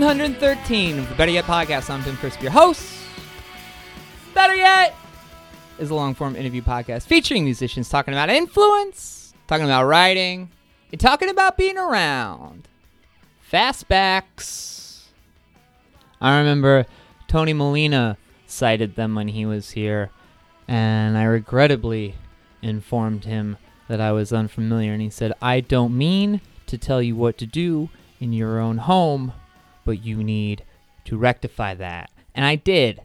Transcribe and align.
113 0.00 0.98
of 0.98 1.08
the 1.10 1.14
Better 1.14 1.30
Yet 1.30 1.44
podcast. 1.44 1.90
I'm 1.90 2.02
Tim 2.02 2.16
Crisp, 2.16 2.40
your 2.40 2.50
host. 2.50 2.90
Better 4.32 4.54
Yet 4.54 4.94
is 5.78 5.90
a 5.90 5.94
long 5.94 6.14
form 6.14 6.36
interview 6.36 6.62
podcast 6.62 7.02
featuring 7.02 7.44
musicians 7.44 7.90
talking 7.90 8.14
about 8.14 8.30
influence, 8.30 9.34
talking 9.46 9.66
about 9.66 9.84
writing, 9.84 10.48
and 10.90 10.98
talking 10.98 11.28
about 11.28 11.58
being 11.58 11.76
around. 11.76 12.66
Fastbacks. 13.52 15.02
I 16.18 16.38
remember 16.38 16.86
Tony 17.28 17.52
Molina 17.52 18.16
cited 18.46 18.96
them 18.96 19.14
when 19.14 19.28
he 19.28 19.44
was 19.44 19.72
here, 19.72 20.10
and 20.66 21.18
I 21.18 21.24
regrettably 21.24 22.14
informed 22.62 23.26
him 23.26 23.58
that 23.88 24.00
I 24.00 24.12
was 24.12 24.32
unfamiliar, 24.32 24.94
and 24.94 25.02
he 25.02 25.10
said, 25.10 25.34
I 25.42 25.60
don't 25.60 25.96
mean 25.96 26.40
to 26.68 26.78
tell 26.78 27.02
you 27.02 27.16
what 27.16 27.36
to 27.36 27.44
do 27.44 27.90
in 28.18 28.32
your 28.32 28.60
own 28.60 28.78
home, 28.78 29.34
but 29.90 30.04
you 30.04 30.22
need 30.22 30.64
to 31.04 31.18
rectify 31.18 31.74
that. 31.74 32.12
And 32.32 32.44
I 32.44 32.54
did, 32.54 33.00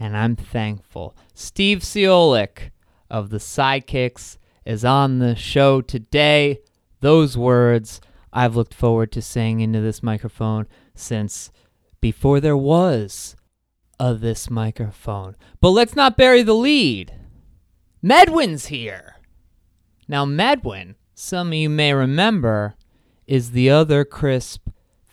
and 0.00 0.16
I'm 0.16 0.34
thankful. 0.34 1.14
Steve 1.34 1.80
Ciolek 1.80 2.70
of 3.10 3.28
the 3.28 3.36
Sidekicks 3.36 4.38
is 4.64 4.82
on 4.82 5.18
the 5.18 5.36
show 5.36 5.82
today. 5.82 6.60
Those 7.00 7.36
words 7.36 8.00
I've 8.32 8.56
looked 8.56 8.72
forward 8.72 9.12
to 9.12 9.20
saying 9.20 9.60
into 9.60 9.82
this 9.82 10.02
microphone 10.02 10.68
since 10.94 11.50
before 12.00 12.40
there 12.40 12.56
was 12.56 13.36
a 14.00 14.14
this 14.14 14.48
microphone. 14.48 15.36
But 15.60 15.72
let's 15.72 15.94
not 15.94 16.16
bury 16.16 16.42
the 16.42 16.54
lead. 16.54 17.12
Medwin's 18.00 18.68
here. 18.68 19.16
Now, 20.08 20.24
Medwin, 20.24 20.94
some 21.14 21.48
of 21.48 21.54
you 21.54 21.68
may 21.68 21.92
remember, 21.92 22.74
is 23.26 23.50
the 23.50 23.68
other 23.68 24.06
crisp 24.06 24.61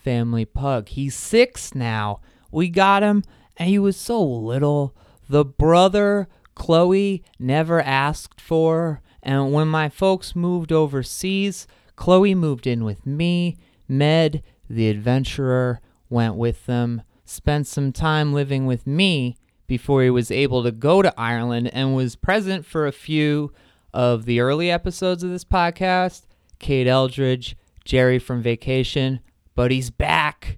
family 0.02 0.44
pug. 0.44 0.88
He's 0.88 1.14
six 1.14 1.74
now. 1.74 2.20
We 2.50 2.68
got 2.68 3.02
him, 3.02 3.22
and 3.56 3.68
he 3.68 3.78
was 3.78 3.96
so 3.96 4.22
little. 4.22 4.96
The 5.28 5.44
brother 5.44 6.28
Chloe 6.54 7.22
never 7.38 7.80
asked 7.80 8.40
for, 8.40 9.00
and 9.22 9.52
when 9.52 9.68
my 9.68 9.88
folks 9.88 10.34
moved 10.34 10.72
overseas, 10.72 11.66
Chloe 11.96 12.34
moved 12.34 12.66
in 12.66 12.84
with 12.84 13.06
me. 13.06 13.56
Med, 13.88 14.42
the 14.68 14.88
adventurer, 14.88 15.80
went 16.08 16.34
with 16.34 16.66
them, 16.66 17.02
spent 17.24 17.66
some 17.66 17.92
time 17.92 18.32
living 18.32 18.66
with 18.66 18.86
me 18.86 19.36
before 19.66 20.02
he 20.02 20.10
was 20.10 20.30
able 20.30 20.64
to 20.64 20.72
go 20.72 21.00
to 21.00 21.14
Ireland, 21.18 21.70
and 21.72 21.94
was 21.94 22.16
present 22.16 22.66
for 22.66 22.86
a 22.86 22.92
few 22.92 23.52
of 23.94 24.24
the 24.24 24.40
early 24.40 24.70
episodes 24.70 25.22
of 25.22 25.30
this 25.30 25.44
podcast, 25.44 26.22
Kate 26.58 26.88
Eldridge, 26.88 27.56
Jerry 27.84 28.18
from 28.18 28.42
vacation, 28.42 29.20
but 29.60 29.70
he's 29.70 29.90
back 29.90 30.56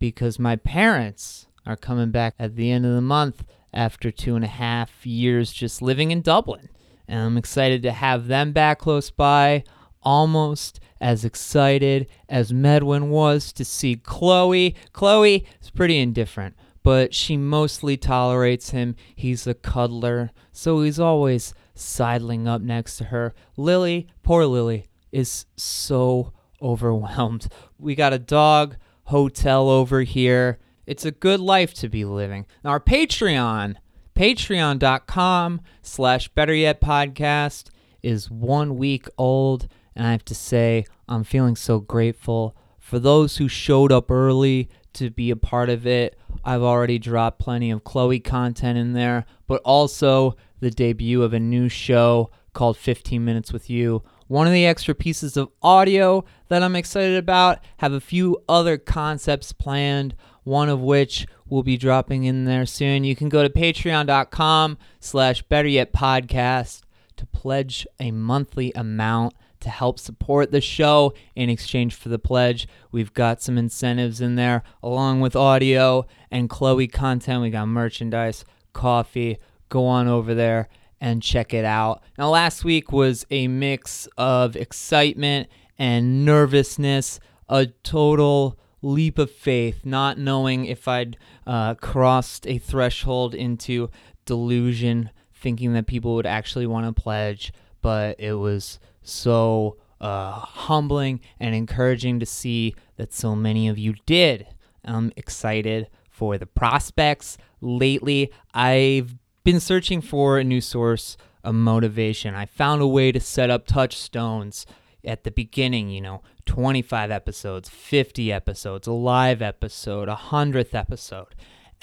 because 0.00 0.36
my 0.36 0.56
parents 0.56 1.46
are 1.64 1.76
coming 1.76 2.10
back 2.10 2.34
at 2.40 2.56
the 2.56 2.72
end 2.72 2.84
of 2.84 2.92
the 2.92 3.00
month 3.00 3.44
after 3.72 4.10
two 4.10 4.34
and 4.34 4.44
a 4.44 4.48
half 4.48 5.06
years 5.06 5.52
just 5.52 5.80
living 5.80 6.10
in 6.10 6.20
Dublin. 6.20 6.68
And 7.06 7.20
I'm 7.20 7.36
excited 7.38 7.84
to 7.84 7.92
have 7.92 8.26
them 8.26 8.50
back 8.50 8.80
close 8.80 9.12
by, 9.12 9.62
almost 10.02 10.80
as 11.00 11.24
excited 11.24 12.08
as 12.28 12.52
Medwin 12.52 13.10
was 13.10 13.52
to 13.52 13.64
see 13.64 13.94
Chloe. 13.94 14.74
Chloe 14.92 15.46
is 15.60 15.70
pretty 15.70 16.00
indifferent, 16.00 16.56
but 16.82 17.14
she 17.14 17.36
mostly 17.36 17.96
tolerates 17.96 18.70
him. 18.70 18.96
He's 19.14 19.46
a 19.46 19.54
cuddler, 19.54 20.32
so 20.50 20.82
he's 20.82 20.98
always 20.98 21.54
sidling 21.76 22.48
up 22.48 22.60
next 22.60 22.96
to 22.96 23.04
her. 23.04 23.36
Lily, 23.56 24.08
poor 24.24 24.46
Lily, 24.46 24.86
is 25.12 25.46
so 25.54 26.32
overwhelmed. 26.62 27.48
We 27.78 27.94
got 27.94 28.12
a 28.12 28.18
dog 28.18 28.76
hotel 29.04 29.68
over 29.68 30.02
here. 30.02 30.58
It's 30.86 31.04
a 31.04 31.10
good 31.10 31.40
life 31.40 31.74
to 31.74 31.88
be 31.88 32.04
living. 32.04 32.46
Now, 32.64 32.70
our 32.70 32.80
Patreon, 32.80 33.76
patreon.com 34.14 35.60
slash 35.82 36.28
better 36.28 36.54
yet 36.54 36.80
podcast, 36.80 37.70
is 38.02 38.30
one 38.30 38.76
week 38.76 39.06
old. 39.18 39.68
And 39.94 40.06
I 40.06 40.12
have 40.12 40.24
to 40.26 40.34
say, 40.34 40.84
I'm 41.08 41.24
feeling 41.24 41.56
so 41.56 41.78
grateful 41.78 42.56
for 42.78 42.98
those 42.98 43.36
who 43.36 43.48
showed 43.48 43.92
up 43.92 44.10
early 44.10 44.68
to 44.94 45.10
be 45.10 45.30
a 45.30 45.36
part 45.36 45.70
of 45.70 45.86
it. 45.86 46.18
I've 46.44 46.62
already 46.62 46.98
dropped 46.98 47.38
plenty 47.38 47.70
of 47.70 47.84
Chloe 47.84 48.20
content 48.20 48.78
in 48.78 48.92
there, 48.92 49.24
but 49.46 49.62
also 49.64 50.36
the 50.60 50.70
debut 50.70 51.22
of 51.22 51.32
a 51.32 51.40
new 51.40 51.68
show 51.68 52.30
called 52.52 52.76
15 52.76 53.24
Minutes 53.24 53.52
with 53.52 53.70
You. 53.70 54.02
One 54.32 54.46
of 54.46 54.54
the 54.54 54.64
extra 54.64 54.94
pieces 54.94 55.36
of 55.36 55.50
audio 55.60 56.24
that 56.48 56.62
I'm 56.62 56.74
excited 56.74 57.18
about 57.18 57.58
have 57.76 57.92
a 57.92 58.00
few 58.00 58.42
other 58.48 58.78
concepts 58.78 59.52
planned, 59.52 60.14
one 60.42 60.70
of 60.70 60.80
which 60.80 61.26
will 61.50 61.62
be 61.62 61.76
dropping 61.76 62.24
in 62.24 62.46
there 62.46 62.64
soon. 62.64 63.04
You 63.04 63.14
can 63.14 63.28
go 63.28 63.42
to 63.42 63.50
patreon.com 63.50 64.78
slash 65.00 65.42
better 65.42 65.68
yet 65.68 65.92
podcast 65.92 66.80
to 67.16 67.26
pledge 67.26 67.86
a 68.00 68.10
monthly 68.10 68.72
amount 68.74 69.34
to 69.60 69.68
help 69.68 69.98
support 69.98 70.50
the 70.50 70.62
show 70.62 71.12
in 71.36 71.50
exchange 71.50 71.94
for 71.94 72.08
the 72.08 72.18
pledge. 72.18 72.66
We've 72.90 73.12
got 73.12 73.42
some 73.42 73.58
incentives 73.58 74.22
in 74.22 74.36
there 74.36 74.62
along 74.82 75.20
with 75.20 75.36
audio 75.36 76.06
and 76.30 76.48
Chloe 76.48 76.88
content. 76.88 77.42
We 77.42 77.50
got 77.50 77.68
merchandise, 77.68 78.46
coffee. 78.72 79.36
Go 79.68 79.84
on 79.84 80.08
over 80.08 80.32
there 80.32 80.70
and 81.02 81.20
check 81.20 81.52
it 81.52 81.64
out. 81.64 82.00
Now, 82.16 82.30
last 82.30 82.62
week 82.62 82.92
was 82.92 83.26
a 83.28 83.48
mix 83.48 84.06
of 84.16 84.54
excitement 84.54 85.48
and 85.76 86.24
nervousness, 86.24 87.18
a 87.48 87.66
total 87.66 88.56
leap 88.82 89.18
of 89.18 89.28
faith, 89.28 89.84
not 89.84 90.16
knowing 90.16 90.64
if 90.64 90.86
I'd 90.86 91.16
uh, 91.44 91.74
crossed 91.74 92.46
a 92.46 92.58
threshold 92.58 93.34
into 93.34 93.90
delusion, 94.26 95.10
thinking 95.34 95.72
that 95.72 95.88
people 95.88 96.14
would 96.14 96.24
actually 96.24 96.68
want 96.68 96.86
to 96.86 97.02
pledge, 97.02 97.52
but 97.80 98.20
it 98.20 98.34
was 98.34 98.78
so 99.02 99.78
uh, 100.00 100.30
humbling 100.38 101.18
and 101.40 101.52
encouraging 101.52 102.20
to 102.20 102.26
see 102.26 102.76
that 102.96 103.12
so 103.12 103.34
many 103.34 103.66
of 103.66 103.76
you 103.76 103.94
did. 104.06 104.46
I'm 104.84 105.12
excited 105.16 105.88
for 106.08 106.38
the 106.38 106.46
prospects. 106.46 107.38
Lately, 107.60 108.30
I've 108.54 109.16
been 109.44 109.60
searching 109.60 110.00
for 110.00 110.38
a 110.38 110.44
new 110.44 110.60
source 110.60 111.16
of 111.44 111.54
motivation. 111.54 112.34
I 112.34 112.46
found 112.46 112.82
a 112.82 112.86
way 112.86 113.12
to 113.12 113.20
set 113.20 113.50
up 113.50 113.66
touchstones 113.66 114.66
at 115.04 115.24
the 115.24 115.30
beginning, 115.30 115.90
you 115.90 116.00
know, 116.00 116.22
25 116.46 117.10
episodes, 117.10 117.68
50 117.68 118.32
episodes, 118.32 118.86
a 118.86 118.92
live 118.92 119.42
episode, 119.42 120.08
a 120.08 120.14
100th 120.14 120.74
episode. 120.74 121.34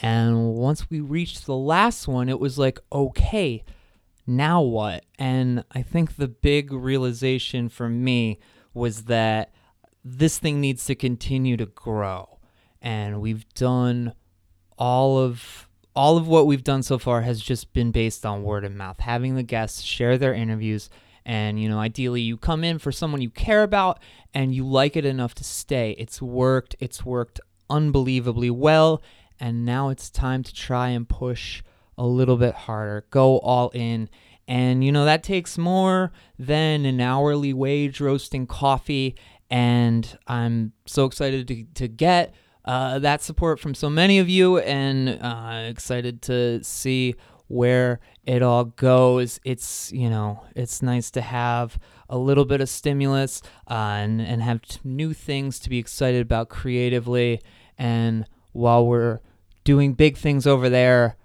And 0.02 0.54
once 0.54 0.90
we 0.90 1.02
reached 1.02 1.46
the 1.46 1.56
last 1.56 2.08
one, 2.08 2.30
it 2.30 2.40
was 2.40 2.58
like, 2.58 2.80
okay, 2.92 3.64
now 4.26 4.62
what? 4.62 5.04
And 5.18 5.64
I 5.72 5.82
think 5.82 6.16
the 6.16 6.28
big 6.28 6.72
realization 6.72 7.68
for 7.68 7.90
me 7.90 8.40
was 8.74 9.06
that 9.06 9.54
this 10.04 10.40
thing 10.40 10.62
needs 10.62 10.86
to 10.86 10.96
continue 10.96 11.58
to 11.58 11.66
grow. 11.66 12.40
And 12.82 13.20
we've 13.20 13.48
done 13.54 14.14
all 14.78 15.18
of 15.18 15.69
all 16.00 16.16
of 16.16 16.30
what 16.30 16.48
we've 16.48 16.64
done 16.64 16.82
so 16.82 16.98
far 16.98 17.24
has 17.24 17.42
just 17.42 17.74
been 17.74 17.92
based 17.92 18.26
on 18.26 18.42
word 18.42 18.64
of 18.64 18.72
mouth, 18.74 19.02
having 19.02 19.36
the 19.36 19.44
guests 19.44 19.82
share 19.82 20.18
their 20.18 20.34
interviews 20.34 20.90
and 21.26 21.62
you 21.62 21.68
know 21.68 21.78
ideally 21.78 22.22
you 22.22 22.38
come 22.38 22.64
in 22.64 22.80
for 22.80 22.90
someone 22.90 23.22
you 23.22 23.30
care 23.30 23.64
about 23.64 24.00
and 24.34 24.56
you 24.56 24.66
like 24.66 24.96
it 24.96 25.04
enough 25.04 25.36
to 25.36 25.44
stay. 25.44 25.92
It's 25.98 26.22
worked. 26.22 26.74
It's 26.80 27.04
worked 27.04 27.42
unbelievably 27.70 28.50
well 28.50 29.02
and 29.42 29.66
now 29.66 29.90
it's 29.90 30.10
time 30.10 30.42
to 30.44 30.54
try 30.54 30.88
and 30.88 31.08
push 31.08 31.64
a 31.98 32.06
little 32.06 32.38
bit 32.38 32.56
harder, 32.56 33.06
go 33.10 33.40
all 33.40 33.70
in. 33.74 34.08
And, 34.48 34.86
you 34.86 34.94
know, 34.94 35.04
that 35.04 35.22
takes 35.22 35.58
more 35.58 36.14
than 36.40 36.86
an 36.86 37.02
hourly 37.02 37.52
wage 37.52 38.00
roasting 38.00 38.48
coffee. 38.48 39.18
And 39.50 40.18
I'm 40.28 40.72
so 40.86 41.04
excited 41.04 41.46
to, 41.50 41.66
to 41.74 41.90
get 41.90 42.34
uh, 42.66 43.00
that 43.00 43.22
support 43.22 43.60
from 43.60 43.74
so 43.74 43.90
many 43.90 44.20
of 44.20 44.30
you 44.30 44.60
and 44.60 45.10
uh, 45.22 45.66
excited 45.68 46.22
to 46.24 46.64
see 46.64 47.16
where 47.48 48.00
it 48.26 48.42
all 48.42 48.66
goes. 48.66 49.40
It's, 49.44 49.92
you 49.92 50.10
know, 50.10 50.44
it's 50.56 50.82
nice 50.82 51.10
to 51.12 51.22
have 51.22 51.80
a 52.08 52.18
little 52.18 52.46
bit 52.46 52.62
of 52.62 52.70
stimulus 52.70 53.42
uh, 53.70 53.74
and, 53.74 54.22
and 54.22 54.42
have 54.42 54.62
t- 54.62 54.80
new 54.84 55.14
things 55.14 55.60
to 55.60 55.70
be 55.70 55.80
excited 55.80 56.22
about 56.22 56.50
creatively. 56.50 57.42
And 57.78 58.26
while 58.52 58.86
we're 58.86 59.20
doing 59.64 59.94
big 59.94 60.18
things 60.18 60.46
over 60.46 60.70
there, 60.70 61.18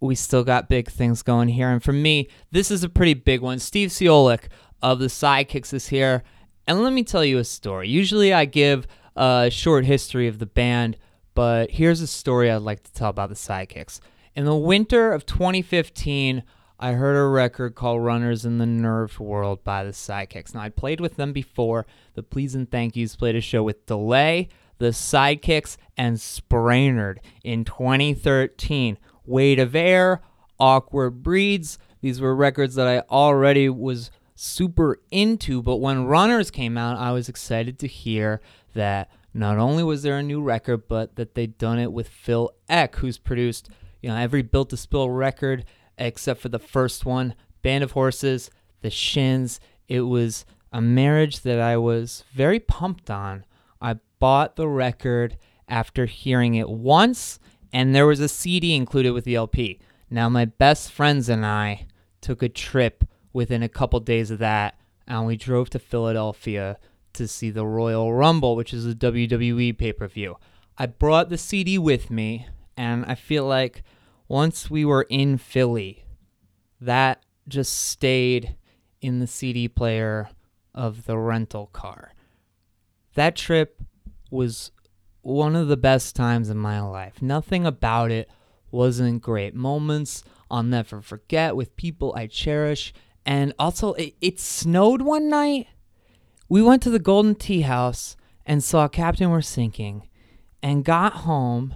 we 0.00 0.14
still 0.14 0.44
got 0.44 0.68
big 0.68 0.88
things 0.88 1.22
going 1.22 1.48
here. 1.48 1.70
And 1.70 1.82
for 1.82 1.92
me, 1.92 2.28
this 2.52 2.70
is 2.70 2.84
a 2.84 2.88
pretty 2.88 3.14
big 3.14 3.40
one. 3.40 3.58
Steve 3.58 3.88
Ciolek 3.88 4.44
of 4.80 5.00
the 5.00 5.06
Sidekicks 5.06 5.72
is 5.72 5.88
here. 5.88 6.22
And 6.68 6.82
let 6.82 6.92
me 6.92 7.02
tell 7.02 7.24
you 7.24 7.38
a 7.38 7.44
story. 7.44 7.88
Usually 7.88 8.32
I 8.32 8.44
give 8.44 8.86
a 9.18 9.50
short 9.50 9.84
history 9.84 10.28
of 10.28 10.38
the 10.38 10.46
band, 10.46 10.96
but 11.34 11.72
here's 11.72 12.00
a 12.00 12.06
story 12.06 12.50
I'd 12.50 12.62
like 12.62 12.82
to 12.84 12.92
tell 12.92 13.10
about 13.10 13.28
the 13.28 13.34
Sidekicks. 13.34 14.00
In 14.34 14.44
the 14.44 14.56
winter 14.56 15.12
of 15.12 15.26
2015, 15.26 16.44
I 16.78 16.92
heard 16.92 17.16
a 17.16 17.26
record 17.26 17.74
called 17.74 18.04
Runners 18.04 18.44
in 18.44 18.58
the 18.58 18.66
Nerve 18.66 19.18
World 19.18 19.64
by 19.64 19.82
the 19.82 19.90
Sidekicks. 19.90 20.54
Now, 20.54 20.60
I 20.60 20.68
played 20.68 21.00
with 21.00 21.16
them 21.16 21.32
before. 21.32 21.86
The 22.14 22.22
Please 22.22 22.54
and 22.54 22.70
Thank 22.70 22.94
Yous 22.94 23.16
played 23.16 23.34
a 23.34 23.40
show 23.40 23.64
with 23.64 23.86
Delay, 23.86 24.48
the 24.78 24.90
Sidekicks, 24.90 25.76
and 25.96 26.16
Spraynard 26.18 27.18
in 27.42 27.64
2013. 27.64 28.96
Weight 29.26 29.58
of 29.58 29.74
Air, 29.74 30.22
Awkward 30.60 31.22
Breeds. 31.22 31.78
These 32.00 32.20
were 32.20 32.34
records 32.34 32.76
that 32.76 32.86
I 32.86 33.00
already 33.10 33.68
was 33.68 34.12
super 34.36 35.00
into, 35.10 35.60
but 35.60 35.76
when 35.78 36.06
Runners 36.06 36.52
came 36.52 36.78
out, 36.78 36.96
I 36.96 37.10
was 37.10 37.28
excited 37.28 37.80
to 37.80 37.88
hear 37.88 38.40
that 38.78 39.10
not 39.34 39.58
only 39.58 39.82
was 39.82 40.02
there 40.02 40.16
a 40.16 40.22
new 40.22 40.40
record, 40.40 40.88
but 40.88 41.16
that 41.16 41.34
they'd 41.34 41.58
done 41.58 41.78
it 41.78 41.92
with 41.92 42.08
Phil 42.08 42.50
Ek, 42.68 42.96
who's 42.96 43.18
produced 43.18 43.68
you 44.00 44.08
know 44.08 44.16
every 44.16 44.42
Built 44.42 44.70
to 44.70 44.76
Spill 44.76 45.10
record 45.10 45.64
except 45.98 46.40
for 46.40 46.48
the 46.48 46.58
first 46.58 47.04
one, 47.04 47.34
Band 47.62 47.82
of 47.84 47.92
Horses, 47.92 48.50
The 48.82 48.90
Shins. 48.90 49.58
It 49.88 50.02
was 50.02 50.46
a 50.72 50.80
marriage 50.80 51.40
that 51.40 51.60
I 51.60 51.76
was 51.76 52.24
very 52.32 52.60
pumped 52.60 53.10
on. 53.10 53.44
I 53.80 53.96
bought 54.20 54.56
the 54.56 54.68
record 54.68 55.36
after 55.68 56.06
hearing 56.06 56.54
it 56.54 56.68
once, 56.68 57.40
and 57.72 57.94
there 57.94 58.06
was 58.06 58.20
a 58.20 58.28
CD 58.28 58.74
included 58.74 59.12
with 59.12 59.24
the 59.24 59.34
LP. 59.34 59.80
Now, 60.08 60.28
my 60.28 60.44
best 60.44 60.92
friends 60.92 61.28
and 61.28 61.44
I 61.44 61.86
took 62.20 62.42
a 62.42 62.48
trip 62.48 63.04
within 63.32 63.62
a 63.62 63.68
couple 63.68 64.00
days 64.00 64.30
of 64.30 64.38
that, 64.38 64.78
and 65.06 65.26
we 65.26 65.36
drove 65.36 65.68
to 65.70 65.78
Philadelphia 65.78 66.78
to 67.14 67.28
see 67.28 67.50
the 67.50 67.66
Royal 67.66 68.12
Rumble, 68.12 68.56
which 68.56 68.72
is 68.72 68.86
a 68.86 68.94
WWE 68.94 69.76
pay 69.76 69.92
per 69.92 70.08
view. 70.08 70.36
I 70.76 70.86
brought 70.86 71.28
the 71.28 71.38
CD 71.38 71.78
with 71.78 72.10
me, 72.10 72.46
and 72.76 73.04
I 73.06 73.14
feel 73.14 73.44
like 73.44 73.82
once 74.28 74.70
we 74.70 74.84
were 74.84 75.06
in 75.08 75.38
Philly, 75.38 76.04
that 76.80 77.22
just 77.48 77.72
stayed 77.72 78.56
in 79.00 79.18
the 79.18 79.26
CD 79.26 79.68
player 79.68 80.28
of 80.74 81.06
the 81.06 81.18
rental 81.18 81.66
car. 81.66 82.12
That 83.14 83.36
trip 83.36 83.82
was 84.30 84.70
one 85.22 85.56
of 85.56 85.68
the 85.68 85.76
best 85.76 86.14
times 86.14 86.50
in 86.50 86.58
my 86.58 86.80
life. 86.80 87.20
Nothing 87.20 87.66
about 87.66 88.10
it 88.10 88.30
wasn't 88.70 89.22
great. 89.22 89.54
Moments 89.54 90.22
I'll 90.50 90.62
never 90.62 91.00
forget 91.00 91.56
with 91.56 91.76
people 91.76 92.14
I 92.16 92.26
cherish. 92.26 92.94
And 93.26 93.52
also, 93.58 93.92
it, 93.94 94.14
it 94.20 94.40
snowed 94.40 95.02
one 95.02 95.28
night. 95.28 95.66
We 96.48 96.62
went 96.62 96.82
to 96.82 96.90
the 96.90 96.98
Golden 96.98 97.34
Tea 97.34 97.62
House 97.62 98.16
and 98.46 98.64
saw 98.64 98.88
Captain 98.88 99.30
We're 99.30 99.42
Sinking 99.42 100.08
and 100.62 100.84
got 100.84 101.12
home 101.12 101.74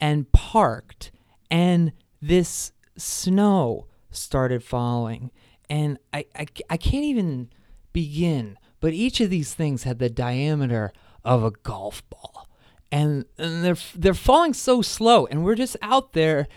and 0.00 0.30
parked 0.32 1.12
and 1.50 1.92
this 2.20 2.72
snow 2.96 3.86
started 4.10 4.62
falling. 4.62 5.30
And 5.70 5.98
I, 6.12 6.26
I, 6.34 6.46
I 6.68 6.76
can't 6.76 7.04
even 7.04 7.50
begin 7.92 8.58
but 8.80 8.92
each 8.92 9.20
of 9.20 9.30
these 9.30 9.54
things 9.54 9.82
had 9.82 9.98
the 9.98 10.10
diameter 10.10 10.92
of 11.24 11.42
a 11.42 11.50
golf 11.50 12.08
ball. 12.08 12.48
And, 12.90 13.24
and 13.36 13.64
they're 13.64 13.76
they're 13.94 14.14
falling 14.14 14.54
so 14.54 14.80
slow 14.82 15.26
and 15.26 15.44
we're 15.44 15.54
just 15.54 15.76
out 15.82 16.14
there 16.14 16.48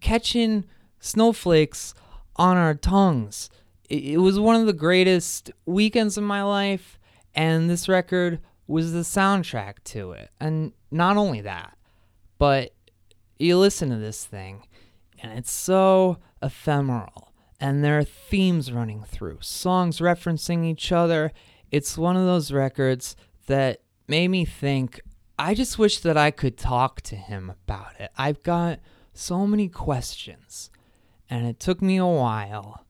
catching 0.00 0.64
snowflakes 1.00 1.92
on 2.36 2.56
our 2.56 2.74
tongues. 2.74 3.50
It, 3.88 4.04
it 4.04 4.16
was 4.18 4.38
one 4.38 4.56
of 4.56 4.66
the 4.66 4.72
greatest 4.72 5.50
weekends 5.66 6.16
of 6.16 6.24
my 6.24 6.42
life 6.42 6.98
and 7.34 7.68
this 7.68 7.88
record 7.88 8.40
was 8.66 8.92
the 8.92 9.00
soundtrack 9.00 9.74
to 9.84 10.12
it. 10.12 10.30
And 10.40 10.72
not 10.90 11.16
only 11.16 11.40
that 11.42 11.76
but 12.42 12.72
you 13.38 13.56
listen 13.56 13.88
to 13.90 13.96
this 13.96 14.24
thing 14.24 14.66
and 15.22 15.38
it's 15.38 15.52
so 15.52 16.18
ephemeral. 16.42 17.32
And 17.60 17.84
there 17.84 17.96
are 17.96 18.02
themes 18.02 18.72
running 18.72 19.04
through 19.04 19.38
songs 19.42 20.00
referencing 20.00 20.64
each 20.64 20.90
other. 20.90 21.30
It's 21.70 21.96
one 21.96 22.16
of 22.16 22.26
those 22.26 22.50
records 22.50 23.14
that 23.46 23.82
made 24.08 24.26
me 24.26 24.44
think 24.44 25.00
i 25.38 25.54
just 25.54 25.78
wish 25.78 26.00
that 26.00 26.16
i 26.16 26.30
could 26.30 26.58
talk 26.58 27.00
to 27.02 27.14
him 27.16 27.48
about 27.48 27.92
it. 28.00 28.10
I've 28.18 28.42
got 28.42 28.80
so 29.12 29.46
many 29.46 29.68
questions 29.68 30.70
and 31.30 31.46
it 31.46 31.60
took 31.60 31.80
me 31.80 31.96
a 31.98 32.06
while 32.06 32.84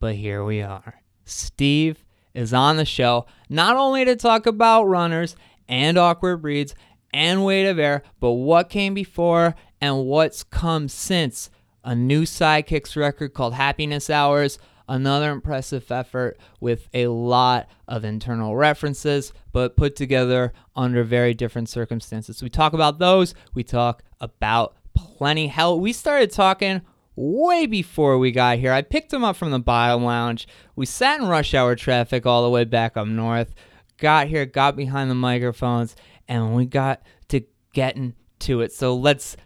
but 0.00 0.14
here 0.14 0.44
we 0.44 0.62
are. 0.62 1.02
Steve 1.24 2.03
is 2.34 2.52
on 2.52 2.76
the 2.76 2.84
show 2.84 3.26
not 3.48 3.76
only 3.76 4.04
to 4.04 4.16
talk 4.16 4.46
about 4.46 4.84
runners 4.84 5.36
and 5.68 5.96
awkward 5.96 6.38
breeds 6.42 6.74
and 7.12 7.44
weight 7.44 7.66
of 7.66 7.78
air 7.78 8.02
but 8.20 8.32
what 8.32 8.68
came 8.68 8.92
before 8.92 9.54
and 9.80 10.06
what's 10.06 10.42
come 10.42 10.88
since. 10.88 11.50
A 11.84 11.94
new 11.94 12.22
Sidekicks 12.22 12.96
record 12.96 13.34
called 13.34 13.52
Happiness 13.52 14.08
Hours, 14.08 14.58
another 14.88 15.30
impressive 15.30 15.90
effort 15.92 16.38
with 16.58 16.88
a 16.94 17.08
lot 17.08 17.68
of 17.86 18.04
internal 18.04 18.56
references, 18.56 19.34
but 19.52 19.76
put 19.76 19.94
together 19.94 20.54
under 20.74 21.04
very 21.04 21.34
different 21.34 21.68
circumstances. 21.68 22.42
We 22.42 22.48
talk 22.48 22.72
about 22.72 22.98
those, 22.98 23.34
we 23.52 23.62
talk 23.62 24.02
about 24.20 24.74
plenty. 24.94 25.48
Hell, 25.48 25.78
we 25.78 25.92
started 25.92 26.30
talking 26.30 26.80
way 27.16 27.66
before 27.66 28.18
we 28.18 28.30
got 28.32 28.58
here. 28.58 28.72
I 28.72 28.82
picked 28.82 29.12
him 29.12 29.24
up 29.24 29.36
from 29.36 29.50
the 29.50 29.58
bottom 29.58 30.04
lounge. 30.04 30.48
We 30.76 30.86
sat 30.86 31.20
in 31.20 31.26
rush 31.26 31.54
hour 31.54 31.76
traffic 31.76 32.26
all 32.26 32.42
the 32.42 32.50
way 32.50 32.64
back 32.64 32.96
up 32.96 33.06
north, 33.06 33.54
got 33.98 34.28
here, 34.28 34.46
got 34.46 34.76
behind 34.76 35.10
the 35.10 35.14
microphones, 35.14 35.96
and 36.28 36.54
we 36.54 36.66
got 36.66 37.02
to 37.28 37.42
getting 37.72 38.14
to 38.40 38.60
it. 38.60 38.72
So 38.72 38.94
let's 38.94 39.36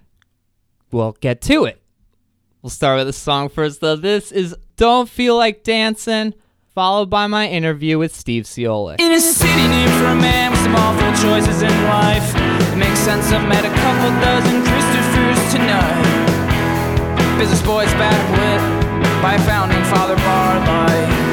we'll 0.90 1.12
get 1.12 1.40
to 1.42 1.64
it. 1.64 1.82
We'll 2.62 2.70
start 2.70 2.98
with 2.98 3.06
the 3.06 3.12
song 3.12 3.48
first, 3.48 3.80
though. 3.80 3.96
This 3.96 4.32
is 4.32 4.54
Don't 4.76 5.08
Feel 5.08 5.36
Like 5.36 5.62
Dancing, 5.62 6.34
followed 6.74 7.08
by 7.08 7.28
my 7.28 7.48
interview 7.48 7.98
with 7.98 8.14
Steve 8.14 8.44
Ciolek. 8.44 9.00
In 9.00 9.12
a 9.12 9.20
city 9.20 9.68
named 9.68 9.92
for 9.92 10.06
a 10.06 10.16
man 10.16 10.50
with 10.50 10.60
some 10.60 10.74
awful 10.74 11.10
choices 11.22 11.62
in 11.62 11.70
life, 11.84 12.34
makes 12.76 12.98
sense 12.98 13.30
met 13.30 13.64
a 13.64 13.68
couple 13.68 14.10
dozen 14.20 14.62
Christophers 14.64 15.52
tonight. 15.52 16.17
Business 17.38 17.62
boys 17.62 17.86
backlit 17.94 19.22
by 19.22 19.38
founding 19.38 19.84
father 19.84 20.16
Barlight. 20.16 21.27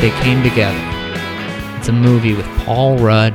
They 0.00 0.10
Came 0.22 0.42
Together? 0.44 0.78
It's 1.76 1.88
a 1.88 1.92
movie 1.92 2.34
with 2.34 2.46
Paul 2.64 2.98
Rudd 2.98 3.34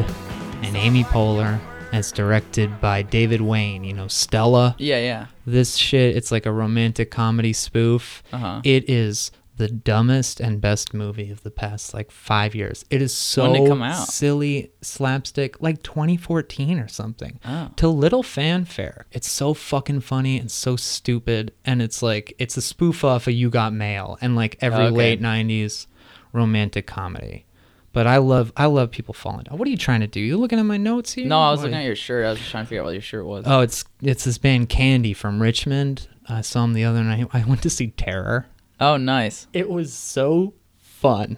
and 0.62 0.77
Amy 0.77 1.03
Poehler. 1.03 1.60
and 1.91 2.00
It's 2.00 2.12
directed 2.12 2.79
by 2.79 3.01
David 3.01 3.41
Wain. 3.41 3.84
You 3.84 3.93
know, 3.93 4.08
Stella. 4.08 4.75
Yeah, 4.79 5.00
yeah. 5.00 5.25
This 5.46 5.75
shit, 5.75 6.15
it's 6.15 6.32
like 6.32 6.46
a 6.46 6.51
romantic 6.53 7.12
comedy 7.12 7.51
spoof. 7.51 8.24
Uh 8.32 8.38
huh. 8.38 8.62
It 8.63 8.89
is 8.89 9.32
the 9.58 9.67
dumbest 9.67 10.39
and 10.39 10.60
best 10.62 10.93
movie 10.93 11.29
of 11.29 11.43
the 11.43 11.51
past 11.51 11.93
like 11.93 12.10
five 12.12 12.55
years. 12.55 12.86
It 12.89 13.01
is 13.01 13.13
so 13.13 13.53
it 13.53 13.67
come 13.67 13.82
out? 13.84 14.08
silly, 14.08 14.72
slapstick, 14.82 15.62
like 15.62 15.84
2014 15.84 16.79
or 16.79 16.88
something. 16.88 17.39
Oh. 17.46 17.72
To 17.75 17.89
little 17.89 18.24
fanfare. 18.24 19.05
It's 19.12 19.29
so 19.29 19.53
fucking 19.53 20.00
funny 20.01 20.39
and 20.39 20.50
so 20.50 20.75
stupid, 20.77 21.51
and 21.65 21.82
it's 21.82 22.01
like 22.01 22.34
it's 22.39 22.55
a 22.55 22.62
spoof 22.62 23.03
off 23.03 23.27
of 23.27 23.34
You 23.34 23.50
Got 23.50 23.74
Mail 23.74 24.17
and 24.22 24.36
like 24.38 24.58
every 24.62 24.86
Okay. 24.86 24.96
late 24.96 25.22
90s 25.22 25.88
romantic 26.33 26.85
comedy. 26.87 27.45
But 27.93 28.07
I 28.07 28.17
love 28.17 28.51
I 28.57 28.65
love 28.65 28.89
people 28.91 29.13
falling 29.13 29.43
down. 29.43 29.57
What 29.57 29.67
are 29.67 29.71
you 29.71 29.77
trying 29.77 30.01
to 30.01 30.07
do? 30.07 30.19
You 30.19 30.37
looking 30.37 30.57
at 30.59 30.65
my 30.65 30.77
notes 30.77 31.13
here? 31.13 31.27
No, 31.27 31.39
I 31.39 31.51
was 31.51 31.59
What? 31.59 31.65
looking 31.65 31.77
at 31.79 31.85
your 31.85 31.95
shirt. 31.95 32.25
I 32.25 32.31
was 32.31 32.39
just 32.39 32.49
trying 32.51 32.63
to 32.65 32.67
figure 32.69 32.81
out 32.81 32.85
what 32.85 32.93
your 32.93 33.01
shirt 33.03 33.25
was. 33.25 33.43
Oh, 33.47 33.59
it's 33.61 33.85
it's 34.01 34.23
this 34.23 34.37
band 34.39 34.67
Candy 34.69 35.13
from 35.13 35.41
Richmond. 35.41 36.07
I 36.27 36.41
saw 36.41 36.63
them 36.63 36.73
the 36.73 36.85
other 36.85 37.03
night. 37.03 37.27
I 37.33 37.43
went 37.45 37.61
to 37.61 37.69
see 37.69 37.87
Terror. 37.91 38.47
Oh, 38.79 38.97
nice. 38.97 39.45
It 39.53 39.69
was 39.69 39.93
so 39.93 40.55
fun, 40.79 41.37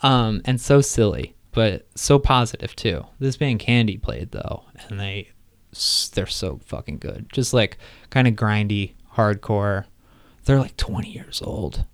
um, 0.00 0.40
and 0.46 0.58
so 0.60 0.80
silly, 0.80 1.36
but 1.52 1.86
so 1.94 2.18
positive 2.18 2.74
too. 2.74 3.04
This 3.18 3.36
band 3.36 3.60
Candy 3.60 3.98
played 3.98 4.30
though, 4.32 4.64
and 4.88 4.98
they 4.98 5.28
they're 6.14 6.26
so 6.26 6.60
fucking 6.64 6.98
good. 6.98 7.26
Just 7.30 7.52
like 7.52 7.76
kind 8.08 8.26
of 8.26 8.34
grindy, 8.34 8.94
hardcore. 9.16 9.84
They're 10.46 10.58
like 10.58 10.76
20 10.78 11.10
years 11.10 11.42
old, 11.44 11.84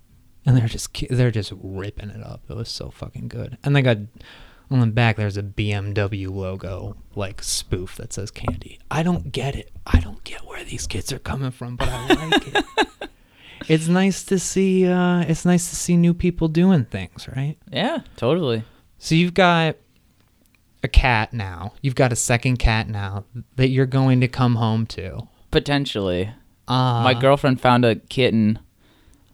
and 0.47 0.57
they're 0.57 0.69
just 0.69 0.89
they're 1.11 1.31
just 1.31 1.53
ripping 1.61 2.11
it 2.11 2.25
up. 2.25 2.43
It 2.49 2.57
was 2.57 2.69
so 2.69 2.91
fucking 2.91 3.29
good. 3.29 3.59
And 3.65 3.75
they 3.77 3.83
got 3.83 3.99
on 4.71 4.81
the 4.81 4.87
back 4.87 5.17
there's 5.17 5.37
a 5.37 5.43
BMW 5.43 6.29
logo 6.31 6.97
like 7.15 7.43
spoof 7.43 7.97
that 7.97 8.13
says 8.13 8.31
candy. 8.31 8.79
I 8.91 9.03
don't 9.03 9.33
get 9.33 9.55
it. 9.57 9.71
I 9.87 10.01
don't 10.01 10.23
get 10.25 10.47
where 10.47 10.65
these 10.65 10.87
kids 10.87 11.13
are 11.13 11.19
coming 11.19 11.51
from, 11.51 11.77
but 11.77 11.89
I 11.91 12.07
like 12.15 12.55
it. 12.55 12.65
It's 13.69 13.89
nice 13.89 14.23
to 14.25 14.39
see. 14.39 14.87
Uh, 14.87 15.23
it's 15.23 15.45
nice 15.45 15.69
to 15.71 15.75
see 15.77 15.97
new 15.97 16.15
people 16.15 16.47
doing 16.47 16.85
things, 16.85 17.27
right? 17.35 17.57
Yeah, 17.73 18.03
totally. 18.17 18.63
So 18.99 19.17
you've 19.17 19.35
got 19.35 19.75
a 20.85 20.89
cat 20.89 21.33
now. 21.33 21.73
You've 21.83 21.97
got 21.97 22.13
a 22.13 22.17
second 22.17 22.59
cat 22.59 22.89
now 22.89 23.25
that 23.57 23.69
you're 23.71 23.87
going 23.87 24.21
to 24.21 24.29
come 24.29 24.55
home 24.55 24.87
to. 24.89 25.27
Potentially. 25.51 26.31
Uh, 26.69 27.03
My 27.03 27.15
girlfriend 27.15 27.61
found 27.61 27.85
a 27.85 27.97
kitten 27.97 28.61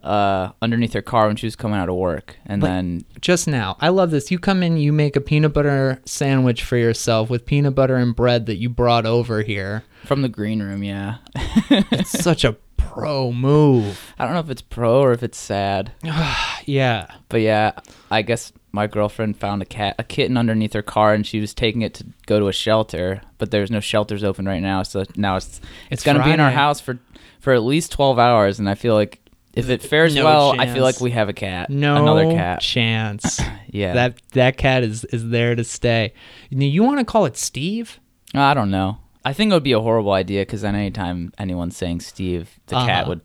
uh, 0.03 0.51
underneath 0.61 0.93
her 0.95 1.03
car 1.03 1.27
when 1.29 1.37
she 1.37 1.47
was 1.47 1.57
coming 1.57 1.79
out 1.79 1.89
of 1.89 1.95
work, 1.95 2.37
and 2.47 2.61
But- 2.61 2.67
then 2.69 3.05
just 3.21 3.47
now. 3.47 3.77
I 3.81 3.89
love 3.89 4.11
this. 4.11 4.31
You 4.31 4.39
come 4.39 4.63
in, 4.63 4.77
you 4.77 4.93
make 4.93 5.15
a 5.17 5.21
peanut 5.21 5.53
butter 5.53 6.01
sandwich 6.05 6.63
for 6.65 6.77
yourself 6.77 7.31
with 7.31 7.47
peanut 7.47 7.75
butter 7.75 7.97
and 7.97 8.15
bread 8.17 8.47
that 8.47 8.57
you 8.57 8.69
brought 8.69 9.07
over 9.07 9.43
here. 9.43 9.85
from 10.05 10.23
the 10.23 10.29
green 10.29 10.61
room, 10.61 10.83
yeah. 10.83 11.19
It's 11.71 12.11
such 12.11 12.45
a 12.45 12.57
pro 12.77 13.31
move. 13.33 14.13
I 14.19 14.25
don't 14.25 14.35
know 14.35 14.41
if 14.41 14.51
it's 14.51 14.61
pro 14.63 15.01
or 15.01 15.13
if 15.13 15.23
it's 15.23 15.39
sad, 15.39 15.93
Yeah. 16.67 17.07
but 17.29 17.41
yeah, 17.41 17.73
I 18.11 18.23
guess 18.23 18.53
my 18.73 18.87
girlfriend 18.89 19.37
found 19.37 19.63
a 19.63 19.65
cat, 19.65 19.95
a 19.99 20.05
kitten 20.05 20.37
underneath 20.37 20.73
her 20.73 20.83
car, 20.83 21.15
and 21.15 21.25
she 21.27 21.41
was 21.41 21.55
taking 21.55 21.83
it 21.83 21.95
to 21.95 22.07
go 22.27 22.41
to 22.41 22.49
a 22.49 22.53
shelter, 22.53 23.21
but 23.39 23.51
there's 23.53 23.71
no 23.71 23.81
shelters 23.81 24.25
open 24.25 24.47
right 24.47 24.63
now, 24.63 24.83
so 24.83 25.05
now 25.17 25.37
it's 25.37 25.47
it's, 25.47 25.61
It's 25.91 26.03
gonna 26.05 26.25
be 26.25 26.33
in 26.33 26.41
our 26.41 26.51
house 26.51 26.81
for 26.81 26.99
for 27.39 27.53
at 27.53 27.63
least 27.63 27.93
twelve 27.93 28.19
hours, 28.19 28.59
and 28.59 28.69
I 28.69 28.75
feel 28.75 28.95
like 28.95 29.21
if 29.55 29.69
it 29.69 29.83
fares 29.83 30.15
No 30.15 30.25
well, 30.25 30.61
I 30.61 30.67
feel 30.73 30.83
like 30.83 31.01
we 31.01 31.11
have 31.13 31.29
a 31.29 31.33
cat, 31.33 31.71
No 31.71 31.97
another 31.97 32.31
cat. 32.33 32.61
chance. 32.61 33.41
Yeah, 33.75 33.95
That 33.95 34.21
that 34.33 34.57
cat 34.59 34.83
is 34.83 35.05
is 35.07 35.31
there 35.31 35.55
to 35.55 35.65
stay. 35.65 36.13
You 36.51 36.83
want 36.83 36.99
to 36.99 37.07
call 37.07 37.25
it 37.25 37.39
Steve? 37.39 37.99
I 38.35 38.53
don't 38.53 38.71
know. 38.71 38.99
I 39.25 39.33
think 39.33 39.51
it 39.51 39.55
would 39.55 39.63
be 39.63 39.73
a 39.73 39.81
horrible 39.81 40.13
idea 40.13 40.43
because 40.43 40.61
then 40.61 40.75
anytime 40.75 41.33
anyone's 41.39 41.75
saying 41.77 42.01
Steve, 42.01 42.59
the 42.67 42.75
cat 42.77 43.03
Uh-huh. 43.03 43.09
would 43.11 43.21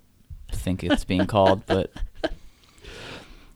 think 0.53 0.83
it's 0.85 1.03
being 1.03 1.25
called. 1.27 1.65
But 1.65 1.91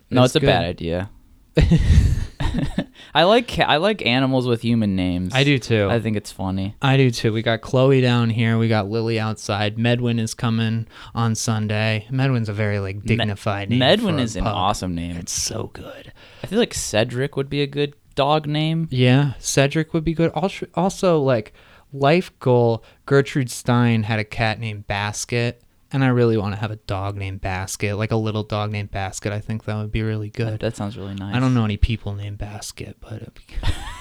no, 0.10 0.22
That's 0.22 0.36
it's 0.36 0.44
a 0.44 0.46
bad 0.46 0.66
idea. 0.66 1.10
I 3.14 3.24
like 3.24 3.60
I 3.60 3.78
like 3.78 4.06
animals 4.06 4.48
with 4.48 4.62
human 4.62 4.96
names. 4.96 5.34
I 5.34 5.44
do 5.44 5.60
too. 5.60 5.88
I 5.90 6.00
think 6.00 6.18
it's 6.18 6.32
funny. 6.32 6.76
I 6.82 6.98
do 6.98 7.12
too. 7.12 7.34
We 7.34 7.42
got 7.42 7.62
Chloe 7.62 8.02
down 8.02 8.30
here. 8.30 8.58
We 8.58 8.68
got 8.68 8.90
Lily 8.90 9.20
outside. 9.20 9.78
Medwin 9.78 10.20
is 10.20 10.34
coming 10.34 10.88
on 11.14 11.36
Sunday. 11.36 12.08
Medwin's 12.10 12.50
a 12.50 12.54
very 12.54 12.80
like 12.80 13.04
dignified 13.04 13.70
name. 13.70 13.80
Medwin 13.80 14.16
for 14.16 14.22
a 14.22 14.24
is 14.24 14.36
an 14.36 14.48
awesome 14.48 14.96
name. 14.96 15.18
It's 15.18 15.34
so 15.34 15.70
good. 15.74 16.14
I 16.44 16.48
feel 16.48 16.60
like 16.60 16.74
Cedric 16.74 17.36
would 17.36 17.50
be 17.50 17.62
a 17.62 17.68
good 17.68 17.96
dog 18.16 18.48
name. 18.48 18.88
Yeah, 18.92 19.34
Cedric 19.40 19.94
would 19.94 20.04
be 20.04 20.14
good. 20.14 20.32
Also, 20.32 20.68
also 20.76 21.20
like 21.20 21.54
life 21.94 22.38
goal. 22.40 22.84
Gertrude 23.06 23.52
Stein 23.52 24.04
had 24.04 24.20
a 24.20 24.24
cat 24.24 24.60
named 24.60 24.88
Basket, 24.88 25.62
and 25.94 26.04
I 26.04 26.08
really 26.08 26.38
want 26.38 26.54
to 26.56 26.60
have 26.60 26.72
a 26.72 26.76
dog 26.78 27.16
named 27.18 27.42
Basket, 27.42 27.96
like 27.98 28.12
a 28.12 28.16
little 28.16 28.44
dog 28.44 28.72
named 28.72 28.92
Basket. 28.92 29.32
I 29.34 29.40
think 29.40 29.66
that 29.66 29.76
would 29.78 29.92
be 29.92 30.02
really 30.04 30.30
good. 30.30 30.60
That 30.62 30.76
sounds 30.78 30.98
really 30.98 31.14
nice. 31.16 31.36
I 31.36 31.40
don't 31.40 31.54
know 31.54 31.66
any 31.66 31.78
people 31.78 32.14
named 32.14 32.38
Basket, 32.38 32.98
but 33.02 33.24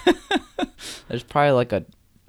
There's 1.09 1.23
probably 1.25 1.53
like 1.53 1.73
a, 1.73 1.85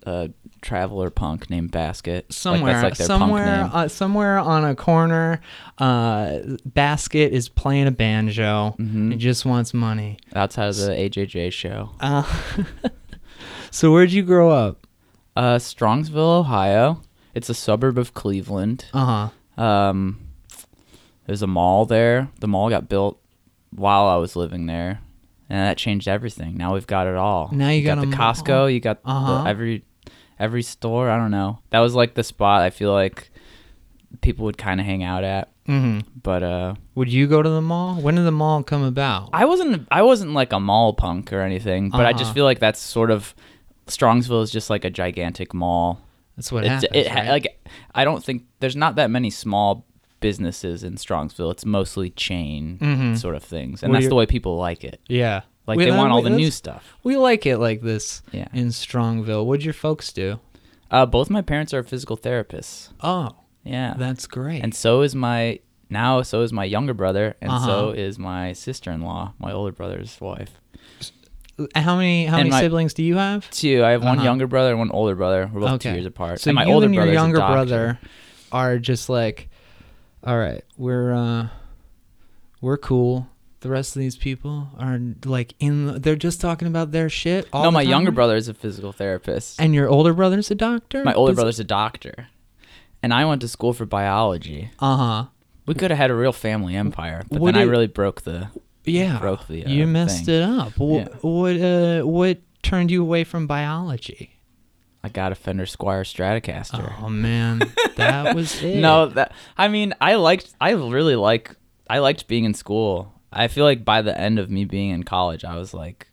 a 0.06 0.30
traveler 0.62 1.10
punk 1.10 1.50
named 1.50 1.72
Basket. 1.72 2.26
Like, 2.26 2.34
somewhere, 2.34 2.74
that's 2.74 2.84
like 2.84 2.98
their 2.98 3.08
punk 3.08 3.20
somewhere, 3.22 3.58
name. 3.64 3.70
uh, 3.74 3.88
somewhere 3.88 4.40
on 4.40 4.66
a 4.66 4.76
corner, 4.76 5.42
uh, 5.78 6.40
Basket 6.66 7.32
is 7.34 7.48
playing 7.50 7.88
a 7.88 7.92
banjo. 7.92 8.76
Mhm. 8.80 9.12
He 9.12 9.18
just 9.18 9.46
wants 9.46 9.74
money. 9.74 10.18
outside 10.36 10.70
of 10.70 10.78
the 10.78 10.92
AJJ 10.92 11.52
show. 11.52 11.92
Uh, 12.00 12.24
so 13.72 13.92
where'd 13.92 14.12
you 14.12 14.24
grow 14.24 14.50
up? 14.50 14.88
Uh, 15.36 15.56
Strongsville, 15.58 16.40
Ohio. 16.40 17.02
It's 17.34 17.50
a 17.50 17.54
suburb 17.54 17.98
of 17.98 18.14
Cleveland. 18.14 18.86
Uh 18.94 19.06
huh. 19.06 19.30
Um, 19.62 20.20
there's 21.28 21.42
a 21.42 21.48
mall 21.48 21.86
there. 21.86 22.30
The 22.40 22.48
mall 22.48 22.70
got 22.70 22.90
built 22.90 23.20
while 23.72 24.06
I 24.08 24.16
was 24.18 24.36
living 24.36 24.66
there, 24.66 25.00
and 25.50 25.60
that 25.60 25.78
changed 25.78 26.08
everything. 26.08 26.58
Now 26.58 26.74
we've 26.74 26.88
got 26.88 27.08
it 27.08 27.16
all. 27.16 27.50
Now 27.52 27.70
you 27.70 27.84
got 27.84 27.96
the 27.96 28.02
a 28.04 28.06
mall. 28.08 28.34
Costco. 28.34 28.74
You 28.74 28.80
got 28.80 29.00
Uh-huh. 29.06 29.44
the, 29.44 29.50
every 29.50 29.84
every 30.40 30.64
store. 30.64 31.10
I 31.10 31.18
don't 31.18 31.32
know. 31.32 31.60
That 31.70 31.80
was 31.80 31.94
like 31.96 32.16
the 32.16 32.24
spot. 32.24 32.64
I 32.64 32.70
feel 32.72 32.92
like 32.92 33.30
people 34.22 34.46
would 34.46 34.58
kind 34.58 34.80
of 34.80 34.86
hang 34.86 35.04
out 35.04 35.24
at. 35.24 35.50
hmm 35.68 36.00
But 36.22 36.44
uh, 36.44 36.76
Would 36.96 37.12
you 37.14 37.28
go 37.28 37.42
to 37.42 37.50
the 37.50 37.62
mall? 37.62 37.96
When 38.02 38.16
did 38.16 38.24
the 38.26 38.32
mall 38.32 38.64
come 38.64 38.84
about? 38.84 39.30
I 39.32 39.46
wasn't. 39.46 39.88
I 39.92 40.02
wasn't 40.02 40.32
like 40.34 40.52
a 40.54 40.60
mall 40.60 40.94
punk 40.94 41.32
or 41.32 41.42
anything. 41.42 41.90
But 41.92 42.06
I 42.06 42.12
just 42.14 42.24
Uh-huh. 42.26 42.34
feel 42.34 42.46
like 42.46 42.60
that's 42.60 42.80
sort 42.80 43.12
of 43.12 43.34
Strongsville 43.88 44.42
is 44.44 44.52
just 44.52 44.70
like 44.70 44.84
a 44.86 44.90
gigantic 44.90 45.54
mall. 45.54 46.02
That's 46.38 46.52
what 46.52 46.64
It's- 46.64 46.84
happens. 46.84 47.06
it 47.08 47.10
right? 47.14 47.28
like 47.30 47.60
I 47.94 48.04
don't 48.06 48.24
think 48.24 48.44
there's 48.60 48.76
not 48.76 48.96
that 48.96 49.10
many 49.10 49.30
small 49.30 49.86
businesses 50.20 50.84
in 50.84 50.96
Strongsville. 50.96 51.52
It's 51.52 51.66
mostly 51.66 52.10
chain 52.12 52.78
Mhm. 52.80 53.18
sort 53.18 53.36
of 53.36 53.44
things, 53.44 53.82
and 53.84 53.92
Well, 53.92 54.00
that's 54.02 54.10
the 54.10 54.16
way 54.16 54.26
people 54.26 54.56
like 54.58 54.84
it. 54.84 55.00
yeah. 55.08 55.42
Like 55.68 55.78
We- 55.78 55.86
they 55.86 55.92
want 55.92 56.12
all 56.12 56.22
the 56.22 56.30
new 56.30 56.52
stuff. 56.52 56.96
We 57.04 57.18
like 57.18 57.46
it 57.46 57.58
like 57.58 57.82
this 57.82 58.22
Yeah. 58.32 58.48
in 58.54 58.68
Strongville. 58.70 59.46
What'd 59.46 59.64
your 59.66 59.74
folks 59.74 60.12
do? 60.14 60.40
Uh, 60.90 61.06
both 61.06 61.30
my 61.30 61.42
parents 61.42 61.74
are 61.74 61.84
physical 61.84 62.18
therapists. 62.18 62.90
Oh, 63.02 63.30
Yeah, 63.64 63.94
that's 63.98 64.28
great. 64.28 64.62
and 64.64 64.74
so 64.74 65.02
is 65.02 65.16
my 65.16 65.60
now. 65.90 66.22
So 66.24 66.42
is 66.42 66.52
my 66.54 66.66
younger 66.66 66.94
brother, 66.94 67.36
and 67.42 67.52
Uh-huh. 67.52 67.66
so 67.66 67.90
is 67.92 68.18
my 68.20 68.54
sister-in-law, 68.54 69.34
my 69.40 69.52
older 69.52 69.72
brother's 69.72 70.20
wife. 70.22 70.60
How 71.76 71.96
many 71.98 72.26
how 72.26 72.38
and 72.38 72.50
many 72.50 72.50
my- 72.52 72.62
siblings 72.62 72.94
do 72.94 73.04
you 73.04 73.18
have? 73.18 73.50
Two. 73.52 73.84
I 73.84 73.92
have 73.92 74.04
one 74.04 74.18
Uh-huh. 74.18 74.26
younger 74.26 74.48
brother 74.48 74.70
and 74.72 74.80
one 74.80 74.92
older 74.92 75.16
brother. 75.16 75.50
We're 75.54 75.62
both 75.62 75.82
two 75.82 75.92
years 75.92 76.06
apart. 76.06 76.40
So 76.42 76.50
and 76.50 76.56
my 76.56 76.66
you 76.66 76.74
older 76.74 76.86
and 76.86 76.96
your 76.96 77.06
younger 77.12 77.38
brother 77.38 78.00
are 78.52 78.78
just 78.80 79.10
like, 79.10 79.50
all 80.24 80.38
right, 80.38 80.64
we're 80.78 81.14
uh, 81.14 81.48
we're 82.62 82.78
cool. 82.78 83.28
The 83.62 83.70
rest 83.70 83.96
of 83.96 84.00
these 84.00 84.18
people 84.18 84.70
are 84.80 85.00
like 85.26 85.54
in. 85.60 85.86
The, 85.86 86.00
they're 86.00 86.16
just 86.16 86.42
talking 86.42 86.68
about 86.68 86.92
their 86.92 87.10
shit. 87.10 87.48
All 87.54 87.64
No, 87.64 87.72
my 87.72 87.82
younger 87.84 88.12
brother 88.12 88.36
is 88.36 88.48
a 88.48 88.54
physical 88.56 88.92
therapist. 88.92 89.60
And 89.62 89.76
your 89.76 89.88
older 89.88 90.14
brother's 90.14 90.50
a 90.50 90.56
doctor. 90.56 91.04
my 91.04 91.14
older 91.14 91.34
brother's 91.34 91.60
a 91.60 91.64
doctor, 91.64 92.28
and 93.04 93.14
I 93.14 93.26
went 93.26 93.42
to 93.42 93.48
school 93.48 93.74
for 93.74 93.86
biology. 93.86 94.72
Uh 94.80 94.98
huh. 94.98 95.26
We 95.68 95.76
could 95.76 95.92
have 95.92 95.98
had 96.00 96.10
a 96.10 96.16
real 96.16 96.34
family 96.34 96.76
empire, 96.76 97.24
but 97.30 97.40
Would 97.40 97.54
then 97.56 97.62
I 97.62 97.66
really 97.66 97.86
broke 97.88 98.24
the. 98.24 98.50
Yeah. 98.86 99.20
broke 99.20 99.48
the, 99.48 99.66
uh, 99.66 99.70
you 99.70 99.86
messed 99.88 100.26
thing. 100.26 100.36
it 100.36 100.44
up. 100.44 100.74
Wh- 100.74 100.96
Yeah. 101.04 101.08
What 101.22 101.62
uh 101.62 102.02
what 102.04 102.40
turned 102.64 102.92
you 102.92 103.02
away 103.02 103.24
from 103.24 103.48
biology? 103.48 104.38
I 105.04 105.10
got 105.10 105.32
a 105.32 105.36
Fender 105.36 105.66
Squier 105.66 106.04
Stratocaster. 106.06 106.94
Oh 107.02 107.10
man, 107.10 107.62
that 107.96 108.36
was 108.36 108.62
it. 108.64 108.78
No, 108.78 109.08
that 109.08 109.34
I 109.58 109.68
mean, 109.68 109.94
I 110.00 110.16
liked. 110.16 110.54
I 110.62 110.72
really 110.72 111.16
like. 111.16 111.56
I 111.90 112.00
liked 112.00 112.28
being 112.28 112.46
in 112.46 112.54
school. 112.54 113.12
I 113.34 113.48
feel 113.48 113.66
like 113.66 113.84
by 113.84 114.02
the 114.02 114.18
end 114.18 114.38
of 114.40 114.50
me 114.50 114.66
being 114.66 114.92
in 114.92 115.04
college, 115.04 115.44
I 115.44 115.56
was 115.56 115.74
like 115.74 116.08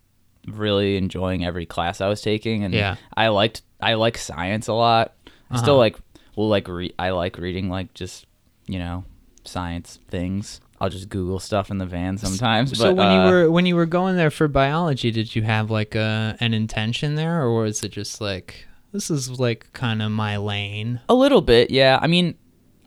really 0.47 0.97
enjoying 0.97 1.45
every 1.45 1.67
class 1.67 2.01
I 2.01 2.09
was 2.09 2.23
taking, 2.23 2.65
and 2.65 2.73
Yeah. 2.73 2.97
I 3.17 3.29
liked. 3.29 3.63
I 3.81 3.95
like 3.95 4.17
science 4.17 4.69
a 4.69 4.73
lot. 4.75 5.13
I 5.27 5.31
Uh-huh. 5.55 5.57
still 5.63 5.77
like. 5.77 5.97
Well, 6.37 6.49
like 6.49 6.67
re- 6.69 6.95
I 6.99 7.11
like 7.11 7.37
reading 7.39 7.69
like 7.69 7.93
just 7.95 8.25
you 8.67 8.79
know 8.79 9.05
science 9.45 9.99
things. 10.09 10.61
I'll 10.81 10.89
just 10.89 11.09
Google 11.09 11.41
stuff 11.41 11.71
in 11.71 11.79
the 11.79 11.87
van 11.87 12.19
sometimes. 12.19 12.79
So 12.79 12.95
but, 12.95 12.97
when 12.97 13.09
uh, 13.09 13.25
you 13.27 13.33
were 13.33 13.51
when 13.51 13.67
you 13.67 13.77
were 13.77 13.87
going 13.87 14.17
there 14.17 14.31
for 14.31 14.47
biology, 14.49 15.11
did 15.11 15.35
you 15.35 15.43
have 15.43 15.71
like 15.71 15.95
a 15.95 16.37
an 16.41 16.55
intention 16.55 17.15
there, 17.17 17.43
or 17.43 17.63
was 17.63 17.83
it 17.83 17.91
just 17.91 18.21
like 18.21 18.67
this 18.93 19.11
is 19.11 19.39
like 19.39 19.73
kind 19.73 20.03
of 20.03 20.11
my 20.13 20.37
lane? 20.37 21.01
A 21.09 21.15
little 21.15 21.41
bit, 21.41 21.71
yeah. 21.71 21.99
I 22.01 22.07
mean, 22.07 22.37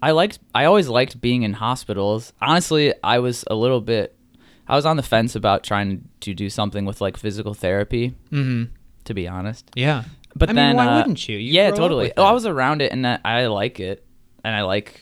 I 0.01 0.11
liked. 0.11 0.39
I 0.55 0.65
always 0.65 0.87
liked 0.87 1.19
being 1.21 1.43
in 1.43 1.53
hospitals. 1.53 2.33
Honestly, 2.41 2.93
I 3.03 3.19
was 3.19 3.43
a 3.47 3.55
little 3.55 3.81
bit. 3.81 4.15
I 4.67 4.75
was 4.75 4.85
on 4.85 4.95
the 4.95 5.03
fence 5.03 5.35
about 5.35 5.63
trying 5.63 6.07
to 6.21 6.33
do 6.33 6.49
something 6.49 6.85
with 6.85 7.01
like 7.01 7.17
physical 7.17 7.53
therapy. 7.53 8.15
Mm-hmm. 8.31 8.73
To 9.05 9.13
be 9.15 9.27
honest, 9.27 9.69
Yeah. 9.75 10.03
but 10.35 10.49
I 10.49 10.53
mean, 10.53 10.55
then 10.57 10.75
why 10.77 10.85
uh, 10.85 10.97
wouldn't 10.97 11.27
you? 11.27 11.35
You 11.37 11.51
yeah, 11.51 11.71
totally. 11.71 12.13
Oh, 12.15 12.23
I 12.23 12.31
was 12.33 12.45
around 12.45 12.83
it, 12.83 12.91
and 12.91 13.05
I 13.05 13.47
like 13.47 13.79
it, 13.79 14.05
and 14.43 14.55
I 14.55 14.61
like. 14.61 14.99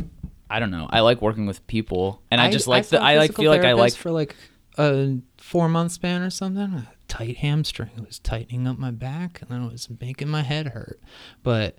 I 0.50 0.60
don't 0.60 0.72
know. 0.72 0.88
I 0.90 1.02
like 1.02 1.22
working 1.22 1.46
with 1.46 1.66
people, 1.68 2.22
and 2.32 2.42
I, 2.42 2.50
just 2.50 2.68
like 2.68 2.88
the. 2.88 3.02
I 3.02 3.18
like 3.18 3.34
feel 3.36 3.52
like 3.52 3.66
I 3.66 3.74
like. 3.74 3.96
for 3.96 4.12
like 4.12 4.36
a 4.78 5.18
four 5.38 5.70
month 5.70 5.92
span 5.92 6.22
or 6.22 6.30
something. 6.30 6.74
A 6.74 6.88
tight 7.08 7.38
hamstring 7.38 7.92
it 7.98 8.06
was 8.06 8.20
tightening 8.20 8.68
up 8.68 8.78
my 8.78 8.92
back, 8.92 9.42
and 9.42 9.50
then 9.50 9.64
it 9.64 9.72
was 9.72 9.88
making 10.02 10.30
my 10.30 10.42
head 10.42 10.68
hurt. 10.68 11.00
But 11.44 11.78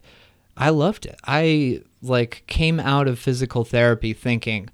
I 0.56 0.70
loved 0.70 1.06
it. 1.06 1.18
I 1.24 1.82
like 2.02 2.44
came 2.46 2.78
out 2.78 3.08
of 3.08 3.18
physical 3.18 3.64
therapy 3.64 4.12
thinking. 4.12 4.68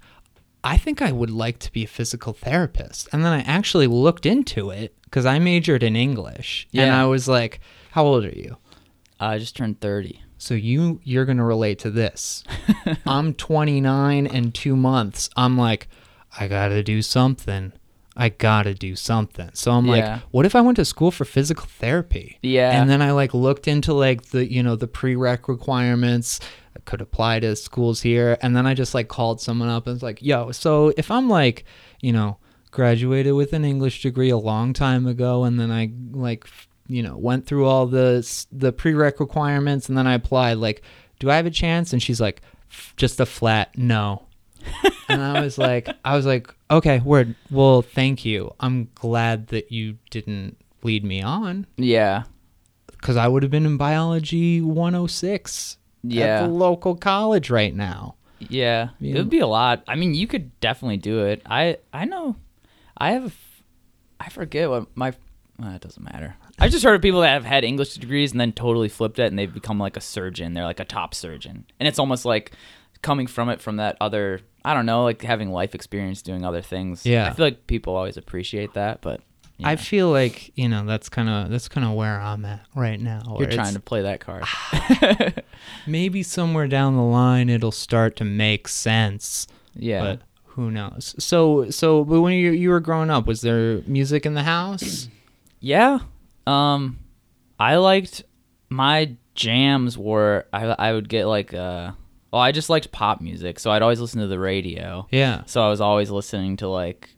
I 0.63 0.75
think 0.75 1.01
I 1.01 1.11
would 1.13 1.29
like 1.29 1.59
to 1.59 1.71
be 1.71 1.83
a 1.85 1.87
physical 1.87 2.33
therapist. 2.33 3.07
And 3.13 3.23
then 3.23 3.31
I 3.31 3.39
actually 3.41 3.87
looked 3.87 4.25
into 4.25 4.69
it 4.69 4.93
because 5.03 5.25
I 5.25 5.39
majored 5.39 5.81
in 5.81 5.95
English. 5.95 6.67
And 6.73 6.91
I 6.91 7.05
was 7.05 7.27
like, 7.27 7.61
How 7.91 8.03
old 8.03 8.25
are 8.25 8.29
you? 8.29 8.57
I 9.19 9.37
just 9.37 9.55
turned 9.55 9.79
30. 9.81 10.21
So 10.37 10.53
you 10.53 10.99
you're 11.03 11.25
gonna 11.25 11.43
relate 11.45 11.79
to 11.79 11.89
this. 11.91 12.43
I'm 13.05 13.33
29 13.33 14.27
and 14.27 14.53
two 14.53 14.75
months. 14.75 15.29
I'm 15.35 15.57
like, 15.57 15.87
I 16.39 16.47
gotta 16.47 16.83
do 16.83 17.01
something. 17.01 17.73
I 18.15 18.29
gotta 18.29 18.73
do 18.73 18.95
something. 18.95 19.49
So 19.53 19.71
I'm 19.71 19.85
Yeah. 19.85 19.91
like, 19.91 20.21
what 20.31 20.45
if 20.45 20.55
I 20.55 20.61
went 20.61 20.75
to 20.77 20.85
school 20.85 21.11
for 21.11 21.25
physical 21.25 21.65
therapy? 21.65 22.37
Yeah. 22.43 22.79
And 22.79 22.89
then 22.89 23.01
I 23.01 23.11
like 23.11 23.33
looked 23.33 23.67
into 23.67 23.93
like 23.93 24.25
the 24.29 24.51
you 24.51 24.61
know 24.61 24.75
the 24.75 24.87
prereq 24.87 25.47
requirements. 25.47 26.39
I 26.75 26.79
could 26.81 27.01
apply 27.01 27.39
to 27.39 27.55
schools 27.55 28.01
here, 28.01 28.37
and 28.41 28.55
then 28.55 28.67
I 28.67 28.75
just 28.75 28.93
like 28.93 29.07
called 29.07 29.41
someone 29.41 29.69
up 29.69 29.87
and 29.87 29.95
was 29.95 30.03
like, 30.03 30.21
yo, 30.21 30.51
so 30.51 30.93
if 30.97 31.09
I'm 31.09 31.27
like, 31.27 31.65
you 32.01 32.13
know, 32.13 32.37
graduated 32.69 33.33
with 33.33 33.53
an 33.53 33.65
English 33.65 34.03
degree 34.03 34.29
a 34.29 34.37
long 34.37 34.73
time 34.73 35.07
ago, 35.07 35.43
and 35.43 35.59
then 35.59 35.71
I 35.71 35.91
like 36.11 36.45
you 36.87 37.03
know 37.03 37.17
went 37.17 37.45
through 37.45 37.65
all 37.65 37.85
the 37.87 38.45
the 38.51 38.73
prereq 38.73 39.19
requirements, 39.19 39.89
and 39.89 39.97
then 39.97 40.07
I 40.07 40.13
applied, 40.13 40.57
like, 40.57 40.81
do 41.19 41.29
I 41.29 41.35
have 41.35 41.45
a 41.45 41.51
chance? 41.51 41.93
And 41.93 42.01
she's 42.01 42.21
like, 42.21 42.41
just 42.95 43.19
a 43.19 43.25
flat 43.25 43.77
no. 43.77 44.23
and 45.09 45.21
I 45.21 45.41
was 45.41 45.57
like, 45.57 45.87
I 46.03 46.15
was 46.15 46.25
like, 46.25 46.53
okay, 46.69 46.99
word. 46.99 47.35
Well, 47.49 47.81
thank 47.81 48.25
you. 48.25 48.53
I'm 48.59 48.89
glad 48.95 49.47
that 49.47 49.71
you 49.71 49.97
didn't 50.09 50.57
lead 50.83 51.03
me 51.05 51.21
on 51.21 51.65
Yeah. 51.77 52.23
because 52.87 53.15
I 53.15 53.27
would 53.27 53.43
have 53.43 53.51
been 53.51 53.65
in 53.65 53.77
biology 53.77 54.59
106 54.61 55.77
at 56.05 56.11
Yeah. 56.11 56.41
the 56.43 56.47
local 56.49 56.95
college 56.95 57.49
right 57.49 57.73
now. 57.73 58.15
Yeah, 58.39 58.89
Yeah. 58.99 59.15
it 59.15 59.17
would 59.19 59.29
be 59.29 59.39
a 59.39 59.47
lot. 59.47 59.83
I 59.87 59.95
mean, 59.95 60.13
you 60.13 60.27
could 60.27 60.57
definitely 60.59 60.97
do 60.97 61.25
it. 61.25 61.41
I 61.45 61.77
I 61.93 62.05
know. 62.05 62.35
I 62.97 63.11
have. 63.11 63.35
I 64.19 64.29
forget 64.29 64.69
what 64.69 64.95
my. 64.95 65.13
Well, 65.57 65.73
it 65.75 65.81
doesn't 65.81 66.03
matter. 66.03 66.35
I 66.59 66.69
just 66.69 66.83
heard 66.83 66.95
of 66.95 67.01
people 67.01 67.21
that 67.21 67.29
have 67.29 67.45
had 67.45 67.63
English 67.63 67.95
degrees 67.95 68.31
and 68.31 68.41
then 68.41 68.51
totally 68.51 68.89
flipped 68.89 69.19
it 69.19 69.27
and 69.27 69.37
they've 69.37 69.53
become 69.53 69.79
like 69.79 69.95
a 69.95 70.01
surgeon. 70.01 70.53
They're 70.53 70.63
like 70.63 70.79
a 70.79 70.85
top 70.85 71.13
surgeon, 71.13 71.65
and 71.79 71.87
it's 71.87 71.99
almost 71.99 72.25
like 72.25 72.51
coming 73.01 73.27
from 73.27 73.49
it 73.49 73.61
from 73.61 73.77
that 73.77 73.97
other. 74.01 74.41
I 74.65 74.73
don't 74.73 74.85
know, 74.85 75.03
like 75.03 75.21
having 75.21 75.51
life 75.51 75.73
experience 75.75 76.21
doing 76.21 76.43
other 76.43 76.61
things. 76.61 77.05
Yeah. 77.05 77.29
I 77.29 77.33
feel 77.33 77.45
like 77.45 77.67
people 77.67 77.95
always 77.95 78.17
appreciate 78.17 78.73
that, 78.73 78.99
but 79.01 79.21
I 79.63 79.75
feel 79.75 80.11
like 80.11 80.51
you 80.55 80.69
know 80.69 80.85
that's 80.85 81.09
kind 81.09 81.29
of 81.29 81.49
that's 81.49 81.67
kind 81.67 81.85
of 81.85 81.93
where 81.93 82.19
I'm 82.19 82.45
at 82.45 82.65
right 82.75 82.99
now. 82.99 83.37
you're 83.39 83.49
trying 83.49 83.73
to 83.73 83.79
play 83.79 84.03
that 84.03 84.19
card. 84.19 84.45
maybe 85.87 86.21
somewhere 86.21 86.67
down 86.67 86.95
the 86.95 87.01
line 87.01 87.49
it'll 87.49 87.71
start 87.71 88.15
to 88.17 88.25
make 88.25 88.67
sense, 88.67 89.47
yeah. 89.75 90.01
but 90.01 90.21
who 90.45 90.69
knows? 90.69 91.15
So 91.17 91.69
so 91.71 92.03
but 92.03 92.21
when 92.21 92.33
you 92.33 92.51
you 92.51 92.69
were 92.69 92.79
growing 92.79 93.09
up, 93.09 93.25
was 93.25 93.41
there 93.41 93.81
music 93.87 94.25
in 94.25 94.35
the 94.35 94.43
house? 94.43 95.07
Yeah. 95.59 95.99
Um 96.47 96.99
I 97.59 97.75
liked 97.75 98.23
my 98.69 99.15
jams 99.35 99.97
were 99.97 100.45
I 100.53 100.65
I 100.65 100.93
would 100.93 101.09
get 101.09 101.25
like 101.25 101.53
uh 101.53 101.91
well 102.31 102.41
I 102.41 102.51
just 102.51 102.69
liked 102.69 102.91
pop 102.91 103.21
music, 103.21 103.59
so 103.59 103.71
I'd 103.71 103.81
always 103.81 103.99
listen 103.99 104.21
to 104.21 104.27
the 104.27 104.39
radio. 104.39 105.07
yeah. 105.11 105.43
So 105.45 105.61
I 105.65 105.69
was 105.69 105.81
always 105.81 106.09
listening 106.09 106.57
to 106.57 106.67
like 106.67 107.09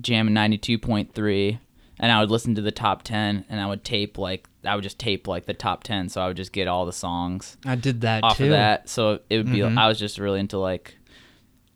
Jam 0.00 0.28
92.3 0.30 1.58
and 2.00 2.10
I 2.12 2.20
would 2.20 2.30
listen 2.30 2.54
to 2.54 2.62
the 2.62 2.70
top 2.72 3.02
10 3.02 3.44
and 3.48 3.60
I 3.60 3.66
would 3.66 3.84
tape 3.84 4.16
like 4.18 4.48
I 4.64 4.74
would 4.74 4.82
just 4.84 4.98
tape 4.98 5.28
like 5.28 5.44
the 5.46 5.54
top 5.54 5.84
10 5.84 6.08
so 6.08 6.20
I 6.20 6.28
would 6.28 6.36
just 6.36 6.52
get 6.52 6.66
all 6.68 6.86
the 6.86 6.92
songs 6.92 7.56
I 7.66 7.74
did 7.74 8.00
that 8.02 8.24
off 8.24 8.38
too. 8.38 8.44
of 8.44 8.50
that. 8.50 8.88
So 8.88 9.20
it 9.28 9.36
would 9.38 9.50
be 9.52 9.58
Mhm. 9.58 9.76
I 9.78 9.86
was 9.88 9.98
just 9.98 10.18
really 10.18 10.40
into 10.40 10.58
like 10.58 10.96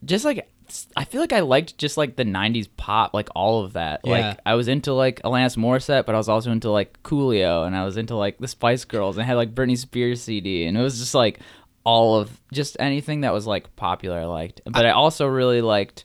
just 0.05 0.25
like 0.25 0.49
I 0.97 1.05
feel 1.05 1.21
like 1.21 1.33
I 1.33 1.41
liked 1.41 1.79
just 1.79 1.97
like 1.97 2.17
the 2.17 2.25
90s 2.25 2.69
pop, 2.77 3.15
like 3.15 3.29
all 3.35 3.65
of 3.65 3.75
that. 3.75 4.01
Yeah. 4.05 4.11
Like 4.12 4.39
I 4.47 4.55
was 4.55 4.69
into 4.69 4.93
like 4.93 5.21
Alanis 5.23 5.57
Morissette, 5.57 6.07
but 6.07 6.15
I 6.15 6.19
was 6.19 6.29
also 6.29 6.51
into 6.53 6.71
like 6.71 7.03
Coolio 7.03 7.67
and 7.67 7.77
I 7.77 7.85
was 7.85 7.97
into 7.97 8.17
like 8.17 8.39
the 8.39 8.49
Spice 8.49 8.85
Girls 8.85 9.17
and 9.17 9.25
I 9.25 9.27
had 9.27 9.35
like 9.35 9.55
Britney 9.55 9.77
Spears 9.79 10.23
CD 10.23 10.67
and 10.67 10.77
it 10.77 10.81
was 10.81 10.99
just 10.99 11.15
like 11.15 11.41
all 11.85 12.17
of 12.19 12.41
just 12.53 12.77
anything 12.81 13.21
that 13.21 13.33
was 13.33 13.47
like 13.47 13.75
popular 13.77 14.19
I 14.19 14.25
liked. 14.25 14.61
But 14.65 14.87
I 14.87 14.91
also 14.91 15.27
really 15.27 15.61
liked 15.62 16.05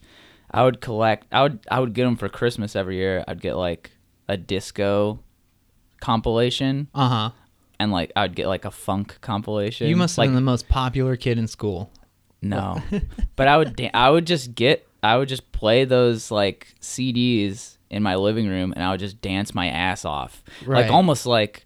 I 0.52 0.64
would 0.64 0.82
collect 0.82 1.28
I 1.32 1.44
would 1.44 1.60
I 1.72 1.80
would 1.80 1.94
get 1.94 2.04
them 2.06 2.16
for 2.18 2.30
Christmas 2.30 2.76
every 2.76 2.98
year. 2.98 3.24
I'd 3.28 3.42
get 3.42 3.56
like 3.56 3.92
a 4.28 4.38
disco 4.38 5.20
compilation 6.00 6.88
Uh 6.94 7.10
huh. 7.10 7.30
and 7.80 7.92
like 7.92 8.12
I 8.16 8.24
would 8.24 8.36
get 8.36 8.48
like 8.48 8.66
a 8.66 8.72
funk 8.72 9.18
compilation. 9.22 9.88
You 9.88 9.96
must 9.96 10.14
have 10.16 10.20
like 10.20 10.28
been 10.30 10.36
the 10.36 10.42
most 10.42 10.68
popular 10.70 11.16
kid 11.16 11.38
in 11.38 11.48
school. 11.48 11.92
No, 12.42 12.82
but 13.36 13.48
I 13.48 13.58
would 13.58 13.76
da- 13.76 13.92
I 13.94 14.10
would 14.10 14.28
just 14.28 14.56
get 14.56 14.88
I 15.04 15.18
would 15.18 15.30
just 15.30 15.52
play 15.52 15.86
those 15.86 16.32
like 16.32 16.68
CDs 16.82 17.78
in 17.90 18.04
my 18.04 18.16
living 18.16 18.48
room 18.48 18.72
and 18.74 18.84
I 18.84 18.92
would 18.92 19.00
just 19.00 19.22
dance 19.22 19.54
my 19.54 19.68
ass 19.68 20.06
off, 20.06 20.44
Right. 20.66 20.84
like 20.84 20.92
almost 20.92 21.26
like 21.26 21.66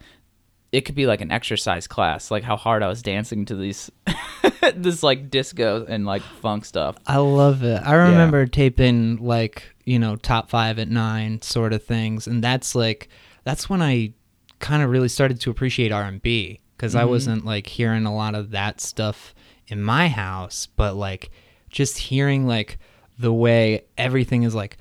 it 0.71 0.83
could 0.83 0.95
be 0.95 1.05
like 1.05 1.21
an 1.21 1.31
exercise 1.31 1.87
class, 1.87 2.31
like 2.31 2.43
how 2.43 2.57
hard 2.57 2.83
I 2.83 2.87
was 2.87 3.01
dancing 3.01 3.45
to 3.45 3.55
these 3.55 3.89
this 4.75 5.03
like 5.03 5.29
disco 5.29 5.85
and 5.87 6.05
like 6.05 6.21
funk 6.21 6.65
stuff. 6.65 6.97
I 7.07 7.17
love 7.17 7.63
it. 7.63 7.81
I 7.85 7.93
remember 7.93 8.45
taping 8.45 9.17
like, 9.17 9.73
you 9.85 9.99
know, 9.99 10.17
top 10.17 10.49
five 10.49 10.79
at 10.79 10.89
nine 10.89 11.41
sort 11.41 11.71
of 11.71 11.83
things. 11.83 12.27
And 12.27 12.43
that's 12.43 12.75
like, 12.75 13.07
that's 13.45 13.69
when 13.69 13.81
I 13.81 14.11
kind 14.59 14.83
of 14.83 14.89
really 14.89 15.07
started 15.07 15.39
to 15.41 15.49
appreciate 15.49 15.93
R&B 15.93 16.59
because 16.75 16.95
I 16.95 17.01
mm-hmm. 17.01 17.09
wasn't 17.09 17.45
like 17.45 17.67
hearing 17.67 18.05
a 18.05 18.13
lot 18.13 18.35
of 18.35 18.51
that 18.51 18.81
stuff 18.81 19.33
in 19.67 19.81
my 19.81 20.07
house, 20.07 20.67
but 20.75 20.95
like 20.95 21.31
just 21.69 21.97
hearing 21.97 22.47
like 22.47 22.77
the 23.17 23.33
way 23.33 23.85
everything 23.97 24.43
is 24.43 24.55
like 24.55 24.77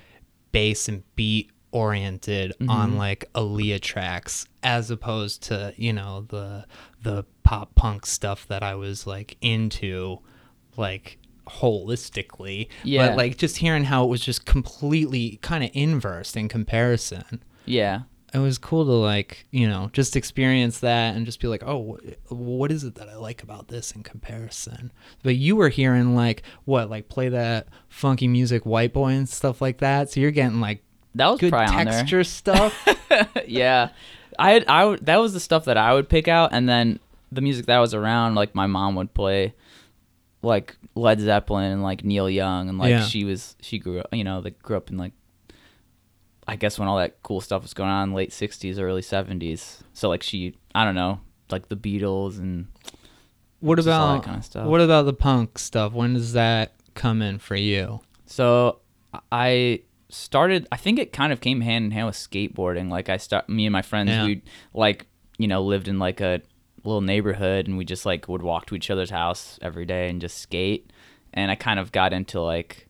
bass 0.53 0.88
and 0.88 1.03
beat 1.16 1.51
oriented 1.73 2.53
mm-hmm. 2.53 2.70
on 2.70 2.97
like 2.97 3.25
Aaliyah 3.35 3.81
tracks 3.81 4.47
as 4.62 4.90
opposed 4.90 5.42
to, 5.44 5.75
you 5.77 5.92
know, 5.92 6.27
the 6.29 6.66
the 7.03 7.25
pop 7.42 7.75
punk 7.75 8.07
stuff 8.07 8.47
that 8.49 8.62
I 8.62 8.75
was 8.75 9.07
like 9.07 9.37
into 9.40 10.20
like 10.77 11.18
holistically. 11.47 12.68
Yeah. 12.83 13.09
But 13.09 13.16
like 13.16 13.37
just 13.37 13.57
hearing 13.57 13.85
how 13.85 14.05
it 14.05 14.09
was 14.09 14.20
just 14.20 14.47
completely 14.47 15.38
kind 15.42 15.64
of 15.64 15.70
inverse 15.75 16.37
in 16.37 16.49
comparison. 16.49 17.42
Yeah, 17.66 18.03
It 18.35 18.38
was 18.38 18.59
cool 18.59 18.85
to 18.85 18.90
like, 18.90 19.47
you 19.53 19.68
know, 19.68 19.90
just 19.92 20.16
experience 20.16 20.81
that 20.81 21.14
and 21.14 21.25
just 21.25 21.38
be 21.40 21.47
like, 21.47 21.62
oh, 21.64 21.99
wh- 22.29 22.33
what 22.33 22.73
is 22.73 22.83
it 22.83 22.97
that 22.97 23.09
I 23.09 23.14
like 23.14 23.44
about 23.44 23.68
this 23.68 23.92
in 23.92 24.03
comparison? 24.03 24.92
But 25.23 25.37
you 25.37 25.55
were 25.55 25.68
hearing 25.68 26.16
like, 26.16 26.42
what, 26.64 26.90
like 26.90 27.09
play 27.09 27.29
that 27.29 27.68
funky 27.88 28.27
music, 28.27 28.66
white 28.66 28.92
boy 28.92 29.11
and 29.12 29.29
stuff 29.29 29.62
like 29.62 29.79
that. 29.79 30.11
So 30.11 30.18
you're 30.18 30.33
getting 30.33 30.61
like 30.61 30.83
that 31.14 31.29
was 31.29 31.38
good 31.38 31.51
probably 31.53 31.77
on 31.77 31.85
there. 31.85 31.94
texture 31.94 32.25
stuff. 32.25 32.88
yeah, 33.47 33.90
I 34.37 34.64
I 34.66 34.97
that 35.03 35.18
was 35.20 35.33
the 35.33 35.38
stuff 35.40 35.66
that 35.66 35.77
I 35.77 35.94
would 35.94 36.09
pick 36.09 36.27
out, 36.27 36.51
and 36.53 36.68
then 36.68 36.99
the 37.31 37.40
music 37.40 37.66
that 37.66 37.79
was 37.79 37.94
around, 37.94 38.35
like 38.35 38.53
my 38.53 38.66
mom 38.66 38.97
would 38.97 39.14
play, 39.14 39.55
like 40.42 40.77
Led 40.97 41.20
Zeppelin 41.20 41.70
and 41.70 41.83
like 41.85 42.05
Neil 42.05 42.29
Young, 42.29 42.68
and 42.68 42.79
like 42.79 42.90
Yeah. 42.90 43.05
she 43.05 43.23
was 43.25 43.55
she 43.61 43.79
grew 43.79 44.01
up, 44.01 44.09
you 44.12 44.25
know, 44.25 44.40
like 44.40 44.61
grew 44.61 44.77
up 44.77 44.90
in 44.90 44.97
like, 44.99 45.12
I 46.46 46.57
guess 46.57 46.78
when 46.78 46.88
all 46.88 46.98
that 46.98 47.22
cool 47.22 47.40
stuff 47.40 47.62
was 47.62 47.74
going 47.74 47.90
on, 47.90 48.12
late 48.12 48.30
'60s, 48.30 48.78
early 48.78 49.02
'70s. 49.02 49.80
So 49.92 50.09
like 50.09 50.22
she, 50.22 50.54
I 50.74 50.85
don't 50.85 50.94
know, 50.94 51.20
like 51.50 51.68
the 51.68 51.76
Beatles 51.76 52.38
and 52.38 52.66
what 53.61 53.76
Just 53.76 53.88
all 53.88 54.09
that 54.09 54.14
about 54.16 54.24
kinda 54.24 54.42
stuff. 54.42 54.66
what 54.66 54.80
about 54.80 55.07
the 55.07 55.12
punk 55.14 55.59
stuff? 55.59 55.92
When 55.92 56.14
does 56.14 56.33
that 56.35 56.72
come 56.94 57.22
in 57.22 57.38
for 57.38 57.57
you? 57.57 58.00
So 58.26 58.80
I 59.33 59.80
started. 60.11 60.66
I 60.70 60.76
think 60.76 60.98
it 60.98 61.12
kind 61.12 61.33
of 61.33 61.40
came 61.40 61.61
hand 61.62 61.87
in 61.87 61.90
hand 61.92 62.07
with 62.07 62.16
skateboarding. 62.16 62.90
Like 62.90 63.09
I 63.09 63.16
start, 63.16 63.48
me 63.48 63.64
and 63.66 63.72
my 63.72 63.83
friends, 63.83 64.11
Yeah. 64.11 64.24
we 64.26 64.42
like 64.74 65.07
you 65.38 65.48
know 65.48 65.62
lived 65.62 65.88
in 65.88 65.98
like 65.98 66.20
a 66.20 66.42
little 66.85 67.00
neighborhood, 67.00 67.66
and 67.66 67.78
we 67.78 67.85
just 67.87 68.04
like 68.04 68.28
would 68.28 68.42
walk 68.42 68.66
to 68.66 68.74
each 68.74 68.90
other's 68.90 69.11
house 69.11 69.59
every 69.62 69.87
day 69.87 70.11
and 70.11 70.20
just 70.20 70.38
skate. 70.38 70.90
And 71.33 71.50
I 71.50 71.54
kind 71.57 71.80
of 71.80 71.90
got 71.90 72.12
into 72.12 72.40
like, 72.40 72.87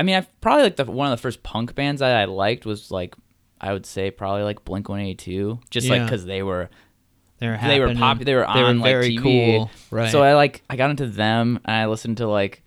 I 0.00 0.02
mean, 0.02 0.16
I 0.16 0.26
probably 0.40 0.64
like 0.64 0.76
the 0.76 0.86
one 0.86 1.12
of 1.12 1.18
the 1.18 1.20
first 1.20 1.42
punk 1.42 1.74
bands 1.74 2.00
that 2.00 2.16
I 2.16 2.24
liked 2.24 2.64
was 2.64 2.90
like. 2.90 3.14
I 3.62 3.74
would 3.74 3.84
say 3.84 4.10
probably 4.10 4.42
like 4.42 4.64
Blink 4.64 4.88
One 4.88 5.00
Eighty 5.00 5.14
Two, 5.16 5.60
just 5.68 5.86
like 5.90 6.02
because 6.04 6.24
they 6.24 6.42
were 6.42 6.70
They're 7.40 7.60
they 7.62 7.78
were 7.78 7.94
popular. 7.94 8.24
They 8.24 8.34
were 8.34 8.46
on 8.46 8.56
They 8.56 8.62
were 8.62 8.72
like 8.72 8.84
very 8.84 9.16
TV. 9.18 9.22
cool. 9.22 9.70
Right. 9.90 10.10
So 10.10 10.22
I 10.22 10.32
like 10.32 10.62
I 10.70 10.76
got 10.76 10.88
into 10.88 11.06
them 11.06 11.60
and 11.66 11.76
I 11.76 11.84
listened 11.84 12.16
to 12.16 12.26
like 12.26 12.64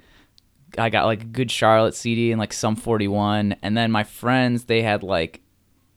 I 0.77 0.91
got 0.91 1.05
like 1.07 1.23
a 1.23 1.25
good 1.25 1.49
Charlotte 1.49 1.95
CD 1.95 2.31
and 2.31 2.39
like 2.39 2.53
Sum 2.53 2.75
41 2.75 3.55
and 3.63 3.75
then 3.75 3.89
my 3.91 4.03
friends 4.03 4.65
they 4.65 4.83
had 4.83 5.01
like 5.01 5.41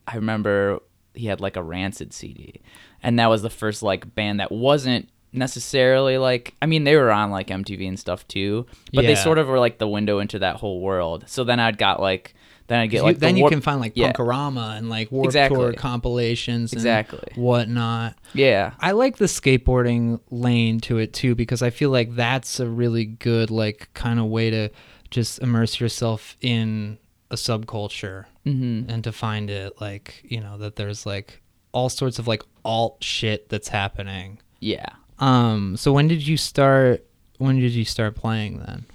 I 0.06 0.16
remember 0.16 0.80
he 1.12 1.26
had 1.26 1.42
like 1.42 1.56
a 1.56 1.62
Rancid 1.62 2.14
CD 2.14 2.62
and 3.02 3.18
that 3.18 3.28
was 3.28 3.42
the 3.42 3.50
first 3.50 3.82
like 3.82 4.14
band 4.14 4.40
that 4.40 4.50
wasn't 4.50 5.10
necessarily 5.36 6.18
like 6.18 6.54
I 6.62 6.66
mean 6.66 6.84
they 6.84 6.96
were 6.96 7.10
on 7.10 7.30
like 7.30 7.48
MTV 7.48 7.86
and 7.88 7.98
stuff 7.98 8.26
too 8.28 8.66
but 8.92 9.02
they 9.02 9.14
sort 9.14 9.38
of 9.38 9.48
were 9.48 9.58
like 9.58 9.78
the 9.78 9.88
window 9.88 10.18
into 10.20 10.38
that 10.40 10.56
whole 10.56 10.80
world. 10.80 11.24
So 11.26 11.44
then 11.44 11.60
I'd 11.60 11.78
got 11.78 12.00
like 12.00 12.34
then 12.68 12.80
I'd 12.80 12.90
get 12.90 12.98
You- 12.98 13.02
like 13.04 13.16
the 13.16 13.20
then 13.20 13.36
you 13.36 13.48
can 13.48 13.60
find 13.60 13.80
like 13.80 13.92
Yeah. 13.94 14.06
Punk-O-Rama 14.06 14.74
and 14.76 14.88
like 14.88 15.12
Warped 15.12 15.26
Exactly. 15.26 15.56
Tour 15.58 15.72
compilations, 15.74 16.72
and 16.72 16.78
Exactly. 16.80 17.32
whatnot. 17.36 18.16
yeah 18.34 18.72
I 18.80 18.90
like 18.92 19.18
the 19.18 19.26
skateboarding 19.26 20.20
lane 20.30 20.80
to 20.80 20.98
it 20.98 21.12
too 21.12 21.34
because 21.34 21.62
I 21.62 21.70
feel 21.70 21.90
like 21.90 22.14
that's 22.16 22.58
a 22.60 22.66
really 22.68 23.04
good 23.04 23.50
like 23.50 23.88
kind 23.94 24.18
of 24.18 24.26
way 24.26 24.50
to 24.50 24.70
just 25.10 25.38
immerse 25.40 25.78
yourself 25.80 26.36
in 26.40 26.98
a 27.30 27.36
subculture 27.36 28.24
mm-hmm. 28.44 28.90
and 28.90 29.02
to 29.04 29.12
find 29.12 29.50
it 29.50 29.80
like 29.80 30.22
you 30.24 30.40
know 30.40 30.56
that 30.58 30.76
there's 30.76 31.06
like 31.06 31.40
all 31.72 31.88
sorts 31.88 32.18
of 32.18 32.26
like 32.26 32.42
alt 32.64 33.02
shit 33.02 33.48
that's 33.48 33.68
happening 33.68 34.38
Yeah. 34.60 34.86
Um. 35.18 35.76
So 35.76 35.92
when 35.92 36.08
did 36.08 36.26
you 36.26 36.36
start? 36.36 37.06
When 37.38 37.58
did 37.58 37.72
you 37.72 37.84
start 37.84 38.14
playing 38.14 38.58
then? 38.60 38.86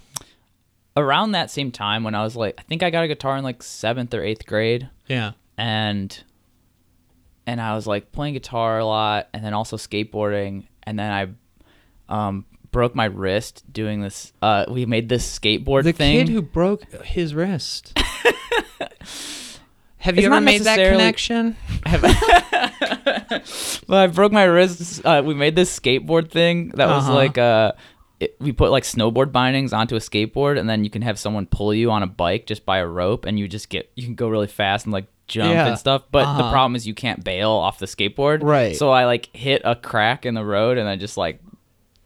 Around 0.97 1.31
that 1.31 1.49
same 1.49 1.71
time 1.71 2.03
when 2.03 2.15
I 2.15 2.23
was 2.23 2.35
like 2.35 2.55
I 2.57 2.63
think 2.63 2.83
I 2.83 2.89
got 2.89 3.03
a 3.03 3.07
guitar 3.07 3.37
in 3.37 3.43
like 3.45 3.59
7th 3.59 4.13
or 4.13 4.21
8th 4.21 4.45
grade 4.45 4.89
Yeah. 5.07 5.31
and 5.57 6.21
and 7.47 7.61
I 7.61 7.75
was 7.75 7.87
like 7.87 8.11
playing 8.11 8.33
guitar 8.33 8.77
a 8.79 8.85
lot 8.85 9.29
and 9.33 9.43
then 9.43 9.53
also 9.53 9.77
skateboarding 9.77 10.65
and 10.83 10.99
then 10.99 11.11
I 11.11 11.27
um 12.13 12.45
broke 12.71 12.93
my 12.93 13.05
wrist 13.05 13.63
doing 13.71 14.01
this 14.01 14.33
uh 14.41 14.65
we 14.67 14.85
made 14.85 15.07
this 15.07 15.39
skateboard 15.39 15.83
The 15.83 15.93
thing. 15.93 16.17
The 16.17 16.23
kid 16.25 16.31
who 16.33 16.41
broke 16.41 16.83
his 17.05 17.33
wrist. 17.33 17.97
Have 20.01 20.15
It's 20.17 20.23
you 20.23 20.27
ever 20.27 20.35
not 20.35 20.43
made 20.43 20.61
that 20.63 20.77
connection? 20.77 21.55
well, 23.87 23.99
I 23.99 24.07
broke 24.07 24.31
my 24.31 24.43
wrist. 24.43 25.05
Uh, 25.05 25.21
we 25.25 25.33
made 25.33 25.55
this 25.55 25.77
skateboard 25.77 26.29
thing 26.31 26.69
that 26.69 26.87
was 26.87 27.03
Uh-huh. 27.05 27.13
like 27.15 27.37
uh, 27.37 27.73
it, 28.19 28.35
we 28.39 28.51
put 28.51 28.71
like 28.71 28.83
snowboard 28.83 29.31
bindings 29.31 29.73
onto 29.73 29.95
a 29.95 29.99
skateboard, 29.99 30.59
and 30.59 30.69
then 30.69 30.83
you 30.83 30.89
can 30.89 31.01
have 31.01 31.19
someone 31.19 31.45
pull 31.45 31.73
you 31.73 31.91
on 31.91 32.03
a 32.03 32.07
bike 32.07 32.45
just 32.45 32.65
by 32.65 32.77
a 32.79 32.87
rope, 32.87 33.25
and 33.25 33.39
you 33.39 33.47
just 33.47 33.69
get 33.69 33.91
you 33.95 34.03
can 34.03 34.15
go 34.15 34.27
really 34.27 34.47
fast 34.47 34.85
and 34.85 34.93
like 34.93 35.05
jump 35.27 35.53
Yeah. 35.53 35.67
and 35.67 35.77
stuff. 35.77 36.03
But 36.11 36.23
the 36.23 36.43
Uh-huh. 36.43 36.51
problem 36.51 36.75
is 36.75 36.87
you 36.87 36.93
can't 36.93 37.23
bail 37.23 37.51
off 37.51 37.79
the 37.79 37.85
skateboard. 37.85 38.43
Right. 38.43 38.75
So 38.75 38.91
I 38.91 39.05
like 39.05 39.29
hit 39.35 39.61
a 39.65 39.75
crack 39.75 40.25
in 40.25 40.33
the 40.33 40.45
road, 40.45 40.77
and 40.77 40.87
I 40.89 40.95
just 40.95 41.17
like 41.17 41.39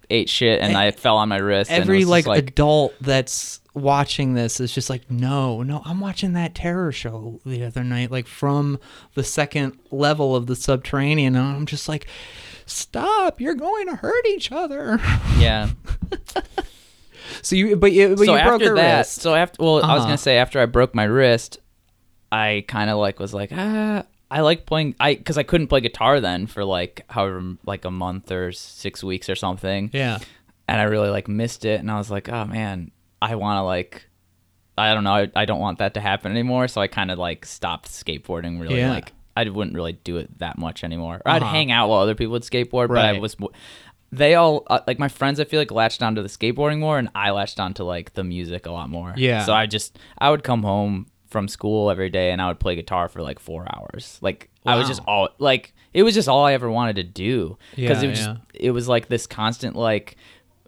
ate 0.09 0.29
shit, 0.29 0.61
and 0.61 0.75
I 0.77 0.91
fell 0.91 1.17
on 1.17 1.29
my 1.29 1.37
wrist. 1.37 1.71
Every 1.71 2.05
like, 2.05 2.25
just, 2.25 2.37
adult 2.39 2.93
that's 3.01 3.59
watching 3.73 4.33
this 4.35 4.59
is 4.59 4.73
just 4.73 4.89
like, 4.89 5.09
no, 5.11 5.61
no, 5.61 5.81
I'm 5.85 5.99
watching 5.99 6.33
that 6.33 6.55
terror 6.55 6.91
show 6.91 7.39
the 7.45 7.63
other 7.65 7.83
night, 7.83 8.11
like 8.11 8.27
from 8.27 8.79
the 9.15 9.23
second 9.23 9.77
level 9.91 10.35
of 10.35 10.47
the 10.47 10.55
subterranean, 10.55 11.35
and 11.35 11.45
I'm 11.45 11.65
just 11.65 11.89
like, 11.89 12.07
stop, 12.65 13.39
you're 13.41 13.53
going 13.55 13.87
to 13.87 13.95
hurt 13.97 14.25
each 14.27 14.51
other. 14.51 14.99
yeah. 15.37 15.69
so 17.41 17.55
you, 17.55 17.75
but 17.75 17.91
you, 17.91 18.09
but 18.15 18.25
so 18.25 18.35
you 18.35 18.43
broke 18.43 18.61
after 18.61 18.69
her 18.69 18.75
that, 18.75 18.97
wrist. 18.99 19.21
so 19.21 19.35
after 19.35 19.61
well, 19.63 19.75
I 19.83 19.93
was 19.93 19.99
Uh-huh. 20.01 20.05
gonna 20.05 20.17
say 20.17 20.37
after 20.37 20.59
I 20.59 20.65
broke 20.65 20.95
my 20.95 21.03
wrist, 21.03 21.59
I 22.31 22.63
kind 22.67 22.89
of 22.89 22.97
like 22.97 23.19
was 23.19 23.33
like 23.33 23.51
ah, 23.53 24.03
I 24.35 24.41
like 24.41 24.65
playing 24.65 24.95
I 24.99 25.15
because 25.15 25.37
I 25.37 25.43
couldn't 25.43 25.67
play 25.67 25.79
guitar 25.81 26.19
then 26.19 26.45
for 26.45 26.63
like 26.65 27.05
however 27.09 27.55
like 27.65 27.85
a 27.85 27.91
month 27.91 28.31
or 28.31 28.51
six 28.51 29.03
weeks 29.03 29.29
or 29.29 29.35
something, 29.35 29.89
yeah. 29.93 30.17
and 30.67 30.79
I 30.81 30.83
really 30.83 31.09
like 31.09 31.27
missed 31.27 31.63
it, 31.65 31.79
and 31.79 31.89
I 31.89 31.97
was 31.97 32.11
like 32.11 32.27
oh 32.29 32.45
man, 32.45 32.91
I 33.21 33.35
want 33.35 33.57
to 33.59 33.63
like. 33.63 34.07
I 34.77 34.93
don't 34.93 35.05
know. 35.05 35.13
I, 35.13 35.31
I 35.37 35.45
don't 35.45 35.61
want 35.61 35.79
that 35.79 35.93
to 35.93 36.01
happen 36.01 36.33
anymore. 36.33 36.67
So 36.67 36.81
I 36.81 36.87
kind 36.87 37.09
of 37.09 37.17
like 37.17 37.45
stopped 37.45 37.87
skateboarding. 37.87 38.59
Really, 38.59 38.79
Yeah. 38.79 38.89
like 38.89 39.13
I 39.37 39.47
wouldn't 39.47 39.73
really 39.73 39.93
do 39.93 40.17
it 40.17 40.37
that 40.39 40.57
much 40.57 40.83
anymore. 40.83 41.21
Or 41.25 41.31
I'd 41.31 41.41
Uh-huh. 41.41 41.51
hang 41.51 41.71
out 41.71 41.87
while 41.87 42.01
other 42.01 42.13
people 42.13 42.33
would 42.33 42.43
skateboard, 42.43 42.89
but 42.89 42.97
I 42.97 43.17
was 43.17 43.37
they 44.11 44.35
all 44.35 44.63
uh, 44.67 44.79
like 44.87 44.99
my 44.99 45.07
friends 45.07 45.39
i 45.39 45.43
feel 45.43 45.59
like 45.59 45.71
latched 45.71 46.01
onto 46.03 46.21
the 46.21 46.27
skateboarding 46.29 46.79
more 46.79 46.97
and 46.99 47.09
i 47.15 47.31
latched 47.31 47.59
onto 47.59 47.83
like 47.83 48.13
the 48.13 48.23
music 48.23 48.65
a 48.65 48.71
lot 48.71 48.87
more 48.89 49.13
Yeah. 49.17 49.43
so 49.43 49.51
i 49.53 49.65
just 49.65 49.97
i 50.19 50.29
would 50.29 50.43
come 50.43 50.61
home 50.63 51.07
from 51.35 51.47
school 51.49 51.91
every 51.91 52.09
day 52.09 52.31
and 52.31 52.41
i 52.41 52.47
would 52.47 52.59
play 52.59 52.75
guitar 52.75 53.09
for 53.09 53.21
like 53.21 53.39
four 53.39 53.67
hours 53.75 54.17
like 54.21 54.49
i 54.65 54.75
was 54.77 54.87
just 54.87 55.01
all 55.05 55.27
like 55.37 55.73
it 55.93 56.03
was 56.03 56.13
just 56.13 56.29
all 56.29 56.45
i 56.45 56.53
ever 56.53 56.69
wanted 56.71 56.95
to 56.95 57.03
do 57.03 57.57
because 57.75 58.01
Yeah, 58.01 58.07
it 58.07 58.09
was 58.11 58.19
just 58.19 58.39
it 58.53 58.71
was 58.71 58.87
like 58.87 59.07
this 59.09 59.27
constant 59.27 59.75
like 59.75 60.15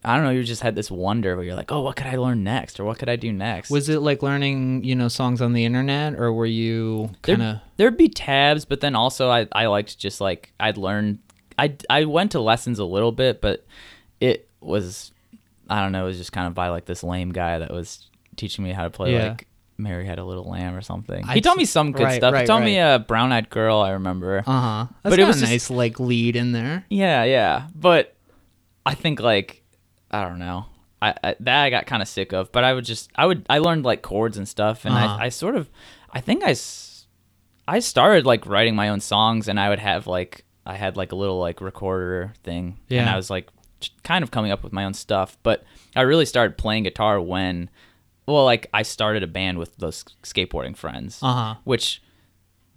i 0.04 0.16
don't 0.16 0.26
know 0.26 0.30
you 0.32 0.44
just 0.44 0.62
had 0.62 0.76
this 0.76 0.92
wonder 0.92 1.36
where 1.38 1.46
you're 1.46 1.56
like 1.56 1.72
oh 1.72 1.82
what 1.82 1.96
could 1.96 2.08
i 2.08 2.18
learn 2.18 2.44
next 2.44 2.80
or 2.80 2.84
what 2.84 3.00
could 3.00 3.08
i 3.08 3.16
do 3.16 3.32
next 3.32 3.70
Was 3.72 3.88
it 3.88 4.00
like 4.02 4.22
learning, 4.22 4.84
you 4.84 4.94
know, 4.96 5.08
songs 5.08 5.42
on 5.42 5.54
the 5.54 5.64
internet, 5.64 6.14
or 6.16 6.32
were 6.34 6.46
you 6.46 7.12
kind 7.22 7.42
of? 7.42 7.56
There, 7.56 7.62
there'd 7.78 7.98
be 7.98 8.10
tabs, 8.10 8.66
but 8.66 8.82
then 8.82 8.94
also 8.96 9.30
I, 9.30 9.48
I 9.54 9.66
liked 9.68 9.98
just 9.98 10.20
like 10.22 10.52
I'd 10.60 10.78
learn. 10.78 11.20
I 11.58 11.76
I 11.90 12.06
went 12.06 12.32
to 12.34 12.40
lessons 12.42 12.78
a 12.80 12.86
little 12.86 13.12
bit, 13.12 13.40
but 13.42 13.66
it 14.20 14.48
was 14.62 15.12
I 15.70 15.82
don't 15.82 15.92
know. 15.92 16.04
It 16.06 16.10
was 16.10 16.18
just 16.18 16.32
kind 16.32 16.48
of 16.48 16.54
by 16.54 16.70
like 16.70 16.86
this 16.86 17.04
lame 17.04 17.32
guy 17.32 17.58
that 17.60 17.72
was 17.72 18.08
teaching 18.36 18.64
me 18.64 18.72
how 18.72 18.84
to 18.84 18.90
play 18.92 19.14
Yeah. 19.14 19.30
like 19.30 19.47
Mary 19.78 20.06
Had 20.06 20.20
a 20.20 20.26
Little 20.26 20.50
Lamb 20.50 20.76
or 20.76 20.82
something. 20.82 21.26
He 21.28 21.42
taught 21.42 21.54
see- 21.54 21.60
me 21.60 21.66
some 21.66 21.92
good 21.92 22.04
right, 22.04 22.16
stuff. 22.18 22.34
right, 22.34 22.42
he 22.42 22.48
taught 22.48 22.64
me 22.64 22.78
a 22.80 23.00
Brown 23.08 23.32
Eyed 23.32 23.50
Girl. 23.50 23.78
I 23.80 23.92
remember. 23.92 24.40
Uh 24.46 24.62
huh. 24.62 24.86
That's 25.04 25.14
But 25.14 25.20
it 25.20 25.26
was 25.28 25.38
a 25.38 25.42
just- 25.42 25.52
nice 25.52 25.70
like 25.70 26.00
lead 26.00 26.36
in 26.36 26.52
there. 26.52 26.86
Yeah, 26.90 27.24
yeah. 27.24 27.68
But 27.76 28.16
I 28.86 28.94
think 28.96 29.20
like 29.20 29.64
I 30.10 30.24
don't 30.24 30.40
know. 30.40 30.66
I, 31.02 31.14
I 31.24 31.36
that 31.42 31.64
I 31.64 31.70
got 31.70 31.86
kind 31.86 32.02
of 32.02 32.08
sick 32.08 32.34
of. 32.34 32.52
But 32.52 32.64
I 32.64 32.74
would 32.74 32.86
just 32.86 33.12
I 33.16 33.26
would 33.26 33.46
I 33.50 33.60
learned 33.60 33.86
like 33.86 34.02
chords 34.02 34.38
and 34.38 34.48
stuff, 34.48 34.86
and 34.86 34.96
Uh-huh. 34.96 35.18
I 35.20 35.26
I 35.26 35.30
sort 35.30 35.56
of 35.56 35.70
I 36.12 36.22
think 36.22 36.44
I 36.44 36.56
I 37.68 37.80
started 37.80 38.26
like 38.26 38.46
writing 38.46 38.76
my 38.76 38.90
own 38.90 39.00
songs, 39.00 39.48
and 39.48 39.60
I 39.60 39.70
would 39.70 39.80
have 39.80 40.08
like 40.08 40.46
I 40.66 40.74
had 40.76 40.98
like 40.98 41.12
a 41.12 41.16
little 41.16 41.38
like 41.40 41.62
recorder 41.62 42.34
thing, 42.44 42.80
and 42.90 43.10
I 43.10 43.16
was 43.16 43.30
like 43.30 43.50
kind 44.04 44.24
of 44.24 44.32
coming 44.32 44.52
up 44.52 44.64
with 44.64 44.74
my 44.74 44.86
own 44.86 44.94
stuff. 44.96 45.38
But 45.44 45.64
I 45.96 46.02
really 46.02 46.26
started 46.26 46.58
playing 46.58 46.84
guitar 46.84 47.22
when. 47.22 47.70
Well, 48.28 48.46
like 48.46 48.68
I 48.74 48.84
started 48.84 49.24
a 49.24 49.28
band 49.28 49.58
with 49.58 49.76
those 49.78 50.04
skateboarding 50.24 50.76
friends, 50.76 51.20
Uh 51.24 51.34
huh. 51.34 51.56
which 51.64 52.02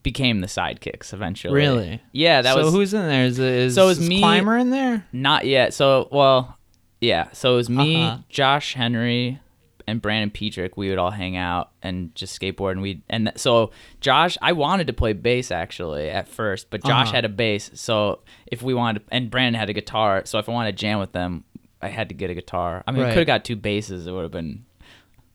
became 0.02 0.40
the 0.40 0.46
sidekicks 0.46 1.12
eventually. 1.12 1.54
Really? 1.54 2.00
Yeah, 2.12 2.40
that 2.42 2.54
so 2.54 2.64
was 2.64 2.72
who's 2.72 2.94
in 2.94 3.06
there? 3.06 3.24
Is, 3.24 3.38
is 3.38 3.74
So 3.74 3.88
is 3.88 3.98
is 3.98 4.08
me- 4.08 4.20
Clymer 4.20 4.56
in 4.56 4.70
there? 4.70 5.04
not 5.12 5.44
yet. 5.46 5.74
So, 5.74 6.08
well, 6.10 6.56
yeah. 7.00 7.28
So 7.32 7.54
it 7.54 7.56
was 7.56 7.68
me, 7.70 8.02
Uh-huh. 8.04 8.18
Josh 8.28 8.74
Henry, 8.74 9.40
and 9.86 10.00
Brandon 10.00 10.30
Petrick. 10.30 10.76
We 10.76 10.88
would 10.88 10.98
all 10.98 11.10
hang 11.10 11.36
out 11.36 11.70
and 11.82 12.14
just 12.14 12.38
skateboard. 12.40 12.72
And 12.72 12.82
we 12.82 13.02
and 13.10 13.26
th- 13.26 13.38
so 13.38 13.72
Josh, 14.00 14.38
I 14.40 14.52
wanted 14.52 14.86
to 14.86 14.92
play 14.92 15.12
bass 15.14 15.50
actually 15.50 16.08
at 16.10 16.28
first, 16.28 16.70
but 16.70 16.84
Josh 16.84 17.08
Uh-huh. 17.08 17.16
had 17.16 17.24
a 17.24 17.28
bass. 17.28 17.70
So 17.74 18.20
if 18.46 18.62
we 18.62 18.72
wanted, 18.72 19.02
and 19.10 19.30
Brandon 19.30 19.58
had 19.58 19.68
a 19.68 19.72
guitar. 19.72 20.22
So 20.26 20.38
if 20.38 20.48
I 20.48 20.52
wanted 20.52 20.76
to 20.76 20.80
jam 20.80 21.00
with 21.00 21.10
them, 21.12 21.42
I 21.82 21.88
had 21.88 22.08
to 22.10 22.14
get 22.14 22.30
a 22.30 22.34
guitar. 22.34 22.84
I 22.86 22.92
mean, 22.92 23.02
Right. 23.02 23.08
I 23.10 23.12
could 23.12 23.18
have 23.20 23.26
got 23.26 23.44
two 23.44 23.56
basses. 23.56 24.06
It 24.06 24.12
would 24.12 24.22
have 24.22 24.30
been. 24.30 24.64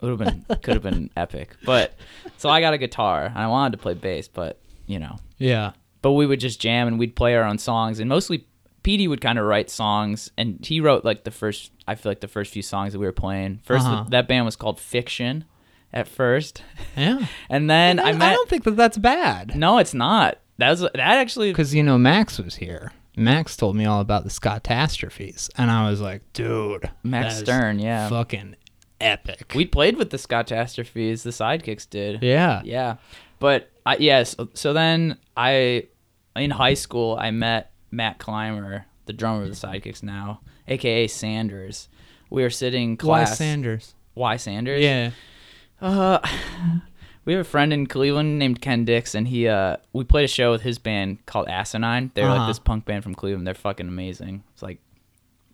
It 0.01 0.05
would 0.05 0.19
have 0.19 0.47
been 0.47 0.57
could 0.61 0.73
have 0.75 0.83
been 0.83 1.09
epic, 1.15 1.55
but 1.65 1.93
so 2.37 2.49
I 2.49 2.61
got 2.61 2.73
a 2.73 2.77
guitar 2.77 3.25
and 3.25 3.37
I 3.37 3.47
wanted 3.47 3.71
to 3.77 3.81
play 3.81 3.93
bass, 3.93 4.27
but 4.27 4.59
you 4.87 4.99
know, 4.99 5.17
Yeah. 5.37 5.71
but 6.01 6.11
we 6.13 6.25
would 6.25 6.39
just 6.39 6.59
jam 6.61 6.87
and 6.87 6.99
we'd 6.99 7.15
play 7.15 7.35
our 7.35 7.43
own 7.43 7.57
songs 7.57 7.99
and 7.99 8.07
mostly 8.09 8.45
Petey 8.83 9.07
would 9.07 9.19
kind 9.21 9.39
of 9.39 9.45
write 9.45 9.69
songs 9.71 10.29
and 10.37 10.63
he 10.63 10.79
wrote 10.79 11.03
like 11.05 11.23
the 11.23 11.31
first 11.31 11.71
I 11.87 11.95
feel 11.95 12.11
like 12.11 12.19
the 12.19 12.27
first 12.27 12.51
few 12.53 12.61
songs 12.61 12.93
that 12.93 12.99
we 12.99 13.05
were 13.05 13.11
playing. 13.11 13.61
1st 13.67 13.79
Uh-huh. 13.79 14.05
that 14.09 14.27
band 14.27 14.45
was 14.45 14.55
called 14.55 14.79
Fiction 14.79 15.45
at 15.93 16.07
first. 16.07 16.61
Yeah. 16.97 17.25
And 17.49 17.69
then 17.69 17.99
I 17.99 18.09
I, 18.09 18.11
met 18.13 18.33
don't 18.33 18.49
think 18.49 18.63
that 18.65 18.75
that's 18.75 18.97
bad. 18.97 19.55
No, 19.55 19.77
it's 19.79 19.93
not. 19.93 20.37
That 20.59 20.69
was 20.69 20.81
that 20.81 20.97
actually 20.97 21.51
Because, 21.51 21.73
you 21.73 21.81
know, 21.83 21.97
Max 21.97 22.37
was 22.37 22.55
here. 22.55 22.91
Max 23.17 23.55
told 23.57 23.75
me 23.75 23.85
all 23.85 24.01
about 24.01 24.23
the 24.23 24.29
Scotastrophes. 24.29 25.49
And 25.57 25.71
I 25.71 25.89
was 25.89 26.01
like, 26.01 26.21
dude. 26.33 26.89
Max 27.03 27.37
Stern, 27.37 27.79
yeah. 27.79 28.09
Fucking 28.09 28.55
epic. 29.01 29.51
we 29.55 29.65
played 29.65 29.97
with 29.97 30.09
the 30.09 30.17
Scotastrophes, 30.17 31.23
the 31.23 31.29
sidekicks 31.31 31.89
did. 31.89 32.23
yeah. 32.23 32.61
Yeah. 32.63 32.95
But 33.39 33.69
I 33.85 33.97
yes, 33.97 34.35
so 34.53 34.73
then 34.73 35.17
I 35.35 35.87
in 36.35 36.51
high 36.51 36.73
school 36.75 37.17
I 37.19 37.31
met 37.31 37.71
Matt 37.91 38.17
Clymer, 38.19 38.85
the 39.05 39.13
drummer 39.13 39.43
of 39.43 39.49
the 39.49 39.55
Sidekicks 39.55 40.01
now, 40.03 40.39
aka 40.67 41.07
Sanders. 41.07 41.87
We 42.29 42.41
were 42.41 42.49
sitting 42.49 42.97
class. 42.97 43.29
Why. 43.31 43.35
Sanders? 43.35 43.93
Why 44.13 44.37
Sanders? 44.37 44.81
Yeah. 44.81 45.11
Uh, 45.81 46.19
we 47.25 47.33
have 47.33 47.41
a 47.41 47.49
friend 47.49 47.73
in 47.73 47.85
Cleveland 47.87 48.39
named 48.39 48.61
Ken 48.61 48.85
Dix, 48.85 49.13
and 49.13 49.27
he 49.27 49.47
uh, 49.47 49.77
we 49.93 50.03
played 50.05 50.25
a 50.25 50.27
show 50.29 50.51
with 50.51 50.61
his 50.61 50.79
band 50.79 51.25
called 51.25 51.47
Asinine. 51.49 52.11
They're 52.15 52.25
Uh-huh. 52.25 52.37
like 52.39 52.47
this 52.49 52.59
punk 52.59 52.85
band 52.85 53.03
from 53.03 53.13
Cleveland. 53.15 53.45
They're 53.45 53.53
fucking 53.53 53.87
amazing. 53.87 54.43
It's 54.53 54.63
like 54.63 54.79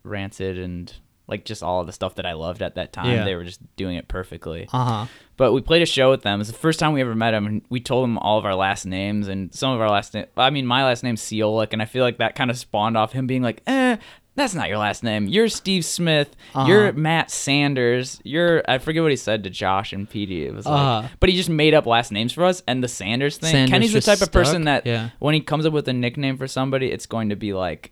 Rancid 0.04 0.58
and 0.60 0.93
like 1.28 1.46
just 1.46 1.64
all 1.64 1.80
of 1.82 1.88
the 1.88 1.94
stuff 1.94 2.16
that 2.16 2.26
I 2.26 2.34
loved 2.34 2.62
at 2.62 2.76
that 2.76 2.92
time. 2.92 3.12
Yeah. 3.12 3.24
They 3.24 3.36
were 3.36 3.44
just 3.46 3.62
doing 3.78 3.96
it 3.96 4.08
perfectly. 4.08 4.68
Uh 4.74 4.84
huh. 4.86 5.06
But 5.38 5.54
we 5.54 5.62
played 5.62 5.82
a 5.82 5.86
show 5.86 6.10
with 6.12 6.22
them. 6.24 6.36
It 6.36 6.38
was 6.40 6.48
the 6.52 6.54
first 6.58 6.80
time 6.80 6.94
we 6.94 7.02
ever 7.02 7.16
met 7.16 7.32
them, 7.32 7.46
and 7.48 7.62
we 7.70 7.80
told 7.80 8.04
them 8.04 8.18
all 8.20 8.38
of 8.38 8.46
our 8.46 8.54
last 8.56 8.86
names 8.86 9.28
and 9.28 9.54
some 9.54 9.72
of 9.74 9.82
our 9.82 9.90
last 9.90 10.14
name. 10.14 10.26
I 10.38 10.50
mean, 10.50 10.66
my 10.68 10.84
last 10.84 11.04
name's 11.04 11.22
Ciolek, 11.22 11.74
and 11.74 11.82
I 11.82 11.86
feel 11.86 12.04
like 12.04 12.18
that 12.18 12.36
kind 12.36 12.52
of 12.52 12.58
spawned 12.58 12.96
off 12.98 13.12
him 13.14 13.26
being 13.28 13.42
like, 13.42 13.64
"Eh, 13.66 13.98
that's 14.36 14.54
not 14.54 14.70
your 14.70 14.78
last 14.78 15.04
name. 15.04 15.28
You're 15.28 15.48
Steve 15.48 15.84
Smith. 15.84 16.36
Uh-huh. 16.54 16.68
You're 16.68 16.94
Matt 16.94 17.32
Sanders. 17.32 18.20
You're 18.24 18.64
I 18.68 18.78
forget 18.78 19.02
what 19.02 19.12
he 19.12 19.18
said 19.18 19.44
to 19.46 19.50
Josh 19.50 19.94
and 19.94 20.10
Petey. 20.10 20.46
It 20.46 20.54
was 20.54 20.66
Uh-huh. 20.68 21.08
but 21.20 21.30
he 21.30 21.36
just 21.36 21.50
made 21.50 21.74
up 21.74 21.86
last 21.86 22.12
names 22.12 22.34
for 22.34 22.44
us. 22.46 22.62
And 22.68 22.84
the 22.84 22.88
Sanders 22.88 23.38
thing, 23.38 23.52
Sanders 23.52 23.72
Kenny's 23.72 23.94
the 23.94 24.02
type 24.02 24.22
of 24.22 24.32
person 24.32 24.64
that 24.66 24.86
Yeah. 24.86 25.10
when 25.20 25.34
he 25.34 25.42
comes 25.42 25.66
up 25.66 25.74
with 25.74 25.88
a 25.88 25.94
nickname 25.94 26.38
for 26.38 26.48
somebody, 26.48 26.92
it's 26.92 27.06
going 27.06 27.30
to 27.30 27.36
be 27.36 27.54
like 27.54 27.92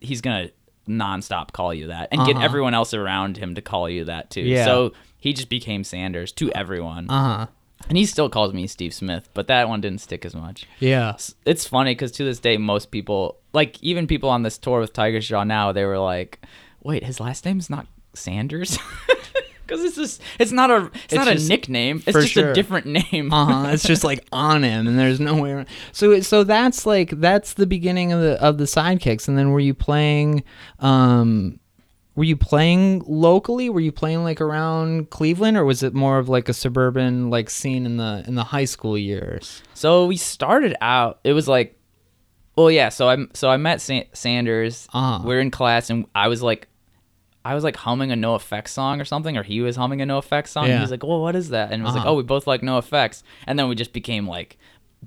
he's 0.00 0.20
gonna 0.20 0.48
nonstop 0.88 1.52
call 1.52 1.72
you 1.74 1.88
that 1.88 2.08
and 2.12 2.24
get 2.26 2.36
Uh-huh. 2.36 2.44
everyone 2.44 2.74
else 2.74 2.94
around 2.94 3.36
him 3.36 3.54
to 3.54 3.62
call 3.62 3.88
you 3.90 4.04
that 4.04 4.30
too. 4.30 4.42
Yeah. 4.42 4.64
So 4.64 4.92
he 5.18 5.32
just 5.32 5.48
became 5.48 5.84
Sanders 5.84 6.32
to 6.32 6.50
everyone. 6.52 7.10
Uh 7.10 7.38
huh. 7.38 7.46
And 7.88 7.98
he 7.98 8.06
still 8.06 8.28
calls 8.30 8.52
me 8.54 8.66
Steve 8.66 8.94
Smith, 8.94 9.28
but 9.34 9.48
that 9.48 9.68
one 9.68 9.80
didn't 9.80 10.00
stick 10.00 10.24
as 10.24 10.34
much. 10.34 10.66
Yeah. 10.80 11.10
It's- 11.10 11.34
It's 11.44 11.66
funny 11.66 11.92
because 11.94 12.10
to 12.12 12.24
this 12.24 12.38
day, 12.40 12.56
most 12.56 12.90
people, 12.90 13.38
like 13.52 13.82
even 13.82 14.06
people 14.06 14.30
on 14.30 14.42
this 14.42 14.56
tour 14.58 14.80
with 14.80 14.92
Tigers 14.92 15.28
Jaw 15.28 15.44
now, 15.44 15.72
they 15.72 15.84
were 15.84 15.98
like, 15.98 16.40
"Wait, 16.82 17.04
his 17.04 17.20
last 17.20 17.44
name's 17.44 17.68
not 17.68 17.86
Sanders." 18.14 18.78
Because 19.66 19.82
it's 19.84 19.96
just 19.96 20.22
it's 20.38 20.52
not 20.52 20.70
a 20.70 20.86
it's, 20.86 21.04
It's 21.04 21.14
not 21.14 21.28
a 21.28 21.34
nickname. 21.48 22.02
It's 22.06 22.16
just 22.16 22.32
sure. 22.32 22.50
a 22.50 22.54
different 22.54 22.86
name. 23.12 23.32
uh 23.32 23.44
huh. 23.64 23.68
It's 23.72 23.82
just 23.82 24.04
like 24.04 24.26
on 24.32 24.62
him, 24.62 24.86
and 24.86 24.98
there's 24.98 25.20
no 25.20 25.34
way 25.40 25.52
around. 25.52 25.68
So 25.92 26.20
so 26.20 26.44
that's 26.44 26.86
like 26.86 27.10
that's 27.10 27.54
the 27.54 27.66
beginning 27.66 28.12
of 28.12 28.20
the 28.20 28.42
of 28.42 28.58
the 28.58 28.64
sidekicks, 28.64 29.28
and 29.28 29.36
then 29.36 29.50
were 29.50 29.60
you 29.60 29.74
playing? 29.74 30.44
um 30.78 31.58
were 32.14 32.24
you 32.24 32.36
playing 32.36 33.02
locally? 33.06 33.68
Were 33.68 33.80
you 33.80 33.92
playing 33.92 34.24
like 34.24 34.40
around 34.40 35.10
Cleveland, 35.10 35.58
or 35.58 35.66
was 35.66 35.82
it 35.82 35.92
more 35.92 36.18
of 36.18 36.30
like 36.30 36.48
a 36.48 36.54
suburban 36.54 37.28
like 37.28 37.50
scene 37.50 37.84
in 37.84 37.98
the 37.98 38.24
in 38.26 38.34
the 38.36 38.44
high 38.44 38.64
school 38.64 38.96
years? 38.96 39.62
So 39.74 40.06
we 40.06 40.16
started 40.16 40.74
out. 40.80 41.20
It 41.24 41.34
was 41.34 41.46
like, 41.46 41.78
well, 42.56 42.70
yeah. 42.70 42.88
So 42.88 43.06
I 43.06 43.18
so 43.34 43.50
I 43.50 43.58
met 43.58 43.82
Sa- 43.82 44.08
Sanders. 44.14 44.88
Uh-huh. 44.94 45.28
We 45.28 45.34
are 45.34 45.40
in 45.40 45.50
class, 45.50 45.90
and 45.90 46.06
I 46.14 46.28
was 46.28 46.42
like, 46.42 46.68
I 47.46 47.54
was 47.54 47.64
like 47.64 47.76
humming 47.76 48.10
a 48.12 48.16
NOFX 48.16 48.68
song 48.68 49.00
or 49.00 49.04
something, 49.04 49.36
or 49.36 49.42
he 49.42 49.60
was 49.60 49.76
humming 49.76 50.00
a 50.02 50.06
NOFX 50.06 50.48
song. 50.48 50.66
Yeah. 50.66 50.76
He 50.76 50.80
was 50.80 50.90
like, 50.90 51.02
"Well, 51.04 51.20
what 51.20 51.36
is 51.36 51.50
that?" 51.50 51.72
And 51.72 51.82
it 51.82 51.84
was 51.84 51.94
like, 51.94 52.02
Uh-huh. 52.02 52.12
"Oh, 52.12 52.16
we 52.16 52.22
both 52.22 52.46
like 52.46 52.62
NOFX." 52.62 53.22
And 53.46 53.58
then 53.58 53.68
we 53.68 53.74
just 53.74 53.92
became 53.92 54.26
like 54.26 54.58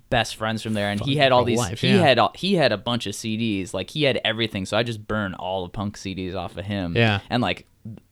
best 0.10 0.36
friends 0.36 0.62
from 0.64 0.74
there. 0.74 0.90
And 0.90 1.00
he 1.02 1.16
had 1.18 1.32
all 1.32 1.44
these. 1.44 1.58
life, 1.58 1.82
he 1.82 1.90
yeah. 1.90 1.98
had 2.02 2.20
all, 2.20 2.32
he 2.36 2.56
had 2.56 2.72
a 2.72 2.78
bunch 2.78 3.06
of 3.08 3.14
CDs. 3.14 3.74
Like 3.74 3.90
he 3.90 4.04
had 4.04 4.22
everything. 4.24 4.66
So 4.66 4.78
I 4.78 4.84
just 4.84 5.06
burned 5.08 5.36
all 5.36 5.64
the 5.64 5.70
punk 5.70 5.98
CDs 5.98 6.36
off 6.36 6.58
of 6.58 6.66
him. 6.66 6.96
Yeah. 6.96 7.20
And 7.30 7.42
like. 7.42 7.68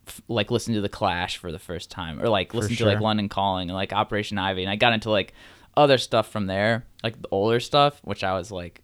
f- 0.08 0.22
Like 0.28 0.52
listen 0.52 0.74
to 0.74 0.82
the 0.82 0.90
Clash 0.90 1.38
for 1.38 1.52
the 1.52 1.60
first 1.60 1.90
time, 1.92 2.22
or 2.22 2.28
like 2.30 2.54
listen 2.54 2.76
to 2.78 2.86
like. 2.86 3.00
London 3.02 3.30
Calling, 3.30 3.70
and 3.70 3.76
like 3.76 3.94
Operation 3.94 4.38
Ivy, 4.38 4.64
and 4.64 4.72
I 4.72 4.76
got 4.76 4.94
into 4.94 5.10
like 5.10 5.34
other 5.76 5.98
stuff 5.98 6.30
from 6.32 6.48
there, 6.48 6.86
like 7.04 7.22
the 7.22 7.28
older 7.32 7.60
stuff, 7.60 8.00
which 8.04 8.24
I 8.24 8.34
was 8.34 8.50
like, 8.52 8.82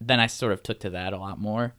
then 0.00 0.18
I 0.20 0.26
sort 0.28 0.52
of 0.52 0.62
took 0.62 0.80
to 0.80 0.90
that 0.90 1.12
a 1.12 1.18
lot 1.18 1.38
more. 1.38 1.74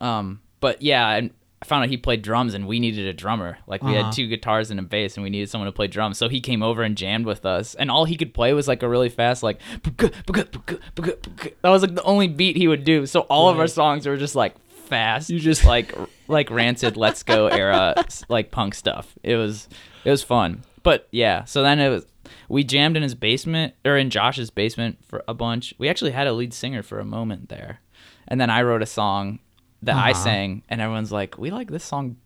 Um, 0.00 0.40
but 0.60 0.82
yeah, 0.82 1.08
and 1.16 1.30
I 1.64 1.66
found 1.66 1.82
out 1.82 1.88
he 1.88 1.96
played 1.96 2.20
drums, 2.20 2.52
and 2.52 2.66
we 2.66 2.78
needed 2.78 3.06
a 3.06 3.14
drummer. 3.14 3.56
Like 3.66 3.82
we 3.82 3.96
Uh-huh. 3.96 4.04
had 4.04 4.12
two 4.12 4.28
guitars 4.28 4.70
and 4.70 4.78
a 4.78 4.82
bass, 4.82 5.16
and 5.16 5.24
we 5.24 5.30
needed 5.30 5.48
someone 5.48 5.64
to 5.64 5.72
play 5.72 5.86
drums. 5.86 6.18
So 6.18 6.28
he 6.28 6.40
came 6.42 6.62
over 6.62 6.82
and 6.82 6.94
jammed 6.94 7.24
with 7.24 7.46
us, 7.46 7.74
and 7.74 7.90
all 7.90 8.04
he 8.04 8.16
could 8.16 8.34
play 8.34 8.52
was 8.52 8.68
like 8.68 8.82
a 8.82 8.88
really 8.88 9.08
fast 9.08 9.42
like. 9.42 9.58
That 9.96 11.70
was 11.70 11.82
like 11.82 11.94
the 11.94 12.02
only 12.04 12.28
beat 12.28 12.56
he 12.56 12.68
would 12.68 12.84
do. 12.84 13.06
So 13.06 13.20
all 13.22 13.48
of 13.48 13.58
our 13.58 13.66
songs 13.66 14.06
were 14.06 14.16
just 14.16 14.34
like 14.36 14.54
fast. 14.68 15.30
You 15.30 15.40
just- 15.40 15.64
like 15.64 15.94
like 16.28 16.50
rancid 16.50 16.96
let's 16.96 17.22
go 17.22 17.48
era 17.48 17.94
like 18.30 18.50
punk 18.50 18.74
stuff 18.74 19.14
it 19.22 19.36
was 19.36 19.68
it 20.06 20.10
was 20.10 20.22
fun 20.22 20.62
but 20.82 21.06
yeah 21.10 21.44
so 21.44 21.62
then 21.62 21.78
it 21.78 21.90
was 21.90 22.06
we 22.48 22.64
jammed 22.64 22.96
in 22.96 23.02
his 23.02 23.14
basement 23.14 23.74
or 23.84 23.98
in 23.98 24.08
josh's 24.08 24.48
basement 24.48 24.96
for 25.06 25.22
a 25.28 25.34
bunch 25.34 25.74
we 25.76 25.86
actually 25.86 26.12
had 26.12 26.26
a 26.26 26.32
lead 26.32 26.54
singer 26.54 26.82
for 26.82 26.98
a 26.98 27.04
moment 27.04 27.50
there 27.50 27.80
and 28.26 28.40
then 28.40 28.48
i 28.48 28.62
wrote 28.62 28.80
a 28.80 28.86
song 28.86 29.38
that 29.86 29.96
i 29.96 30.10
Uh-huh. 30.10 30.24
sang 30.24 30.62
and 30.68 30.80
everyone's 30.80 31.12
like 31.12 31.38
we 31.38 31.50
like 31.50 31.70
this 31.70 31.84
song 31.84 32.16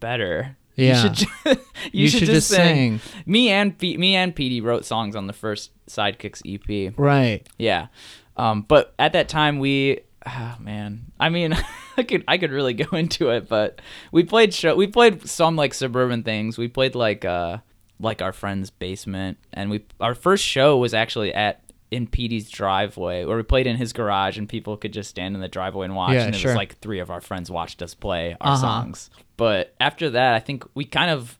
better 0.00 0.56
Yeah. 0.76 0.88
you 0.88 1.00
should, 1.02 1.14
ju- 1.14 1.26
you 1.44 1.56
You 1.92 2.08
should, 2.08 2.18
should 2.20 2.26
just 2.28 2.48
just 2.48 2.48
sing. 2.48 2.98
sing. 2.98 3.22
Me 3.26 3.48
and 3.50 3.78
P- 3.78 3.96
me 3.96 4.16
and 4.16 4.34
Petey 4.34 4.60
wrote 4.60 4.84
songs 4.84 5.14
on 5.16 5.26
the 5.26 5.32
first 5.32 5.70
Sidekicks 5.88 6.42
EP. 6.44 6.92
Right. 6.98 7.48
Yeah. 7.58 7.86
Um, 8.36 8.62
but 8.62 8.92
at 8.98 9.12
that 9.12 9.28
time 9.28 9.60
we 9.60 10.00
oh, 10.26 10.56
man. 10.58 11.12
I 11.20 11.28
mean 11.28 11.54
I 11.96 12.02
could 12.02 12.24
I 12.26 12.38
could 12.38 12.50
really 12.50 12.74
go 12.84 12.96
into 12.96 13.30
it, 13.30 13.48
but 13.48 13.80
we 14.10 14.24
played 14.24 14.52
show 14.52 14.74
we 14.74 14.86
played 14.88 15.26
some 15.28 15.54
like 15.56 15.74
suburban 15.74 16.22
things. 16.24 16.58
We 16.58 16.66
played 16.68 16.94
like 16.96 17.24
uh 17.24 17.58
like 18.00 18.20
our 18.20 18.32
friend's 18.32 18.70
basement 18.70 19.38
and 19.52 19.70
we 19.70 19.84
our 20.00 20.14
first 20.16 20.44
show 20.44 20.76
was 20.76 20.92
actually 20.92 21.32
at 21.32 21.62
in 21.94 22.06
Petey's 22.06 22.50
driveway 22.50 23.24
where 23.24 23.36
we 23.36 23.42
played 23.42 23.66
in 23.66 23.76
his 23.76 23.92
garage 23.92 24.36
and 24.36 24.48
people 24.48 24.76
could 24.76 24.92
just 24.92 25.10
stand 25.10 25.34
in 25.34 25.40
the 25.40 25.48
driveway 25.48 25.84
and 25.86 25.94
watch 25.94 26.14
Yeah, 26.14 26.24
and 26.24 26.34
it 26.34 26.38
sure. 26.38 26.50
was 26.52 26.56
like 26.56 26.78
three 26.80 26.98
of 26.98 27.10
our 27.10 27.20
friends 27.20 27.50
watched 27.50 27.80
us 27.82 27.94
play 27.94 28.36
our 28.40 28.52
Uh-huh. 28.54 28.60
songs. 28.60 29.10
But 29.36 29.74
after 29.80 30.10
that 30.10 30.34
I 30.34 30.40
think 30.40 30.64
we 30.74 30.84
kind 30.84 31.10
of 31.10 31.38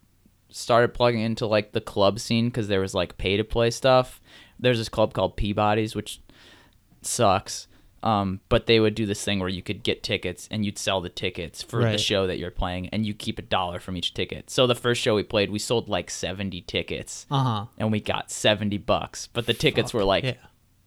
started 0.51 0.95
plugging 0.95 1.21
into 1.21 1.47
like 1.47 1.73
the 1.73 1.81
club 1.81 2.21
scene 2.21 2.47
because 2.49 2.69
there 2.69 2.81
was 2.81 2.95
like 2.95 3.19
pay 3.19 3.37
to 3.37 3.45
play 3.45 3.71
stuff. 3.71 4.21
There's 4.61 4.79
this 4.79 4.89
club 4.89 5.13
called 5.13 5.37
Peabody's, 5.37 5.95
which 5.97 6.21
sucks. 7.03 7.67
Um, 8.05 8.41
but 8.51 8.67
they 8.67 8.81
would 8.81 8.95
do 8.95 9.07
this 9.07 9.25
thing 9.25 9.41
where 9.41 9.49
you 9.49 9.63
could 9.63 9.83
get 9.83 10.03
tickets 10.03 10.47
and 10.51 10.63
you'd 10.63 10.77
sell 10.79 11.01
the 11.01 11.09
tickets 11.09 11.63
for 11.63 11.81
the 11.83 11.97
show 11.97 12.27
that 12.27 12.39
you're 12.39 12.51
playing 12.51 12.89
and 12.91 13.07
you 13.07 13.15
keep 13.15 13.39
a 13.39 13.43
dollar 13.43 13.81
from 13.81 13.97
each 13.97 14.13
ticket. 14.13 14.51
So 14.51 14.67
the 14.67 14.75
first 14.75 15.01
show 15.01 15.15
we 15.15 15.23
played, 15.23 15.51
we 15.51 15.59
sold 15.59 15.89
like 15.89 16.11
70 16.11 16.61
tickets 16.63 17.25
Uh 17.31 17.43
huh. 17.43 17.65
and 17.79 17.91
we 17.91 18.01
got 18.01 18.31
70 18.31 18.77
bucks, 18.77 19.29
but 19.33 19.47
the 19.47 19.55
tickets 19.55 19.95
were 19.95 20.05
like 20.05 20.23
yeah. 20.25 20.35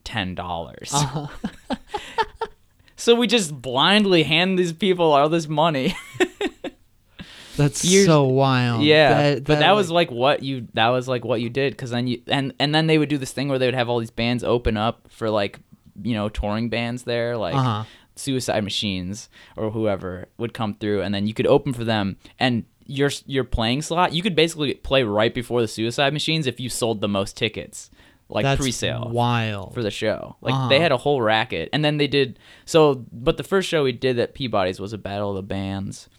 $10. 0.05 0.93
Uh-huh. 0.93 1.75
so 2.95 3.15
we 3.15 3.25
just 3.25 3.59
blindly 3.63 4.21
hand 4.21 4.59
these 4.59 4.71
people 4.73 5.11
all 5.11 5.27
this 5.27 5.47
money. 5.47 5.95
That's 7.57 7.83
Years- 7.83 8.05
so 8.05 8.25
wild. 8.25 8.83
Yeah, 8.83 9.39
but 9.39 9.57
that 9.59 9.71
was 9.71 9.89
like 9.89 10.11
like 10.11 10.15
what 10.15 10.43
you 10.43 10.67
that 10.75 10.89
was 10.89 11.07
like 11.07 11.25
what 11.25 11.41
you 11.41 11.49
did 11.49 11.73
because 11.73 11.89
then 11.89 12.05
you 12.05 12.21
and 12.27 12.53
and 12.59 12.73
then 12.75 12.85
they 12.85 12.99
would 12.99 13.09
do 13.09 13.17
this 13.17 13.31
thing 13.33 13.49
where 13.49 13.57
they 13.57 13.65
would 13.65 13.73
have 13.73 13.89
all 13.89 13.97
these 13.97 14.11
bands 14.11 14.43
open 14.43 14.77
up 14.77 15.07
for 15.09 15.31
like 15.31 15.59
you 16.03 16.13
know 16.13 16.29
touring 16.29 16.69
bands 16.69 17.03
there 17.03 17.37
like 17.37 17.55
Uh-huh. 17.55 17.83
Suicide 18.15 18.63
Machines 18.63 19.29
or 19.55 19.69
whoever 19.71 20.27
would 20.37 20.53
come 20.53 20.73
through 20.73 21.01
and 21.03 21.13
then 21.13 21.27
you 21.27 21.33
could 21.33 21.45
open 21.47 21.73
for 21.73 21.83
them 21.83 22.17
and 22.39 22.65
your 22.85 23.11
your 23.25 23.43
playing 23.43 23.81
slot 23.83 24.13
you 24.13 24.23
could 24.23 24.35
basically 24.35 24.73
play 24.75 25.03
right 25.03 25.33
before 25.33 25.61
the 25.61 25.67
Suicide 25.67 26.13
Machines 26.13 26.47
if 26.47 26.59
you 26.59 26.69
sold 26.69 27.01
the 27.01 27.07
most 27.07 27.37
tickets 27.37 27.91
like 28.29 28.43
that's 28.43 28.59
pre-sale 28.59 29.09
Wild. 29.09 29.73
for 29.73 29.81
the 29.81 29.91
show. 29.91 30.35
Like 30.41 30.53
Uh-huh. 30.53 30.67
they 30.67 30.79
had 30.81 30.91
a 30.91 30.97
whole 30.97 31.21
racket, 31.21 31.69
and 31.71 31.85
then 31.85 31.95
they 31.95 32.07
did 32.07 32.37
so. 32.65 33.05
But 33.13 33.37
the 33.37 33.43
first 33.43 33.69
show 33.69 33.85
we 33.85 33.93
did 33.93 34.19
at 34.19 34.33
Peabody's 34.33 34.81
was 34.81 34.91
a 34.91 34.97
battle 34.97 35.29
of 35.29 35.37
the 35.37 35.43
bands. 35.43 36.09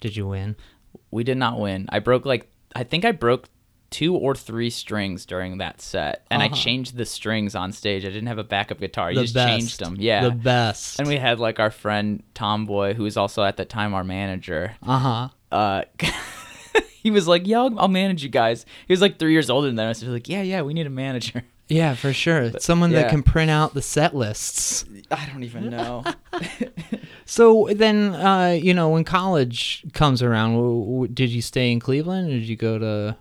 Did 0.00 0.16
you 0.16 0.28
win? 0.28 0.54
We 1.10 1.24
did 1.24 1.36
not 1.36 1.58
win. 1.58 1.86
I 1.88 1.98
broke 1.98 2.24
like 2.24 2.48
I 2.76 2.84
think 2.84 3.04
I 3.04 3.10
broke 3.10 3.48
two 3.94 4.14
or 4.16 4.34
three 4.34 4.70
strings 4.70 5.24
during 5.24 5.58
that 5.58 5.80
set, 5.80 6.24
and 6.30 6.42
I 6.42 6.46
Uh-huh. 6.46 6.56
changed 6.56 6.96
the 6.96 7.04
strings 7.06 7.54
on 7.54 7.72
stage. 7.72 8.04
I 8.04 8.08
didn't 8.08 8.26
have 8.26 8.38
a 8.38 8.44
backup 8.44 8.80
guitar. 8.80 9.10
You 9.12 9.16
the 9.18 9.22
just 9.22 9.34
best. 9.34 9.48
changed 9.48 9.78
them. 9.80 9.96
Yeah. 9.98 10.24
The 10.24 10.30
best. 10.32 10.98
and 10.98 11.06
we 11.08 11.16
had 11.16 11.38
like 11.38 11.60
our 11.60 11.70
friend 11.70 12.22
Tomboy, 12.34 12.94
who 12.94 13.04
was 13.04 13.16
also 13.16 13.44
at 13.44 13.56
the 13.56 13.64
time 13.64 13.94
our 13.94 14.04
manager. 14.04 14.74
uh 14.82 14.98
huh. 14.98 15.28
Uh, 15.54 15.82
he 17.00 17.12
was 17.12 17.28
like, 17.28 17.46
"Yeah, 17.46 17.58
I'll, 17.60 17.78
I'll 17.78 17.86
manage 17.88 18.24
you 18.24 18.28
guys." 18.28 18.66
He 18.88 18.92
was 18.92 19.00
like 19.00 19.20
three 19.20 19.30
years 19.32 19.48
older 19.50 19.68
than 19.68 19.78
us. 19.78 20.00
He 20.00 20.06
was 20.08 20.12
like, 20.14 20.28
"Yeah, 20.28 20.42
yeah, 20.42 20.62
we 20.62 20.74
need 20.74 20.86
a 20.86 20.90
manager." 20.90 21.44
Yeah, 21.68 21.94
for 21.94 22.12
sure. 22.12 22.50
Someone 22.58 22.90
that 22.92 23.08
can 23.08 23.22
print 23.22 23.50
out 23.50 23.72
the 23.72 23.80
set 23.80 24.14
lists. 24.14 24.84
I 25.10 25.24
don't 25.32 25.44
even 25.44 25.70
know. 25.70 26.04
So 27.26 27.68
then, 27.74 28.14
uh, 28.14 28.48
you 28.60 28.74
know, 28.74 28.90
when 28.90 29.02
college 29.04 29.82
comes 29.94 30.22
around, 30.22 30.56
w- 30.56 30.84
w- 30.84 31.08
did 31.12 31.30
you 31.30 31.40
stay 31.40 31.72
in 31.72 31.80
Cleveland, 31.80 32.28
or 32.28 32.32
did 32.32 32.42
you 32.46 32.56
go 32.56 32.78
to 32.78 33.16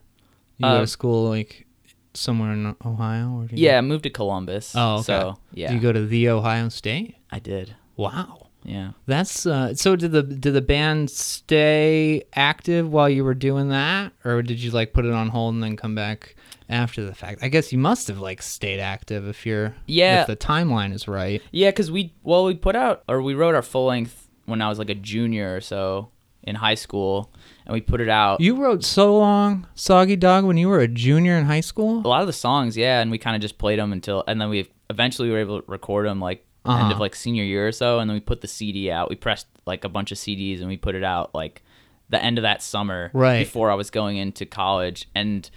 you 0.63 0.69
go 0.69 0.77
Uh, 0.77 0.81
to 0.81 0.87
school 0.87 1.29
like 1.29 1.65
somewhere 2.13 2.51
in 2.53 2.75
Ohio? 2.85 3.41
Or 3.41 3.47
yeah, 3.51 3.77
I 3.77 3.81
moved 3.81 4.03
to 4.03 4.09
Columbus. 4.09 4.73
Oh, 4.75 4.95
okay. 4.95 5.03
So 5.03 5.37
yeah, 5.53 5.67
Did 5.69 5.75
you 5.75 5.81
go 5.81 5.91
to 5.93 6.05
the 6.05 6.29
Ohio 6.29 6.69
State? 6.69 7.15
I 7.31 7.39
did. 7.39 7.75
Wow. 7.95 8.47
Yeah. 8.65 8.91
That's 9.07 9.45
uh, 9.45 9.75
so. 9.75 9.95
Did 9.97 10.13
the 10.13 10.23
did 10.23 10.53
the 10.53 10.61
band 10.61 11.09
stay 11.47 12.23
active 12.33 12.89
while 12.91 13.09
you 13.09 13.23
were 13.25 13.33
doing 13.33 13.69
that, 13.69 14.13
or 14.23 14.41
did 14.41 14.59
you 14.63 14.71
like 14.71 14.93
put 14.93 15.05
it 15.05 15.11
on 15.11 15.29
hold 15.29 15.53
and 15.53 15.61
then 15.63 15.75
come 15.75 15.95
back 15.95 16.35
after 16.69 17.03
the 17.03 17.13
fact? 17.13 17.43
I 17.43 17.49
guess 17.49 17.71
you 17.73 17.77
must 17.77 18.07
have 18.07 18.19
like 18.19 18.41
stayed 18.41 18.79
active 18.79 19.27
if 19.27 19.45
you're 19.45 19.75
Yeah. 19.85 20.21
if 20.21 20.27
the 20.27 20.37
timeline 20.37 20.93
is 20.93 21.07
right. 21.09 21.41
Yeah, 21.51 21.69
because 21.71 21.91
we 21.91 22.13
well 22.23 22.45
we 22.45 22.55
put 22.55 22.75
out 22.75 23.03
or 23.09 23.21
we 23.21 23.33
wrote 23.33 23.53
our 23.55 23.61
full 23.61 23.85
length 23.87 24.29
when 24.45 24.61
I 24.61 24.69
was 24.69 24.79
like 24.79 24.89
a 24.89 24.95
junior 24.95 25.55
or 25.55 25.61
so 25.61 26.09
in 26.43 26.55
high 26.55 26.75
school, 26.75 27.31
and 27.65 27.73
we 27.73 27.81
put 27.81 28.01
it 28.01 28.09
out. 28.09 28.41
You 28.41 28.55
wrote 28.55 28.83
so 28.83 29.17
long, 29.17 29.67
Soggy 29.75 30.15
Dog, 30.15 30.45
when 30.45 30.57
you 30.57 30.67
were 30.69 30.79
a 30.79 30.87
junior 30.87 31.37
in 31.37 31.45
high 31.45 31.61
school. 31.61 31.99
a 31.99 32.07
lot 32.07 32.21
of 32.21 32.27
the 32.27 32.33
songs, 32.33 32.75
yeah, 32.77 33.01
and 33.01 33.09
we 33.11 33.17
kind 33.17 33.35
of 33.35 33.41
just 33.41 33.57
played 33.57 33.79
them 33.79 33.91
until, 33.93 34.23
and 34.27 34.39
then 34.41 34.49
we 34.49 34.69
eventually 34.89 35.29
were 35.29 35.37
able 35.39 35.61
to 35.61 35.71
record 35.71 36.05
them 36.07 36.19
like 36.19 36.45
end 36.65 36.75
Uh-huh. 36.75 36.93
of 36.93 36.99
like 36.99 37.15
senior 37.15 37.43
year 37.43 37.67
or 37.67 37.71
so, 37.71 37.99
and 37.99 38.09
then 38.09 38.15
we 38.15 38.21
put 38.21 38.41
the 38.41 38.47
CD 38.47 38.89
out. 38.91 39.09
We 39.09 39.15
pressed 39.15 39.47
like 39.65 39.83
a 39.83 39.89
bunch 39.89 40.11
of 40.11 40.17
CDs 40.17 40.59
and 40.59 40.67
we 40.67 40.77
put 40.77 40.95
it 40.95 41.03
out 41.03 41.33
like 41.33 41.61
the 42.09 42.21
end 42.23 42.37
of 42.37 42.41
that 42.43 42.61
summer, 42.61 43.09
Right. 43.13 43.39
before 43.39 43.71
I 43.71 43.75
was 43.75 43.89
going 43.89 44.17
into 44.17 44.45
college, 44.45 45.07
and 45.15 45.49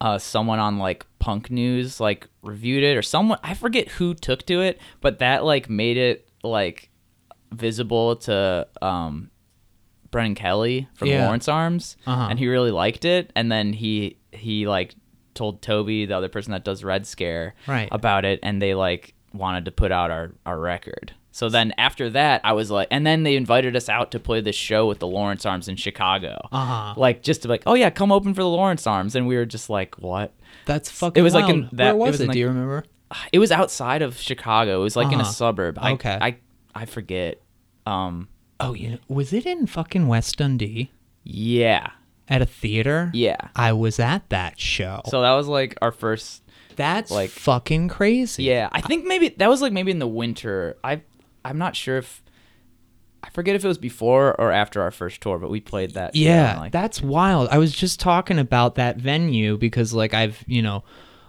uh, 0.00 0.18
someone 0.18 0.58
on 0.58 0.78
like 0.78 1.06
Punk 1.18 1.50
News 1.50 2.00
like 2.00 2.28
reviewed 2.42 2.84
it 2.84 2.96
or 2.98 3.02
someone 3.02 3.38
I 3.42 3.54
forget 3.54 3.88
who 3.88 4.12
took 4.14 4.44
to 4.46 4.60
it, 4.60 4.78
but 5.00 5.18
that 5.20 5.42
like 5.44 5.68
made 5.70 5.96
it 5.96 6.28
like 6.44 6.90
visible 7.52 8.16
to 8.16 8.66
um 8.82 9.30
Brendan 10.10 10.34
Kelly 10.34 10.88
from 10.94 11.08
Yeah. 11.08 11.24
Lawrence 11.26 11.48
Arms, 11.48 11.96
Uh-huh. 12.06 12.28
and 12.30 12.38
he 12.38 12.46
really 12.48 12.70
liked 12.70 13.04
it. 13.04 13.32
And 13.36 13.50
then 13.50 13.72
he 13.72 14.16
he 14.32 14.66
like 14.66 14.94
told 15.34 15.60
Toby, 15.62 16.06
the 16.06 16.16
other 16.16 16.28
person 16.28 16.52
that 16.52 16.64
does 16.64 16.82
Red 16.84 17.06
Scare, 17.06 17.54
Right. 17.66 17.88
about 17.92 18.24
it, 18.24 18.40
and 18.42 18.60
they 18.62 18.74
like 18.74 19.14
wanted 19.32 19.64
to 19.66 19.70
put 19.70 19.92
out 19.92 20.10
our 20.10 20.32
our 20.44 20.58
record. 20.58 21.12
So 21.30 21.50
then 21.50 21.74
after 21.76 22.08
that, 22.10 22.40
I 22.44 22.54
was 22.54 22.70
like, 22.70 22.88
and 22.90 23.06
then 23.06 23.22
they 23.22 23.36
invited 23.36 23.76
us 23.76 23.90
out 23.90 24.10
to 24.12 24.18
play 24.18 24.40
this 24.40 24.56
show 24.56 24.86
with 24.86 25.00
the 25.00 25.06
Lawrence 25.06 25.44
Arms 25.44 25.68
in 25.68 25.76
Chicago. 25.76 26.38
Uh-huh. 26.50 26.94
Like 26.96 27.22
just 27.22 27.42
to 27.42 27.48
be 27.48 27.52
like, 27.52 27.62
oh 27.66 27.74
yeah, 27.74 27.90
come 27.90 28.10
open 28.10 28.32
for 28.32 28.40
the 28.42 28.48
Lawrence 28.48 28.86
Arms, 28.86 29.14
and 29.14 29.26
we 29.26 29.36
were 29.36 29.44
just 29.44 29.68
like, 29.68 29.96
what? 29.96 30.32
That's 30.64 30.90
fucking. 30.90 31.20
It 31.20 31.22
was 31.24 31.34
like 31.34 31.44
wild. 31.44 31.56
in 31.56 31.68
that- 31.72 31.98
Where 31.98 32.08
it 32.08 32.10
was 32.12 32.12
was 32.12 32.20
it? 32.22 32.24
in, 32.24 32.30
Do 32.30 32.38
you 32.38 32.48
remember? 32.48 32.84
It 33.32 33.38
was 33.38 33.52
outside 33.52 34.00
of 34.00 34.16
Chicago. 34.18 34.80
It 34.80 34.84
was 34.84 34.96
like 34.96 35.12
in 35.12 35.18
a 35.20 35.22
Uh-huh. 35.22 35.30
suburb. 35.32 35.78
I, 35.80 35.92
Okay. 35.92 36.18
I 36.20 36.36
I 36.74 36.86
forget. 36.86 37.40
Um, 37.84 38.28
Oh, 38.58 38.74
you 38.74 38.90
know, 38.90 38.98
was 39.08 39.32
it 39.32 39.46
in 39.46 39.66
fucking 39.66 40.08
West 40.08 40.36
Dundee? 40.38 40.90
yeah, 41.24 41.88
at 42.28 42.42
a 42.42 42.46
theater. 42.46 43.10
Yeah. 43.14 43.36
I 43.54 43.72
was 43.72 44.00
at 44.00 44.28
that 44.30 44.58
show. 44.58 45.02
So 45.06 45.22
that 45.22 45.32
was 45.34 45.46
like 45.46 45.76
our 45.80 45.92
first. 45.92 46.42
that's 46.74 47.10
like- 47.10 47.30
fucking 47.30 47.88
crazy. 47.88 48.44
Yeah, 48.44 48.68
I 48.72 48.80
think 48.80 49.06
maybe 49.06 49.28
that 49.38 49.48
was 49.48 49.62
like 49.62 49.72
maybe 49.72 49.90
in 49.92 49.98
the 49.98 50.08
winter. 50.08 50.76
I 50.82 51.02
I'm 51.44 51.58
not 51.58 51.76
sure 51.76 51.98
if 51.98 52.22
I 53.22 53.30
forget 53.30 53.54
if 53.56 53.64
it 53.64 53.68
was 53.68 53.78
before 53.78 54.40
or 54.40 54.50
after 54.52 54.80
our 54.82 54.90
first 54.90 55.20
tour, 55.20 55.38
but 55.38 55.50
we 55.50 55.60
played 55.60 55.92
that. 55.92 56.14
Yeah, 56.14 56.58
like, 56.58 56.72
that's 56.72 57.02
wild. 57.02 57.48
I 57.50 57.58
was 57.58 57.72
just 57.74 57.98
talking 58.00 58.38
about 58.38 58.76
that 58.76 58.98
venue 58.98 59.56
because, 59.56 59.92
like, 59.92 60.14
I've, 60.14 60.44
you 60.46 60.62
know, 60.62 60.84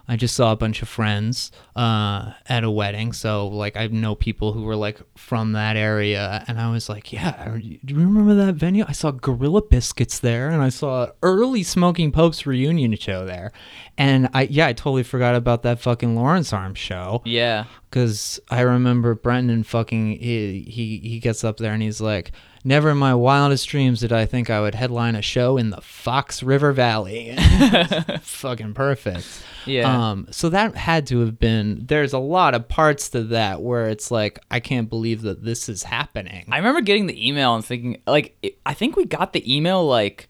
I 0.07 0.15
just 0.15 0.35
saw 0.35 0.51
a 0.51 0.55
bunch 0.55 0.81
of 0.81 0.87
friends 0.87 1.51
uh, 1.75 2.31
at 2.47 2.63
a 2.63 2.71
wedding. 2.71 3.11
So, 3.11 3.47
like, 3.47 3.75
I 3.75 3.87
know 3.87 4.15
people 4.15 4.53
who 4.53 4.63
were, 4.63 4.75
like, 4.75 5.01
from 5.17 5.51
that 5.51 5.75
area. 5.75 6.45
And 6.47 6.59
I 6.59 6.71
was 6.71 6.87
like, 6.87 7.11
yeah, 7.11 7.57
do 7.57 7.93
you 7.93 7.99
remember 7.99 8.33
that 8.35 8.55
venue? 8.55 8.85
I 8.87 8.93
saw 8.93 9.11
Gorilla 9.11 9.61
Biscuits 9.61 10.19
there 10.19 10.49
and 10.49 10.61
I 10.61 10.69
saw 10.69 11.07
early 11.21 11.63
Smoking 11.63 12.11
Popes 12.11 12.45
reunion 12.45 12.95
show 12.95 13.25
there. 13.25 13.51
And 13.97 14.29
I, 14.33 14.43
yeah, 14.43 14.67
I 14.67 14.73
totally 14.73 15.03
forgot 15.03 15.35
about 15.35 15.63
that 15.63 15.79
fucking 15.81 16.15
Lawrence 16.15 16.53
Arms 16.53 16.79
show. 16.79 17.21
yeah, 17.25 17.65
Because 17.89 18.39
I 18.49 18.61
remember 18.61 19.13
Brendan 19.15 19.63
fucking 19.63 20.19
he, 20.19 20.61
he 20.61 20.99
he 20.99 21.19
gets 21.19 21.43
up 21.43 21.57
there 21.57 21.73
and 21.73 21.81
he's 21.81 21.99
like, 21.99 22.31
"Never 22.67 22.91
in 22.91 22.97
my 22.97 23.15
wildest 23.15 23.67
dreams 23.69 24.01
did 24.01 24.11
I 24.11 24.25
think 24.25 24.49
I 24.49 24.59
would 24.59 24.75
headline 24.75 25.15
a 25.15 25.21
show 25.21 25.57
in 25.57 25.69
the 25.69 25.79
Fox 25.81 26.43
River 26.43 26.71
Valley." 26.73 27.33
fucking 28.21 28.73
perfect. 28.73 29.25
yeah, 29.65 30.09
Um. 30.11 30.27
So 30.31 30.49
that 30.49 30.75
had 30.75 31.07
to 31.07 31.19
have 31.21 31.39
been. 31.39 31.85
There's 31.87 32.13
a 32.13 32.19
lot 32.19 32.53
of 32.55 32.67
parts 32.67 33.09
to 33.09 33.23
that 33.25 33.61
where 33.61 33.87
it's 33.89 34.11
like, 34.11 34.39
I 34.51 34.59
can't 34.59 34.89
believe 34.89 35.21
that 35.23 35.43
this 35.43 35.69
is 35.69 35.83
happening. 35.83 36.45
I 36.51 36.57
remember 36.57 36.81
getting 36.81 37.07
the 37.07 37.27
email 37.27 37.55
and 37.55 37.63
thinking 37.63 38.01
like 38.05 38.37
it, 38.41 38.57
I 38.65 38.73
think 38.73 38.95
we 38.95 39.05
got 39.05 39.33
the 39.33 39.55
email 39.55 39.85
like 39.85 40.29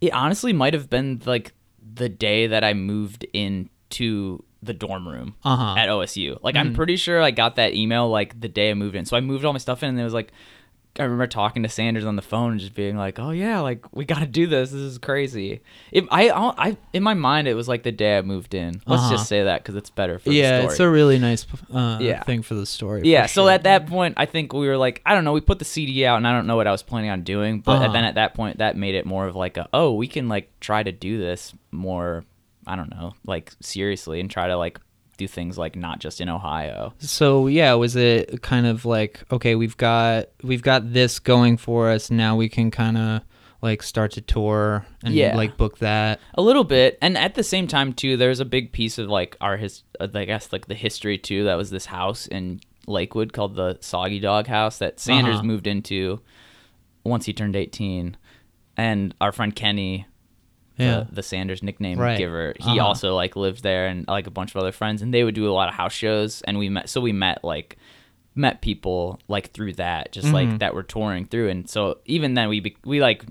it 0.00 0.12
honestly 0.12 0.52
might 0.52 0.74
have 0.74 0.88
been 0.90 1.20
like 1.26 1.52
the 1.94 2.08
day 2.08 2.46
that 2.48 2.62
I 2.64 2.74
moved 2.74 3.24
into 3.32 4.44
the 4.62 4.72
dorm 4.74 5.06
room 5.08 5.34
Uh-huh. 5.44 5.74
at 5.78 5.88
OSU. 5.88 6.38
Like 6.42 6.56
I'm 6.56 6.74
pretty 6.74 6.96
sure 6.96 7.22
I 7.22 7.30
got 7.30 7.56
that 7.56 7.74
email 7.74 8.08
like 8.08 8.40
the 8.40 8.48
day 8.48 8.70
I 8.70 8.74
moved 8.74 8.94
in. 8.96 9.04
So 9.04 9.16
I 9.16 9.20
moved 9.20 9.44
all 9.44 9.52
my 9.52 9.58
stuff 9.58 9.82
in 9.82 9.90
and 9.90 10.00
it 10.00 10.04
was 10.04 10.14
like 10.14 10.32
I 10.98 11.04
remember 11.04 11.26
talking 11.26 11.62
to 11.62 11.68
Sanders 11.68 12.04
on 12.04 12.16
the 12.16 12.22
phone 12.22 12.52
and 12.52 12.60
just 12.60 12.74
being 12.74 12.96
like, 12.96 13.18
"Oh 13.18 13.30
yeah, 13.30 13.60
like 13.60 13.84
we 13.94 14.04
got 14.04 14.18
to 14.20 14.26
do 14.26 14.46
this. 14.46 14.70
This 14.70 14.80
is 14.80 14.98
crazy." 14.98 15.60
It, 15.92 16.04
I, 16.10 16.30
I, 16.30 16.76
in 16.92 17.02
my 17.02 17.14
mind, 17.14 17.48
it 17.48 17.54
was 17.54 17.68
like 17.68 17.82
the 17.82 17.92
day 17.92 18.18
I 18.18 18.22
moved 18.22 18.54
in. 18.54 18.80
Let's 18.86 19.02
Uh-huh. 19.04 19.10
just 19.16 19.28
say 19.28 19.44
that 19.44 19.62
because 19.62 19.74
it's 19.76 19.90
better 19.90 20.18
for 20.18 20.30
yeah, 20.30 20.62
it's 20.62 20.80
a 20.80 20.88
really 20.88 21.18
nice 21.18 21.46
uh, 21.72 21.98
Yeah. 22.00 22.22
thing 22.24 22.42
for 22.42 22.54
the 22.54 22.66
story. 22.66 23.02
Yeah, 23.04 23.26
so 23.26 23.44
sure. 23.44 23.50
at 23.50 23.62
that 23.64 23.86
point, 23.86 24.14
I 24.16 24.26
think 24.26 24.52
we 24.52 24.66
were 24.68 24.76
like, 24.76 25.00
I 25.06 25.14
don't 25.14 25.24
know, 25.24 25.32
we 25.32 25.40
put 25.40 25.58
the 25.58 25.64
CD 25.64 26.04
out, 26.06 26.16
and 26.16 26.26
I 26.26 26.32
don't 26.32 26.46
know 26.46 26.56
what 26.56 26.66
I 26.66 26.72
was 26.72 26.82
planning 26.82 27.10
on 27.10 27.22
doing, 27.22 27.60
but 27.60 27.80
Uh-huh. 27.82 27.92
then 27.92 28.04
at 28.04 28.16
that 28.16 28.34
point, 28.34 28.58
that 28.58 28.76
made 28.76 28.94
it 28.94 29.06
more 29.06 29.26
of 29.26 29.36
like 29.36 29.56
a, 29.56 29.68
oh, 29.72 29.94
we 29.94 30.08
can 30.08 30.28
like 30.28 30.50
try 30.60 30.82
to 30.82 30.92
do 30.92 31.18
this 31.18 31.54
more, 31.70 32.24
I 32.66 32.76
don't 32.76 32.90
know, 32.90 33.14
like 33.26 33.52
seriously, 33.60 34.20
and 34.20 34.30
try 34.30 34.48
to 34.48 34.56
like 34.56 34.80
do 35.18 35.28
things 35.28 35.58
like 35.58 35.76
not 35.76 35.98
just 35.98 36.20
in 36.22 36.28
Ohio. 36.30 36.94
So 36.98 37.46
yeah, 37.48 37.74
was 37.74 37.94
it 37.96 38.40
kind 38.40 38.66
of 38.66 38.86
like 38.86 39.22
okay, 39.30 39.54
we've 39.54 39.76
got 39.76 40.28
we've 40.42 40.62
got 40.62 40.92
this 40.94 41.18
going 41.18 41.58
for 41.58 41.90
us. 41.90 42.10
Now 42.10 42.34
we 42.36 42.48
can 42.48 42.70
kind 42.70 42.96
of 42.96 43.20
like 43.60 43.82
start 43.82 44.12
to 44.12 44.20
tour 44.20 44.86
and 45.02 45.12
Yeah. 45.12 45.36
like 45.36 45.56
book 45.58 45.78
that. 45.78 46.20
A 46.34 46.40
little 46.42 46.64
bit, 46.64 46.96
and 47.02 47.18
at 47.18 47.34
the 47.34 47.42
same 47.42 47.66
time 47.66 47.92
too, 47.92 48.16
there's 48.16 48.40
a 48.40 48.44
big 48.46 48.72
piece 48.72 48.96
of 48.98 49.08
like 49.08 49.36
our 49.40 49.56
his, 49.58 49.82
uh, 50.00 50.06
I 50.14 50.24
guess 50.24 50.52
like 50.52 50.66
the 50.68 50.74
history 50.74 51.18
too. 51.18 51.44
That 51.44 51.56
was 51.56 51.70
this 51.70 51.86
house 51.86 52.26
in 52.28 52.60
Lakewood 52.86 53.32
called 53.32 53.56
the 53.56 53.76
Soggy 53.80 54.20
Dog 54.20 54.46
House 54.46 54.78
that 54.78 54.98
Sanders 55.00 55.36
Uh-huh. 55.36 55.44
moved 55.44 55.66
into 55.66 56.20
once 57.04 57.26
he 57.26 57.32
turned 57.32 57.56
18, 57.56 58.16
and 58.76 59.14
our 59.20 59.32
friend 59.32 59.54
Kenny, 59.56 60.06
Yeah. 60.78 61.04
the, 61.08 61.16
the 61.16 61.22
Sanders 61.22 61.62
nickname 61.62 61.98
Right. 61.98 62.16
giver, 62.18 62.54
he 62.58 62.70
Uh-huh. 62.78 62.86
also 62.86 63.14
like 63.14 63.36
lived 63.36 63.62
there, 63.62 63.86
and 63.88 64.06
like 64.08 64.26
a 64.26 64.30
bunch 64.30 64.50
of 64.52 64.56
other 64.56 64.72
friends, 64.72 65.02
and 65.02 65.12
they 65.12 65.24
would 65.24 65.34
do 65.34 65.48
a 65.48 65.52
lot 65.52 65.68
of 65.68 65.74
house 65.74 65.92
shows, 65.92 66.42
and 66.42 66.58
we 66.58 66.68
met. 66.68 66.88
So 66.88 67.00
we 67.00 67.12
met 67.12 67.42
like 67.44 67.76
met 68.34 68.60
people 68.62 69.18
like 69.28 69.50
through 69.52 69.72
that, 69.74 70.12
just 70.12 70.26
Mm-hmm. 70.28 70.34
like 70.50 70.58
that 70.60 70.74
were 70.74 70.84
touring 70.84 71.24
through, 71.26 71.48
and 71.48 71.68
so 71.68 71.98
even 72.06 72.34
then 72.34 72.48
we 72.48 72.60
be, 72.60 72.76
we 72.84 73.00
like 73.00 73.24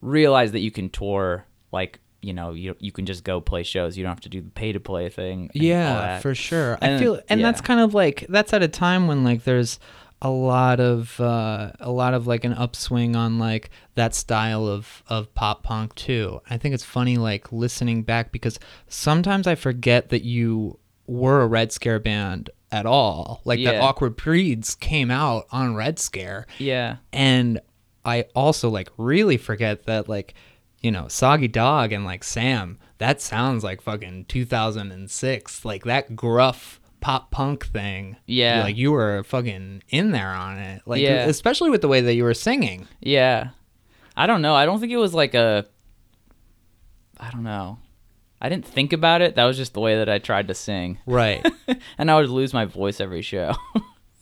realized 0.00 0.54
that 0.54 0.60
you 0.60 0.70
can 0.70 0.88
tour 0.90 1.44
like 1.72 1.98
you 2.22 2.32
know 2.32 2.52
you 2.52 2.74
you 2.80 2.90
can 2.92 3.06
just 3.06 3.24
go 3.24 3.40
play 3.40 3.62
shows. 3.62 3.96
You 3.96 4.04
don't 4.04 4.10
have 4.10 4.20
to 4.20 4.28
do 4.28 4.40
the 4.40 4.50
pay 4.50 4.72
to 4.72 4.80
play 4.80 5.08
thing. 5.08 5.50
Yeah, 5.54 6.18
for 6.20 6.34
sure. 6.34 6.78
I 6.82 6.98
feel 6.98 7.20
and 7.28 7.42
that's 7.42 7.60
kind 7.60 7.80
of 7.80 7.94
like 7.94 8.26
that's 8.28 8.52
at 8.52 8.62
a 8.62 8.68
time 8.68 9.06
when 9.06 9.24
like 9.24 9.44
there's 9.44 9.78
a 10.20 10.30
lot 10.30 10.80
of 10.80 11.20
uh, 11.20 11.72
a 11.80 11.90
lot 11.90 12.14
of 12.14 12.26
like 12.26 12.44
an 12.44 12.52
upswing 12.52 13.14
on 13.14 13.38
like 13.38 13.70
that 13.94 14.14
style 14.14 14.66
of 14.66 15.02
of 15.08 15.32
pop 15.34 15.62
punk 15.62 15.94
too. 15.94 16.40
I 16.48 16.56
think 16.56 16.74
it's 16.74 16.84
funny 16.84 17.16
like 17.16 17.52
listening 17.52 18.02
back 18.02 18.32
because 18.32 18.58
sometimes 18.88 19.46
I 19.46 19.54
forget 19.54 20.08
that 20.10 20.24
you 20.24 20.78
were 21.06 21.42
a 21.42 21.46
Red 21.46 21.72
Scare 21.72 22.00
band 22.00 22.50
at 22.70 22.86
all. 22.86 23.40
Like 23.44 23.62
that 23.64 23.80
Awkward 23.80 24.16
Breeds 24.16 24.74
came 24.74 25.10
out 25.10 25.46
on 25.50 25.74
Red 25.74 25.98
Scare 25.98 26.46
yeah. 26.58 26.96
and 27.12 27.60
I 28.04 28.26
also 28.34 28.68
like 28.70 28.90
really 28.96 29.36
forget 29.36 29.84
that 29.84 30.08
like 30.08 30.34
you 30.80 30.90
know 30.90 31.08
Soggy 31.08 31.48
Dog 31.48 31.92
and 31.92 32.04
like 32.04 32.24
Sam 32.24 32.78
that 32.98 33.20
sounds 33.20 33.62
like 33.62 33.80
fucking 33.80 34.24
2006 34.26 35.64
like 35.64 35.84
that 35.84 36.16
gruff 36.16 36.77
pop 37.00 37.30
punk 37.30 37.66
thing 37.66 38.16
Yeah. 38.26 38.62
like 38.64 38.76
you 38.76 38.90
were 38.92 39.22
fucking 39.24 39.82
in 39.88 40.10
there 40.10 40.28
on 40.30 40.58
it 40.58 40.82
like 40.86 41.00
Yeah. 41.00 41.26
especially 41.26 41.70
with 41.70 41.80
the 41.80 41.88
way 41.88 42.00
that 42.00 42.14
you 42.14 42.24
were 42.24 42.34
singing 42.34 42.88
Yeah. 43.00 43.50
I 44.16 44.26
don't 44.26 44.42
know. 44.42 44.54
I 44.56 44.64
don't 44.66 44.80
think 44.80 44.90
it 44.90 44.96
was 44.96 45.14
like 45.14 45.34
a. 45.34 45.64
I 47.20 47.30
don't 47.30 47.44
know. 47.44 47.78
I 48.40 48.48
didn't 48.48 48.66
think 48.66 48.92
about 48.92 49.22
it. 49.22 49.36
That 49.36 49.44
was 49.44 49.56
just 49.56 49.74
the 49.74 49.80
way 49.80 49.96
that 49.96 50.08
I 50.08 50.18
tried 50.18 50.48
to 50.48 50.54
sing. 50.54 50.98
right 51.06 51.46
and 51.98 52.10
I 52.10 52.16
would 52.16 52.28
lose 52.28 52.52
my 52.52 52.64
voice 52.64 53.00
every 53.00 53.22
show. 53.22 53.54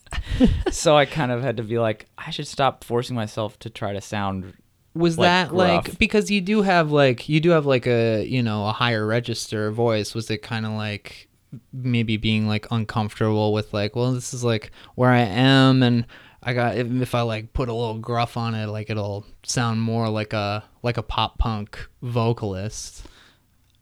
so 0.70 0.96
I 0.96 1.04
kind 1.06 1.32
of 1.32 1.42
had 1.42 1.56
to 1.58 1.62
be 1.62 1.78
like, 1.78 2.06
I 2.18 2.30
should 2.30 2.46
stop 2.46 2.84
forcing 2.84 3.16
myself 3.16 3.58
to 3.60 3.70
try 3.70 3.92
to 3.92 4.00
sound. 4.00 4.54
was 4.94 5.18
Like, 5.18 5.26
that 5.48 5.54
like 5.54 5.98
because 5.98 6.30
you 6.30 6.40
do 6.40 6.62
have 6.62 6.90
like 6.92 7.28
you 7.28 7.40
do 7.40 7.50
have 7.50 7.66
like 7.66 7.86
a 7.86 8.24
you 8.24 8.42
know 8.42 8.66
a 8.68 8.72
higher 8.72 9.06
register 9.06 9.70
voice 9.70 10.14
was 10.14 10.30
it 10.30 10.42
kind 10.42 10.64
of 10.66 10.72
like 10.72 11.28
maybe 11.72 12.16
being 12.16 12.46
like 12.46 12.66
uncomfortable 12.70 13.52
with 13.52 13.72
like 13.72 13.94
well 13.96 14.12
this 14.12 14.34
is 14.34 14.42
like 14.44 14.70
where 14.94 15.10
i 15.10 15.20
am 15.20 15.82
and 15.82 16.04
i 16.42 16.52
got 16.52 16.76
if, 16.76 17.14
i 17.14 17.20
like 17.22 17.52
put 17.52 17.68
a 17.68 17.72
little 17.72 17.98
gruff 17.98 18.36
on 18.36 18.54
it 18.54 18.66
like 18.66 18.90
it'll 18.90 19.24
sound 19.44 19.80
more 19.80 20.08
like 20.08 20.32
a 20.32 20.64
like 20.82 20.96
a 20.96 21.02
pop 21.02 21.38
punk 21.38 21.88
vocalist 22.02 23.06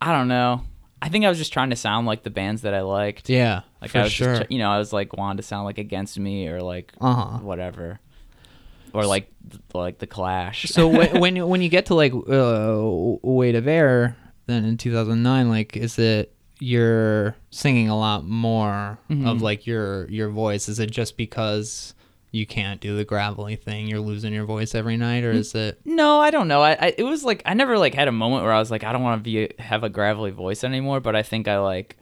I 0.00 0.12
don't 0.12 0.28
know. 0.28 0.60
I 1.00 1.08
think 1.08 1.24
I 1.24 1.30
was 1.30 1.38
just 1.38 1.52
trying 1.52 1.70
to 1.70 1.76
sound 1.76 2.06
like 2.06 2.22
the 2.24 2.30
bands 2.30 2.62
that 2.62 2.74
I 2.74 2.82
liked. 2.82 3.30
yeah 3.30 3.62
Like 3.80 3.90
for 3.90 3.98
I 4.00 4.02
was 4.02 4.12
sure 4.12 4.36
just, 4.38 4.50
you 4.52 4.58
know, 4.58 4.70
I 4.70 4.76
was 4.76 4.92
like 4.92 5.16
wanting 5.16 5.38
to 5.38 5.42
sound 5.42 5.64
like 5.64 5.78
Against 5.78 6.18
Me 6.18 6.46
or 6.48 6.60
like 6.60 6.92
uh-huh 7.00 7.38
whatever, 7.38 8.00
or 8.92 9.06
like 9.06 9.32
like 9.72 9.98
the 9.98 10.06
Clash. 10.06 10.64
so 10.64 10.86
when 10.98 11.20
when 11.20 11.36
you, 11.36 11.46
when 11.46 11.62
you 11.62 11.70
get 11.70 11.86
to 11.86 11.94
like 11.94 12.12
uh, 12.12 12.82
weight 13.22 13.54
of 13.54 13.66
air 13.66 14.16
then 14.46 14.64
in 14.66 14.76
2009 14.76 15.48
like 15.48 15.74
is 15.74 15.98
it 15.98 16.34
you're 16.60 17.36
singing 17.50 17.88
a 17.88 17.98
lot 17.98 18.24
more 18.24 18.98
Mm-hmm. 19.10 19.26
of 19.26 19.42
like 19.42 19.66
your 19.66 20.08
your 20.10 20.28
voice 20.30 20.68
is 20.68 20.78
it 20.78 20.90
just 20.90 21.16
because 21.16 21.94
you 22.30 22.46
can't 22.46 22.80
do 22.80 22.96
the 22.96 23.04
gravelly 23.04 23.54
thing 23.56 23.86
you're 23.86 24.00
losing 24.00 24.32
your 24.32 24.44
voice 24.44 24.74
every 24.74 24.96
night 24.96 25.22
or 25.24 25.30
is 25.30 25.54
it 25.54 25.80
No, 25.84 26.18
I 26.20 26.30
don't 26.30 26.48
know. 26.48 26.62
I, 26.62 26.72
I 26.72 26.94
it 26.98 27.04
was 27.04 27.22
like 27.24 27.42
I 27.46 27.54
never 27.54 27.78
like 27.78 27.94
had 27.94 28.08
a 28.08 28.12
moment 28.12 28.42
where 28.42 28.52
I 28.52 28.58
was 28.58 28.70
like 28.70 28.82
I 28.84 28.92
don't 28.92 29.02
want 29.02 29.20
to 29.20 29.22
be 29.22 29.52
have 29.62 29.84
a 29.84 29.88
gravelly 29.88 30.30
voice 30.32 30.64
anymore. 30.64 31.00
But 31.00 31.14
I 31.16 31.22
think 31.22 31.46
I 31.48 31.58
like 31.58 31.96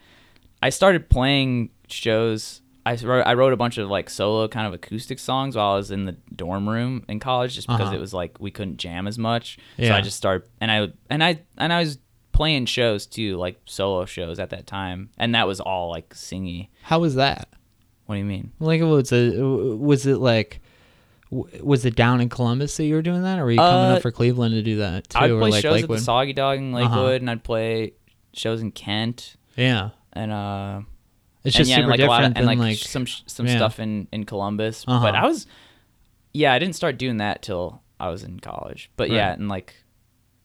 I 0.63 0.71
started 0.71 1.11
playing 1.11 1.71
shows. 1.89 2.61
I 2.87 2.95
wrote 2.97 3.27
I 3.27 3.35
wrote 3.35 3.53
a 3.53 3.57
bunch 3.57 3.77
of 3.79 3.89
like 3.91 4.09
solo 4.09 4.49
kind 4.49 4.67
of 4.67 4.73
acoustic 4.75 5.19
songs 5.19 5.55
while 5.57 5.73
I 5.73 5.77
was 5.77 5.91
in 5.91 6.05
the 6.07 6.17
dorm 6.35 6.69
room 6.69 7.05
in 7.09 7.21
college, 7.21 7.55
just 7.55 7.67
because 7.69 7.89
Uh-huh. 7.89 7.97
it 7.97 8.01
was 8.01 8.15
like 8.15 8.39
we 8.41 8.51
couldn't 8.51 8.79
jam 8.79 9.07
as 9.07 9.19
much. 9.19 9.59
So 9.77 9.85
Yeah. 9.85 9.97
I 9.97 10.01
just 10.01 10.17
started 10.17 10.49
and 10.61 10.71
I 10.71 10.93
and 11.11 11.23
I 11.23 11.41
and 11.59 11.73
I 11.73 11.81
was 11.81 11.99
playing 12.43 12.66
shows 12.66 13.07
too, 13.07 13.36
like 13.36 13.57
solo 13.66 14.05
shows 14.05 14.38
at 14.38 14.51
that 14.51 14.66
time, 14.66 15.11
and 15.18 15.34
that 15.34 15.47
was 15.47 15.61
all 15.61 15.90
like 15.90 16.09
singy. 16.14 16.68
how 16.82 16.99
was 16.99 17.14
that 17.14 17.49
What 18.07 18.16
do 18.16 18.18
you 18.18 18.24
mean? 18.24 18.53
like 18.59 18.80
was 18.82 19.12
it 19.12 19.38
was 19.40 20.07
it 20.07 20.18
like 20.18 20.61
was 21.30 21.84
it 21.86 21.95
down 21.97 22.20
in 22.20 22.28
Columbus 22.28 22.76
that 22.76 22.84
you 22.84 22.95
were 22.95 23.03
doing 23.03 23.22
that 23.22 23.38
or 23.38 23.45
were 23.45 23.53
you 23.53 23.59
coming 23.59 23.93
Uh, 23.93 23.97
up 23.97 24.03
for 24.03 24.11
Cleveland 24.11 24.53
to 24.55 24.62
do 24.62 24.76
that 24.78 25.09
too 25.09 25.18
I'd 25.18 25.30
or 25.30 25.38
play 25.40 25.51
like 25.51 25.62
shows 25.62 25.72
Lakewood 25.74 25.97
at 25.97 26.01
the 26.01 26.05
Soggy 26.05 26.32
Dog 26.34 26.59
in 26.59 26.72
Lakewood, 26.72 26.93
Uh-huh. 26.99 27.11
and 27.14 27.30
I'd 27.30 27.43
play 27.45 27.95
shows 28.34 28.61
in 28.61 28.70
Kent, 28.72 29.36
yeah 29.57 29.90
and 30.12 30.30
uh. 30.30 30.80
it's 31.45 31.57
and 31.57 31.64
just 31.64 31.70
yeah, 31.70 31.76
super 31.76 31.90
and 31.93 32.01
like 32.01 32.01
a 32.01 32.07
lot 32.07 32.16
different 32.18 32.36
of, 32.36 32.40
and 32.40 32.49
than 32.49 32.59
like, 32.59 32.78
like, 32.78 32.78
some 32.95 33.07
some 33.07 33.47
yeah. 33.47 33.57
stuff 33.57 33.80
in 33.80 34.09
in 34.12 34.24
Columbus. 34.24 34.84
Uh-huh. 34.86 35.05
But 35.07 35.14
I 35.14 35.24
was, 35.26 35.47
yeah, 36.34 36.53
I 36.53 36.59
didn't 36.59 36.76
start 36.76 36.99
doing 36.99 37.16
that 37.18 37.40
till 37.43 37.80
I 37.99 38.09
was 38.11 38.22
in 38.24 38.38
college. 38.40 38.90
But 38.99 39.09
yeah, 39.11 39.32
and 39.32 39.49
like, 39.49 39.74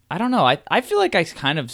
I 0.09 0.17
don't 0.17 0.31
know. 0.31 0.45
I 0.45 0.59
I 0.69 0.81
feel 0.81 0.97
like 0.99 1.15
I 1.15 1.23
kind 1.23 1.59
of, 1.59 1.73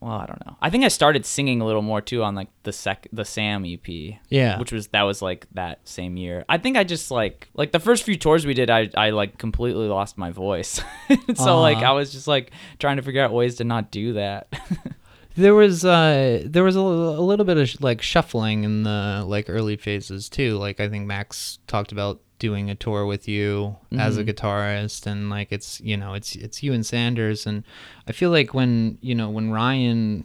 well, 0.00 0.12
I 0.12 0.26
don't 0.26 0.44
know. 0.46 0.56
I 0.60 0.68
think 0.70 0.84
I 0.84 0.88
started 0.88 1.24
singing 1.24 1.60
a 1.60 1.64
little 1.64 1.80
more 1.82 2.00
too 2.00 2.22
on 2.22 2.34
like 2.34 2.48
the 2.64 2.72
sec 2.72 3.06
the 3.12 3.24
Sam 3.24 3.64
EP. 3.64 3.86
Yeah. 4.28 4.58
Which 4.58 4.72
was 4.72 4.88
that 4.88 5.02
was 5.02 5.22
like 5.22 5.46
that 5.54 5.80
same 5.88 6.16
year. 6.16 6.44
I 6.48 6.58
think 6.58 6.76
I 6.76 6.84
just 6.84 7.10
like 7.10 7.48
like 7.54 7.72
the 7.72 7.80
first 7.80 8.02
few 8.04 8.16
tours 8.16 8.44
we 8.44 8.54
did 8.54 8.68
I 8.70 8.90
I 8.96 9.10
like 9.10 9.38
completely 9.38 9.86
lost 9.88 10.18
my 10.18 10.30
voice. 10.30 10.80
so 11.34 11.60
like 11.60 11.78
Uh-huh. 11.78 11.86
I 11.86 11.92
was 11.92 12.12
just 12.12 12.26
like 12.28 12.50
trying 12.78 12.96
to 12.96 13.02
figure 13.02 13.22
out 13.22 13.32
ways 13.32 13.54
to 13.56 13.64
not 13.64 13.90
do 13.90 14.14
that. 14.14 14.48
There 15.34 15.54
was 15.54 15.82
uh 15.82 16.42
there 16.44 16.62
was 16.62 16.76
a, 16.76 16.80
a 16.80 17.24
little 17.24 17.46
bit 17.46 17.56
of 17.56 17.66
sh- 17.66 17.76
like 17.80 18.02
shuffling 18.02 18.64
in 18.64 18.82
the 18.82 19.24
like 19.26 19.48
early 19.48 19.76
phases 19.76 20.28
too. 20.28 20.58
Like 20.58 20.78
I 20.78 20.90
think 20.90 21.06
Max 21.06 21.58
talked 21.66 21.90
about 21.90 22.20
doing 22.42 22.68
a 22.68 22.74
tour 22.74 23.06
with 23.06 23.28
you 23.28 23.76
as 23.96 24.16
a 24.18 24.24
guitarist 24.24 25.06
and 25.06 25.30
like 25.30 25.52
it's 25.52 25.80
you 25.80 25.96
know 25.96 26.12
it's 26.12 26.34
it's 26.34 26.60
you 26.60 26.72
and 26.72 26.84
Sanders 26.84 27.46
and 27.46 27.62
I 28.08 28.12
feel 28.12 28.30
like 28.30 28.52
when 28.52 28.98
you 29.00 29.14
know 29.14 29.30
when 29.30 29.52
Ryan 29.52 30.24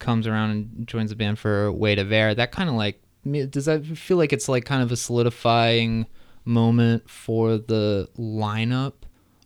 comes 0.00 0.26
around 0.26 0.50
and 0.50 0.88
joins 0.88 1.10
the 1.10 1.16
band 1.16 1.38
for 1.38 1.70
Weight 1.70 2.00
of 2.00 2.10
Air 2.10 2.34
that 2.34 2.50
kind 2.50 2.68
of 2.68 2.74
like 2.74 3.00
does 3.48 3.66
that 3.66 3.86
feel 3.86 4.16
like 4.16 4.32
it's 4.32 4.48
like 4.48 4.64
kind 4.64 4.82
of 4.82 4.90
a 4.90 4.96
solidifying 4.96 6.06
moment 6.44 7.08
for 7.08 7.58
the 7.58 8.08
lineup? 8.18 8.94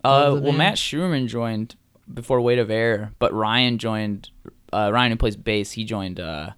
Uh, 0.02 0.36
the 0.36 0.40
well? 0.40 0.52
Matt 0.54 0.78
Schumann 0.78 1.28
joined 1.28 1.76
before 2.12 2.40
Weight 2.40 2.58
of 2.58 2.70
Air, 2.70 3.12
but 3.18 3.34
Ryan 3.34 3.76
joined. 3.76 4.30
Uh, 4.72 4.90
Ryan 4.90 5.12
who 5.12 5.18
plays 5.18 5.36
bass, 5.36 5.72
he 5.72 5.84
joined 5.84 6.18
uh, 6.18 6.50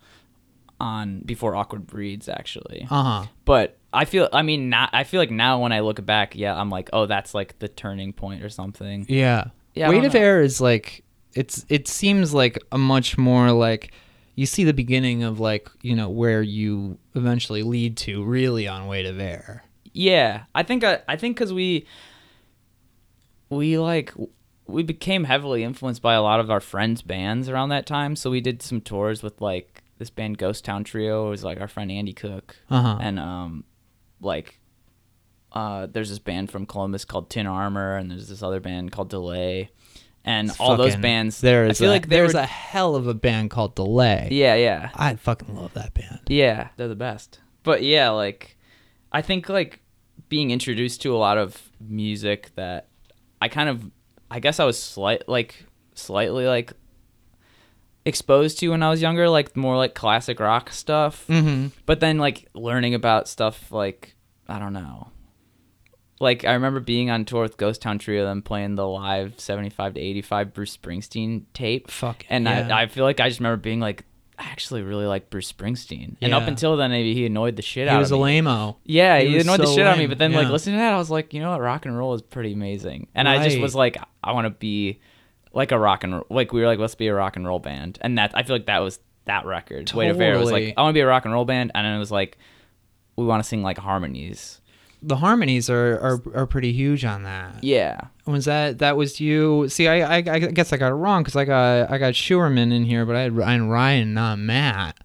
on 0.80 1.20
before 1.20 1.54
Awkward 1.56 1.86
Breeds 1.86 2.28
actually. 2.28 2.86
Uh 2.90 3.02
huh. 3.02 3.26
But 3.44 3.78
I 3.92 4.04
feel, 4.04 4.28
I 4.32 4.42
mean, 4.42 4.68
not. 4.68 4.90
I 4.92 5.04
feel 5.04 5.20
like 5.20 5.30
now 5.30 5.62
when 5.62 5.72
I 5.72 5.80
look 5.80 6.04
back, 6.04 6.36
yeah, 6.36 6.54
I'm 6.54 6.70
like, 6.70 6.90
oh, 6.92 7.06
that's 7.06 7.34
like 7.34 7.58
the 7.58 7.68
turning 7.68 8.12
point 8.12 8.42
or 8.42 8.48
something. 8.48 9.06
Yeah. 9.08 9.46
Yeah, 9.74 9.90
Weight 9.90 10.04
of 10.04 10.14
know. 10.14 10.20
Air 10.20 10.42
is 10.42 10.60
like 10.60 11.04
it's 11.34 11.64
it 11.68 11.86
seems 11.86 12.34
like 12.34 12.58
a 12.72 12.78
much 12.78 13.16
more 13.16 13.52
like 13.52 13.92
you 14.34 14.46
see 14.46 14.64
the 14.64 14.72
beginning 14.72 15.22
of 15.22 15.40
like, 15.40 15.68
you 15.82 15.94
know, 15.94 16.08
where 16.08 16.42
you 16.42 16.98
eventually 17.14 17.62
lead 17.62 17.96
to 17.98 18.24
really 18.24 18.66
on 18.68 18.86
Weight 18.86 19.06
of 19.06 19.18
Air. 19.20 19.64
Yeah, 19.92 20.44
I 20.54 20.62
think 20.62 20.84
I, 20.84 21.00
I 21.08 21.16
think 21.16 21.36
because 21.36 21.52
we 21.52 21.86
we 23.50 23.78
like 23.78 24.12
we 24.66 24.82
became 24.82 25.24
heavily 25.24 25.64
influenced 25.64 26.02
by 26.02 26.14
a 26.14 26.22
lot 26.22 26.40
of 26.40 26.50
our 26.50 26.60
friends' 26.60 27.02
bands 27.02 27.48
around 27.48 27.70
that 27.70 27.86
time. 27.86 28.14
So 28.14 28.30
we 28.30 28.40
did 28.40 28.62
some 28.62 28.80
tours 28.80 29.22
with 29.22 29.40
like 29.40 29.77
this 29.98 30.10
band 30.10 30.38
Ghost 30.38 30.64
Town 30.64 30.84
Trio. 30.84 31.28
Was 31.30 31.44
like 31.44 31.60
our 31.60 31.68
friend 31.68 31.90
Andy 31.90 32.12
Cook, 32.12 32.56
Uh-huh. 32.70 32.98
and 33.00 33.18
um, 33.18 33.64
like 34.20 34.60
uh, 35.52 35.86
there's 35.90 36.08
this 36.10 36.18
band 36.18 36.50
from 36.50 36.66
Columbus 36.66 37.04
called 37.04 37.30
Tin 37.30 37.46
Armor, 37.46 37.96
and 37.96 38.10
there's 38.10 38.28
this 38.28 38.42
other 38.42 38.60
band 38.60 38.92
called 38.92 39.08
Delay, 39.10 39.70
and 40.24 40.50
all 40.60 40.76
those 40.76 40.96
bands. 40.96 41.40
There 41.40 41.66
is, 41.66 41.80
I 41.80 41.84
feel 41.84 41.90
a, 41.90 41.94
like 41.94 42.08
there's 42.08 42.34
were, 42.34 42.40
a 42.40 42.46
hell 42.46 42.94
of 42.96 43.06
a 43.06 43.14
band 43.14 43.50
called 43.50 43.74
Delay. 43.74 44.28
yeah, 44.30 44.54
yeah. 44.54 44.90
I 44.94 45.14
fucking 45.16 45.54
love 45.56 45.74
that 45.74 45.94
band. 45.94 46.20
Yeah, 46.28 46.68
they're 46.76 46.88
the 46.88 46.94
best. 46.96 47.40
But 47.62 47.82
yeah, 47.82 48.10
like 48.10 48.56
I 49.12 49.22
think 49.22 49.48
like 49.48 49.80
being 50.28 50.50
introduced 50.50 51.00
to 51.02 51.14
a 51.14 51.18
lot 51.18 51.38
of 51.38 51.70
music 51.80 52.50
that 52.56 52.88
I 53.40 53.48
kind 53.48 53.68
of 53.68 53.90
I 54.30 54.40
guess 54.40 54.60
I 54.60 54.64
was 54.64 54.80
slight 54.80 55.28
like 55.28 55.64
slightly 55.94 56.46
like 56.46 56.72
exposed 58.08 58.58
to 58.60 58.68
when 58.70 58.82
I 58.82 58.90
was 58.90 59.00
younger, 59.00 59.28
like 59.28 59.56
more 59.56 59.76
like 59.76 59.94
classic 59.94 60.40
rock 60.40 60.72
stuff. 60.72 61.24
Mm-hmm. 61.28 61.68
But 61.86 62.00
then 62.00 62.18
like 62.18 62.48
learning 62.54 62.94
about 62.94 63.28
stuff 63.28 63.70
like 63.70 64.16
I 64.48 64.58
don't 64.58 64.72
know. 64.72 65.08
Like 66.20 66.44
I 66.44 66.54
remember 66.54 66.80
being 66.80 67.10
on 67.10 67.24
tour 67.24 67.42
with 67.42 67.56
Ghost 67.56 67.80
Town 67.80 67.98
Trio, 68.00 68.24
them 68.24 68.42
playing 68.42 68.74
the 68.74 68.88
live 68.88 69.38
seventy-five 69.38 69.94
to 69.94 70.00
eighty-five 70.00 70.52
Bruce 70.52 70.76
Springsteen 70.76 71.44
tape. 71.54 71.90
Fuck 71.90 72.24
And 72.28 72.46
yeah. 72.46 72.74
I, 72.74 72.82
I 72.82 72.86
feel 72.88 73.04
like 73.04 73.20
I 73.20 73.28
just 73.28 73.38
remember 73.38 73.58
being 73.58 73.78
like, 73.78 74.04
I 74.36 74.44
actually 74.44 74.82
really 74.82 75.06
like 75.06 75.30
Bruce 75.30 75.52
Springsteen. 75.52 76.16
And 76.20 76.34
up 76.34 76.48
until 76.48 76.76
then, 76.76 76.90
maybe 76.90 77.14
he 77.14 77.26
annoyed 77.26 77.54
the 77.54 77.62
shit 77.62 77.88
He 77.88 77.94
out 77.94 78.00
was 78.00 78.10
a 78.10 78.14
of 78.14 78.18
me. 78.20 78.24
lame-o. 78.24 78.78
Yeah, 78.84 79.18
He 79.20 79.28
he, 79.28 79.34
was 79.34 79.44
annoyed 79.44 79.60
the 79.60 79.66
so 79.66 79.74
shit 79.76 79.86
out 79.86 79.92
of 79.92 79.98
me. 79.98 80.06
But 80.06 80.18
then, 80.18 80.32
like 80.32 80.48
listening 80.48 80.76
to 80.76 80.80
that, 80.80 80.92
I 80.92 80.96
was 80.96 81.10
like, 81.10 81.34
you 81.34 81.40
know 81.40 81.50
what, 81.50 81.60
rock 81.60 81.86
and 81.86 81.96
roll 81.96 82.14
is 82.14 82.22
pretty 82.22 82.52
amazing. 82.52 83.08
And 83.14 83.28
I 83.28 83.44
just 83.44 83.60
was 83.60 83.74
like, 83.76 83.96
I 84.22 84.32
want 84.32 84.46
to 84.46 84.50
be 84.50 85.00
like 85.58 85.72
a 85.72 85.78
rock 85.78 86.04
and 86.04 86.14
roll. 86.14 86.26
Like 86.30 86.52
we 86.52 86.60
were 86.60 86.66
like, 86.66 86.78
let's 86.78 86.94
be 86.94 87.08
a 87.08 87.14
rock 87.14 87.36
and 87.36 87.44
roll 87.44 87.58
band. 87.58 87.98
And 88.00 88.16
that 88.16 88.30
I 88.34 88.44
feel 88.44 88.56
like 88.56 88.66
that 88.66 88.78
was 88.78 89.00
that 89.26 89.44
record. 89.44 89.92
Weight 89.92 90.08
of 90.08 90.20
Air 90.20 90.38
was 90.38 90.50
like, 90.50 90.72
I 90.76 90.82
want 90.82 90.94
to 90.94 90.94
be 90.94 91.00
a 91.00 91.06
rock 91.06 91.24
and 91.26 91.34
roll 91.34 91.44
band, 91.44 91.72
and 91.74 91.84
then 91.84 91.94
it 91.94 91.98
was 91.98 92.12
like, 92.12 92.38
we 93.16 93.26
want 93.26 93.42
to 93.42 93.48
sing 93.48 93.62
like 93.62 93.76
harmonies. 93.76 94.60
The 95.02 95.16
harmonies 95.16 95.68
are, 95.68 95.98
are 95.98 96.22
are 96.34 96.46
pretty 96.46 96.72
huge 96.72 97.04
on 97.04 97.24
that. 97.24 97.62
Yeah. 97.62 98.00
Was 98.24 98.46
that 98.46 98.78
that 98.78 98.96
was 98.96 99.20
you? 99.20 99.68
See, 99.68 99.86
I 99.88 100.16
I, 100.16 100.16
I 100.16 100.38
guess 100.38 100.72
I 100.72 100.76
got 100.76 100.92
it 100.92 100.94
wrong 100.94 101.22
because 101.22 101.36
I 101.36 101.44
got 101.44 101.90
I 101.90 101.98
got 101.98 102.14
Schuerman 102.14 102.72
in 102.72 102.84
here, 102.84 103.04
but 103.04 103.16
I 103.16 103.22
had 103.22 103.36
Ryan, 103.36 103.68
Ryan 103.68 104.14
not 104.14 104.38
Matt, 104.38 104.96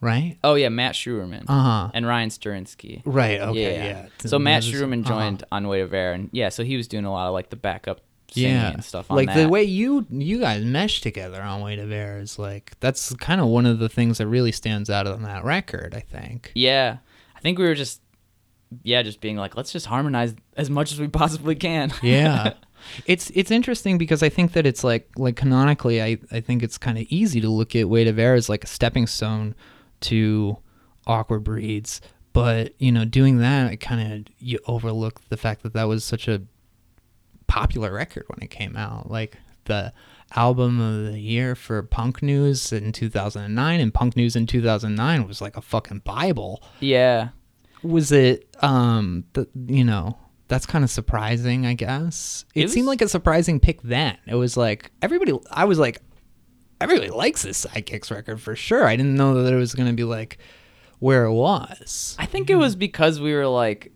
right? 0.00 0.38
Oh 0.42 0.54
yeah, 0.54 0.68
Matt 0.70 0.94
Schuerman 0.94 1.44
Uh 1.48 1.62
huh. 1.62 1.90
and 1.94 2.06
Ryan 2.06 2.30
Sterinsky. 2.30 3.02
Right. 3.04 3.40
Okay. 3.40 3.76
Yeah. 3.76 4.08
So 4.18 4.38
Matt 4.38 4.62
Schuerman 4.62 5.06
uh-huh. 5.06 5.14
joined 5.14 5.44
on 5.52 5.68
Weight 5.68 5.82
of 5.82 5.94
Air, 5.94 6.12
and 6.12 6.30
yeah, 6.32 6.48
so 6.48 6.64
he 6.64 6.76
was 6.76 6.88
doing 6.88 7.04
a 7.04 7.12
lot 7.12 7.26
of 7.28 7.32
like 7.32 7.50
the 7.50 7.56
backup 7.56 8.00
singing 8.32 8.50
Yeah. 8.50 8.72
and 8.72 8.84
stuff 8.84 9.10
on 9.10 9.16
like 9.16 9.28
that. 9.28 9.42
the 9.42 9.48
way 9.48 9.62
you 9.62 10.06
you 10.10 10.40
guys 10.40 10.64
mesh 10.64 11.00
together 11.00 11.40
on 11.42 11.60
Weight 11.60 11.78
of 11.78 11.90
Air 11.92 12.18
is 12.18 12.38
like 12.38 12.72
that's 12.80 13.14
kind 13.16 13.40
of 13.40 13.46
one 13.48 13.66
of 13.66 13.78
the 13.78 13.88
things 13.88 14.18
that 14.18 14.26
really 14.26 14.52
stands 14.52 14.88
out 14.90 15.06
on 15.06 15.22
that 15.22 15.44
record. 15.44 15.94
I 15.94 16.00
think. 16.00 16.52
yeah, 16.54 16.98
I 17.36 17.40
think 17.40 17.58
we 17.58 17.64
were 17.64 17.74
just 17.74 18.00
yeah, 18.84 19.02
just 19.02 19.20
being 19.20 19.36
like, 19.36 19.56
let's 19.56 19.72
just 19.72 19.86
harmonize 19.86 20.34
as 20.56 20.70
much 20.70 20.92
as 20.92 21.00
we 21.00 21.08
possibly 21.08 21.54
can. 21.56 21.92
Yeah. 22.02 22.54
It's 23.04 23.30
it's 23.34 23.50
interesting 23.50 23.98
because 23.98 24.22
I 24.22 24.30
think 24.30 24.52
that 24.52 24.64
it's 24.64 24.82
like 24.82 25.10
like 25.16 25.36
canonically 25.36 26.00
I, 26.02 26.18
I 26.32 26.40
think 26.40 26.62
it's 26.62 26.78
kind 26.78 26.96
of 26.96 27.04
easy 27.10 27.38
to 27.42 27.48
look 27.50 27.76
at 27.76 27.88
Weight 27.90 28.06
of 28.08 28.18
Air 28.18 28.34
as 28.34 28.48
like 28.48 28.64
a 28.64 28.66
stepping 28.68 29.06
stone 29.06 29.54
to 30.02 30.56
awkward 31.06 31.40
breeds 31.44 32.00
but 32.32 32.72
you 32.78 32.90
know 32.90 33.04
doing 33.04 33.36
that 33.38 33.70
it 33.72 33.78
kind 33.78 34.12
of 34.12 34.34
you 34.38 34.58
overlook 34.66 35.20
the 35.28 35.36
fact 35.36 35.62
that 35.62 35.74
that 35.74 35.84
was 35.84 36.04
such 36.04 36.26
a 36.26 36.40
popular 37.50 37.92
record 37.92 38.24
when 38.28 38.38
it 38.42 38.50
came 38.50 38.76
out. 38.76 39.10
Like 39.10 39.36
the 39.64 39.92
album 40.36 40.80
of 40.80 41.12
the 41.12 41.18
year 41.18 41.56
for 41.56 41.82
punk 41.82 42.22
news 42.22 42.72
in 42.72 42.92
2009 42.92 43.80
and 43.80 43.92
punk 43.92 44.16
news 44.16 44.36
in 44.36 44.46
2009 44.46 45.26
was 45.26 45.40
like 45.40 45.56
a 45.56 45.60
fucking 45.60 45.98
bible. 46.04 46.62
Yeah, 46.78 47.30
was 47.82 48.12
it 48.12 48.46
um 48.62 49.24
the, 49.32 49.48
you 49.66 49.84
know 49.84 50.16
that's 50.48 50.66
kind 50.66 50.84
of 50.84 50.90
surprising 50.90 51.66
i 51.66 51.74
guess. 51.74 52.44
It, 52.54 52.64
It 52.64 52.70
seemed 52.70 52.86
like 52.86 53.02
a 53.02 53.08
surprising 53.08 53.58
pick 53.58 53.82
then. 53.82 54.16
It 54.26 54.36
was 54.36 54.56
like 54.56 54.90
everybody 55.02 55.32
i 55.50 55.64
was 55.64 55.78
like 55.78 56.02
everybody 56.80 57.10
likes 57.10 57.42
this 57.42 57.66
sidekicks 57.66 58.10
record 58.10 58.40
for 58.40 58.54
sure. 58.56 58.86
I 58.86 58.96
didn't 58.96 59.16
know 59.16 59.42
that 59.42 59.52
it 59.52 59.56
was 59.56 59.74
going 59.74 59.88
to 59.88 59.94
be 59.94 60.04
like 60.04 60.38
where 60.98 61.24
it 61.24 61.32
was. 61.32 62.16
I 62.18 62.26
think 62.26 62.50
it 62.50 62.56
was 62.56 62.76
because 62.76 63.20
we 63.20 63.34
were 63.34 63.46
like, 63.46 63.92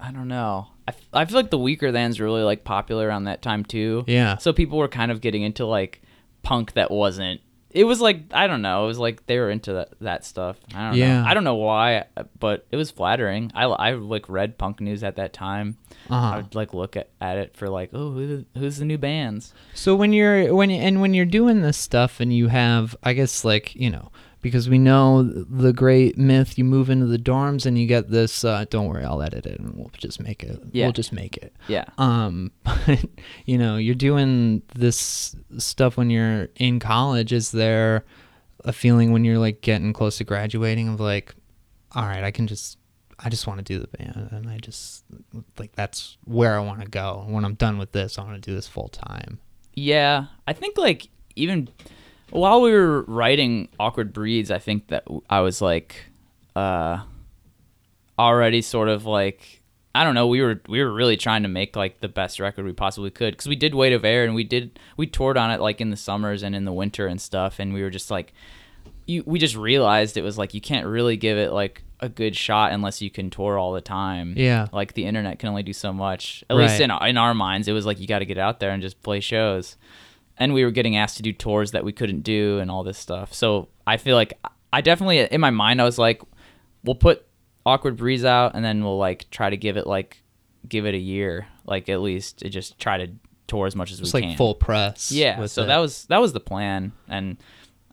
I 0.00 0.10
don't 0.10 0.28
know. 0.28 0.68
I, 0.88 1.20
I 1.20 1.24
feel 1.24 1.36
like 1.36 1.50
the 1.50 1.58
Weakerthans 1.58 2.18
really 2.20 2.42
like 2.42 2.64
popular 2.64 3.06
around 3.08 3.24
that 3.24 3.42
time 3.42 3.64
too. 3.64 4.04
Yeah. 4.06 4.38
So 4.38 4.52
people 4.52 4.78
were 4.78 4.88
kind 4.88 5.10
of 5.12 5.20
getting 5.20 5.42
into 5.42 5.66
like 5.66 6.00
punk 6.42 6.72
that 6.72 6.90
wasn't. 6.90 7.40
It 7.70 7.84
was 7.84 8.00
like 8.00 8.22
I 8.32 8.46
don't 8.46 8.62
know. 8.62 8.84
It 8.84 8.86
was 8.86 8.98
like 8.98 9.26
they 9.26 9.38
were 9.38 9.50
into 9.50 9.74
that 9.74 9.90
that 10.00 10.24
stuff. 10.24 10.56
I 10.74 10.88
don't 10.88 10.96
Yeah. 10.98 11.20
know. 11.22 11.28
I 11.28 11.34
don't 11.34 11.44
know 11.44 11.56
why, 11.56 12.04
but 12.40 12.66
it 12.72 12.76
was 12.76 12.90
flattering. 12.90 13.52
I 13.54 13.64
I 13.64 13.92
like 13.92 14.28
read 14.28 14.56
punk 14.56 14.80
news 14.80 15.04
at 15.04 15.16
that 15.16 15.34
time. 15.34 15.76
I 16.08 16.14
uh-huh. 16.16 16.36
would 16.36 16.54
like 16.54 16.72
look 16.72 16.96
at, 16.96 17.10
at 17.20 17.36
it 17.36 17.54
for 17.54 17.68
like, 17.68 17.90
oh, 17.92 18.12
who, 18.12 18.44
who's 18.56 18.78
the 18.78 18.86
new 18.86 18.96
bands? 18.96 19.52
so 19.74 19.94
when 19.94 20.14
you're 20.14 20.54
when 20.54 20.70
and 20.70 21.02
when 21.02 21.12
you're 21.12 21.26
doing 21.26 21.60
this 21.60 21.76
stuff 21.76 22.20
and 22.20 22.32
you 22.34 22.48
have 22.48 22.96
i 23.02 23.12
guess 23.12 23.44
like 23.44 23.74
you 23.74 23.90
know 23.90 24.10
because 24.40 24.68
we 24.68 24.78
know 24.78 25.22
the 25.22 25.72
great 25.72 26.16
myth 26.16 26.56
you 26.58 26.64
move 26.64 26.88
into 26.90 27.06
the 27.06 27.18
dorms 27.18 27.66
and 27.66 27.76
you 27.78 27.86
get 27.86 28.08
this 28.10 28.44
uh, 28.44 28.64
don't 28.70 28.86
worry 28.88 29.04
i'll 29.04 29.20
edit 29.22 29.46
it 29.46 29.58
and 29.58 29.74
we'll 29.76 29.90
just 29.98 30.20
make 30.20 30.42
it 30.44 30.60
Yeah. 30.72 30.86
we'll 30.86 30.92
just 30.92 31.12
make 31.12 31.36
it. 31.36 31.54
Yeah. 31.66 31.84
um 31.98 32.52
but 32.64 33.04
you 33.46 33.58
know 33.58 33.76
you're 33.76 33.94
doing 33.94 34.62
this 34.74 35.34
stuff 35.58 35.96
when 35.96 36.10
you're 36.10 36.48
in 36.56 36.78
college. 36.80 37.32
Is 37.32 37.50
there 37.50 38.04
a 38.64 38.72
feeling 38.72 39.12
when 39.12 39.24
you're 39.24 39.38
like 39.38 39.60
getting 39.60 39.92
close 39.92 40.18
to 40.18 40.24
graduating 40.24 40.88
of 40.88 40.98
like 41.00 41.34
all 41.94 42.02
right 42.04 42.24
i 42.24 42.30
can 42.30 42.46
just 42.48 42.76
i 43.20 43.28
just 43.30 43.46
want 43.46 43.58
to 43.58 43.64
do 43.64 43.78
the 43.78 43.86
band 43.96 44.28
and 44.32 44.50
i 44.50 44.58
just 44.58 45.04
like 45.58 45.72
that's 45.76 46.18
where 46.24 46.56
i 46.56 46.60
want 46.60 46.80
to 46.80 46.88
go. 46.88 47.24
When 47.28 47.44
i'm 47.44 47.54
done 47.54 47.78
with 47.78 47.92
this 47.92 48.18
i 48.18 48.22
want 48.22 48.34
to 48.42 48.50
do 48.50 48.54
this 48.54 48.66
full 48.68 48.88
time. 48.88 49.38
Yeah, 49.74 50.26
I 50.46 50.52
think 50.54 50.76
like 50.76 51.08
even 51.36 51.68
while 52.30 52.60
we 52.60 52.72
were 52.72 53.02
writing 53.02 53.68
Awkward 53.78 54.12
Breeds, 54.12 54.50
I 54.50 54.58
think 54.58 54.88
that 54.88 55.04
I 55.28 55.40
was 55.40 55.60
like 55.60 56.04
uh 56.56 57.02
already 58.18 58.62
sort 58.62 58.88
of 58.88 59.04
like 59.04 59.62
I 59.94 60.04
don't 60.04 60.14
know, 60.14 60.26
we 60.26 60.42
were 60.42 60.60
we 60.68 60.82
were 60.82 60.92
really 60.92 61.16
trying 61.16 61.42
to 61.42 61.48
make 61.48 61.76
like 61.76 62.00
the 62.00 62.08
best 62.08 62.40
record 62.40 62.64
we 62.64 62.72
possibly 62.72 63.10
could 63.10 63.36
cuz 63.36 63.46
we 63.46 63.56
did 63.56 63.74
Weight 63.74 63.92
of 63.92 64.04
Air 64.04 64.24
and 64.24 64.34
we 64.34 64.44
did 64.44 64.78
we 64.96 65.06
toured 65.06 65.36
on 65.36 65.50
it 65.50 65.60
like 65.60 65.80
in 65.80 65.90
the 65.90 65.96
summers 65.96 66.42
and 66.42 66.54
in 66.54 66.64
the 66.64 66.72
winter 66.72 67.06
and 67.06 67.20
stuff 67.20 67.58
and 67.58 67.72
we 67.72 67.82
were 67.82 67.90
just 67.90 68.10
like 68.10 68.32
you 69.06 69.22
we 69.26 69.38
just 69.38 69.56
realized 69.56 70.16
it 70.16 70.22
was 70.22 70.38
like 70.38 70.54
you 70.54 70.60
can't 70.60 70.86
really 70.86 71.16
give 71.16 71.38
it 71.38 71.52
like 71.52 71.82
a 72.00 72.08
good 72.08 72.36
shot 72.36 72.72
unless 72.72 73.02
you 73.02 73.10
can 73.10 73.30
tour 73.30 73.58
all 73.58 73.72
the 73.72 73.80
time. 73.80 74.34
Yeah. 74.36 74.68
Like 74.72 74.94
the 74.94 75.04
internet 75.04 75.38
can 75.38 75.48
only 75.48 75.62
do 75.62 75.72
so 75.72 75.92
much. 75.92 76.44
At 76.48 76.56
least 76.56 76.80
in 76.80 76.90
in 76.90 77.16
our 77.16 77.34
minds, 77.34 77.68
it 77.68 77.72
was 77.72 77.86
like 77.86 77.98
you 77.98 78.06
got 78.06 78.20
to 78.20 78.26
get 78.26 78.38
out 78.38 78.60
there 78.60 78.70
and 78.70 78.80
just 78.82 79.02
play 79.02 79.20
shows. 79.20 79.76
And 80.38 80.54
we 80.54 80.64
were 80.64 80.70
getting 80.70 80.96
asked 80.96 81.16
to 81.16 81.22
do 81.22 81.32
tours 81.32 81.72
that 81.72 81.84
we 81.84 81.92
couldn't 81.92 82.22
do 82.22 82.58
and 82.58 82.70
all 82.70 82.84
this 82.84 82.98
stuff. 82.98 83.34
So 83.34 83.68
I 83.86 83.96
feel 83.96 84.16
like 84.16 84.38
I 84.72 84.80
definitely 84.80 85.18
in 85.18 85.40
my 85.40 85.50
mind 85.50 85.80
I 85.80 85.84
was 85.84 85.98
like, 85.98 86.22
we'll 86.84 86.94
put 86.94 87.26
awkward 87.66 87.96
breeds 87.96 88.24
out 88.24 88.54
and 88.54 88.64
then 88.64 88.82
we'll 88.84 88.98
like 88.98 89.28
try 89.30 89.50
to 89.50 89.56
give 89.56 89.76
it 89.76 89.86
like 89.86 90.22
give 90.68 90.86
it 90.86 90.94
a 90.94 90.98
year, 90.98 91.46
like 91.66 91.88
at 91.88 92.00
least 92.00 92.38
to 92.38 92.48
just 92.48 92.78
try 92.78 92.98
to 92.98 93.12
tour 93.46 93.66
as 93.66 93.74
much 93.74 93.90
as 93.90 94.00
we 94.00 94.10
can. 94.10 94.12
We 94.12 94.20
like 94.20 94.30
can. 94.30 94.36
full 94.38 94.54
press. 94.54 95.10
Yeah, 95.10 95.46
so 95.46 95.64
it. 95.64 95.66
that 95.66 95.78
was 95.78 96.04
that 96.06 96.20
was 96.20 96.32
the 96.32 96.40
plan, 96.40 96.92
and 97.08 97.36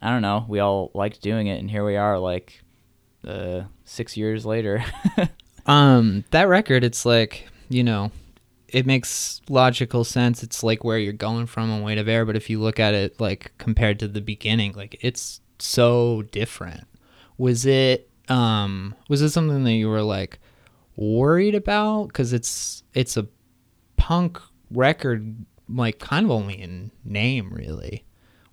I 0.01 0.11
don't 0.11 0.21
know, 0.21 0.45
we 0.47 0.59
all 0.59 0.91
liked 0.93 1.21
doing 1.21 1.47
it, 1.47 1.59
and 1.59 1.71
here 1.71 1.85
we 1.85 1.95
are, 1.95 2.19
like 2.19 2.61
uh, 3.25 3.61
six 3.85 4.15
years 4.17 4.45
later. 4.45 4.83
Um, 5.65 6.23
that 6.31 6.43
record, 6.43 6.83
it's 6.83 7.05
like, 7.05 7.47
you 7.69 7.83
know, 7.83 8.11
it 8.75 8.85
makes 8.85 9.39
logical 9.47 10.03
sense. 10.03 10.43
It's 10.43 10.61
like 10.61 10.83
where 10.83 10.99
you're 10.99 11.13
going 11.13 11.45
from 11.45 11.71
on 11.71 11.81
Weight 11.81 11.97
of 11.97 12.09
Air, 12.09 12.25
but 12.25 12.35
if 12.35 12.49
you 12.49 12.59
look 12.59 12.77
at 12.77 12.93
it 12.93 13.21
like 13.21 13.53
compared 13.57 13.99
to 13.99 14.07
the 14.09 14.19
beginning, 14.19 14.73
like 14.73 14.97
it's 14.99 15.39
so 15.59 16.23
different. 16.33 16.83
Was 17.37 17.65
it 17.65 18.09
um 18.27 18.93
was 19.07 19.21
it 19.21 19.29
something 19.29 19.63
that 19.63 19.75
you 19.75 19.87
were 19.87 20.01
like 20.01 20.39
worried 20.97 21.55
about 21.55 22.11
cuz 22.11 22.33
it's 22.33 22.83
it's 22.93 23.15
a 23.15 23.27
punk 23.95 24.41
record 24.69 25.45
like 25.69 25.99
kind 25.99 26.25
of 26.25 26.31
only 26.31 26.61
in 26.61 26.91
name 27.05 27.53
really. 27.53 28.03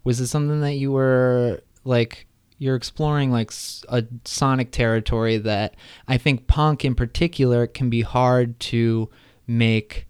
Was 0.05 0.20
it 0.20 0.29
something 0.29 0.61
that 0.61 0.75
you 0.75 0.93
were 0.93 1.64
like 1.83 2.29
you're 2.59 2.77
exploring 2.77 3.33
like 3.33 3.51
a 3.89 4.05
sonic 4.25 4.70
territory 4.70 5.39
that 5.39 5.75
I 6.07 6.16
think 6.16 6.47
punk 6.47 6.85
in 6.85 6.95
particular 6.95 7.66
can 7.66 7.91
be 7.91 8.03
hard 8.03 8.61
to 8.70 9.11
make 9.49 10.07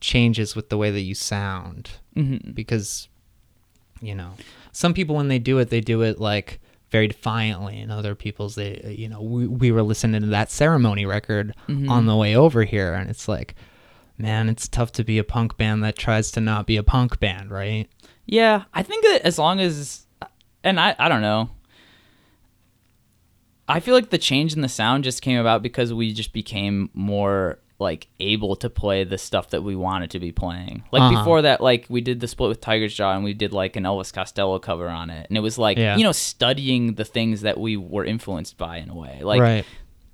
changes 0.00 0.54
with 0.56 0.68
the 0.68 0.76
way 0.78 0.90
that 0.90 1.00
you 1.00 1.14
sound 1.14 1.90
mm-hmm. 2.16 2.52
because 2.52 3.08
you 4.00 4.14
know 4.14 4.32
some 4.72 4.94
people 4.94 5.16
when 5.16 5.28
they 5.28 5.38
do 5.38 5.58
it 5.58 5.70
they 5.70 5.80
do 5.80 6.02
it 6.02 6.20
like 6.20 6.60
very 6.90 7.08
defiantly 7.08 7.80
and 7.80 7.90
other 7.92 8.14
people's 8.14 8.54
they 8.54 8.94
you 8.96 9.08
know 9.08 9.20
we, 9.20 9.46
we 9.46 9.72
were 9.72 9.82
listening 9.82 10.20
to 10.20 10.28
that 10.28 10.50
ceremony 10.50 11.04
record 11.04 11.54
Mhm. 11.68 11.90
on 11.90 12.06
the 12.06 12.16
way 12.16 12.34
over 12.36 12.64
here 12.64 12.94
and 12.94 13.10
it's 13.10 13.26
like 13.28 13.54
man 14.16 14.48
it's 14.48 14.68
tough 14.68 14.92
to 14.92 15.04
be 15.04 15.18
a 15.18 15.24
punk 15.24 15.56
band 15.56 15.82
that 15.84 15.96
tries 15.98 16.30
to 16.32 16.40
not 16.40 16.66
be 16.66 16.76
a 16.76 16.82
punk 16.82 17.18
band 17.20 17.50
right 17.50 17.88
Yeah, 18.26 18.64
I 18.74 18.82
think 18.82 19.04
that 19.04 19.22
as 19.24 19.38
long 19.38 19.58
as, 19.58 20.06
and 20.62 20.78
I, 20.78 20.94
I 20.98 21.08
don't 21.08 21.22
know. 21.22 21.48
I 23.68 23.80
feel 23.80 23.94
like 23.94 24.10
the 24.10 24.18
change 24.18 24.54
in 24.54 24.62
the 24.62 24.68
sound 24.68 25.04
just 25.04 25.22
came 25.22 25.38
about 25.38 25.62
because 25.62 25.92
we 25.92 26.12
just 26.12 26.32
became 26.32 26.90
more 26.94 27.58
like 27.80 28.08
able 28.18 28.56
to 28.56 28.68
play 28.68 29.04
the 29.04 29.16
stuff 29.18 29.50
that 29.50 29.62
we 29.62 29.76
wanted 29.76 30.10
to 30.10 30.18
be 30.18 30.32
playing. 30.32 30.82
Like 30.90 31.02
Uh-huh. 31.02 31.18
before 31.20 31.42
that, 31.42 31.60
like 31.60 31.86
we 31.88 32.00
did 32.00 32.18
the 32.20 32.26
split 32.26 32.48
with 32.48 32.60
Tigers 32.60 32.92
Jaw 32.94 33.14
and 33.14 33.22
we 33.22 33.34
did 33.34 33.52
like 33.52 33.76
an 33.76 33.84
Elvis 33.84 34.12
Costello 34.12 34.58
cover 34.58 34.88
on 34.88 35.10
it, 35.10 35.26
and 35.28 35.36
it 35.38 35.40
was 35.40 35.58
like 35.58 35.78
Yeah. 35.78 35.96
you 35.96 36.02
know 36.02 36.12
studying 36.12 36.94
the 36.94 37.04
things 37.04 37.42
that 37.42 37.58
we 37.58 37.76
were 37.76 38.04
influenced 38.04 38.58
by 38.58 38.78
in 38.78 38.88
a 38.90 38.94
way, 38.94 39.20
like 39.22 39.40
right 39.40 39.64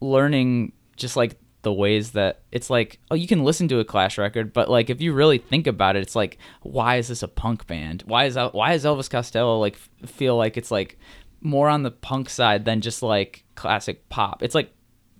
learning 0.00 0.72
just 0.96 1.16
like 1.16 1.36
the 1.62 1.72
ways 1.72 2.10
that 2.12 2.42
it's 2.52 2.68
like 2.68 2.98
oh 3.10 3.14
you 3.14 3.26
can 3.26 3.42
listen 3.42 3.66
to 3.68 3.78
a 3.78 3.84
clash 3.84 4.18
record 4.18 4.52
but 4.52 4.68
like 4.70 4.90
if 4.90 5.00
you 5.00 5.14
really 5.14 5.38
think 5.38 5.66
about 5.66 5.96
it 5.96 6.00
it's 6.00 6.14
like 6.14 6.36
why 6.60 6.96
is 6.96 7.08
this 7.08 7.22
a 7.22 7.28
punk 7.28 7.66
band 7.66 8.02
why 8.06 8.26
is 8.26 8.36
why 8.52 8.74
is 8.74 8.84
elvis 8.84 9.08
costello 9.08 9.58
like 9.58 9.76
feel 10.04 10.36
like 10.36 10.58
it's 10.58 10.70
like 10.70 10.98
more 11.40 11.68
on 11.70 11.82
the 11.82 11.90
punk 11.90 12.28
side 12.28 12.66
than 12.66 12.82
just 12.82 13.02
like 13.02 13.44
classic 13.54 14.06
pop 14.10 14.42
it's 14.42 14.54
like 14.54 14.70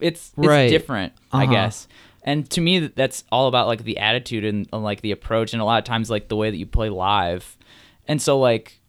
it's 0.00 0.32
it's 0.36 0.46
Right. 0.46 0.68
different 0.68 1.14
i 1.32 1.44
Uh-huh. 1.44 1.52
guess 1.52 1.88
and 2.24 2.48
to 2.50 2.60
me 2.60 2.86
that's 2.88 3.22
all 3.30 3.46
about 3.46 3.66
like 3.66 3.84
the 3.84 3.98
attitude 3.98 4.44
and, 4.44 4.68
and 4.72 4.82
like 4.82 5.02
the 5.02 5.12
approach 5.12 5.52
and 5.52 5.62
a 5.62 5.64
lot 5.64 5.78
of 5.78 5.84
times 5.84 6.10
like 6.10 6.28
the 6.28 6.36
way 6.36 6.50
that 6.50 6.56
you 6.56 6.66
play 6.66 6.88
live. 6.88 7.56
And 8.08 8.20
so 8.20 8.38
like 8.38 8.80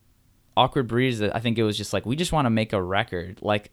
awkward 0.57 0.87
breeds 0.87 1.21
i 1.21 1.39
think 1.39 1.57
it 1.57 1.63
was 1.63 1.75
just 1.77 1.91
like 1.91 2.05
we 2.05 2.15
just 2.15 2.31
want 2.31 2.45
to 2.45 2.49
make 2.49 2.73
a 2.73 2.81
record. 2.81 3.39
Like 3.41 3.71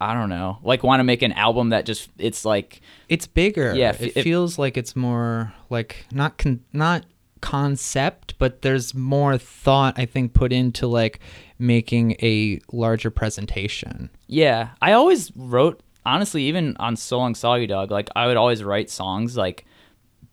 I 0.00 0.12
don't 0.12 0.28
know, 0.28 0.58
like 0.62 0.82
want 0.82 1.00
to 1.00 1.04
make 1.04 1.22
an 1.22 1.32
album 1.32 1.70
that 1.70 1.86
just 1.86 2.10
it's 2.18 2.44
like 2.44 2.82
it's 3.08 3.26
bigger. 3.26 3.74
Yeah, 3.74 3.96
it 3.98 4.16
if- 4.16 4.24
feels 4.24 4.58
like 4.58 4.76
it's 4.76 4.94
more 4.94 5.52
like 5.70 6.06
not 6.12 6.36
con- 6.38 6.64
not 6.72 7.06
concept 7.40 8.34
but 8.38 8.62
there's 8.62 8.94
more 8.94 9.36
thought 9.36 9.98
i 9.98 10.06
think 10.06 10.32
put 10.32 10.50
into 10.50 10.86
like 10.86 11.20
making 11.58 12.12
a 12.22 12.60
larger 12.72 13.10
presentation. 13.10 14.10
Yeah. 14.26 14.70
I 14.82 14.92
always 14.92 15.30
wrote 15.36 15.80
honestly, 16.06 16.44
even 16.44 16.76
on 16.78 16.96
So 16.96 17.18
Long 17.18 17.34
Soggy 17.34 17.66
Dog, 17.66 17.90
like 17.90 18.08
I 18.14 18.26
would 18.26 18.36
always 18.36 18.62
write 18.64 18.90
songs 18.90 19.36
like 19.36 19.64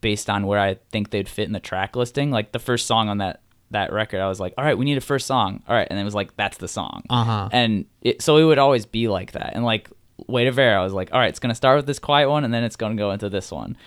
based 0.01 0.29
on 0.29 0.47
where 0.47 0.59
I 0.59 0.75
think 0.91 1.11
they'd 1.11 1.29
fit 1.29 1.45
in 1.47 1.53
the 1.53 1.59
track 1.59 1.95
listing. 1.95 2.31
Like 2.31 2.51
the 2.51 2.59
first 2.59 2.87
song 2.87 3.09
on 3.09 3.19
that 3.19 3.41
that 3.71 3.93
record, 3.93 4.19
I 4.19 4.27
was 4.27 4.39
like, 4.39 4.53
all 4.57 4.65
right, 4.65 4.77
we 4.77 4.83
need 4.83 4.97
a 4.97 5.01
first 5.01 5.25
song, 5.27 5.63
all 5.67 5.73
right, 5.75 5.87
and 5.89 5.97
it 5.97 6.03
was 6.03 6.13
like 6.15 6.35
that's 6.35 6.57
the 6.57 6.67
song, 6.67 7.03
Uh-huh. 7.09 7.47
and 7.53 7.85
it, 8.01 8.21
so 8.21 8.35
it 8.37 8.43
would 8.43 8.57
always 8.57 8.85
be 8.85 9.07
like 9.07 9.31
that. 9.31 9.53
And 9.55 9.63
like 9.63 9.89
Weight 10.27 10.47
of 10.47 10.59
Air, 10.59 10.77
I 10.77 10.83
was 10.83 10.91
like, 10.91 11.13
all 11.13 11.19
right, 11.19 11.29
it's 11.29 11.39
gonna 11.39 11.55
start 11.55 11.77
with 11.77 11.85
this 11.85 11.97
quiet 11.99 12.29
one, 12.29 12.43
and 12.43 12.53
then 12.53 12.63
it's 12.65 12.75
gonna 12.75 12.95
go 12.95 13.11
into 13.11 13.29
this 13.29 13.49
one. 13.51 13.77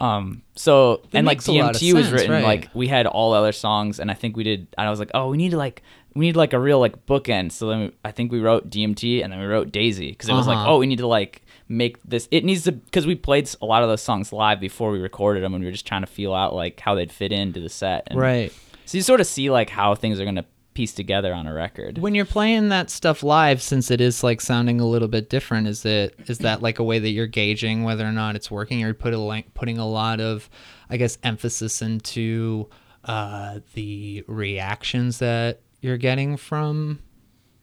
Um. 0.00 0.42
So 0.56 1.02
and 1.12 1.26
like 1.26 1.38
DMT 1.38 1.94
was 1.94 2.06
sense, 2.06 2.12
written 2.12 2.30
right. 2.32 2.44
like 2.44 2.68
we 2.74 2.88
had 2.88 3.06
all 3.06 3.32
other 3.32 3.52
songs, 3.52 4.00
and 4.00 4.10
I 4.10 4.14
think 4.14 4.36
we 4.36 4.42
did. 4.44 4.66
And 4.76 4.86
I 4.86 4.90
was 4.90 4.98
like, 4.98 5.10
oh, 5.14 5.28
we 5.30 5.36
need 5.38 5.52
to 5.52 5.56
like 5.56 5.82
we 6.14 6.26
need 6.26 6.36
like 6.36 6.52
a 6.52 6.58
real 6.58 6.78
like 6.78 7.06
bookend. 7.06 7.52
So 7.52 7.68
then 7.68 7.80
we, 7.80 7.92
I 8.04 8.10
think 8.12 8.32
we 8.32 8.40
wrote 8.40 8.68
DMT, 8.70 9.22
and 9.22 9.32
then 9.32 9.40
we 9.40 9.46
wrote 9.46 9.72
Daisy 9.72 10.10
because 10.10 10.28
it 10.28 10.34
was 10.34 10.46
like, 10.46 10.58
Uh-huh. 10.58 10.74
oh, 10.74 10.78
we 10.78 10.86
need 10.86 10.98
to 10.98 11.06
like 11.06 11.42
make 11.68 12.02
this. 12.04 12.28
It 12.30 12.44
needs 12.44 12.64
to 12.64 12.72
because 12.72 13.06
we 13.06 13.14
played 13.14 13.48
a 13.62 13.66
lot 13.66 13.82
of 13.82 13.88
those 13.88 14.02
songs 14.02 14.32
live 14.32 14.60
before 14.60 14.90
we 14.90 14.98
recorded 14.98 15.42
them, 15.42 15.54
and 15.54 15.62
we 15.62 15.66
were 15.68 15.72
just 15.72 15.86
trying 15.86 16.02
to 16.02 16.06
feel 16.06 16.34
out 16.34 16.54
like 16.54 16.80
how 16.80 16.94
they'd 16.94 17.12
fit 17.12 17.32
into 17.32 17.60
the 17.60 17.68
set. 17.68 18.04
And 18.08 18.18
right 18.20 18.52
So 18.84 18.98
you 18.98 19.02
sort 19.02 19.20
of 19.20 19.26
see 19.26 19.50
like 19.50 19.70
how 19.70 19.94
things 19.94 20.20
are 20.20 20.24
gonna 20.24 20.44
piece 20.74 20.94
together 20.94 21.34
on 21.34 21.46
a 21.46 21.52
record. 21.52 21.98
when 21.98 22.14
you're 22.14 22.24
playing 22.24 22.70
that 22.70 22.88
stuff 22.88 23.22
live 23.22 23.60
since 23.60 23.90
it 23.90 24.00
is 24.00 24.24
like 24.24 24.40
sounding 24.40 24.80
a 24.80 24.86
little 24.86 25.06
bit 25.06 25.28
different 25.28 25.68
is 25.68 25.84
it 25.84 26.14
is 26.28 26.38
that 26.38 26.62
like 26.62 26.78
a 26.78 26.82
way 26.82 26.98
that 26.98 27.10
you're 27.10 27.26
gauging 27.26 27.84
whether 27.84 28.06
or 28.06 28.10
not 28.12 28.36
it's 28.36 28.50
working 28.50 28.82
or 28.82 28.94
put 28.94 29.12
a 29.12 29.18
like 29.18 29.52
putting 29.52 29.76
a 29.76 29.86
lot 29.86 30.18
of 30.18 30.48
i 30.88 30.96
guess 30.96 31.18
emphasis 31.24 31.82
into 31.82 32.70
uh 33.04 33.60
the 33.74 34.24
reactions 34.26 35.18
that 35.18 35.60
you're 35.82 35.98
getting 35.98 36.36
from 36.38 36.98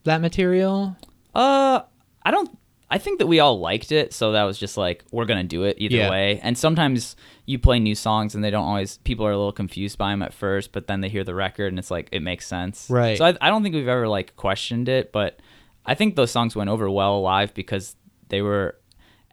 that 0.04 0.22
material 0.22 0.96
Uh, 1.34 1.82
I 2.24 2.32
don't. 2.32 2.50
I 2.92 2.98
think 2.98 3.20
that 3.20 3.28
we 3.28 3.40
all 3.40 3.60
liked 3.60 3.92
it, 3.92 4.14
so 4.14 4.32
that 4.32 4.44
was 4.46 4.58
just 4.58 4.76
like 4.76 5.04
we're 5.12 5.26
gonna 5.26 5.44
do 5.44 5.64
it 5.64 5.78
either 5.80 5.96
Yeah. 5.96 6.10
way. 6.10 6.40
And 6.42 6.58
sometimes 6.58 7.16
you 7.46 7.60
play 7.60 7.80
new 7.80 7.94
songs 7.96 8.34
and 8.34 8.44
they 8.44 8.50
don't 8.50 8.66
always. 8.66 8.98
People 9.00 9.26
are 9.28 9.32
a 9.32 9.38
little 9.38 9.52
confused 9.52 9.98
by 10.00 10.10
them 10.10 10.22
at 10.24 10.34
first, 10.34 10.72
but 10.72 10.88
then 10.88 11.02
they 11.02 11.10
hear 11.10 11.24
the 11.24 11.36
record 11.36 11.68
and 11.68 11.78
it's 11.78 11.92
like 11.92 12.10
it 12.12 12.22
makes 12.24 12.48
sense. 12.48 12.88
Right. 12.90 13.18
So 13.18 13.26
I, 13.26 13.38
I 13.42 13.50
don't 13.50 13.62
think 13.62 13.76
we've 13.76 13.88
ever 13.88 14.08
like 14.08 14.36
questioned 14.38 14.90
it, 14.90 15.12
but 15.12 15.40
I 15.86 15.94
think 15.94 16.16
those 16.16 16.32
songs 16.32 16.56
went 16.56 16.70
over 16.72 16.90
well 16.90 17.22
live 17.22 17.54
because 17.54 17.96
they 18.30 18.42
were 18.42 18.79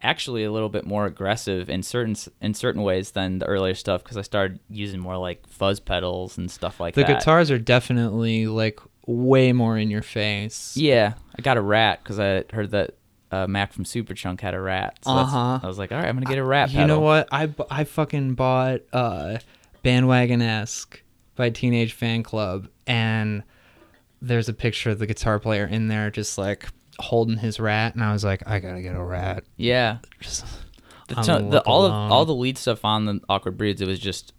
actually 0.03 0.43
a 0.43 0.51
little 0.51 0.69
bit 0.69 0.85
more 0.85 1.05
aggressive 1.05 1.69
in 1.69 1.81
certain 1.83 2.15
in 2.41 2.53
certain 2.53 2.83
ways 2.83 3.11
than 3.11 3.39
the 3.39 3.45
earlier 3.45 3.73
stuff 3.73 4.03
because 4.03 4.17
I 4.17 4.21
started 4.21 4.59
using 4.69 4.99
more 4.99 5.17
like 5.17 5.47
fuzz 5.47 5.79
pedals 5.79 6.37
and 6.37 6.49
stuff 6.51 6.79
like 6.79 6.93
the 6.95 7.01
that. 7.01 7.07
The 7.07 7.13
guitars 7.15 7.49
are 7.51 7.57
definitely 7.59 8.45
like 8.47 8.79
way 9.07 9.53
more 9.53 9.77
in 9.77 9.89
your 9.89 10.01
face 10.01 10.75
Yeah, 10.77 11.13
I 11.37 11.41
got 11.41 11.57
a 11.57 11.61
rat 11.61 12.03
because 12.03 12.19
I 12.19 12.43
heard 12.53 12.71
that 12.71 12.91
uh, 13.31 13.47
Mac 13.47 13.73
from 13.73 13.83
Superchunk 13.85 14.39
had 14.41 14.53
a 14.53 14.61
rat. 14.61 14.99
So 15.03 15.11
Uh-huh. 15.11 15.59
I 15.63 15.67
was 15.67 15.77
like, 15.77 15.91
all 15.91 15.97
right, 15.97 16.07
I'm 16.07 16.15
gonna 16.15 16.25
get 16.27 16.37
a 16.37 16.43
rat. 16.43 16.71
You 16.71 16.85
know 16.85 16.99
what? 16.99 17.27
I, 17.31 17.47
bu- 17.47 17.65
I 17.69 17.83
fucking 17.83 18.35
bought 18.35 18.81
uh, 18.93 19.39
Bandwagonesque 19.83 21.01
by 21.35 21.49
Teenage 21.49 21.97
Fanclub, 21.97 22.67
and 22.85 23.43
there's 24.21 24.49
a 24.49 24.53
picture 24.53 24.89
of 24.91 24.99
the 24.99 25.05
guitar 25.05 25.39
player 25.39 25.65
in 25.65 25.87
there 25.87 26.09
just 26.09 26.37
like 26.37 26.67
holding 26.99 27.37
his 27.37 27.59
rat, 27.59 27.93
and 27.95 28.03
I 28.03 28.11
was 28.13 28.23
like, 28.23 28.47
I 28.47 28.59
gotta 28.59 28.81
get 28.81 28.95
a 28.95 29.03
rat. 29.03 29.43
Yeah, 29.55 29.97
Just, 30.19 30.45
the, 31.07 31.17
I'm 31.17 31.23
to- 31.23 31.31
gonna 31.33 31.49
the 31.49 31.61
all 31.61 31.85
of 31.85 31.91
all 31.91 32.25
the 32.25 32.35
lead 32.35 32.57
stuff 32.57 32.83
on 32.85 33.05
the 33.05 33.19
Awkward 33.29 33.57
Breeds, 33.57 33.81
it 33.81 33.87
was 33.87 33.99
just, 33.99 34.33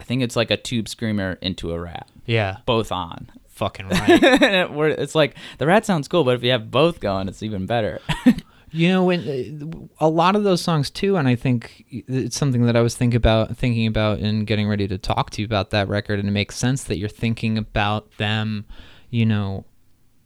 I 0.00 0.04
think 0.04 0.22
it's 0.22 0.36
like 0.36 0.50
a 0.50 0.56
tube 0.56 0.88
screamer 0.88 1.38
into 1.42 1.72
a 1.72 1.80
rat, 1.80 2.08
yeah, 2.26 2.58
both 2.66 2.90
on. 2.92 3.30
fucking 3.48 3.88
right. 3.90 4.22
And 4.22 4.54
it- 4.56 4.72
where 4.72 4.88
it's 4.88 5.14
like 5.14 5.36
the 5.58 5.66
rat 5.66 5.84
sounds 5.86 6.08
cool, 6.08 6.24
but 6.24 6.34
if 6.34 6.42
you 6.42 6.50
have 6.50 6.70
both 6.70 7.00
going, 7.00 7.28
it's 7.28 7.42
even 7.42 7.66
better. 7.66 8.00
You 8.74 8.88
know, 8.88 9.04
when 9.04 9.90
a 10.00 10.08
lot 10.08 10.34
of 10.34 10.44
those 10.44 10.62
songs 10.62 10.88
too, 10.88 11.18
and 11.18 11.28
I 11.28 11.34
think 11.34 11.84
it's 11.90 12.34
something 12.38 12.64
that 12.64 12.74
I 12.74 12.80
was 12.80 12.96
think 12.96 13.12
about 13.12 13.54
thinking 13.54 13.86
about 13.86 14.20
and 14.20 14.46
getting 14.46 14.66
ready 14.66 14.88
to 14.88 14.96
talk 14.96 15.28
to 15.32 15.42
you 15.42 15.44
about 15.44 15.68
that 15.72 15.88
record, 15.88 16.18
and 16.18 16.26
it 16.26 16.32
makes 16.32 16.56
sense 16.56 16.82
that 16.84 16.96
you're 16.96 17.10
thinking 17.10 17.58
about 17.58 18.16
them, 18.16 18.64
you 19.10 19.26
know, 19.26 19.66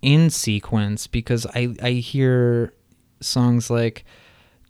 in 0.07 0.30
sequence 0.30 1.09
because 1.09 1.46
I 1.46 1.74
I 1.82 1.90
hear 1.90 2.72
songs 3.20 3.68
like 3.68 4.04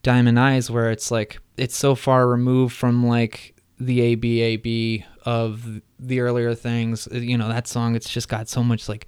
Diamond 0.03 0.41
Eyes 0.41 0.71
where 0.71 0.91
it's 0.91 1.11
like 1.11 1.39
it's 1.59 1.77
so 1.77 1.95
far 1.95 2.27
removed 2.27 2.75
from 2.75 3.07
like 3.07 3.55
the 3.79 4.17
ABAB 4.17 5.05
of 5.27 5.83
the 5.99 6.21
earlier 6.21 6.55
things. 6.55 7.07
Uh, 7.07 7.17
you 7.17 7.37
know, 7.37 7.49
that 7.49 7.69
song 7.69 7.95
it's 7.95 8.09
just 8.09 8.31
got 8.31 8.49
so 8.49 8.65
much 8.65 8.89
like 8.89 9.07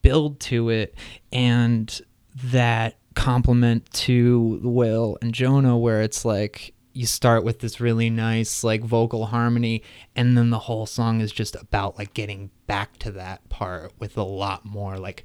build 0.00 0.40
to 0.40 0.70
it 0.70 0.94
and 1.30 2.00
that 2.44 2.96
compliment 3.14 3.92
to 3.92 4.60
Whale 4.62 5.18
and 5.20 5.34
Jonah 5.34 5.76
where 5.76 6.00
it's 6.00 6.24
like 6.24 6.72
you 6.94 7.04
start 7.04 7.44
with 7.44 7.58
this 7.60 7.80
really 7.82 8.08
nice 8.08 8.64
like 8.64 8.82
vocal 8.82 9.26
harmony 9.26 9.82
and 10.14 10.38
then 10.38 10.48
the 10.48 10.60
whole 10.60 10.86
song 10.86 11.20
is 11.20 11.32
just 11.32 11.54
about 11.54 11.98
like 11.98 12.14
getting 12.14 12.48
back 12.66 12.96
to 12.98 13.10
that 13.10 13.46
part 13.50 13.92
with 13.98 14.16
a 14.16 14.22
lot 14.22 14.64
more 14.64 14.96
like 14.96 15.22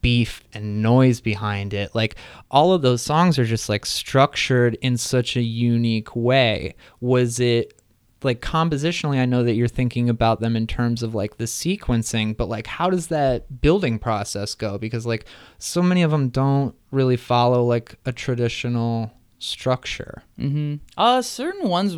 beef 0.00 0.42
and 0.52 0.82
noise 0.82 1.20
behind 1.20 1.74
it. 1.74 1.94
Like 1.94 2.16
all 2.50 2.72
of 2.72 2.82
those 2.82 3.02
songs 3.02 3.38
are 3.38 3.44
just 3.44 3.68
like 3.68 3.86
structured 3.86 4.76
in 4.80 4.96
such 4.96 5.36
a 5.36 5.42
unique 5.42 6.14
way. 6.14 6.74
Was 7.00 7.40
it 7.40 7.74
like 8.22 8.40
compositionally 8.40 9.18
I 9.18 9.26
know 9.26 9.44
that 9.44 9.54
you're 9.54 9.68
thinking 9.68 10.08
about 10.08 10.40
them 10.40 10.56
in 10.56 10.66
terms 10.66 11.02
of 11.02 11.14
like 11.14 11.36
the 11.36 11.44
sequencing, 11.44 12.36
but 12.36 12.48
like 12.48 12.66
how 12.66 12.90
does 12.90 13.08
that 13.08 13.60
building 13.60 13.98
process 13.98 14.54
go 14.54 14.78
because 14.78 15.06
like 15.06 15.26
so 15.58 15.82
many 15.82 16.02
of 16.02 16.10
them 16.10 16.28
don't 16.28 16.74
really 16.90 17.16
follow 17.16 17.64
like 17.64 17.96
a 18.04 18.12
traditional 18.12 19.12
structure. 19.38 20.22
Mm-hmm. 20.38 20.76
Uh, 20.96 21.22
certain 21.22 21.68
ones. 21.68 21.96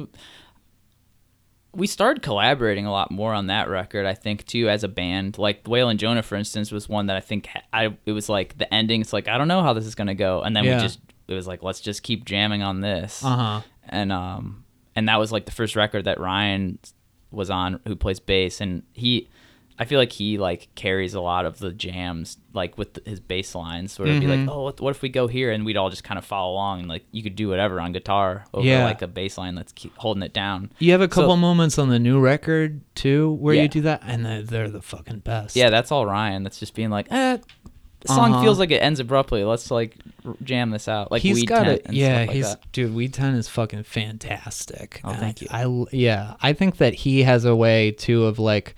We 1.72 1.86
started 1.86 2.22
collaborating 2.22 2.84
a 2.86 2.90
lot 2.92 3.10
more 3.10 3.32
on 3.32 3.46
that 3.46 3.68
record, 3.68 4.04
I 4.06 4.14
think, 4.14 4.44
too, 4.46 4.68
as 4.68 4.82
a 4.82 4.88
band. 4.88 5.38
Like 5.38 5.66
Whale 5.66 5.88
and 5.88 5.98
Jonah, 6.00 6.22
for 6.22 6.34
instance, 6.34 6.72
was 6.72 6.88
one 6.88 7.06
that 7.06 7.16
I 7.16 7.20
think 7.20 7.48
I. 7.72 7.96
It 8.06 8.12
was 8.12 8.28
like 8.28 8.58
the 8.58 8.72
ending. 8.74 9.00
It's 9.00 9.12
like 9.12 9.28
I 9.28 9.38
don't 9.38 9.48
know 9.48 9.62
how 9.62 9.72
this 9.72 9.86
is 9.86 9.94
gonna 9.94 10.14
go, 10.14 10.42
and 10.42 10.54
then 10.56 10.64
Yeah. 10.64 10.76
we 10.76 10.82
just 10.82 10.98
it 11.28 11.34
was 11.34 11.46
like 11.46 11.62
let's 11.62 11.80
just 11.80 12.02
keep 12.02 12.24
jamming 12.24 12.62
on 12.62 12.80
this, 12.80 13.22
Uh-huh. 13.24 13.60
and 13.88 14.10
um 14.10 14.64
and 14.96 15.08
that 15.08 15.18
was 15.20 15.30
like 15.30 15.44
the 15.46 15.52
first 15.52 15.76
record 15.76 16.04
that 16.06 16.18
Ryan 16.18 16.78
was 17.30 17.50
on, 17.50 17.78
who 17.86 17.94
plays 17.96 18.18
bass, 18.20 18.60
and 18.60 18.82
he. 18.92 19.28
I 19.80 19.86
feel 19.86 19.98
like 19.98 20.12
he 20.12 20.36
like 20.36 20.68
carries 20.74 21.14
a 21.14 21.20
lot 21.22 21.46
of 21.46 21.58
the 21.58 21.72
jams, 21.72 22.36
like 22.52 22.76
with 22.76 23.04
his 23.06 23.18
bass 23.18 23.54
lines, 23.54 23.98
where 23.98 24.06
it'd 24.06 24.20
be 24.20 24.26
like, 24.26 24.40
Mhm. 24.40 24.50
oh, 24.50 24.62
what, 24.64 24.78
what 24.80 24.90
if 24.90 25.00
we 25.00 25.08
go 25.08 25.26
here, 25.26 25.50
and 25.50 25.64
we'd 25.64 25.78
all 25.78 25.88
just 25.88 26.04
kind 26.04 26.18
of 26.18 26.24
follow 26.26 26.52
along, 26.52 26.80
and 26.80 26.88
like 26.88 27.04
you 27.12 27.22
could 27.22 27.34
do 27.34 27.48
whatever 27.48 27.80
on 27.80 27.92
guitar 27.92 28.44
over 28.52 28.66
Yeah. 28.66 28.84
like 28.84 29.00
a 29.00 29.06
bass 29.08 29.38
line 29.38 29.54
that's 29.54 29.72
keep 29.72 29.96
holding 29.96 30.22
it 30.22 30.34
down. 30.34 30.70
You 30.80 30.92
have 30.92 31.00
a 31.00 31.04
So- 31.04 31.22
couple 31.22 31.36
moments 31.38 31.78
on 31.78 31.88
the 31.88 31.98
new 31.98 32.20
record 32.20 32.82
too 32.94 33.32
where 33.40 33.54
Yeah. 33.54 33.62
you 33.62 33.68
do 33.68 33.80
that 33.80 34.02
and 34.06 34.24
they're, 34.26 34.42
they're 34.42 34.68
the 34.68 34.82
fucking 34.82 35.20
best. 35.20 35.56
Yeah, 35.56 35.70
that's 35.70 35.90
all 35.90 36.04
Ryan. 36.04 36.42
That's 36.42 36.60
just 36.60 36.74
being 36.74 36.90
like, 36.90 37.06
eh, 37.10 37.38
the 38.00 38.08
song 38.08 38.32
Uh-huh. 38.34 38.42
feels 38.42 38.58
like 38.58 38.70
it 38.70 38.82
ends 38.82 39.00
abruptly. 39.00 39.44
Let's 39.44 39.70
like 39.70 39.96
jam 40.42 40.70
this 40.70 40.88
out, 40.88 41.10
like 41.10 41.22
he's 41.22 41.36
Weed 41.36 41.46
got 41.46 41.68
it. 41.68 41.82
and 41.86 41.94
Yeah, 41.96 42.20
like 42.20 42.30
he's 42.32 42.48
that. 42.50 42.60
dude. 42.72 42.94
Weed 42.94 43.14
Ten 43.14 43.34
is 43.34 43.48
fucking 43.48 43.84
fantastic. 43.84 45.00
Oh, 45.04 45.10
And 45.10 45.18
thank 45.18 45.40
you. 45.42 45.48
I, 45.50 45.64
I 45.64 45.84
yeah, 45.92 46.34
I 46.42 46.52
think 46.52 46.76
that 46.78 46.92
he 46.94 47.22
has 47.22 47.44
a 47.44 47.54
way 47.56 47.90
too 47.92 48.24
of 48.24 48.38
like, 48.38 48.74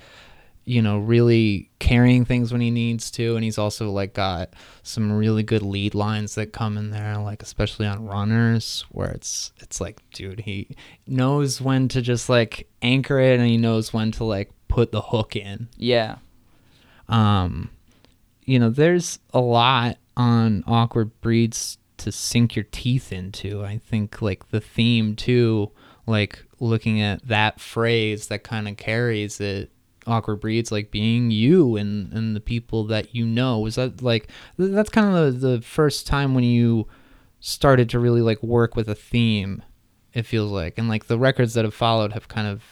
you 0.65 0.81
know, 0.81 0.99
really 0.99 1.71
carrying 1.79 2.25
things 2.25 2.53
when 2.53 2.61
he 2.61 2.71
needs 2.71 3.11
to, 3.13 3.35
and 3.35 3.45
he's 3.45 3.59
also 3.59 3.91
like 3.91 4.15
got 4.15 4.51
some 4.83 5.13
really 5.13 5.43
good 5.43 5.63
lead 5.63 5.95
lines 5.95 6.35
that 6.37 6.53
come 6.53 6.79
in 6.79 6.91
there, 6.91 7.19
like 7.19 7.43
especially 7.43 7.87
on 7.87 8.07
runners, 8.07 8.85
where 8.91 9.11
it's 9.11 9.53
it's 9.59 9.81
like, 9.81 10.01
dude, 10.13 10.41
he 10.41 10.77
knows 11.07 11.61
when 11.61 11.89
to 11.89 12.01
just 12.01 12.29
like 12.29 12.69
anchor 12.81 13.19
it, 13.19 13.41
and 13.41 13.49
he 13.49 13.57
knows 13.57 13.93
when 13.93 14.13
to 14.13 14.25
like 14.25 14.51
put 14.69 14.93
the 14.93 15.03
hook 15.03 15.35
in. 15.37 15.69
Yeah, 15.77 16.17
um 17.09 17.71
you 18.45 18.59
know 18.59 18.71
there's 18.71 19.19
a 19.33 19.41
lot 19.41 19.99
on 20.17 20.65
awkward 20.67 21.21
breeds 21.21 21.79
to 21.99 22.13
sink 22.13 22.57
your 22.57 22.67
teeth 22.71 23.13
into. 23.13 23.65
I 23.65 23.79
think 23.79 24.23
like 24.23 24.51
the 24.51 24.61
theme 24.61 25.17
too 25.17 25.71
like 26.07 26.45
looking 26.61 27.01
at 27.01 27.27
that 27.29 27.61
phrase 27.61 28.29
that 28.29 28.43
kind 28.43 28.69
of 28.69 28.77
carries 28.77 29.41
it 29.41 29.71
awkward 30.07 30.37
breeds 30.41 30.73
like 30.73 30.91
being 30.91 31.31
you 31.31 31.77
and 31.77 32.13
and 32.13 32.35
the 32.35 32.41
people 32.41 32.85
that 32.85 33.15
you 33.15 33.25
know 33.25 33.59
was 33.61 33.77
that 33.77 34.03
like 34.03 34.29
that's 34.59 34.91
kind 34.91 35.17
of 35.17 35.41
the, 35.41 35.49
the 35.49 35.63
first 35.63 36.07
time 36.07 36.35
when 36.35 36.45
you 36.45 36.87
started 37.41 37.89
to 37.89 37.99
really 37.99 38.21
like 38.21 38.43
work 38.43 38.75
with 38.77 38.89
a 38.89 38.95
theme 38.95 39.63
it 40.13 40.25
feels 40.27 40.51
like 40.51 40.77
and 40.79 40.89
like 40.89 41.07
the 41.07 41.19
records 41.19 41.55
that 41.55 41.65
have 41.65 41.75
followed 41.75 42.13
have 42.13 42.27
kind 42.29 42.47
of 42.49 42.63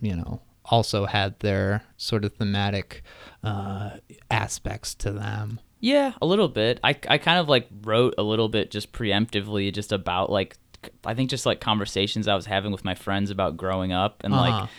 you 0.00 0.14
know 0.16 0.40
also 0.64 1.06
had 1.06 1.38
their 1.40 1.82
sort 1.96 2.24
of 2.24 2.32
thematic 2.34 3.02
uh 3.42 3.90
aspects 4.30 4.94
to 4.94 5.10
them 5.12 5.60
yeah, 5.80 6.14
a 6.22 6.24
little 6.24 6.48
bit. 6.48 6.80
I 6.82 6.96
I 7.10 7.18
kind 7.18 7.38
of 7.38 7.46
like 7.46 7.68
wrote 7.82 8.14
a 8.16 8.22
little 8.22 8.48
bit 8.48 8.70
just 8.70 8.90
preemptively, 8.92 9.70
just 9.70 9.92
about 9.92 10.30
like 10.30 10.56
I 11.04 11.12
think 11.12 11.28
just 11.28 11.44
like 11.44 11.60
conversations 11.60 12.26
I 12.26 12.34
was 12.34 12.46
having 12.46 12.72
with 12.72 12.86
my 12.86 12.94
friends 12.94 13.30
about 13.30 13.58
growing 13.58 13.92
up 13.92 14.22
and 14.24 14.32
Uh-huh. 14.32 14.42
like 14.62 14.70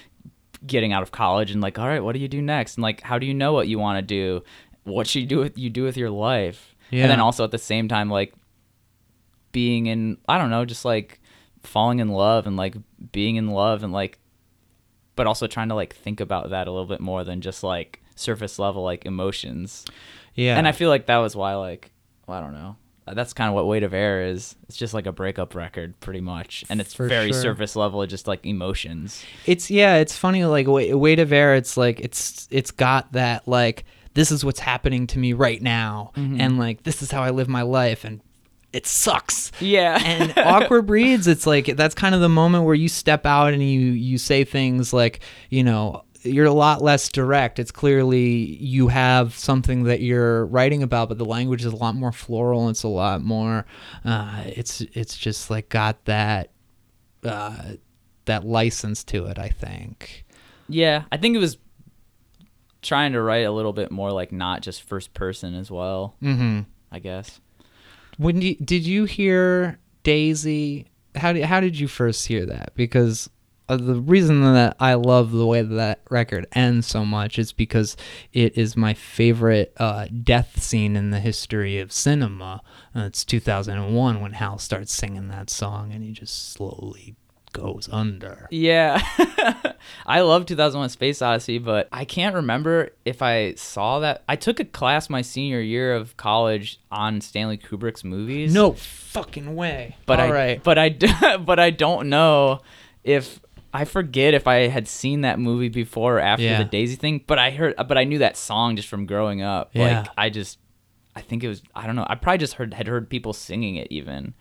getting 0.66 0.94
out 0.94 1.04
of 1.04 1.12
college 1.12 1.52
and 1.52 1.62
like, 1.62 1.78
all 1.80 1.88
right, 1.88 2.04
what 2.04 2.14
do 2.14 2.20
you 2.20 2.28
do 2.28 2.42
next? 2.42 2.78
And 2.78 2.84
like, 2.84 3.02
how 3.02 3.20
do 3.20 3.26
you 3.26 3.34
know 3.34 3.54
what 3.54 3.68
you 3.68 3.80
want 3.80 3.98
to 3.98 4.02
do? 4.02 4.44
What 4.84 5.08
should 5.08 5.22
you 5.22 5.28
do 5.28 5.40
with 5.40 5.58
you 5.58 5.70
do 5.70 5.84
with 5.84 5.98
your 5.98 6.10
life? 6.10 6.76
Yeah. 6.92 7.04
And 7.04 7.12
then 7.12 7.20
also 7.20 7.44
at 7.44 7.52
the 7.52 7.58
same 7.58 7.88
time, 7.88 8.10
like 8.10 8.34
being 9.52 9.88
in 9.88 10.18
I 10.28 10.38
don't 10.38 10.50
know, 10.50 10.66
just 10.66 10.86
like 10.86 11.20
falling 11.64 12.00
in 12.00 12.10
love 12.10 12.46
and 12.46 12.56
like 12.56 12.76
being 13.12 13.38
in 13.38 13.50
love 13.50 13.84
and 13.84 13.92
like 13.92 14.20
but 15.16 15.28
also 15.28 15.48
trying 15.48 15.70
to 15.70 15.76
like 15.76 15.96
think 15.96 16.20
about 16.20 16.50
that 16.50 16.68
a 16.68 16.72
little 16.72 16.86
bit 16.86 17.00
more 17.00 17.24
than 17.24 17.42
just 17.42 17.64
like 17.64 18.02
surface 18.16 18.60
level 18.60 18.84
like 18.84 19.06
emotions. 19.06 19.86
yeah 20.36 20.58
And 20.58 20.68
I 20.68 20.72
feel 20.74 20.90
like 20.90 21.08
that 21.08 21.18
was 21.18 21.36
why 21.36 21.56
like 21.56 21.92
well, 22.28 22.38
I 22.38 22.42
don't 22.42 22.54
know. 22.54 22.76
Uh, 23.08 23.14
That's 23.14 23.34
kind 23.34 23.50
of 23.50 23.54
what 23.56 23.68
Weight 23.68 23.84
of 23.84 23.94
Air 23.94 24.24
is. 24.24 24.56
It's 24.68 24.78
just 24.78 24.94
like 24.94 25.06
a 25.06 25.12
breakup 25.12 25.54
record, 25.56 26.00
pretty 26.00 26.22
much, 26.22 26.64
and 26.70 26.82
it's 26.82 26.94
For 26.94 27.08
very 27.08 27.32
sure. 27.32 27.42
surface 27.42 27.76
level, 27.76 28.06
just 28.08 28.28
like 28.28 28.46
emotions. 28.46 29.24
it's 29.46 29.70
yeah 29.70 29.96
it's 29.98 30.16
funny 30.18 30.44
like 30.46 30.68
weight, 30.68 30.94
weight 30.96 31.20
of 31.20 31.32
air 31.32 31.56
it's 31.56 31.78
like 31.78 32.00
it's 32.00 32.48
it's 32.52 32.72
got 32.72 33.12
that 33.12 33.48
like 33.48 33.86
this 34.16 34.32
is 34.32 34.44
what's 34.46 34.60
happening 34.60 35.06
to 35.08 35.20
me 35.20 35.34
right 35.34 35.62
now 35.62 36.12
and 36.16 36.58
like 36.58 36.84
this 36.84 37.02
is 37.02 37.12
how 37.12 37.22
i 37.22 37.30
live 37.32 37.50
my 37.50 37.62
life 37.64 38.06
and 38.06 38.22
it 38.72 38.88
sucks 38.88 39.52
Yeah, 39.60 40.00
and 40.04 40.34
awkward 40.38 40.86
breeds 40.88 41.28
it's 41.28 41.46
like 41.46 41.76
that's 41.78 41.94
kind 41.96 42.16
of 42.16 42.22
the 42.22 42.30
moment 42.30 42.64
where 42.66 42.76
you 42.76 42.88
step 42.90 43.26
out 43.26 43.54
and 43.54 43.62
you 43.62 43.80
you 43.92 44.18
say 44.18 44.44
things 44.46 44.94
like 44.94 45.20
you 45.50 45.64
know 45.64 46.05
you're 46.26 46.46
a 46.46 46.52
lot 46.52 46.82
less 46.82 47.10
direct 47.10 47.60
it's 47.60 47.72
clearly 47.72 48.56
you 48.58 48.88
have 48.88 49.34
something 49.36 49.84
that 49.84 50.02
you're 50.02 50.46
writing 50.48 50.84
about 50.84 51.08
but 51.10 51.18
the 51.18 51.26
language 51.26 51.64
is 51.64 51.72
a 51.72 51.76
lot 51.76 51.96
more 51.96 52.12
floral 52.12 52.70
it's 52.70 52.84
a 52.84 52.88
lot 52.88 53.22
more 53.22 53.66
uh, 54.04 54.44
it's 54.46 54.82
it's 54.82 55.18
just 55.18 55.50
like 55.50 55.70
got 55.70 56.04
that 56.06 56.52
uh, 57.24 57.74
that 58.26 58.44
license 58.44 59.04
to 59.04 59.26
it 59.26 59.40
i 59.40 59.50
think 59.50 60.26
yeah. 60.68 61.04
I 61.12 61.18
think 61.18 61.36
it 61.36 61.40
was 61.40 61.58
trying 62.82 63.14
to 63.14 63.22
write 63.22 63.46
a 63.46 63.52
little 63.52 63.74
bit 63.74 63.92
more 63.92 64.12
like 64.12 64.32
not 64.32 64.62
just 64.62 64.84
first 64.84 65.14
person 65.14 65.56
as 65.56 65.72
well. 65.72 66.16
mm-hmm 66.22 66.62
I 66.92 67.00
guess. 67.00 67.42
when 68.18 68.42
you, 68.42 68.56
did 68.56 68.86
you 68.86 69.06
hear 69.06 69.80
daisy 70.04 70.86
how 71.16 71.34
did, 71.34 71.44
how 71.44 71.60
did 71.60 71.78
you 71.78 71.88
first 71.88 72.28
hear 72.28 72.46
that 72.46 72.72
because 72.76 73.30
uh, 73.68 73.78
the 73.78 73.96
reason 73.96 74.42
that 74.42 74.76
I 74.80 74.94
love 74.96 75.32
the 75.32 75.46
way 75.46 75.62
that, 75.62 75.74
that 75.76 76.00
record 76.10 76.46
ends 76.54 76.88
so 76.88 77.04
much 77.06 77.40
is 77.40 77.52
because 77.52 77.98
it 78.34 78.58
is 78.58 78.76
my 78.78 78.94
favorite 78.94 79.74
uh, 79.78 80.08
death 80.24 80.62
scene 80.62 80.96
in 80.96 81.10
the 81.12 81.20
history 81.20 81.80
of 81.80 81.92
cinema. 81.92 82.62
Uh, 82.96 83.02
it's 83.02 83.26
2001 83.26 84.22
when 84.22 84.34
Hal 84.34 84.58
starts 84.60 84.94
singing 84.94 85.28
that 85.30 85.50
song 85.50 85.92
and 85.92 86.04
he 86.04 86.12
just 86.12 86.52
slowly 86.54 87.16
goes 87.54 87.88
under. 87.92 88.48
Yeah. 88.52 89.02
I 90.06 90.22
love 90.22 90.46
2001 90.46 90.90
Space 90.90 91.22
Odyssey, 91.22 91.58
but 91.58 91.88
I 91.92 92.04
can't 92.04 92.36
remember 92.36 92.90
if 93.06 93.22
I 93.22 93.54
saw 93.54 94.00
that. 94.00 94.24
I 94.28 94.36
took 94.36 94.60
a 94.60 94.66
class 94.66 95.10
my 95.10 95.22
senior 95.22 95.62
year 95.62 95.96
of 95.96 96.18
college 96.18 96.80
on 96.92 97.22
Stanley 97.22 97.58
Kubrick's 97.58 98.04
movies. 98.04 98.54
No 98.54 98.74
fucking 98.74 99.56
way. 99.56 99.96
but 100.06 100.20
All 100.20 100.28
I 100.28 100.32
right. 100.32 100.64
but 100.64 100.78
I 100.78 101.38
but 101.38 101.60
I 101.60 101.70
don't 101.70 102.10
know 102.10 102.60
if 103.06 103.40
I 103.76 103.86
forget 103.86 104.34
if 104.34 104.48
I 104.48 104.68
had 104.68 104.88
seen 104.88 105.22
that 105.22 105.40
movie 105.40 105.70
before 105.70 106.18
or 106.18 106.20
after 106.20 106.44
Yeah. 106.44 106.60
the 106.60 106.66
Daisy 106.70 106.96
thing, 106.96 107.24
but 107.28 107.38
I 107.40 107.52
heard 107.52 107.76
but 107.88 107.98
I 107.98 108.04
knew 108.06 108.20
that 108.20 108.38
song 108.38 108.76
just 108.76 108.88
from 108.88 109.06
growing 109.06 109.42
up. 109.42 109.72
Yeah. 109.74 110.00
Like 110.02 110.10
I 110.18 110.30
just 110.30 110.60
I 111.16 111.22
think 111.22 111.44
it 111.44 111.48
was 111.48 111.62
I 111.76 111.86
don't 111.86 111.96
know. 111.96 112.06
I 112.10 112.16
probably 112.16 112.38
just 112.40 112.54
heard 112.54 112.74
had 112.74 112.88
heard 112.88 113.10
people 113.10 113.34
singing 113.34 113.76
it 113.76 113.88
even. 113.92 114.34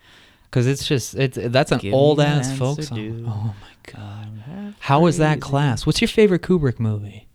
Because 0.45 0.67
it's 0.67 0.87
just 0.87 1.15
it's 1.15 1.37
that's 1.41 1.71
an 1.71 1.79
Give 1.79 1.93
old 1.93 2.19
ass 2.21 2.57
folk 2.57 2.81
song. 2.81 2.97
dude. 2.97 3.25
Oh 3.27 3.53
my 3.61 3.91
god. 3.93 4.73
How 4.79 5.01
was 5.01 5.17
that 5.17 5.41
class? 5.41 5.85
What's 5.85 6.01
your 6.01 6.07
favorite 6.07 6.41
Kubrick 6.41 6.79
movie? 6.79 7.27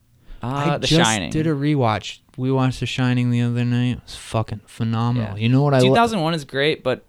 Uh, 0.42 0.46
I 0.46 0.78
The 0.78 0.86
just 0.86 1.02
Shining. 1.10 1.30
did 1.30 1.46
a 1.46 1.50
rewatch. 1.50 2.20
We 2.38 2.50
watched 2.50 2.80
The 2.80 2.86
Shining 2.86 3.30
the 3.30 3.42
other 3.42 3.64
night. 3.64 3.98
It 3.98 4.02
was 4.04 4.16
fucking 4.16 4.62
phenomenal. 4.66 5.36
Yeah. 5.36 5.42
You 5.42 5.48
know 5.50 5.62
what 5.62 5.74
I? 5.74 5.80
Lo- 5.80 5.88
2001 5.88 6.32
is 6.32 6.44
great, 6.46 6.82
but 6.82 7.04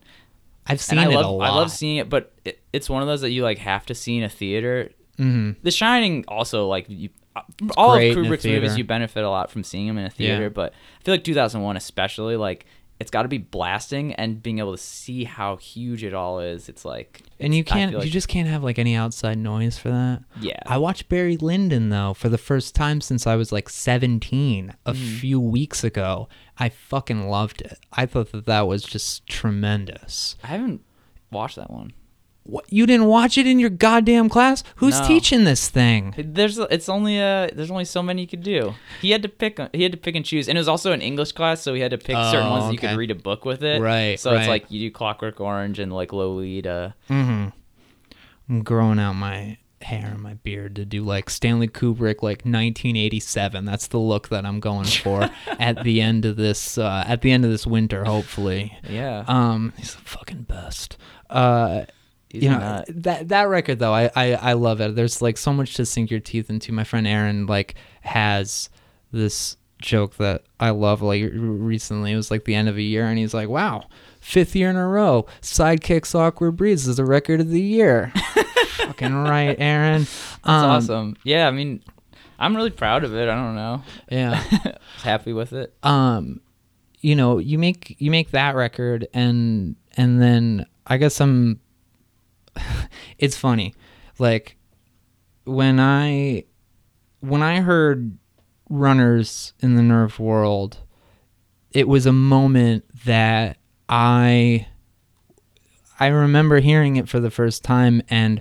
I've 0.68 0.82
seen 0.82 1.00
I 1.00 1.06
it 1.06 1.16
love 1.16 1.26
a 1.26 1.30
lot. 1.30 1.50
I 1.50 1.54
love 1.56 1.72
seeing 1.72 1.96
it, 1.98 2.10
but 2.10 2.34
it, 2.44 2.60
it's 2.74 2.90
one 2.90 3.02
of 3.02 3.08
those 3.08 3.22
that 3.22 3.32
you 3.32 3.44
like 3.44 3.58
have 3.60 3.86
to 3.88 3.96
see 3.96 4.18
in 4.18 4.24
a 4.24 4.30
theater. 4.30 4.92
hmm 5.18 5.52
The 5.64 5.72
Shining 5.72 6.26
also 6.28 6.68
like 6.68 6.86
you, 6.90 7.10
all 7.78 7.94
of 7.94 7.98
great 7.98 8.18
in 8.18 8.26
a 8.26 8.28
Kubrick's 8.30 8.46
movies 8.46 8.78
you 8.78 8.84
benefit 8.84 9.24
a 9.24 9.30
lot 9.30 9.50
from 9.52 9.64
seeing 9.64 9.88
them 9.88 9.98
in 9.98 10.06
a 10.06 10.10
theater, 10.10 10.44
Yeah. 10.44 10.50
but 10.50 10.74
I 11.00 11.04
feel 11.04 11.14
like 11.14 11.24
2001 11.24 11.78
especially 11.78 12.36
like 12.38 12.66
it's 13.00 13.10
got 13.10 13.24
to 13.24 13.28
be 13.28 13.40
blasting 13.40 14.14
and 14.14 14.44
being 14.44 14.60
able 14.60 14.74
to 14.74 14.78
see 14.78 15.24
how 15.24 15.56
huge 15.58 16.04
it 16.04 16.14
all 16.14 16.40
is. 16.40 16.70
It's 16.70 16.86
like 16.86 17.24
And 17.40 17.52
you 17.56 17.62
it's- 17.62 17.74
can't. 17.74 17.96
like- 17.96 18.06
you 18.06 18.12
just 18.12 18.28
can't 18.28 18.48
have 18.48 18.64
like 18.64 18.78
any 18.78 18.94
outside 18.96 19.40
noise 19.40 19.76
for 19.78 19.90
that. 19.90 20.22
yeah. 20.40 20.60
I 20.68 20.78
watched 20.78 21.10
Barry 21.10 21.36
Lyndon 21.36 21.90
though 21.90 22.14
for 22.14 22.30
the 22.30 22.38
first 22.38 22.76
time 22.76 23.02
since 23.02 23.26
I 23.26 23.36
was 23.36 23.52
like 23.52 23.70
17 23.70 24.74
a 24.86 24.94
Mm-hmm. 24.94 25.18
few 25.18 25.40
weeks 25.40 25.84
ago. 25.84 26.30
I 26.60 26.70
fucking 26.70 27.28
loved 27.28 27.62
it. 27.62 27.80
I 27.92 28.06
thought 28.06 28.32
that 28.34 28.46
that 28.46 28.68
was 28.68 28.84
just 28.84 29.26
tremendous. 29.26 30.36
I 30.44 30.48
haven't 30.48 30.82
watched 31.32 31.56
that 31.56 31.72
one. 31.72 31.94
What, 32.44 32.66
you 32.74 32.86
didn't 32.88 33.06
watch 33.06 33.38
it 33.38 33.46
in 33.46 33.60
your 33.60 33.70
goddamn 33.70 34.28
class? 34.28 34.64
Who's 34.78 35.00
No. 35.00 35.08
teaching 35.08 35.44
this 35.44 35.70
thing? 35.70 36.14
There's 36.18 36.58
it's 36.58 36.90
only 36.90 37.20
uh 37.22 37.50
there's 37.54 37.70
only 37.70 37.86
so 37.86 38.02
many 38.02 38.24
you 38.24 38.28
could 38.28 38.42
do. 38.44 38.74
He 39.00 39.12
had 39.12 39.22
to 39.22 39.30
pick 39.30 39.60
he 39.74 39.84
had 39.84 39.92
to 39.92 39.98
pick 39.98 40.16
and 40.16 40.26
choose, 40.26 40.50
and 40.50 40.58
it 40.58 40.62
was 40.62 40.68
also 40.68 40.92
an 40.92 41.02
English 41.02 41.34
class, 41.34 41.62
so 41.62 41.74
he 41.76 41.82
had 41.82 41.92
to 41.92 41.98
pick 42.00 42.16
certain 42.16 42.48
Oh, 42.48 42.52
ones 42.52 42.66
that 42.66 42.74
you 42.74 42.80
could 42.80 42.98
read 42.98 43.12
a 43.12 43.16
book 43.16 43.46
with 43.46 43.64
it. 43.64 43.80
Right, 43.82 44.20
So 44.20 44.34
it's 44.36 44.48
like 44.48 44.70
you 44.72 44.80
do 44.90 44.92
Clockwork 44.92 45.40
Orange 45.40 45.78
and 45.80 45.94
like 45.94 46.12
Lolita. 46.14 46.96
Mm-hmm. 47.10 47.50
I'm 48.50 48.64
growing 48.64 49.00
out 49.00 49.14
my 49.14 49.58
hair 49.82 50.10
and 50.14 50.22
my 50.22 50.34
beard 50.36 50.76
to 50.76 50.86
do 50.86 51.04
like 51.04 51.30
Stanley 51.30 51.68
Kubrick, 51.68 52.22
like 52.22 52.40
1987. 52.44 53.66
That's 53.66 53.88
the 53.88 53.98
look 54.00 54.30
that 54.30 54.46
I'm 54.46 54.60
going 54.60 54.86
for 55.04 55.30
at 55.60 55.84
the 55.84 56.02
end 56.02 56.26
of 56.26 56.36
this. 56.38 56.78
Uh, 56.78 57.04
at 57.08 57.22
the 57.22 57.32
end 57.32 57.46
of 57.46 57.52
this 57.52 57.66
winter, 57.68 58.04
hopefully. 58.06 58.78
Yeah. 58.90 59.24
Um, 59.28 59.74
he's 59.78 59.96
the 59.96 60.02
fucking 60.02 60.44
best. 60.44 60.98
Uh, 61.30 61.84
He's 62.32 62.44
you 62.44 62.50
know 62.50 62.60
not- 62.60 62.86
that 62.90 63.28
that 63.30 63.44
record 63.50 63.80
though, 63.80 63.94
I, 63.94 64.10
I 64.16 64.34
I 64.36 64.54
love 64.54 64.80
it. 64.82 64.96
There's 64.96 65.22
like 65.22 65.38
so 65.38 65.52
much 65.54 65.74
to 65.76 65.86
sink 65.86 66.10
your 66.12 66.20
teeth 66.20 66.50
into. 66.50 66.72
My 66.72 66.84
friend 66.84 67.06
Aaron 67.08 67.46
like 67.46 67.76
has 68.02 68.70
this 69.12 69.58
joke 69.82 70.16
that 70.18 70.44
I 70.60 70.70
love. 70.70 71.02
Like 71.02 71.24
recently, 71.34 72.12
it 72.14 72.16
was 72.16 72.32
like 72.32 72.46
the 72.46 72.56
end 72.56 72.70
of 72.70 72.78
a 72.78 72.82
year, 72.82 73.06
and 73.06 73.18
he's 73.18 73.34
like, 73.34 73.50
"Wow, 73.50 73.84
fifth 74.22 74.56
year 74.56 74.70
in 74.70 74.76
a 74.78 74.88
row, 74.88 75.26
Sidekicks 75.42 76.16
Awkward 76.16 76.52
Breeds 76.58 76.88
is 76.88 76.98
the 76.98 77.06
record 77.06 77.42
of 77.42 77.50
the 77.50 77.62
year." 77.62 78.14
Fucking 78.78 79.14
right, 79.14 79.56
Aaron. 79.60 80.02
That's 80.44 80.46
Um, 80.46 80.70
awesome. 80.70 81.16
Yeah, 81.24 81.48
I 81.48 81.52
mean, 81.52 81.84
I'm 82.40 82.56
really 82.56 82.70
proud 82.72 83.04
of 83.04 83.14
it. 83.14 83.28
I 83.30 83.36
don't 83.36 83.56
know. 83.56 83.84
Yeah. 84.10 84.42
Happy 85.04 85.34
with 85.34 85.54
it. 85.54 85.74
um 85.84 86.40
you 87.04 87.16
know 87.16 87.40
you 87.40 87.58
make 87.58 87.96
you 88.00 88.12
make 88.12 88.30
that 88.30 88.54
record 88.54 89.08
and 89.12 89.76
and 89.98 90.22
then 90.22 90.64
i 90.86 90.98
guess 90.98 91.20
i'm 91.20 91.60
it's 93.18 93.38
funny. 93.38 93.74
Like 94.20 94.58
when 95.44 95.80
i 95.80 96.44
when 97.20 97.42
i 97.42 97.62
heard 97.62 98.16
runners 98.70 99.54
in 99.60 99.76
the 99.76 99.82
nerved 99.82 100.20
world 100.20 100.78
it 101.72 101.88
was 101.88 102.06
a 102.06 102.12
moment 102.12 102.86
that 103.06 103.58
i 103.90 104.66
i 106.00 106.06
remember 106.06 106.60
hearing 106.60 106.96
it 106.96 107.10
for 107.10 107.20
the 107.20 107.32
first 107.32 107.64
time 107.64 108.04
and 108.08 108.40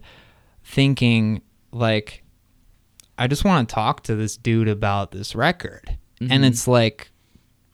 thinking 0.63 1.41
like 1.73 2.23
i 3.21 3.27
just 3.27 3.45
want 3.45 3.69
to 3.69 3.75
talk 3.75 4.03
to 4.03 4.17
this 4.17 4.37
dude 4.37 4.69
about 4.69 5.13
this 5.13 5.35
record. 5.35 5.99
And 6.21 6.31
mm-hmm. 6.31 6.45
it's 6.45 6.67
like 6.67 7.11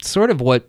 sort 0.02 0.30
of 0.30 0.40
what 0.40 0.68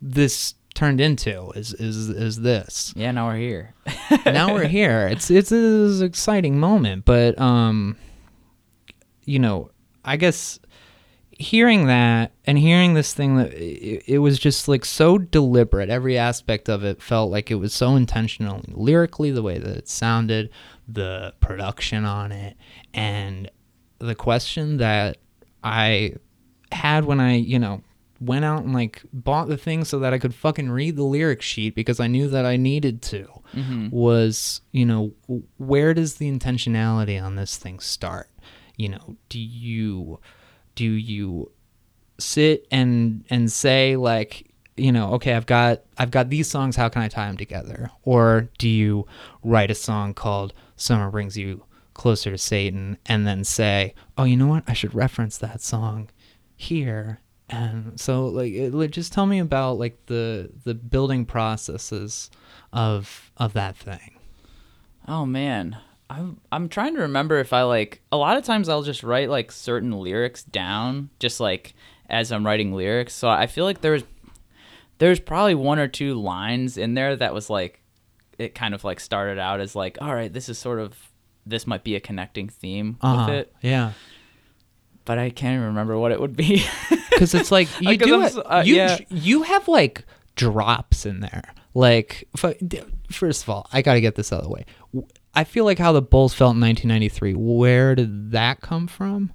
this 0.00 0.54
turned 0.74 1.00
into 1.00 1.50
is 1.52 1.72
is 1.74 2.08
is 2.10 2.40
this. 2.40 2.92
Yeah, 2.96 3.12
now 3.12 3.28
we're 3.28 3.36
here. 3.36 3.74
now 4.26 4.52
we're 4.52 4.66
here. 4.66 5.08
It's 5.08 5.30
it's 5.30 5.52
an 5.52 6.02
exciting 6.02 6.58
moment 6.58 7.04
but 7.04 7.38
um 7.40 7.96
you 9.24 9.38
know 9.38 9.70
i 10.04 10.16
guess 10.16 10.58
hearing 11.38 11.86
that 11.86 12.32
and 12.44 12.58
hearing 12.58 12.94
this 12.94 13.12
thing 13.12 13.36
that 13.36 13.52
it, 13.54 14.04
it 14.06 14.18
was 14.18 14.38
just 14.38 14.68
like 14.68 14.84
so 14.84 15.18
deliberate. 15.18 15.90
Every 15.90 16.16
aspect 16.16 16.68
of 16.68 16.84
it 16.84 17.02
felt 17.02 17.30
like 17.30 17.50
it 17.50 17.56
was 17.56 17.74
so 17.74 17.96
intentional 17.96 18.62
lyrically 18.68 19.30
the 19.30 19.42
way 19.42 19.58
that 19.58 19.76
it 19.76 19.88
sounded 19.88 20.50
the 20.86 21.34
production 21.40 22.04
on 22.04 22.30
it 22.30 22.56
and 22.92 23.50
the 23.98 24.14
question 24.14 24.76
that 24.76 25.16
i 25.62 26.12
had 26.72 27.06
when 27.06 27.20
i 27.20 27.34
you 27.34 27.58
know 27.58 27.80
went 28.24 28.44
out 28.44 28.64
and 28.64 28.72
like 28.72 29.02
bought 29.12 29.48
the 29.48 29.56
thing 29.56 29.84
so 29.84 29.98
that 29.98 30.14
i 30.14 30.18
could 30.18 30.34
fucking 30.34 30.70
read 30.70 30.96
the 30.96 31.02
lyric 31.02 31.42
sheet 31.42 31.74
because 31.74 32.00
i 32.00 32.06
knew 32.06 32.28
that 32.28 32.44
i 32.44 32.56
needed 32.56 33.02
to 33.02 33.28
mm-hmm. 33.54 33.88
was 33.90 34.60
you 34.72 34.84
know 34.84 35.12
where 35.58 35.94
does 35.94 36.16
the 36.16 36.30
intentionality 36.30 37.22
on 37.22 37.36
this 37.36 37.56
thing 37.56 37.78
start? 37.80 38.28
You 38.76 38.90
know 38.90 39.16
do 39.28 39.38
you 39.38 40.20
do 40.74 40.84
you 40.84 41.52
sit 42.18 42.66
and 42.70 43.24
and 43.30 43.50
say 43.50 43.96
like 43.96 44.50
you 44.76 44.90
know 44.90 45.12
okay 45.14 45.34
i've 45.34 45.46
got 45.46 45.82
i've 45.98 46.10
got 46.10 46.30
these 46.30 46.48
songs 46.48 46.76
how 46.76 46.88
can 46.88 47.02
i 47.02 47.08
tie 47.08 47.26
them 47.26 47.36
together? 47.36 47.90
Or 48.02 48.48
do 48.58 48.68
you 48.68 49.06
write 49.42 49.70
a 49.70 49.74
song 49.74 50.14
called 50.14 50.52
summer 50.76 51.10
brings 51.10 51.36
you 51.36 51.64
closer 51.94 52.32
to 52.32 52.38
satan 52.38 52.98
and 53.06 53.24
then 53.26 53.44
say 53.44 53.94
oh 54.18 54.24
you 54.24 54.36
know 54.36 54.48
what? 54.48 54.64
I 54.66 54.72
should 54.72 54.94
reference 54.94 55.38
that 55.38 55.60
song 55.60 56.10
here 56.56 57.20
and 57.48 57.98
so 58.00 58.26
like 58.26 58.52
it, 58.52 58.90
just 58.90 59.12
tell 59.12 59.26
me 59.26 59.38
about 59.38 59.78
like 59.78 60.06
the 60.06 60.50
the 60.64 60.74
building 60.74 61.24
processes 61.26 62.30
of 62.72 63.30
of 63.36 63.52
that 63.52 63.76
thing 63.76 64.14
Oh 65.06 65.26
man, 65.26 65.76
I'm 66.08 66.40
I'm 66.50 66.68
trying 66.68 66.94
to 66.94 67.02
remember 67.02 67.38
if 67.38 67.52
I 67.52 67.62
like 67.62 68.00
a 68.10 68.16
lot 68.16 68.36
of 68.36 68.44
times 68.44 68.68
I'll 68.68 68.82
just 68.82 69.02
write 69.02 69.28
like 69.28 69.52
certain 69.52 69.92
lyrics 69.92 70.42
down 70.44 71.10
just 71.18 71.40
like 71.40 71.74
as 72.08 72.32
I'm 72.32 72.46
writing 72.46 72.72
lyrics. 72.72 73.14
So 73.14 73.28
I 73.28 73.46
feel 73.46 73.64
like 73.64 73.80
there's 73.80 74.04
there's 74.98 75.20
probably 75.20 75.54
one 75.54 75.78
or 75.78 75.88
two 75.88 76.14
lines 76.14 76.78
in 76.78 76.94
there 76.94 77.16
that 77.16 77.34
was 77.34 77.50
like 77.50 77.82
it 78.38 78.54
kind 78.54 78.74
of 78.74 78.82
like 78.82 78.98
started 78.98 79.38
out 79.38 79.60
as 79.60 79.76
like 79.76 79.98
all 80.00 80.14
right, 80.14 80.32
this 80.32 80.48
is 80.48 80.58
sort 80.58 80.80
of 80.80 80.96
this 81.46 81.66
might 81.66 81.84
be 81.84 81.94
a 81.94 82.00
connecting 82.00 82.48
theme 82.48 82.96
uh-huh. 83.02 83.26
with 83.26 83.34
it, 83.34 83.54
yeah 83.60 83.92
but 85.04 85.18
I 85.18 85.30
can't 85.30 85.54
even 85.54 85.66
remember 85.66 85.98
what 85.98 86.12
it 86.12 86.20
would 86.20 86.36
be. 86.36 86.64
because 87.10 87.34
it's 87.34 87.52
like 87.52 87.68
you 87.80 87.96
do 87.96 88.22
it. 88.22 88.34
uh, 88.44 88.62
you 88.64 88.76
yeah. 88.76 88.98
you 89.10 89.42
have 89.42 89.68
like 89.68 90.04
drops 90.36 91.06
in 91.06 91.20
there. 91.20 91.52
Like 91.74 92.28
first 93.10 93.42
of 93.42 93.48
all, 93.50 93.68
I 93.72 93.82
got 93.82 93.94
to 93.94 94.00
get 94.00 94.14
this 94.14 94.32
out 94.32 94.40
of 94.40 94.44
the 94.44 94.50
way. 94.50 94.64
I 95.34 95.44
feel 95.44 95.64
like 95.64 95.78
how 95.78 95.92
the 95.92 96.02
Bulls 96.02 96.32
felt 96.34 96.54
in 96.54 96.60
1993. 96.60 97.34
Where 97.34 97.94
did 97.94 98.30
that 98.32 98.60
come 98.60 98.86
from? 98.86 99.32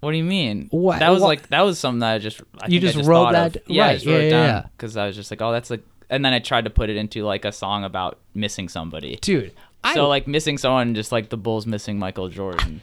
What 0.00 0.10
do 0.10 0.16
you 0.18 0.24
mean? 0.24 0.66
What- 0.70 0.98
That 0.98 1.10
was 1.10 1.22
what- 1.22 1.28
like 1.28 1.48
that 1.48 1.62
was 1.62 1.78
something 1.78 2.00
that 2.00 2.14
I 2.14 2.18
just 2.18 2.40
I 2.60 2.66
You 2.66 2.80
think 2.80 2.94
I 2.94 2.98
just 2.98 3.08
wrote 3.08 3.32
thought 3.32 3.34
of. 3.34 3.52
that- 3.54 3.62
Yeah, 3.70 3.84
I 3.84 3.86
right, 3.88 3.94
just 3.94 4.06
wrote 4.06 4.12
yeah, 4.18 4.24
it 4.24 4.30
yeah, 4.30 4.62
because 4.76 4.96
I 4.96 5.06
was 5.06 5.16
just 5.16 5.30
like, 5.30 5.40
oh, 5.40 5.52
that's 5.52 5.70
like, 5.70 5.82
and 6.10 6.24
then 6.24 6.32
I 6.32 6.40
tried 6.40 6.64
to 6.64 6.70
put 6.70 6.90
it 6.90 6.96
into 6.96 7.24
like 7.24 7.44
a 7.44 7.52
song 7.52 7.84
about 7.84 8.18
missing 8.34 8.68
somebody. 8.68 9.16
Dude, 9.22 9.52
I 9.84 9.94
so 9.94 10.08
like 10.08 10.26
missing 10.26 10.58
someone, 10.58 10.94
just 10.94 11.12
like 11.12 11.28
the 11.30 11.36
Bulls 11.36 11.66
missing 11.66 11.98
Michael 11.98 12.28
Jordan. 12.28 12.80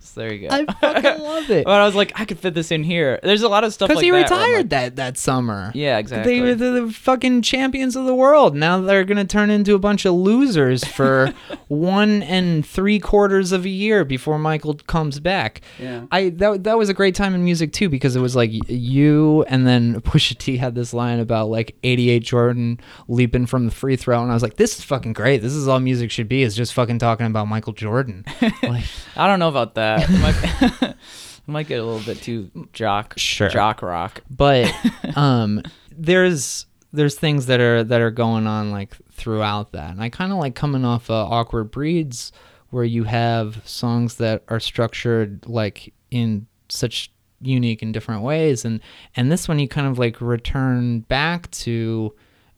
So 0.00 0.20
there 0.20 0.32
you 0.32 0.48
go. 0.48 0.54
I 0.54 0.64
fucking 0.66 1.22
love 1.22 1.50
it. 1.50 1.64
but 1.64 1.80
I 1.80 1.84
was 1.86 1.94
like, 1.94 2.12
I 2.20 2.24
could 2.24 2.38
fit 2.38 2.54
this 2.54 2.70
in 2.70 2.84
here. 2.84 3.18
There's 3.22 3.42
a 3.42 3.48
lot 3.48 3.64
of 3.64 3.72
stuff 3.72 3.88
Because 3.88 3.96
like 3.96 4.04
he 4.04 4.10
that 4.10 4.30
where 4.30 4.38
I'm 4.38 4.44
retired 4.50 4.56
like- 4.58 4.68
that 4.70 4.96
that 4.96 5.18
summer. 5.18 5.70
yeah, 5.74 5.98
exactly. 5.98 6.34
They 6.34 6.40
were 6.40 6.54
the, 6.54 6.82
the 6.86 6.92
fucking 6.92 7.42
champions 7.42 7.96
of 7.96 8.04
the 8.06 8.14
world. 8.14 8.54
Now 8.56 8.80
they're 8.80 9.04
gonna 9.04 9.24
turn 9.24 9.50
into 9.50 9.74
a 9.74 9.78
bunch 9.78 10.04
of 10.04 10.14
losers 10.14 10.84
for 10.84 11.32
one 11.68 12.22
and 12.22 12.64
three 12.66 12.98
quarters 12.98 13.52
of 13.52 13.64
a 13.64 13.68
year 13.68 14.04
before 14.04 14.38
Michael 14.38 14.74
comes 14.74 15.20
back. 15.20 15.60
Yeah. 15.78 16.06
I 16.10 16.30
that 16.30 16.64
that 16.64 16.78
was 16.78 16.88
a 16.88 16.94
great 16.94 17.14
time 17.14 17.34
in 17.34 17.44
music 17.44 17.72
too 17.72 17.88
because 17.88 18.16
it 18.16 18.20
was 18.20 18.36
like 18.36 18.50
y- 18.50 18.60
you 18.68 19.44
and 19.48 19.66
then 19.66 20.00
Pusha 20.02 20.36
T 20.38 20.56
had 20.56 20.74
this 20.74 20.92
line 20.94 21.18
about 21.20 21.48
like 21.48 21.76
88 21.82 22.20
Jordan 22.22 22.80
leaping 23.08 23.46
from 23.46 23.66
the 23.66 23.72
free 23.72 23.96
throw 23.96 24.22
and 24.22 24.30
I 24.30 24.34
was 24.34 24.42
like, 24.42 24.56
this 24.56 24.78
is 24.78 24.84
fucking 24.84 25.12
great. 25.12 25.38
This 25.42 25.52
is 25.52 25.68
all 25.68 25.80
music 25.80 26.10
should 26.10 26.28
be 26.28 26.42
is 26.42 26.54
just 26.54 26.74
fucking 26.74 26.98
talking 26.98 27.26
about 27.26 27.48
Michael 27.48 27.72
Jordan. 27.72 28.24
like, 28.62 28.84
I 29.16 29.26
don't 29.26 29.38
know 29.38 29.48
about 29.48 29.74
that. 29.74 29.85
It 29.98 30.10
might, 30.20 30.82
it 30.90 30.96
might 31.46 31.66
get 31.68 31.80
a 31.80 31.84
little 31.84 32.04
bit 32.04 32.22
too 32.22 32.50
jock, 32.72 33.14
Sure. 33.16 33.48
jock 33.48 33.82
rock. 33.82 34.20
but 34.30 34.72
um 35.16 35.62
there's 35.90 36.66
there's 36.92 37.14
things 37.18 37.46
that 37.46 37.60
are 37.60 37.82
that 37.84 38.00
are 38.00 38.10
going 38.10 38.46
on 38.46 38.70
like 38.70 38.94
throughout 39.12 39.72
that 39.72 39.90
and 39.90 40.02
i 40.02 40.08
kind 40.08 40.30
of 40.32 40.38
like 40.38 40.54
coming 40.54 40.84
off 40.84 41.10
uh, 41.10 41.14
awkward 41.26 41.70
breeds 41.70 42.32
where 42.70 42.84
you 42.84 43.04
have 43.04 43.60
songs 43.66 44.16
that 44.16 44.42
are 44.48 44.60
structured 44.60 45.44
like 45.46 45.92
in 46.10 46.46
such 46.68 47.10
unique 47.40 47.82
and 47.82 47.92
different 47.94 48.22
ways 48.22 48.64
and 48.64 48.80
and 49.14 49.30
this 49.32 49.46
one 49.48 49.58
you 49.58 49.68
kind 49.68 49.86
of 49.86 49.98
like 49.98 50.20
return 50.20 51.00
back 51.00 51.50
to 51.50 52.14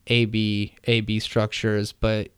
a 0.09 0.25
b 0.27 0.75
a 0.85 1.01
b 1.03 1.19
structures 1.21 1.93
but 1.93 2.29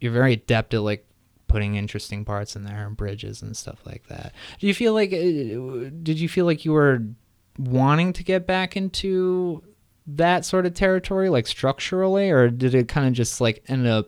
you're 0.00 0.12
very 0.12 0.32
adept 0.34 0.74
at 0.74 0.80
like 0.82 1.04
putting 1.52 1.76
interesting 1.76 2.24
parts 2.24 2.56
in 2.56 2.64
there 2.64 2.86
and 2.86 2.96
bridges 2.96 3.42
and 3.42 3.56
stuff 3.56 3.78
like 3.84 4.06
that. 4.08 4.32
Do 4.58 4.66
you 4.66 4.74
feel 4.74 4.94
like 4.94 5.12
uh, 5.12 5.90
did 6.02 6.18
you 6.18 6.28
feel 6.28 6.46
like 6.46 6.64
you 6.64 6.72
were 6.72 7.02
wanting 7.58 8.12
to 8.14 8.24
get 8.24 8.46
back 8.46 8.76
into 8.76 9.62
that 10.06 10.44
sort 10.44 10.66
of 10.66 10.74
territory 10.74 11.28
like 11.28 11.46
structurally 11.46 12.30
or 12.30 12.48
did 12.48 12.74
it 12.74 12.88
kind 12.88 13.06
of 13.06 13.12
just 13.12 13.40
like 13.40 13.62
end 13.68 13.86
up 13.86 14.06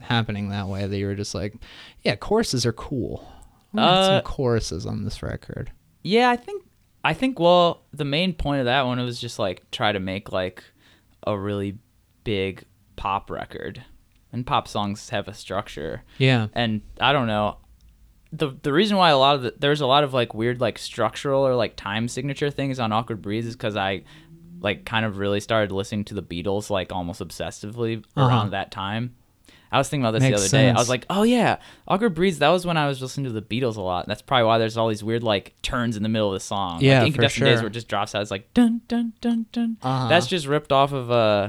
happening 0.00 0.48
that 0.48 0.68
way 0.68 0.86
that 0.86 0.96
you 0.96 1.06
were 1.06 1.14
just 1.14 1.34
like 1.34 1.54
yeah 2.02 2.14
choruses 2.14 2.64
are 2.64 2.72
cool 2.72 3.26
Uh, 3.76 4.06
some 4.06 4.22
choruses 4.22 4.86
on 4.86 5.04
this 5.04 5.22
record 5.22 5.70
Yeah, 6.02 6.30
I 6.30 6.36
think 6.36 6.64
I 7.04 7.12
think 7.12 7.38
well, 7.38 7.82
the 7.92 8.04
main 8.04 8.32
point 8.32 8.60
of 8.60 8.64
that 8.66 8.86
one 8.86 8.98
was 9.00 9.20
just 9.20 9.38
like 9.38 9.70
try 9.70 9.92
to 9.92 10.00
make 10.00 10.32
like 10.32 10.64
a 11.26 11.36
really 11.38 11.76
big 12.24 12.64
pop 12.96 13.30
record. 13.30 13.82
And 14.34 14.44
pop 14.46 14.68
songs 14.68 15.08
have 15.10 15.28
a 15.28 15.32
structure. 15.34 16.02
yeah 16.18 16.48
And 16.52 16.82
I 17.00 17.12
don't 17.12 17.26
know. 17.28 17.56
The 18.32 18.48
the 18.62 18.72
reason 18.72 18.96
why 18.96 19.10
a 19.10 19.16
lot 19.16 19.36
of 19.36 19.42
the, 19.42 19.54
there's 19.58 19.80
a 19.80 19.86
lot 19.86 20.02
of 20.04 20.12
like 20.12 20.34
weird 20.34 20.60
like 20.60 20.76
structural 20.78 21.46
or 21.46 21.54
like 21.54 21.76
time 21.76 22.08
signature 22.08 22.50
things 22.50 22.78
on 22.80 22.90
Awkward 22.92 23.22
Breeds 23.22 23.46
is 23.46 23.54
cuz 23.56 23.76
I 23.76 24.02
like 24.60 24.84
kind 24.84 25.04
of 25.06 25.18
really 25.18 25.40
started 25.40 25.70
listening 25.72 26.04
to 26.06 26.14
the 26.14 26.22
Beatles 26.22 26.68
like 26.68 26.90
almost 26.92 27.20
obsessively 27.20 27.98
Uh-huh. 28.16 28.26
around 28.28 28.50
that 28.50 28.70
time. 28.72 29.14
I 29.70 29.78
was 29.78 29.88
thinking 29.88 30.04
about 30.04 30.12
this 30.12 30.22
Makes 30.22 30.40
the 30.50 30.58
other 30.58 30.64
day. 30.66 30.70
I 30.70 30.74
was 30.78 30.88
like, 30.88 31.04
oh 31.10 31.24
yeah, 31.24 31.56
Awkward 31.88 32.14
Breeds. 32.14 32.38
That 32.38 32.50
was 32.50 32.64
when 32.64 32.76
I 32.76 32.86
was 32.86 33.02
listening 33.02 33.24
to 33.26 33.32
the 33.32 33.42
Beatles 33.42 33.76
a 33.76 33.80
lot. 33.80 34.06
That's 34.06 34.22
probably 34.22 34.44
why 34.46 34.58
there's 34.58 34.76
all 34.76 34.88
these 34.88 35.02
weird 35.02 35.22
like 35.24 35.54
turns 35.62 35.96
in 35.96 36.02
the 36.04 36.08
middle 36.08 36.28
of 36.28 36.34
the 36.34 36.40
song. 36.40 36.78
Yeah, 36.80 37.02
like, 37.02 37.02
for 37.02 37.06
Incandescent 37.22 37.44
Days 37.44 37.54
sure. 37.54 37.62
where 37.62 37.66
it 37.68 37.72
just 37.72 37.88
drops 37.88 38.14
out. 38.14 38.22
It's 38.22 38.30
like 38.30 38.52
dun 38.54 38.82
dun 38.88 39.12
dun 39.20 39.46
dun. 39.52 39.76
Uh-huh. 39.82 40.08
That's 40.08 40.26
just 40.28 40.46
ripped 40.46 40.70
off 40.72 40.92
of 40.92 41.10
uh, 41.10 41.48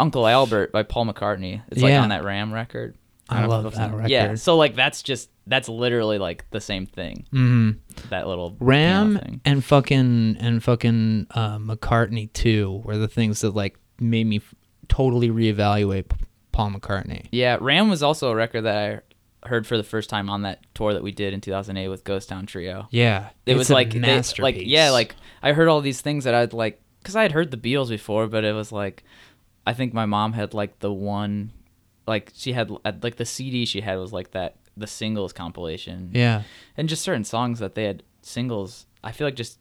Uncle 0.00 0.26
Albert 0.26 0.72
by 0.72 0.82
Paul 0.82 1.06
McCartney. 1.06 1.62
It's 1.70 1.80
like 1.82 1.90
Yeah. 1.90 2.02
on 2.02 2.08
that 2.08 2.24
Ram 2.24 2.52
record. 2.52 2.96
I 3.28 3.36
don't 3.36 3.44
if 3.44 3.50
love 3.50 3.74
that 3.76 3.90
seen 3.92 4.00
it. 4.00 4.10
Yeah, 4.10 4.34
so 4.34 4.56
like 4.56 4.74
that's 4.74 5.02
just 5.02 5.30
that's 5.46 5.68
literally 5.68 6.18
like 6.18 6.44
the 6.50 6.60
same 6.60 6.86
thing. 6.86 7.26
hmm 7.30 7.70
That 8.08 8.26
little 8.26 8.50
piano 8.50 8.64
Ram 8.66 9.18
thing. 9.18 9.40
and 9.44 9.64
fucking 9.64 10.36
and 10.40 10.62
fucking 10.64 11.28
uh, 11.30 11.58
McCartney 11.58 12.32
too 12.32 12.82
were 12.84 12.96
the 12.98 13.06
things 13.08 13.40
that 13.42 13.54
like 13.54 13.78
made 14.00 14.26
me 14.26 14.36
f- 14.38 14.54
totally 14.88 15.28
reevaluate 15.28 16.08
P- 16.08 16.16
Paul 16.52 16.70
McCartney. 16.72 17.26
Yeah, 17.30 17.56
Ram 17.60 17.88
was 17.88 18.02
also 18.02 18.30
a 18.30 18.34
record 18.34 18.62
that 18.62 18.76
I 18.76 19.48
heard 19.48 19.64
for 19.66 19.76
the 19.76 19.84
first 19.84 20.10
time 20.10 20.28
on 20.28 20.42
that 20.42 20.60
tour 20.74 20.92
that 20.92 21.02
we 21.02 21.12
did 21.12 21.32
in 21.32 21.40
2008 21.40 21.88
with 21.88 22.02
Ghost 22.04 22.28
Town 22.28 22.46
Trio. 22.46 22.88
Yeah, 22.90 23.28
It 23.46 23.52
it's 23.52 23.58
was 23.58 23.70
a 23.70 23.74
like 23.74 23.92
they, 23.92 24.00
masterpiece. 24.00 24.42
like 24.42 24.56
yeah, 24.58 24.90
like 24.90 25.14
I 25.42 25.52
heard 25.52 25.68
all 25.68 25.80
these 25.80 26.00
things 26.00 26.24
that 26.24 26.34
I'd 26.34 26.52
like 26.52 26.80
cuz 27.04 27.14
I 27.14 27.22
had 27.22 27.32
heard 27.32 27.50
the 27.52 27.56
Beatles 27.56 27.88
before, 27.90 28.26
but 28.26 28.42
it 28.44 28.54
was 28.54 28.72
like 28.72 29.04
I 29.66 29.72
think 29.74 29.92
my 29.94 30.06
mom 30.06 30.32
had 30.32 30.54
like 30.54 30.78
the 30.80 30.92
one 30.92 31.52
like 32.06 32.32
she 32.34 32.52
had 32.52 32.70
like 33.02 33.16
the 33.16 33.24
CD 33.26 33.64
she 33.66 33.80
had 33.82 33.98
was 33.98 34.12
like 34.12 34.32
that 34.32 34.56
the 34.76 34.86
singles 34.86 35.32
compilation. 35.32 36.10
yeah, 36.14 36.42
And 36.76 36.88
just 36.88 37.02
certain 37.02 37.24
songs 37.24 37.58
that 37.58 37.74
they 37.74 37.84
had 37.84 38.02
singles, 38.22 38.86
I 39.04 39.12
feel 39.12 39.26
like 39.26 39.36
just 39.36 39.58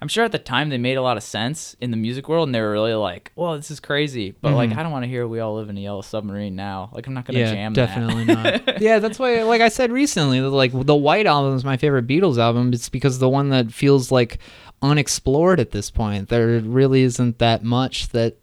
I'm 0.00 0.06
sure 0.06 0.24
at 0.24 0.30
the 0.30 0.38
time 0.38 0.68
they 0.68 0.78
made 0.78 0.96
a 0.96 1.02
lot 1.02 1.16
of 1.16 1.24
sense 1.24 1.74
in 1.80 1.90
the 1.90 1.96
music 1.96 2.28
world 2.28 2.46
and 2.48 2.54
they 2.54 2.60
were 2.60 2.70
really 2.70 2.94
like, 2.94 3.32
"Well, 3.34 3.56
this 3.56 3.68
is 3.70 3.80
crazy." 3.80 4.30
But 4.40 4.52
like 4.54 4.70
Mhm. 4.70 4.76
I 4.76 4.82
don't 4.84 4.92
want 4.92 5.02
to 5.04 5.08
hear 5.08 5.26
we 5.26 5.40
all 5.40 5.56
live 5.56 5.70
in 5.70 5.76
a 5.76 5.80
yellow 5.80 6.02
submarine 6.02 6.54
now. 6.54 6.90
Like 6.92 7.08
I'm 7.08 7.14
not 7.14 7.24
going 7.24 7.34
to 7.34 7.40
yeah, 7.40 7.52
jam 7.52 7.74
that. 7.74 7.86
definitely 7.86 8.24
not. 8.26 8.80
yeah, 8.80 9.00
that's 9.00 9.18
why. 9.18 9.42
Like 9.42 9.60
I 9.60 9.68
said 9.70 9.90
recently, 9.90 10.38
that, 10.40 10.50
like 10.50 10.70
the 10.72 10.94
White 10.94 11.26
album 11.26 11.56
is 11.56 11.64
my 11.64 11.76
favorite 11.76 12.06
Beatles 12.06 12.38
album. 12.38 12.72
It's 12.72 12.88
because 12.88 13.18
the 13.18 13.28
one 13.28 13.48
that 13.48 13.72
feels 13.72 14.12
like 14.12 14.38
unexplored 14.82 15.58
at 15.58 15.70
this 15.72 15.90
point. 15.90 16.28
There 16.28 16.60
really 16.60 17.02
isn't 17.02 17.38
that 17.38 17.64
much 17.64 18.10
that 18.10 18.36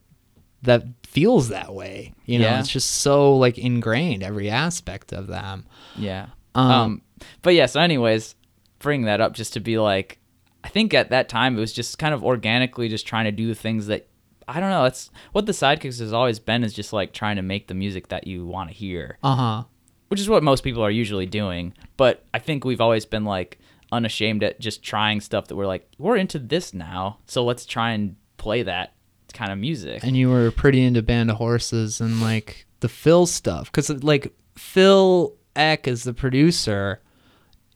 that 0.65 0.83
feels 1.03 1.49
that 1.49 1.73
way. 1.73 2.13
You 2.25 2.39
know, 2.39 2.45
Yeah. 2.45 2.59
it's 2.59 2.69
just 2.69 2.91
so 2.91 3.35
like 3.37 3.57
ingrained 3.57 4.21
every 4.23 4.49
aspect 4.49 5.13
of 5.13 5.27
them. 5.27 5.65
Yeah. 5.97 6.27
Um, 6.53 6.71
Um, 6.71 7.01
but 7.41 7.53
yeah, 7.53 7.65
so 7.65 7.79
anyways, 7.79 8.35
bring 8.79 9.03
that 9.03 9.21
up 9.21 9.33
just 9.33 9.53
to 9.53 9.59
be 9.59 9.77
like 9.79 10.19
I 10.63 10.67
think 10.69 10.95
at 10.95 11.11
that 11.11 11.29
time 11.29 11.55
it 11.57 11.59
was 11.59 11.71
just 11.73 11.99
kind 11.99 12.13
of 12.13 12.23
organically 12.23 12.89
just 12.89 13.05
trying 13.05 13.25
to 13.25 13.31
do 13.31 13.47
the 13.47 13.53
things 13.55 13.85
that 13.87 14.07
I 14.47 14.59
don't 14.59 14.69
know, 14.71 14.83
that's 14.83 15.09
what 15.31 15.45
the 15.45 15.51
sidekicks 15.51 15.99
has 15.99 16.11
always 16.13 16.39
been 16.39 16.63
is 16.63 16.73
just 16.73 16.91
like 16.91 17.13
trying 17.13 17.35
to 17.35 17.41
make 17.43 17.67
the 17.67 17.73
music 17.75 18.07
that 18.09 18.25
you 18.27 18.45
want 18.47 18.69
to 18.71 18.75
hear, 18.75 19.17
Uh 19.23 19.35
huh. 19.35 19.63
which 20.09 20.19
is 20.19 20.27
what 20.29 20.41
most 20.43 20.63
people 20.63 20.83
are 20.83 20.89
usually 20.91 21.25
doing. 21.27 21.73
But 21.97 22.25
I 22.33 22.39
think 22.39 22.63
we've 22.65 22.81
always 22.81 23.05
been 23.05 23.25
like 23.25 23.59
unashamed 23.91 24.43
at 24.43 24.59
just 24.59 24.81
trying 24.83 25.21
stuff 25.21 25.47
that 25.47 25.55
we're 25.55 25.67
like, 25.67 25.87
we're 25.99 26.17
into 26.17 26.39
this 26.39 26.73
now, 26.73 27.19
so 27.27 27.43
let's 27.45 27.65
try 27.65 27.91
and 27.91 28.15
play 28.37 28.63
that 28.63 28.93
kind 29.35 29.51
of 29.51 29.59
music. 29.59 30.03
and 30.03 30.17
you 30.17 30.29
were 30.29 30.49
pretty 30.51 30.81
into 30.83 31.01
Band 31.03 31.29
of 31.29 31.37
Horses 31.37 32.01
and 32.01 32.19
like 32.21 32.65
the 32.79 32.89
Phil 32.89 33.25
stuff 33.27 33.71
because 33.71 33.89
like 34.03 34.33
Phil 34.55 35.35
Ek 35.55 35.87
is 35.87 36.03
the 36.03 36.13
producer. 36.13 37.01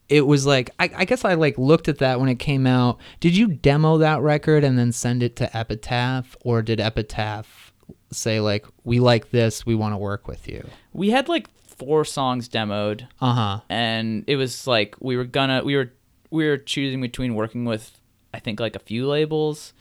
It 0.08 0.26
was 0.26 0.44
like 0.44 0.70
I, 0.80 0.90
I 0.96 1.04
guess 1.04 1.24
I 1.24 1.34
like 1.34 1.56
looked 1.56 1.86
at 1.88 1.98
that 1.98 2.18
when 2.18 2.28
it 2.28 2.40
came 2.40 2.66
out. 2.66 2.98
Did 3.20 3.36
you 3.36 3.46
demo 3.46 3.98
that 3.98 4.20
record 4.20 4.64
and 4.64 4.76
then 4.76 4.90
send 4.90 5.22
it 5.22 5.36
to 5.36 5.56
Epitaph, 5.56 6.36
or 6.40 6.62
did 6.62 6.80
Epitaph 6.80 7.72
say 8.12 8.40
like 8.40 8.66
we 8.82 8.98
like 8.98 9.30
this, 9.30 9.64
we 9.64 9.74
want 9.76 9.92
to 9.94 9.98
work 9.98 10.26
with 10.26 10.48
you? 10.48 10.66
we 10.92 11.10
had 11.10 11.28
like 11.28 11.48
four 11.64 12.04
songs 12.04 12.48
demoed. 12.48 13.06
Uh 13.20 13.34
huh. 13.34 13.60
and 13.68 14.24
it 14.26 14.36
was 14.36 14.66
like 14.66 14.96
we 15.00 15.16
were 15.16 15.24
gonna 15.24 15.62
we 15.64 15.76
were 15.76 15.92
we 16.30 16.46
were 16.48 16.58
choosing 16.58 17.00
between 17.00 17.34
working 17.36 17.64
with 17.64 18.00
I 18.34 18.38
think 18.40 18.58
like 18.60 18.74
a 18.76 18.80
few 18.80 19.06
labels, 19.08 19.72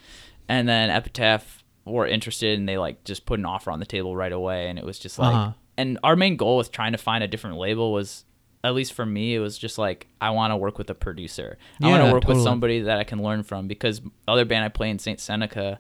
and 0.48 0.68
then 0.70 0.90
Epitaph 0.92 1.59
were 1.90 2.08
interested 2.08 2.58
and 2.60 2.68
they 2.68 2.78
like 2.78 3.04
just 3.04 3.26
put 3.26 3.40
an 3.40 3.46
offer 3.46 3.72
on 3.72 3.80
the 3.80 3.86
table 3.86 4.16
right 4.16 4.32
away, 4.32 4.70
and 4.70 4.78
it 4.80 4.86
was 4.86 5.00
just 5.00 5.18
like 5.20 5.34
Uh-huh. 5.36 5.52
and 5.78 6.00
our 6.04 6.16
main 6.16 6.36
goal 6.38 6.58
with 6.58 6.72
trying 6.72 6.92
to 6.94 6.98
find 6.98 7.24
a 7.24 7.28
different 7.28 7.58
label 7.58 7.92
was. 7.94 8.26
At 8.62 8.74
least 8.76 8.92
for 8.92 9.06
me, 9.06 9.36
it 9.36 9.40
was 9.40 9.58
just 9.58 9.78
like 9.78 10.08
I 10.20 10.32
want 10.32 10.52
to 10.52 10.58
work 10.58 10.78
with 10.78 10.90
a 10.90 10.94
producer. 10.94 11.58
I 11.82 11.88
want 11.88 12.04
to 12.04 12.12
work 12.12 12.28
with 12.28 12.42
somebody 12.42 12.82
that 12.82 12.98
I 13.00 13.06
can 13.06 13.24
learn 13.24 13.42
from 13.44 13.70
because 13.70 14.02
the 14.02 14.12
other 14.28 14.44
band 14.44 14.66
I 14.66 14.68
play 14.68 14.90
in 14.90 14.98
Saintseneca, 14.98 15.78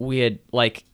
we 0.00 0.18
had 0.18 0.40
like 0.52 0.84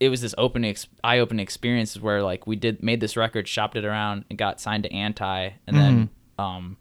it 0.00 0.08
was 0.08 0.22
this 0.22 0.34
open 0.38 0.64
ex- 0.64 0.86
eye-opening 1.04 1.42
experience 1.42 2.00
where 2.00 2.22
like 2.22 2.46
we 2.46 2.56
did 2.56 2.82
made 2.82 3.00
this 3.00 3.18
record 3.18 3.46
shopped 3.46 3.76
it 3.76 3.84
around 3.84 4.24
and 4.30 4.38
got 4.38 4.58
signed 4.58 4.84
to 4.84 4.92
anti 4.94 5.50
and 5.66 5.76
then 5.76 6.08
um 6.38 6.78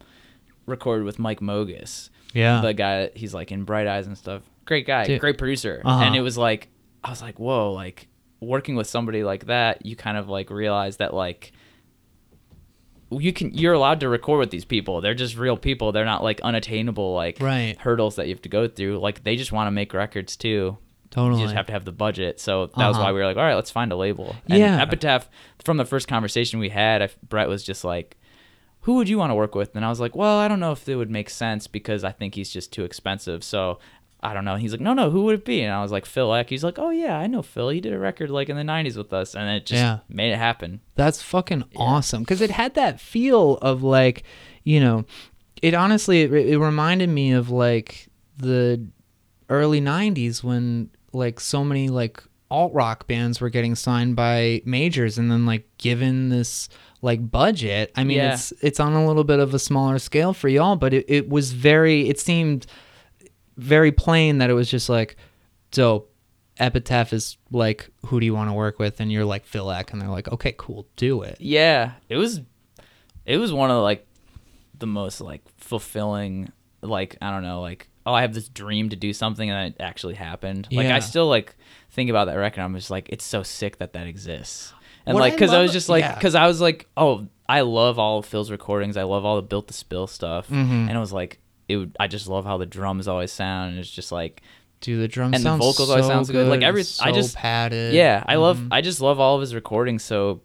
recorded 0.66 1.04
with 1.04 1.20
mike 1.20 1.40
mogis 1.42 2.10
Yeah. 2.34 2.62
the 2.62 2.74
guy 2.74 3.10
he's 3.14 3.34
like 3.34 3.52
in 3.52 3.64
bright 3.66 3.88
eyes 3.88 4.08
and 4.08 4.18
stuff 4.18 4.42
great 4.66 4.88
guy 4.88 5.06
Dude. 5.06 5.20
great 5.20 5.38
producer 5.38 5.82
Uh-huh. 5.84 6.04
and 6.04 6.16
it 6.16 6.22
was 6.22 6.38
like 6.38 6.70
i 7.06 7.10
was 7.10 7.22
like 7.22 7.40
whoa 7.40 7.72
like 7.72 8.08
working 8.42 8.76
with 8.76 8.88
somebody 8.88 9.24
like 9.24 9.46
that 9.46 9.86
you 9.86 9.96
kind 9.96 10.18
of 10.18 10.28
like 10.28 10.50
realize 10.50 10.98
that 10.98 11.14
like 11.14 11.54
you 13.12 13.32
can 13.32 13.54
you're 13.54 13.74
allowed 13.74 14.00
to 14.00 14.10
record 14.10 14.40
with 14.40 14.50
these 14.50 14.66
people 14.66 15.00
they're 15.00 15.14
just 15.14 15.38
real 15.38 15.56
people 15.58 15.92
they're 15.92 16.06
not 16.06 16.24
like 16.24 16.42
unattainable 16.42 17.14
like 17.14 17.38
Right. 17.40 17.78
hurdles 17.80 18.16
that 18.16 18.28
you 18.28 18.34
have 18.34 18.42
to 18.42 18.50
go 18.50 18.68
through 18.68 19.00
like 19.00 19.24
they 19.24 19.36
just 19.36 19.52
want 19.52 19.68
to 19.68 19.72
make 19.72 19.94
records 19.94 20.36
too 20.36 20.78
totally. 21.12 21.40
you 21.40 21.46
just 21.46 21.56
have 21.56 21.68
to 21.68 21.72
have 21.74 21.86
the 21.86 21.94
budget. 21.94 22.42
So 22.42 22.66
that 22.66 22.88
was 22.88 22.98
Uh-huh. 22.98 23.06
why 23.06 23.12
we 23.14 23.20
were 23.20 23.26
like, 23.26 23.38
all 23.38 23.44
right, 23.44 23.56
let's 23.56 23.72
find 23.72 23.90
a 23.94 23.96
label. 23.96 24.36
And 24.50 24.60
Yeah. 24.60 24.82
Epitaph, 24.82 25.30
from 25.64 25.78
the 25.78 25.86
first 25.86 26.10
conversation 26.10 26.60
we 26.60 26.68
had, 26.68 27.02
I, 27.02 27.10
Brett 27.30 27.48
was 27.48 27.64
just 27.64 27.86
like, 27.86 28.18
who 28.82 28.96
would 28.96 29.08
you 29.08 29.18
want 29.18 29.30
to 29.32 29.36
work 29.36 29.56
with? 29.56 29.78
And 29.78 29.86
I 29.86 29.90
was 29.90 30.02
like, 30.02 30.14
well, 30.14 30.38
I 30.40 30.50
don't 30.50 30.60
know 30.60 30.74
if 30.74 30.90
it 30.90 30.98
would 30.98 31.10
make 31.10 31.30
sense 31.30 31.68
because 31.68 32.04
I 32.04 32.12
think 32.12 32.36
he's 32.36 32.50
just 32.50 32.74
too 32.74 32.84
expensive. 32.84 33.46
So 33.46 33.80
I 34.22 34.34
don't 34.34 34.46
know. 34.46 34.56
He's 34.56 34.72
like, 34.72 34.82
no, 34.82 34.94
no, 34.94 35.12
who 35.12 35.24
would 35.26 35.36
it 35.36 35.46
be? 35.46 35.62
And 35.62 35.72
I 35.74 35.82
was 35.84 35.92
like, 35.92 36.06
Phil 36.06 36.34
Ek. 36.34 36.50
He's 36.50 36.64
like, 36.64 36.80
oh, 36.80 36.90
yeah, 36.90 37.16
I 37.18 37.28
know 37.28 37.42
Phil. 37.44 37.70
He 37.70 37.80
did 37.80 37.94
a 37.94 38.00
record 38.00 38.30
like 38.32 38.50
in 38.50 38.56
the 38.58 38.64
90s 38.64 38.98
with 38.98 39.14
us. 39.14 39.36
And 39.36 39.48
it 39.50 39.66
just 39.68 39.80
Yeah. 39.80 40.00
made 40.10 40.32
it 40.32 40.38
happen. 40.38 40.82
That's 40.96 41.22
fucking 41.22 41.64
awesome 41.76 42.24
because 42.24 42.42
it 42.42 42.50
had 42.50 42.74
that 42.74 43.00
feel 43.00 43.58
of 43.58 43.84
like, 43.84 44.24
you 44.64 44.80
know, 44.80 45.06
it 45.62 45.74
honestly 45.76 46.22
it, 46.22 46.32
it 46.34 46.58
reminded 46.60 47.10
me 47.10 47.34
of 47.34 47.50
like 47.50 48.08
the 48.38 48.86
early 49.50 49.80
'90s 49.80 50.44
when 50.44 50.90
like 51.14 51.40
so 51.40 51.64
many 51.64 51.88
like 51.90 52.22
alt 52.52 52.74
rock 52.74 53.08
bands 53.08 53.40
were 53.40 53.50
getting 53.50 53.76
signed 53.76 54.16
by 54.16 54.62
majors 54.66 55.18
and 55.18 55.32
then 55.32 55.46
like 55.46 55.68
given 55.78 56.30
this 56.30 56.68
like 57.02 57.30
budget. 57.32 57.92
I 57.96 58.04
mean, 58.04 58.18
Yeah. 58.18 58.34
it's 58.34 58.52
it's 58.62 58.80
on 58.80 58.94
a 58.94 59.06
little 59.06 59.24
bit 59.24 59.40
of 59.40 59.54
a 59.54 59.60
smaller 59.60 60.00
scale 60.00 60.34
for 60.34 60.50
y'all, 60.50 60.76
but 60.76 60.94
it, 60.94 61.06
it 61.08 61.30
was 61.30 61.52
very. 61.54 62.10
It 62.10 62.20
seemed 62.20 62.66
very 63.58 63.92
plain 63.92 64.40
that 64.40 64.50
it 64.50 64.54
was 64.54 64.70
just 64.70 64.90
like 64.90 65.16
dope. 65.72 66.12
Epitaph 66.58 67.12
is 67.12 67.36
like, 67.52 67.90
who 68.06 68.18
do 68.22 68.26
you 68.26 68.34
want 68.34 68.50
to 68.50 68.54
work 68.54 68.80
with? 68.80 69.02
And 69.02 69.12
you're 69.12 69.26
like 69.26 69.46
Phil 69.46 69.70
Ek, 69.70 69.92
and 69.92 70.02
they're 70.02 70.08
like, 70.10 70.30
okay, 70.32 70.56
cool, 70.58 70.88
do 70.96 71.22
it. 71.22 71.36
Yeah, 71.42 71.92
it 72.08 72.16
was 72.16 72.40
it 73.26 73.38
was 73.38 73.52
one 73.52 73.72
of 73.72 73.82
like 73.84 74.08
the 74.78 74.88
most 74.88 75.20
like 75.20 75.42
fulfilling 75.58 76.52
like 76.82 77.18
I 77.22 77.32
don't 77.32 77.44
know 77.44 77.62
like 77.62 77.88
oh 78.06 78.14
I 78.14 78.22
have 78.22 78.34
this 78.34 78.48
dream 78.50 78.90
to 78.90 78.96
do 78.96 79.12
something 79.14 79.50
and 79.50 79.74
it 79.74 79.82
actually 79.82 80.14
happened. 80.16 80.68
Like 80.72 80.88
Yeah. 80.88 80.96
I 80.96 81.00
still 81.00 81.28
like 81.28 81.56
think 81.92 82.10
about 82.10 82.26
that 82.26 82.36
record. 82.36 82.62
I'm 82.62 82.76
just 82.76 82.92
like 82.92 83.10
it's 83.10 83.26
so 83.26 83.42
sick 83.44 83.78
that 83.80 83.94
that 83.94 84.08
exists. 84.08 84.74
And 85.06 85.16
What 85.16 85.22
like 85.22 85.34
because 85.34 85.52
I, 85.52 85.56
love- 85.56 85.64
was 85.64 85.72
just 85.74 85.90
like 85.90 86.04
yeah. 86.04 86.14
because 86.16 86.36
I 86.36 86.48
was 86.48 86.62
like 86.62 86.88
oh 86.96 87.28
I 87.50 87.62
love 87.62 88.00
all 88.00 88.20
of 88.20 88.26
Phil's 88.26 88.50
recordings. 88.52 88.96
I 88.98 89.04
love 89.04 89.26
all 89.26 89.36
the 89.38 89.42
built 89.42 89.68
to 89.68 89.74
spill 89.74 90.08
stuff. 90.08 90.48
Mhm. 90.50 90.88
And 90.88 90.92
it 90.92 91.00
was 91.00 91.12
like 91.14 91.40
it 91.68 91.78
would 91.78 91.96
I 92.00 92.08
just 92.08 92.28
love 92.28 92.46
how 92.46 92.58
the 92.58 92.66
drums 92.66 93.08
always 93.08 93.32
sound. 93.32 93.72
And 93.72 93.80
it's 93.80 93.90
just 93.90 94.12
like 94.12 94.42
Dude, 94.82 95.02
the 95.02 95.08
drums 95.08 95.36
And 95.36 95.44
the 95.44 95.50
sound 95.50 95.62
vocals 95.62 95.88
so 95.88 95.94
always 95.94 96.06
sounds 96.06 96.30
good. 96.30 96.48
Like, 96.48 96.62
every- 96.62 96.84
so 96.84 97.04
I 97.06 97.12
just- 97.12 97.36
padded. 97.36 97.94
yeah 97.94 98.24
I 98.28 98.36
love 98.36 98.60
Mhm. 98.60 98.68
I 98.72 98.82
just 98.82 99.02
love 99.02 99.20
all 99.20 99.36
of 99.36 99.42
his 99.42 99.56
recordings. 99.56 100.04
So 100.04 100.42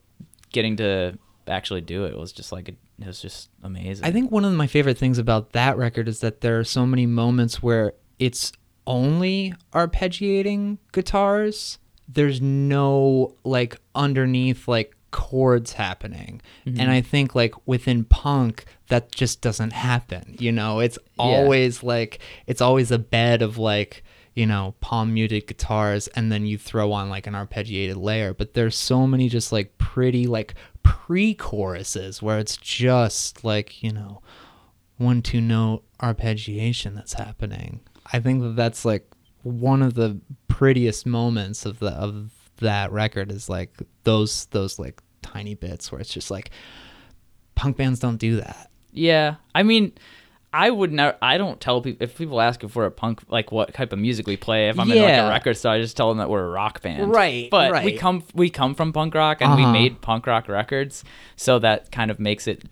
getting 0.52 0.76
to 0.76 1.18
actually 1.48 1.80
do 1.82 2.04
it 2.04 2.16
was 2.16 2.32
just 2.32 2.52
like 2.52 2.68
it 2.68 2.76
was 3.06 3.20
just 3.20 3.50
amazing. 3.62 4.04
I 4.04 4.10
think 4.12 4.30
one 4.30 4.44
of 4.44 4.52
my 4.52 4.66
favorite 4.66 4.98
things 4.98 5.18
about 5.18 5.52
that 5.52 5.76
record 5.76 6.06
is 6.08 6.20
that 6.20 6.40
there 6.42 6.58
are 6.58 6.64
so 6.64 6.86
many 6.86 7.06
moments 7.06 7.62
where 7.62 7.92
it's 8.18 8.52
only 8.86 9.54
arpeggiating 9.72 10.78
guitars. 10.92 11.78
There's 12.08 12.40
no 12.40 13.34
like 13.44 13.80
underneath 13.94 14.66
like 14.68 14.96
chords 15.10 15.74
happening. 15.74 16.40
Mm-hmm. 16.66 16.80
And 16.80 16.90
I 16.90 17.00
think 17.00 17.34
like 17.34 17.54
within 17.66 18.04
punk 18.04 18.64
that 18.88 19.12
just 19.12 19.40
doesn't 19.40 19.72
happen. 19.72 20.36
You 20.38 20.52
know, 20.52 20.80
it's 20.80 20.98
always 21.18 21.82
like 21.82 22.18
it's 22.46 22.60
always 22.60 22.90
a 22.90 22.98
bed 22.98 23.42
of 23.42 23.58
like 23.58 24.02
you 24.34 24.46
know, 24.46 24.74
palm 24.80 25.12
muted 25.12 25.46
guitars, 25.46 26.08
and 26.08 26.30
then 26.30 26.46
you 26.46 26.56
throw 26.56 26.92
on 26.92 27.10
like 27.10 27.26
an 27.26 27.34
arpeggiated 27.34 27.96
layer. 27.96 28.32
But 28.32 28.54
there's 28.54 28.76
so 28.76 29.06
many 29.06 29.28
just 29.28 29.52
like 29.52 29.76
pretty 29.78 30.26
like 30.26 30.54
pre 30.82 31.34
choruses 31.34 32.22
where 32.22 32.38
it's 32.38 32.56
just 32.56 33.44
like, 33.44 33.82
you 33.82 33.92
know, 33.92 34.22
one 34.98 35.20
two 35.22 35.40
note 35.40 35.82
arpeggiation 36.00 36.94
that's 36.94 37.14
happening. 37.14 37.80
I 38.12 38.20
think 38.20 38.42
that 38.42 38.56
that's 38.56 38.84
like 38.84 39.10
one 39.42 39.82
of 39.82 39.94
the 39.94 40.20
prettiest 40.48 41.06
moments 41.06 41.66
of 41.66 41.78
the 41.78 41.90
of 41.90 42.30
that 42.60 42.92
record 42.92 43.30
is 43.32 43.48
like 43.48 43.72
those 44.04 44.46
those 44.46 44.78
like 44.78 45.02
tiny 45.22 45.54
bits 45.54 45.90
where 45.92 46.00
it's 46.00 46.12
just 46.12 46.30
like 46.30 46.50
punk 47.54 47.76
bands 47.76 48.00
don't 48.00 48.16
do 48.16 48.36
that. 48.36 48.70
Yeah, 48.92 49.36
I 49.54 49.62
mean, 49.62 49.92
I 50.52 50.70
would 50.70 50.92
never. 50.92 51.16
I 51.22 51.38
don't 51.38 51.60
tell 51.60 51.80
people 51.80 52.02
if 52.02 52.16
people 52.18 52.40
ask 52.40 52.64
if 52.64 52.74
we're 52.74 52.86
a 52.86 52.90
punk, 52.90 53.22
like 53.28 53.52
what 53.52 53.72
type 53.72 53.92
of 53.92 53.98
music 53.98 54.26
we 54.26 54.36
play. 54.36 54.68
If 54.68 54.78
I'm 54.80 54.90
in 54.90 54.98
like 55.00 55.12
a 55.14 55.28
record 55.28 55.56
store, 55.56 55.72
I 55.72 55.80
just 55.80 55.96
tell 55.96 56.08
them 56.08 56.18
that 56.18 56.28
we're 56.28 56.44
a 56.44 56.50
rock 56.50 56.82
band. 56.82 57.10
Right, 57.12 57.48
But 57.50 57.70
we 57.70 57.90
right. 57.92 57.98
come 57.98 58.24
we 58.34 58.50
come 58.50 58.74
from 58.74 58.92
punk 58.92 59.14
rock 59.14 59.38
and 59.40 59.54
we 59.54 59.62
Uh-huh. 59.62 59.72
made 59.72 60.00
punk 60.00 60.26
rock 60.26 60.48
records, 60.48 61.04
so 61.36 61.58
that 61.60 61.92
kind 61.92 62.10
of 62.10 62.18
makes 62.18 62.48
it, 62.48 62.64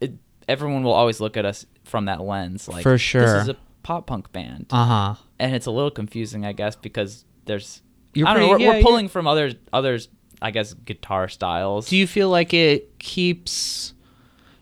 it. 0.00 0.14
Everyone 0.48 0.82
will 0.82 0.94
always 0.94 1.20
look 1.20 1.36
at 1.36 1.44
us 1.44 1.66
from 1.84 2.06
that 2.06 2.22
lens, 2.22 2.66
like 2.68 2.82
For 2.82 2.96
sure, 2.98 3.20
This 3.34 3.42
is 3.42 3.48
a 3.50 3.56
pop 3.82 4.06
punk 4.06 4.32
band, 4.32 4.66
Uh 4.70 4.86
huh. 4.86 5.14
and 5.38 5.54
it's 5.54 5.66
a 5.66 5.70
little 5.70 5.90
confusing, 5.90 6.46
I 6.46 6.52
guess, 6.52 6.74
because 6.76 7.24
there's. 7.44 7.82
You're 8.14 8.26
I 8.28 8.34
don't 8.34 8.42
know. 8.42 8.48
We're, 8.50 8.58
yeah, 8.58 8.68
we're 8.76 8.82
pulling 8.82 9.08
from 9.08 9.26
others. 9.26 9.54
Others, 9.72 10.08
I 10.42 10.50
guess, 10.50 10.74
guitar 10.74 11.28
styles. 11.28 11.88
Do 11.88 11.96
you 11.96 12.06
feel 12.06 12.28
like 12.28 12.52
it 12.54 12.98
keeps? 12.98 13.94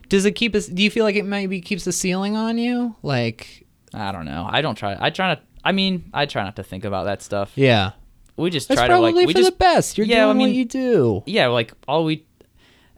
Does 0.09 0.25
it 0.25 0.33
keep 0.33 0.55
us? 0.55 0.67
Do 0.67 0.83
you 0.83 0.91
feel 0.91 1.05
like 1.05 1.17
it 1.17 1.25
maybe 1.25 1.61
keeps 1.61 1.85
the 1.85 1.93
ceiling 1.93 2.37
on 2.37 2.59
you? 2.59 2.97
Like, 3.03 3.67
I 3.95 4.13
don't 4.13 4.25
know. 4.25 4.47
I 4.49 4.61
don't 4.63 4.75
try. 4.75 4.97
I 4.99 5.11
try 5.11 5.29
not. 5.29 5.43
I 5.65 5.73
mean, 5.73 6.11
I 6.15 6.27
try 6.27 6.45
not 6.45 6.57
to 6.57 6.63
think 6.63 6.85
about 6.85 7.05
that 7.05 7.21
stuff. 7.23 7.53
yeah, 7.57 7.93
We 8.37 8.49
just 8.51 8.69
that's 8.69 8.79
try 8.81 8.89
to 8.89 8.99
like. 8.99 9.15
We 9.15 9.27
for 9.27 9.33
just 9.33 9.51
the 9.51 9.57
best. 9.57 9.99
You're 9.99 10.07
Yeah, 10.07 10.25
I 10.29 10.33
doing 10.33 10.39
what 10.39 10.51
you 10.51 10.65
do. 10.65 11.23
yeah, 11.27 11.49
like 11.49 11.73
all 11.87 12.05
we 12.05 12.25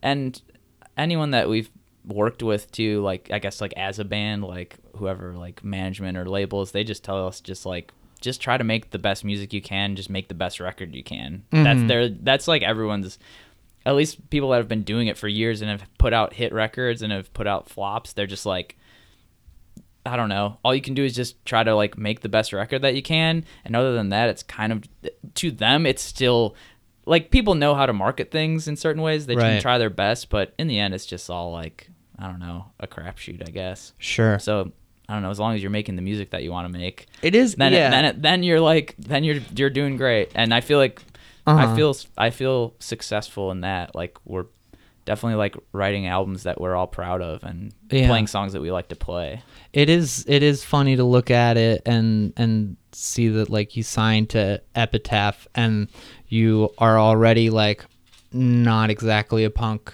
and 0.03 0.41
anyone 0.97 1.31
that 1.33 1.49
we've 1.49 1.71
worked 2.07 2.43
with 2.43 2.71
too, 2.73 3.01
like 3.03 3.29
I 3.33 3.39
guess 3.39 3.61
like 3.61 3.73
as 3.77 3.99
a 3.99 4.05
band, 4.05 4.45
like 4.45 4.77
whoever 4.97 5.35
like 5.35 5.65
management 5.65 6.17
or 6.19 6.29
labels, 6.29 6.73
they 6.73 6.85
just 6.85 7.03
tell 7.05 7.27
us 7.27 7.41
just 7.41 7.67
like 7.67 7.93
just 8.21 8.41
try 8.41 8.57
to 8.57 8.65
make 8.65 8.91
the 8.91 8.99
best 8.99 9.25
music 9.25 9.53
you 9.53 9.63
can, 9.63 9.97
just 9.97 10.11
make 10.11 10.29
the 10.29 10.35
best 10.35 10.61
record 10.61 10.95
you 10.95 11.03
can. 11.03 11.45
That's 11.51 11.81
Mhm. 11.81 11.89
their 11.89 12.09
that's 12.09 12.47
like 12.49 12.63
everyone's 12.63 13.19
at 13.87 13.95
least 13.95 14.29
people 14.31 14.51
that 14.51 14.59
have 14.59 14.69
been 14.69 14.83
doing 14.83 15.07
it 15.07 15.17
for 15.17 15.27
years 15.29 15.63
and 15.63 15.71
have 15.71 15.89
put 15.99 16.13
out 16.13 16.35
hit 16.35 16.53
records 16.53 17.01
and 17.03 17.13
have 17.13 17.33
put 17.33 17.47
out 17.47 17.69
flops, 17.69 18.13
they're 18.13 18.27
just 18.27 18.45
like 18.47 18.77
I 20.07 20.17
don't 20.17 20.31
know. 20.31 20.59
All 20.65 20.75
you 20.75 20.81
can 20.81 20.95
do 20.95 21.05
is 21.05 21.15
just 21.15 21.45
try 21.45 21.63
to 21.63 21.75
like 21.75 21.99
make 21.99 22.21
the 22.21 22.29
best 22.29 22.53
record 22.55 22.81
that 22.83 22.95
you 22.95 23.03
can, 23.03 23.45
and 23.65 23.77
other 23.77 23.93
than 23.93 24.09
that, 24.11 24.31
it's 24.31 24.43
kind 24.43 24.73
of 24.73 24.85
to 25.35 25.51
them, 25.51 25.85
it's 25.87 26.03
still 26.03 26.55
like 27.07 27.31
people 27.31 27.55
know 27.55 27.75
how 27.75 27.85
to 27.87 27.93
market 27.93 28.31
things 28.31 28.67
in 28.67 28.77
certain 28.77 29.03
ways. 29.03 29.27
They 29.27 29.37
Right. 29.37 29.43
can 29.55 29.61
try 29.63 29.79
their 29.79 29.91
best, 29.91 30.31
but 30.31 30.55
in 30.59 30.69
the 30.69 30.79
end, 30.79 30.95
it's 30.95 31.07
just 31.07 31.29
all 31.29 31.53
like 31.53 31.91
I 32.19 32.27
don't 32.27 32.39
know, 32.39 32.67
a 32.79 32.87
crapshoot, 32.87 33.47
I 33.47 33.51
guess. 33.51 33.95
Sure, 33.99 34.39
So 34.39 34.73
I 35.11 35.15
don't 35.15 35.23
know. 35.23 35.31
As 35.31 35.41
long 35.41 35.55
as 35.57 35.61
you're 35.63 35.71
making 35.73 35.97
the 35.97 36.03
music 36.03 36.31
that 36.31 36.43
you 36.45 36.53
want 36.53 36.73
to 36.73 36.79
make, 36.79 37.07
it 37.23 37.35
is. 37.35 37.57
then 37.57 37.73
yeah. 37.73 37.89
it, 37.89 37.91
then 37.91 38.05
it, 38.05 38.23
then 38.23 38.43
you're 38.45 38.61
like 38.61 38.95
then 38.99 39.25
you're 39.25 39.41
you're 39.57 39.71
doing 39.71 39.97
great. 39.97 40.31
And 40.35 40.55
I 40.55 40.61
feel 40.61 40.79
like 40.79 41.03
Uh-huh. 41.47 41.73
I 41.73 41.77
feel 41.77 41.97
I 42.17 42.31
feel 42.31 42.75
successful 42.79 43.51
in 43.51 43.63
that. 43.63 43.95
Like 43.95 44.17
we're 44.25 44.47
definitely 45.07 45.37
like 45.37 45.57
writing 45.73 46.07
albums 46.07 46.45
that 46.45 46.61
we're 46.61 46.77
all 46.77 46.87
proud 46.87 47.21
of 47.23 47.43
and 47.43 47.73
Yeah. 47.91 48.07
playing 48.07 48.29
songs 48.29 48.53
that 48.53 48.61
we 48.63 48.71
like 48.71 48.89
to 48.89 48.97
play. 48.97 49.43
it 49.73 49.89
is 49.89 50.25
it 50.29 50.43
is 50.43 50.63
funny 50.63 50.95
to 50.97 51.05
look 51.05 51.31
at 51.31 51.57
it 51.57 51.83
and 51.87 52.33
and 52.37 52.77
see 52.93 53.29
that 53.29 53.49
like 53.51 53.77
you 53.77 53.83
signed 53.83 54.29
to 54.31 54.61
epitaph 54.75 55.49
and 55.55 55.89
you 56.29 56.69
are 56.79 56.99
already 57.01 57.51
like 57.51 57.85
not 58.33 58.91
exactly 58.91 59.43
a 59.45 59.51
punk 59.51 59.93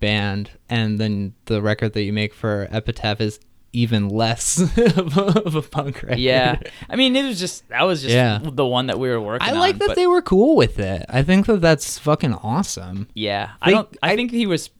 band 0.00 0.50
and 0.68 0.98
then 0.98 1.34
the 1.46 1.60
record 1.60 1.92
that 1.92 2.02
you 2.02 2.12
make 2.12 2.32
for 2.34 2.66
epitaph 2.70 3.20
is 3.20 3.38
even 3.72 4.08
less 4.08 4.58
of, 4.76 5.16
a, 5.16 5.42
of 5.46 5.54
a 5.54 5.62
punk 5.62 6.02
record 6.02 6.18
Yeah, 6.18 6.58
I 6.88 6.96
mean, 6.96 7.14
it 7.14 7.24
was 7.24 7.38
just 7.38 7.68
that 7.68 7.82
was 7.82 8.02
just 8.02 8.14
Yeah. 8.14 8.40
the 8.42 8.66
one 8.66 8.86
that 8.88 8.98
we 8.98 9.08
were 9.08 9.20
working. 9.20 9.48
i 9.48 9.52
like 9.52 9.74
on, 9.74 9.78
that 9.78 9.88
but 9.88 9.94
they 9.96 10.06
were 10.06 10.22
cool 10.22 10.56
with 10.56 10.78
it 10.78 11.04
i 11.08 11.22
think 11.22 11.46
that 11.46 11.60
that's 11.60 11.98
fucking 11.98 12.34
awesome 12.34 13.08
Yeah, 13.14 13.52
They- 13.64 13.70
I 13.70 13.70
don't. 13.70 13.96
I, 14.02 14.12
I- 14.12 14.16
think 14.16 14.30
he 14.32 14.46
was. 14.46 14.70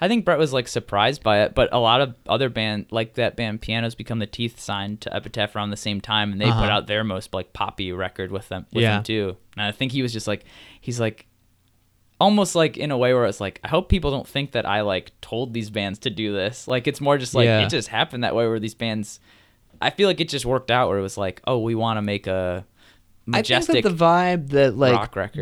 I 0.00 0.08
think 0.08 0.24
Brett 0.24 0.38
was 0.38 0.52
like 0.52 0.66
surprised 0.66 1.22
by 1.22 1.42
it, 1.42 1.54
but 1.54 1.68
a 1.72 1.78
lot 1.78 2.00
of 2.00 2.16
other 2.28 2.48
band 2.48 2.86
like 2.90 3.14
that 3.14 3.36
band 3.36 3.60
Pianos 3.60 3.94
Become 3.94 4.18
the 4.18 4.26
Teeth 4.26 4.58
signed 4.58 5.00
to 5.02 5.14
Epitaph 5.14 5.54
around 5.54 5.70
the 5.70 5.76
same 5.76 6.00
time, 6.00 6.32
and 6.32 6.40
they 6.40 6.46
Uh-huh. 6.46 6.60
put 6.60 6.70
out 6.70 6.88
their 6.88 7.04
most 7.04 7.32
like 7.32 7.52
poppy 7.52 7.92
record 7.92 8.32
with 8.32 8.48
them 8.48 8.66
with 8.72 8.82
Yeah. 8.82 9.00
too. 9.02 9.36
And 9.56 9.64
I 9.64 9.70
think 9.70 9.92
he 9.92 10.02
was 10.02 10.12
just 10.12 10.26
like 10.26 10.44
he's 10.80 10.98
like 10.98 11.26
almost 12.22 12.54
like 12.54 12.76
in 12.76 12.92
a 12.92 12.96
way 12.96 13.12
where 13.12 13.24
it's 13.26 13.40
like 13.40 13.58
I 13.64 13.68
hope 13.68 13.88
people 13.88 14.12
don't 14.12 14.26
think 14.28 14.52
that 14.52 14.64
I 14.64 14.82
like 14.82 15.10
told 15.20 15.52
these 15.52 15.70
bands 15.70 15.98
to 16.00 16.10
do 16.10 16.32
this. 16.32 16.68
Like 16.68 16.86
it's 16.86 17.00
more 17.00 17.18
just 17.18 17.34
like 17.34 17.46
Yeah. 17.46 17.62
it 17.66 17.68
just 17.68 17.88
happened 17.88 18.22
that 18.22 18.34
way 18.34 18.46
where 18.46 18.60
these 18.60 18.74
bands. 18.74 19.18
I 19.80 19.90
feel 19.90 20.08
like 20.08 20.20
it 20.20 20.28
just 20.28 20.46
worked 20.46 20.70
out 20.70 20.88
where 20.88 20.98
it 20.98 21.02
was 21.02 21.18
like, 21.18 21.42
oh, 21.44 21.58
we 21.58 21.74
want 21.74 21.96
to 21.96 22.02
make 22.02 22.28
a 22.28 22.64
majestic. 23.26 23.70
I 23.70 23.72
think 23.72 23.84
that 23.84 23.90
the 23.90 24.04
vibe 24.04 24.50
that 24.50 24.76
like 24.76 24.92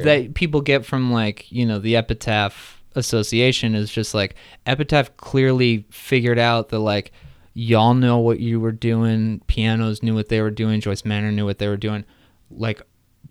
that 0.04 0.34
people 0.34 0.62
get 0.62 0.86
from 0.86 1.12
like 1.12 1.52
you 1.52 1.66
know 1.66 1.78
the 1.78 1.96
Epitaph 1.96 2.82
Association 2.96 3.74
is 3.74 3.90
just 3.92 4.14
like 4.14 4.34
Epitaph 4.64 5.16
clearly 5.18 5.84
figured 5.90 6.38
out 6.38 6.70
that 6.70 6.78
like 6.78 7.12
y'all 7.52 7.92
know 7.92 8.18
what 8.18 8.40
you 8.40 8.58
were 8.58 8.72
doing, 8.72 9.42
pianos 9.48 10.02
knew 10.02 10.14
what 10.14 10.30
they 10.30 10.40
were 10.40 10.50
doing, 10.50 10.80
Joyce 10.80 11.04
Manor 11.04 11.30
knew 11.30 11.44
what 11.44 11.58
they 11.58 11.68
were 11.68 11.76
doing, 11.76 12.06
like 12.50 12.80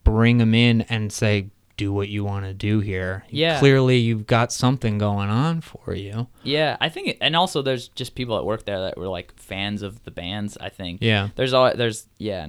bring 0.04 0.38
them 0.38 0.54
in 0.54 0.82
and 0.82 1.12
say 1.12 1.50
do 1.80 1.94
what 1.94 2.10
you 2.10 2.26
want 2.26 2.46
to 2.46 2.54
do 2.54 2.82
here. 2.82 3.24
Yeah. 3.30 3.58
clearly 3.60 3.98
you've 3.98 4.28
got 4.28 4.52
something 4.52 4.98
going 4.98 5.30
on 5.30 5.62
for 5.62 5.96
you. 5.96 6.28
Yeah, 6.44 6.76
I 6.82 6.90
think, 6.90 7.18
and 7.22 7.36
also 7.36 7.62
there's 7.62 7.88
just 7.88 8.16
people 8.16 8.36
that 8.36 8.44
work 8.44 8.66
there 8.66 8.82
that 8.82 8.98
were 8.98 9.08
like 9.08 9.34
fans 9.40 9.82
of 9.82 10.04
the 10.04 10.12
bands. 10.12 10.58
I 10.60 10.70
think. 10.70 11.00
Yeah. 11.02 11.30
There's 11.36 11.54
all 11.54 11.74
there's 11.74 12.08
yeah, 12.18 12.48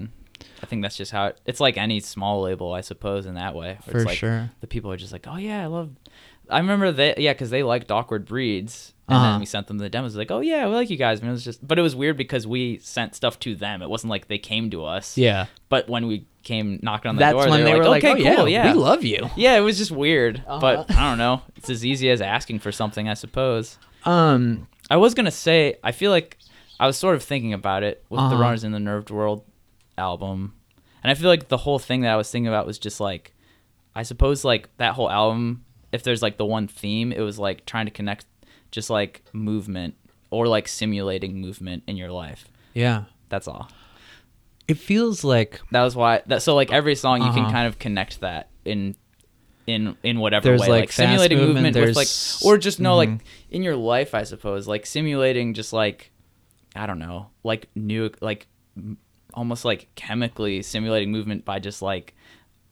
I 0.62 0.66
think 0.66 0.82
that's 0.82 0.96
just 0.96 1.12
how 1.12 1.26
it, 1.26 1.40
it's 1.46 1.60
like 1.60 1.76
any 1.78 2.00
small 2.00 2.42
label, 2.42 2.72
I 2.72 2.80
suppose, 2.80 3.24
in 3.24 3.34
that 3.34 3.54
way. 3.54 3.78
For 3.84 3.98
it's 3.98 4.06
like 4.06 4.18
sure. 4.18 4.50
The 4.60 4.66
people 4.66 4.90
are 4.90 4.96
just 4.96 5.12
like, 5.12 5.26
oh 5.28 5.36
yeah, 5.36 5.62
I 5.62 5.66
love. 5.66 5.90
I 6.50 6.58
remember 6.58 6.92
they 6.92 7.14
yeah, 7.18 7.32
because 7.32 7.50
they 7.50 7.62
liked 7.62 7.90
Awkward 7.90 8.26
Breeds, 8.26 8.92
and 9.08 9.16
Uh-huh. 9.16 9.30
then 9.32 9.40
we 9.40 9.46
sent 9.46 9.66
them 9.66 9.78
the 9.78 9.88
demos. 9.88 10.16
Like, 10.16 10.30
oh 10.30 10.40
yeah, 10.40 10.66
we 10.66 10.74
like 10.74 10.90
you 10.90 10.96
guys. 10.96 11.20
And 11.20 11.28
it 11.28 11.32
was 11.32 11.44
just, 11.44 11.66
but 11.66 11.78
it 11.78 11.82
was 11.82 11.94
weird 11.96 12.16
because 12.16 12.46
we 12.46 12.78
sent 12.78 13.14
stuff 13.14 13.38
to 13.40 13.54
them. 13.54 13.82
It 13.82 13.90
wasn't 13.90 14.10
like 14.10 14.28
they 14.28 14.38
came 14.38 14.70
to 14.70 14.84
us. 14.84 15.16
Yeah, 15.18 15.46
But 15.68 15.88
when 15.88 16.06
we 16.06 16.26
came 16.42 16.78
knocking 16.82 17.10
on 17.10 17.16
the 17.16 17.20
that's 17.20 17.32
door, 17.34 17.48
when 17.50 17.64
they 17.64 17.72
they 17.72 17.78
were 17.78 17.84
were 17.84 17.88
like, 17.90 18.02
like, 18.02 18.18
okay, 18.20 18.32
oh, 18.32 18.36
cool, 18.36 18.48
yeah, 18.48 18.64
yeah, 18.66 18.72
we 18.72 18.78
love 18.78 19.04
you. 19.04 19.28
yeah, 19.36 19.56
it 19.56 19.60
was 19.60 19.76
just 19.78 19.90
weird, 19.90 20.42
Uh-huh. 20.46 20.58
but 20.60 20.90
I 20.94 21.08
don't 21.08 21.18
know. 21.18 21.42
It's 21.56 21.68
as 21.70 21.84
easy 21.84 22.08
as 22.10 22.20
asking 22.20 22.60
for 22.60 22.72
something, 22.72 23.08
I 23.08 23.14
suppose. 23.14 23.78
Um, 24.04 24.66
I 24.90 24.96
was 24.96 25.12
gonna 25.14 25.30
say, 25.30 25.74
I 25.84 25.92
feel 25.92 26.10
like 26.10 26.38
I 26.78 26.86
was 26.86 26.96
sort 26.96 27.14
of 27.14 27.22
thinking 27.22 27.52
about 27.52 27.82
it 27.82 28.02
with 28.08 28.18
the 28.20 28.24
Uh-huh. 28.26 28.36
Runners 28.42 28.64
in 28.64 28.72
the 28.72 28.80
Nerved 28.80 29.10
World 29.10 29.44
album, 29.98 30.54
and 31.02 31.10
I 31.10 31.14
feel 31.14 31.28
like 31.28 31.48
the 31.48 31.58
whole 31.58 31.78
thing 31.78 32.00
that 32.02 32.12
I 32.12 32.16
was 32.16 32.30
thinking 32.30 32.48
about 32.48 32.66
was 32.66 32.78
just 32.78 33.00
like, 33.00 33.34
I 33.94 34.02
suppose 34.02 34.44
like 34.44 34.68
that 34.78 34.94
whole 34.94 35.10
album, 35.10 35.64
if 35.92 36.02
there's 36.02 36.22
like 36.22 36.36
the 36.38 36.46
one 36.46 36.68
theme, 36.68 37.12
it 37.12 37.20
was 37.20 37.38
like 37.38 37.66
trying 37.66 37.86
to 37.86 37.90
connect, 37.92 38.26
just 38.70 38.90
like 38.90 39.22
movement 39.32 39.94
or 40.30 40.46
like 40.46 40.68
simulating 40.68 41.40
movement 41.40 41.82
in 41.86 41.96
your 41.96 42.10
life. 42.12 42.48
yeah, 42.74 43.04
That's 43.28 43.48
all. 43.48 43.68
it 44.68 44.78
feels 44.78 45.24
like 45.24 45.60
That 45.72 45.82
was 45.82 45.96
why. 45.96 46.22
That 46.26 46.42
so 46.42 46.54
like 46.54 46.72
every 46.72 46.94
song 46.94 47.22
you 47.22 47.30
can 47.32 47.40
Uh-huh. 47.44 47.52
kind 47.52 47.66
of 47.68 47.78
connect 47.78 48.20
that 48.20 48.48
in. 48.64 48.94
In, 49.66 49.96
in 50.02 50.18
whatever 50.18 50.48
There's, 50.48 50.62
way, 50.62 50.68
like, 50.68 50.80
like, 50.80 50.92
simulating 50.92 51.38
movement, 51.38 51.76
movement, 51.76 51.94
like, 51.96 52.08
or 52.44 52.58
just 52.58 52.80
no, 52.80 52.94
Mhm. 52.94 52.96
like 52.96 53.10
in 53.50 53.62
your 53.62 53.76
life, 53.76 54.14
I 54.16 54.24
suppose, 54.24 54.66
like 54.66 54.84
simulating 54.84 55.54
just 55.54 55.72
like 55.72 56.10
I 56.74 56.86
don't 56.86 56.98
know, 56.98 57.28
like 57.44 57.68
new, 57.76 58.10
like 58.20 58.48
almost 59.32 59.64
like 59.64 59.86
chemically 59.94 60.62
simulating 60.62 61.12
movement 61.12 61.44
by 61.44 61.60
just 61.60 61.82
like 61.82 62.14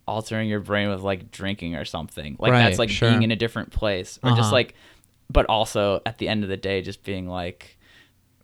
altering 0.09 0.49
your 0.49 0.61
brain 0.61 0.89
with 0.89 1.03
like 1.03 1.31
drinking 1.31 1.77
or 1.77 1.85
something. 1.85 2.37
Like 2.39 2.53
Right, 2.53 2.63
that's 2.65 2.79
like 2.79 2.91
sure. 2.91 3.11
being 3.11 3.23
in 3.23 3.31
a 3.31 3.37
different 3.37 3.71
place, 3.71 4.19
or 4.23 4.31
Uh-huh. 4.31 4.37
just 4.37 4.53
like, 4.53 4.75
but 5.31 5.47
also 5.47 6.01
at 6.07 6.19
the 6.19 6.27
end 6.29 6.43
of 6.43 6.49
the 6.49 6.57
day, 6.57 6.83
just 6.83 7.05
being 7.05 7.29
like, 7.29 7.79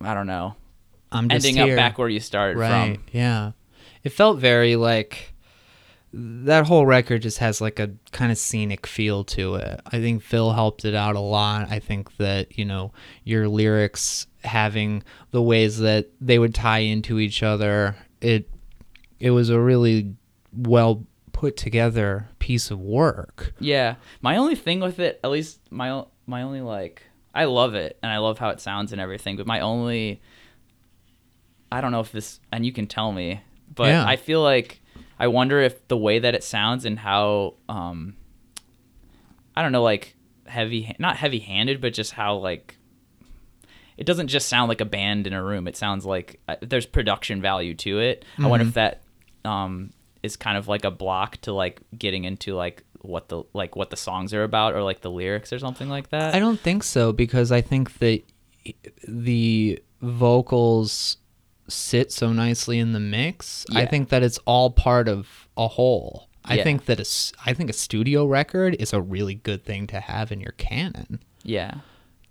I 0.00 0.12
don't 0.14 0.26
know, 0.26 0.54
I'm 1.10 1.28
just 1.28 1.46
ending 1.46 1.64
here. 1.64 1.74
up 1.74 1.78
back 1.78 1.98
where 1.98 2.08
you 2.08 2.20
started 2.20 2.58
right 2.58 2.96
from. 2.96 3.04
yeah 3.12 3.52
it 4.02 4.10
felt 4.10 4.38
very 4.38 4.76
like 4.76 5.32
that 6.12 6.66
whole 6.66 6.84
record 6.86 7.22
just 7.22 7.38
has 7.38 7.60
like 7.60 7.78
a 7.80 7.90
kind 8.12 8.30
of 8.30 8.38
scenic 8.38 8.86
feel 8.86 9.24
to 9.24 9.54
it 9.56 9.80
i 9.86 9.98
think 9.98 10.22
phil 10.22 10.52
helped 10.52 10.84
it 10.84 10.94
out 10.94 11.16
a 11.16 11.20
lot 11.20 11.70
i 11.70 11.78
think 11.80 12.16
that 12.18 12.56
you 12.58 12.64
know 12.64 12.92
your 13.24 13.48
lyrics 13.48 14.26
having 14.44 15.02
the 15.30 15.40
ways 15.42 15.78
that 15.78 16.06
they 16.20 16.38
would 16.38 16.54
tie 16.54 16.80
into 16.80 17.18
each 17.18 17.42
other 17.42 17.96
it 18.20 18.48
it 19.18 19.30
was 19.30 19.48
a 19.50 19.58
really 19.58 20.14
well 20.52 21.04
put 21.34 21.56
together 21.58 22.28
piece 22.38 22.70
of 22.70 22.80
work 22.80 23.52
Yeah, 23.60 23.96
my 24.22 24.36
only 24.38 24.54
thing 24.54 24.80
with 24.80 24.98
it, 24.98 25.20
at 25.22 25.30
least 25.30 25.60
my 25.70 26.04
my 26.26 26.40
only 26.40 26.62
like, 26.62 27.02
I 27.34 27.44
love 27.44 27.74
it 27.74 27.98
and 28.02 28.10
I 28.10 28.18
love 28.18 28.38
how 28.38 28.48
it 28.48 28.60
sounds 28.60 28.92
and 28.92 29.00
everything, 29.00 29.36
but 29.36 29.46
my 29.46 29.60
only, 29.60 30.22
I 31.70 31.82
don't 31.82 31.92
know 31.92 32.00
if 32.00 32.12
this, 32.12 32.40
and 32.50 32.64
you 32.64 32.72
can 32.72 32.86
tell 32.86 33.12
me, 33.12 33.42
but 33.74 33.88
Yeah. 33.88 34.06
I 34.06 34.16
feel 34.16 34.40
like 34.42 34.80
I 35.18 35.26
wonder 35.26 35.60
if 35.60 35.86
the 35.88 35.96
way 35.98 36.20
that 36.20 36.34
it 36.34 36.42
sounds 36.44 36.84
and 36.86 36.98
how, 36.98 37.54
um, 37.68 38.16
I 39.54 39.62
don't 39.62 39.72
know, 39.72 39.82
like 39.82 40.16
heavy, 40.46 40.94
not 40.98 41.16
heavy 41.16 41.40
handed, 41.40 41.80
but 41.80 41.92
just 41.92 42.12
how 42.12 42.36
like. 42.36 42.76
It 43.96 44.06
doesn't 44.06 44.26
just 44.26 44.48
sound 44.48 44.68
like 44.68 44.80
a 44.80 44.84
band 44.84 45.28
in 45.28 45.32
a 45.32 45.40
room. 45.40 45.68
It 45.68 45.76
sounds 45.76 46.04
like 46.04 46.40
uh, 46.48 46.56
there's 46.60 46.84
production 46.84 47.40
value 47.40 47.74
to 47.76 48.00
it. 48.00 48.24
I 48.40 48.48
wonder 48.48 48.66
if 48.66 48.74
that 48.74 49.02
um, 49.44 49.90
is 50.24 50.36
kind 50.36 50.56
of 50.56 50.66
like 50.68 50.84
a 50.84 50.90
block 50.90 51.36
to 51.42 51.52
like 51.52 51.80
getting 51.96 52.24
into 52.24 52.54
like 52.54 52.82
what 53.02 53.28
the 53.28 53.42
like 53.52 53.76
what 53.76 53.90
the 53.90 53.96
songs 53.96 54.32
are 54.32 54.42
about 54.44 54.74
or 54.74 54.82
like 54.82 55.02
the 55.02 55.10
lyrics 55.10 55.52
or 55.52 55.58
something 55.58 55.88
like 55.88 56.08
that. 56.08 56.34
I 56.34 56.38
don't 56.38 56.58
think 56.58 56.82
so 56.82 57.12
because 57.12 57.52
I 57.52 57.60
think 57.60 57.98
that 57.98 58.22
the 59.06 59.78
vocals 60.00 61.18
sit 61.68 62.12
so 62.12 62.32
nicely 62.32 62.78
in 62.78 62.92
the 62.92 63.00
mix. 63.00 63.64
I 63.74 63.86
think 63.86 64.08
that 64.08 64.22
it's 64.22 64.38
all 64.46 64.70
part 64.70 65.08
of 65.08 65.48
a 65.56 65.68
whole. 65.68 66.28
I 66.44 66.56
Yeah. 66.56 66.64
think 66.64 66.84
that 66.86 67.00
a, 67.00 67.06
I 67.48 67.54
think 67.54 67.70
a 67.70 67.72
studio 67.74 68.26
record 68.26 68.76
is 68.78 68.92
a 68.92 69.00
really 69.00 69.34
good 69.34 69.64
thing 69.64 69.86
to 69.88 70.00
have 70.00 70.30
in 70.32 70.40
your 70.40 70.52
canon. 70.52 71.20
yeah. 71.42 71.76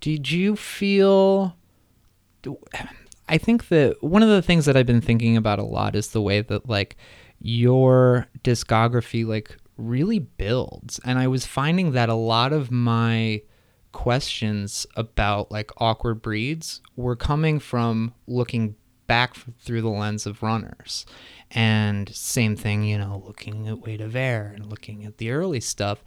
Did 0.02 0.30
you 0.32 0.58
feel? 0.58 1.56
I 3.30 3.38
think 3.38 3.70
that 3.70 4.04
one 4.04 4.22
of 4.22 4.28
the 4.28 4.42
things 4.42 4.66
that 4.66 4.76
I've 4.76 4.86
been 4.86 5.00
thinking 5.00 5.38
about 5.38 5.60
a 5.60 5.64
lot 5.64 5.96
is 5.96 6.10
the 6.10 6.22
way 6.22 6.42
that 6.42 6.68
like 6.68 6.98
your 7.44 8.28
discography 8.44 9.26
like 9.26 9.58
really 9.78 10.20
builds, 10.20 11.00
and 11.06 11.20
I 11.20 11.28
was 11.28 11.46
finding 11.46 11.92
that 11.92 12.10
a 12.10 12.16
lot 12.16 12.54
of 12.54 12.72
my 12.72 13.42
questions 13.92 14.88
about 14.96 15.52
like 15.52 15.72
awkward 15.78 16.22
breeds 16.22 16.82
were 16.96 17.16
coming 17.16 17.60
from 17.60 18.14
looking 18.28 18.76
back 19.08 19.36
through 19.60 19.82
the 19.82 19.90
lens 19.90 20.26
of 20.26 20.42
runners. 20.42 21.06
And 21.52 22.10
same 22.16 22.56
thing 22.56 22.84
you 22.84 22.98
know 22.98 23.22
looking 23.26 23.68
at 23.68 23.80
weight 23.80 24.02
of 24.02 24.16
air 24.16 24.54
and 24.56 24.66
looking 24.66 25.06
at 25.06 25.18
the 25.18 25.30
early 25.30 25.60
stuff. 25.60 26.04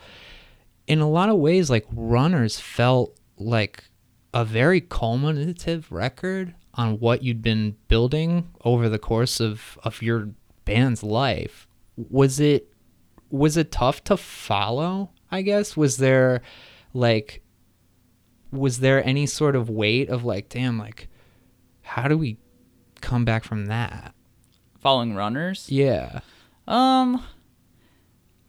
In 0.87 1.01
a 1.01 1.09
lot 1.09 1.29
of 1.29 1.37
ways 1.37 1.69
like 1.71 1.87
runners 1.93 2.59
felt 2.59 3.17
like 3.37 3.85
a 4.33 4.45
very 4.45 4.81
culminative 4.81 5.93
record 5.93 6.55
on 6.75 6.99
what 6.99 7.23
you'd 7.23 7.43
been 7.43 7.77
building 7.89 8.49
over 8.65 8.89
the 8.89 8.99
course 8.99 9.39
of 9.39 9.79
of 9.85 10.01
your 10.03 10.31
band's 10.67 11.03
life 11.03 11.67
was 11.97 12.39
it 12.39 12.69
was 13.31 13.57
it 13.57 13.73
tough 13.73 14.05
to 14.05 14.17
follow 14.17 15.11
i 15.31 15.41
guess 15.41 15.77
was 15.77 15.97
there 15.97 16.43
like 16.93 17.43
was 18.53 18.81
there 18.81 19.03
any 19.05 19.25
sort 19.27 19.57
of 19.57 19.71
weight 19.71 20.09
of 20.11 20.25
like 20.25 20.49
damn 20.51 20.79
like 20.79 21.09
how 21.83 22.07
do 22.07 22.19
we 22.19 22.37
come 23.01 23.25
back 23.25 23.43
from 23.45 23.67
that 23.67 24.13
Following 24.81 25.15
runners. 25.17 25.67
yeah 25.71 26.21
Um, 26.69 27.25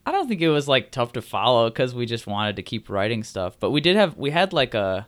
I 0.06 0.12
don't 0.12 0.28
think 0.28 0.40
it 0.40 0.48
was 0.50 0.68
like 0.68 0.90
tough 0.90 1.12
to 1.12 1.22
follow 1.22 1.68
because 1.68 1.94
we 1.94 2.06
just 2.06 2.26
wanted 2.26 2.56
to 2.56 2.62
keep 2.62 2.88
writing 2.88 3.22
stuff. 3.24 3.58
But 3.58 3.70
we 3.72 3.80
did 3.80 3.96
have 3.96 4.16
we 4.16 4.30
had 4.30 4.52
like 4.52 4.74
a 4.74 5.06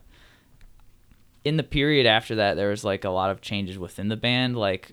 in 1.45 1.57
the 1.57 1.63
period 1.63 2.05
after 2.07 2.35
that 2.35 2.55
there 2.55 2.69
was 2.69 2.85
like 2.85 3.05
a 3.05 3.11
lot 3.11 3.31
of 3.31 3.41
changes 3.41 3.79
within 3.79 4.09
the 4.09 4.17
band. 4.17 4.57
Like 4.57 4.93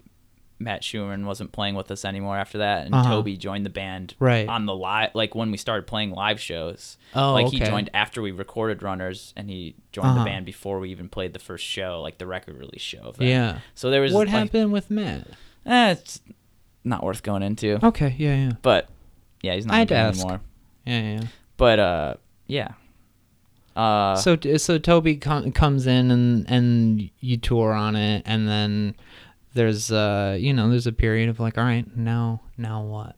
Matt 0.59 0.83
Schumann 0.83 1.25
wasn't 1.27 1.51
playing 1.51 1.75
with 1.75 1.91
us 1.91 2.03
anymore 2.03 2.35
after 2.37 2.57
that, 2.57 2.85
and 2.87 2.95
Uh-huh. 2.95 3.09
Toby 3.09 3.37
joined 3.37 3.65
the 3.65 3.69
band 3.69 4.15
Right. 4.19 4.47
on 4.49 4.65
the 4.65 4.75
live 4.75 5.11
like 5.13 5.35
when 5.35 5.51
we 5.51 5.57
started 5.57 5.85
playing 5.85 6.11
live 6.11 6.39
shows. 6.39 6.97
Oh, 7.13 7.33
like 7.33 7.47
he 7.51 7.59
joined 7.59 7.89
after 7.93 8.21
we 8.21 8.31
recorded 8.31 8.81
Runners, 8.81 9.33
and 9.37 9.49
he 9.49 9.75
joined 9.91 10.07
Uh-huh. 10.07 10.19
the 10.19 10.25
band 10.25 10.45
before 10.45 10.79
we 10.79 10.89
even 10.89 11.09
played 11.09 11.33
the 11.33 11.39
first 11.39 11.63
show, 11.65 12.01
like 12.01 12.17
the 12.17 12.25
record 12.25 12.57
release 12.57 12.81
show 12.81 13.01
of 13.03 13.17
that. 13.17 13.25
yeah 13.25 13.59
So 13.75 13.91
there 13.91 14.01
was 14.01 14.13
what 14.13 14.27
like, 14.27 14.29
happened 14.29 14.71
with 14.73 14.89
matt 14.89 15.27
Eh, 15.65 15.91
it's 15.91 16.21
not 16.83 17.03
worth 17.03 17.21
going 17.23 17.43
into. 17.43 17.85
okay 17.85 18.15
yeah 18.17 18.35
yeah 18.35 18.51
But 18.61 18.89
yeah, 19.43 19.53
he's 19.53 19.65
not 19.67 19.75
I'd 19.75 19.81
in 19.81 19.87
the 19.89 19.93
band 19.93 20.07
ask. 20.15 20.19
anymore. 20.21 20.41
yeah 20.85 21.01
yeah 21.21 21.27
But 21.57 21.79
uh, 21.79 22.13
yeah. 22.47 22.69
Uh, 23.75 24.15
so 24.15 24.35
so 24.57 24.79
Toby 24.79 25.17
com- 25.17 25.51
comes 25.51 25.85
in 25.85 26.09
and 26.09 26.49
and 26.49 27.09
you 27.19 27.37
tour 27.37 27.73
on 27.73 27.95
it, 27.95 28.23
and 28.25 28.47
then 28.47 28.95
there's 29.57 29.91
uh 29.91 30.37
you 30.39 30.53
know 30.53 30.69
there's 30.69 30.87
a 30.87 30.91
period 30.93 31.27
of 31.29 31.39
like 31.39 31.57
all 31.57 31.63
right 31.65 31.97
now 31.97 32.41
now 32.57 32.81
what 32.81 33.15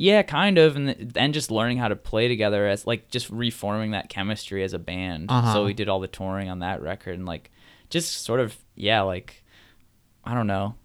yeah, 0.00 0.22
kind 0.22 0.58
of, 0.58 0.76
and 0.76 0.96
th- 0.96 1.10
and 1.16 1.34
just 1.34 1.50
learning 1.50 1.78
how 1.78 1.88
to 1.88 1.96
play 1.96 2.28
together 2.28 2.68
as 2.68 2.86
like 2.86 3.10
just 3.10 3.28
reforming 3.30 3.90
that 3.90 4.08
chemistry 4.08 4.62
as 4.62 4.72
a 4.72 4.78
band. 4.78 5.26
Uh-huh. 5.28 5.52
So 5.52 5.64
we 5.64 5.74
did 5.74 5.88
all 5.88 5.98
the 5.98 6.06
touring 6.06 6.48
on 6.48 6.60
that 6.60 6.80
record, 6.80 7.14
and 7.18 7.26
like 7.26 7.50
just 7.90 8.22
sort 8.22 8.38
of 8.38 8.56
yeah, 8.76 9.00
like 9.00 9.42
I 10.22 10.34
don't 10.34 10.46
know, 10.46 10.76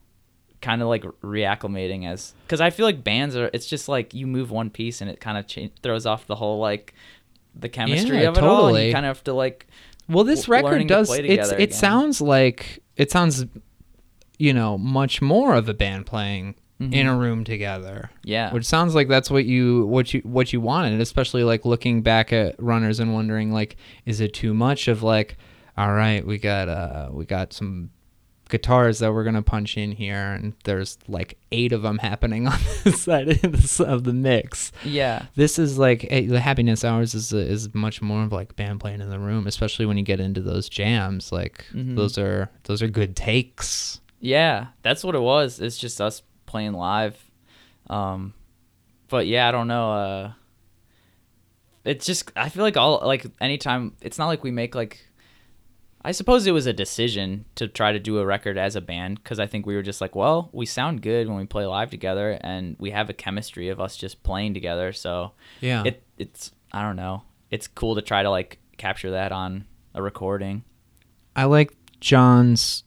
kind 0.62 0.82
of 0.82 0.88
like 0.88 1.04
reacclimating 1.22 2.08
as 2.08 2.34
because 2.48 2.60
I 2.60 2.72
feel 2.72 2.88
like 2.88 3.04
bands 3.04 3.36
are 3.36 3.52
it's 3.54 3.68
just 3.68 3.88
like 3.88 4.16
you 4.16 4.26
move 4.26 4.50
one 4.50 4.72
piece 4.72 5.00
and 5.00 5.12
it 5.12 5.20
kind 5.20 5.38
of 5.38 5.46
cha- 5.46 5.70
throws 5.84 6.08
off 6.08 6.26
the 6.26 6.36
whole 6.36 6.58
like 6.60 6.96
the 7.54 7.70
chemistry 7.70 8.22
Yeah, 8.24 8.30
of 8.30 8.38
it 8.40 8.44
all. 8.44 8.62
Totally. 8.62 8.88
you 8.88 8.94
kind 8.94 9.06
of 9.06 9.16
have 9.18 9.24
to 9.26 9.34
like 9.34 9.68
well 10.10 10.24
this 10.24 10.46
w- 10.48 10.66
record 10.66 10.88
does 10.88 11.08
play 11.08 11.20
it's 11.20 11.52
it 11.52 11.56
again. 11.56 11.72
sounds 11.72 12.20
like 12.20 12.82
it 12.98 13.12
sounds 13.12 13.46
you 14.40 14.54
know 14.54 14.78
much 14.78 15.22
more 15.22 15.56
of 15.56 15.68
a 15.70 15.74
band 15.74 16.06
playing 16.06 16.56
in 16.92 17.08
a 17.08 17.16
room 17.16 17.46
together. 17.46 18.10
Mm-hmm. 18.10 18.30
yeah. 18.30 18.54
Which 18.54 18.66
sounds 18.66 18.94
like 18.94 19.08
that's 19.08 19.32
what 19.32 19.46
you 19.46 19.86
what 19.86 20.14
you 20.14 20.20
what 20.26 20.52
you 20.52 20.60
wanted 20.60 21.00
especially 21.00 21.44
like 21.46 21.64
looking 21.64 22.02
back 22.02 22.34
at 22.34 22.62
runners 22.62 23.00
and 23.00 23.14
wondering 23.14 23.54
like 23.54 23.78
is 24.06 24.20
it 24.20 24.34
too 24.34 24.54
much 24.54 24.90
of 24.90 25.02
like 25.02 25.38
all 25.78 25.94
right 25.94 26.28
we 26.28 26.38
got 26.38 26.68
uh 26.68 27.08
we 27.14 27.24
got 27.26 27.54
some 27.54 27.90
guitars 28.50 29.00
that 29.00 29.14
we're 29.14 29.24
gonna 29.24 29.42
punch 29.42 29.78
in 29.78 29.94
here 29.94 30.34
and 30.34 30.54
there's 30.66 30.98
like 31.08 31.38
eight 31.54 31.72
of 31.72 31.82
them 31.84 31.98
happening 32.00 32.48
on 32.54 32.60
this 32.84 33.02
side 33.04 33.30
of 33.30 33.42
the, 33.78 33.86
of 33.88 34.04
the 34.04 34.14
mix. 34.14 34.72
Yeah. 34.84 35.26
This 35.36 35.58
is 35.58 35.78
like 35.78 36.02
the 36.10 36.40
happiness 36.42 36.84
hours 36.84 37.16
is 37.16 37.32
is 37.32 37.74
much 37.74 38.02
more 38.02 38.24
of 38.24 38.34
like 38.34 38.56
band 38.58 38.82
playing 38.82 39.00
in 39.00 39.10
the 39.10 39.20
room 39.20 39.48
especially 39.48 39.86
when 39.86 39.98
you 39.98 40.04
get 40.04 40.20
into 40.20 40.42
those 40.42 40.68
jams 40.68 41.32
like 41.32 41.66
Mhm. 41.74 41.96
those 41.96 42.18
are 42.18 42.50
those 42.66 42.82
are 42.82 42.88
good 42.90 43.16
takes 43.16 44.02
Yeah, 44.24 44.68
that's 44.84 45.04
what 45.04 45.16
it 45.16 45.22
was. 45.22 45.60
It's 45.60 45.78
just 45.78 46.00
us 46.00 46.24
playing 46.46 46.72
live. 46.72 47.18
Um, 47.88 48.34
but 49.10 49.28
yeah, 49.28 49.50
I 49.50 49.52
don't 49.52 49.68
know. 49.68 49.92
Uh, 49.92 50.32
it's 51.84 52.06
just 52.06 52.32
I 52.34 52.48
feel 52.48 52.64
like 52.64 52.78
all 52.78 53.02
like 53.04 53.26
anytime 53.42 53.98
it's 54.02 54.18
not 54.18 54.28
like 54.28 54.42
we 54.44 54.50
make 54.50 54.76
like. 54.76 55.06
I 56.06 56.14
suppose 56.14 56.48
it 56.48 56.52
was 56.52 56.66
a 56.66 56.74
decision 56.74 57.46
to 57.56 57.68
try 57.68 57.92
to 57.92 58.00
do 58.00 58.18
a 58.20 58.26
record 58.26 58.58
as 58.58 58.78
a 58.78 58.82
band 58.82 59.22
because 59.22 59.40
I 59.40 59.48
think 59.48 59.66
we 59.66 59.76
were 59.76 59.82
just 59.82 60.00
like, 60.00 60.16
well, 60.16 60.50
we 60.54 60.66
sound 60.66 61.02
good 61.02 61.28
when 61.28 61.38
we 61.38 61.46
play 61.46 61.66
live 61.66 61.90
together, 61.92 62.38
and 62.42 62.78
we 62.80 62.92
have 62.92 63.10
a 63.10 63.14
chemistry 63.14 63.68
of 63.70 63.82
us 63.82 63.98
just 63.98 64.24
playing 64.24 64.54
together. 64.54 64.94
So 64.94 65.34
yeah 65.60 65.84
it 65.86 66.02
it's 66.18 66.52
I 66.72 66.82
don't 66.82 66.96
know. 66.96 67.24
It's 67.52 67.68
cool 67.68 67.96
to 67.96 68.02
try 68.02 68.24
to 68.24 68.30
like 68.30 68.60
capture 68.78 69.12
that 69.12 69.34
on 69.34 69.66
a 69.94 70.02
recording. 70.02 70.64
i 71.36 71.44
like 71.44 71.74
john's 72.00 72.84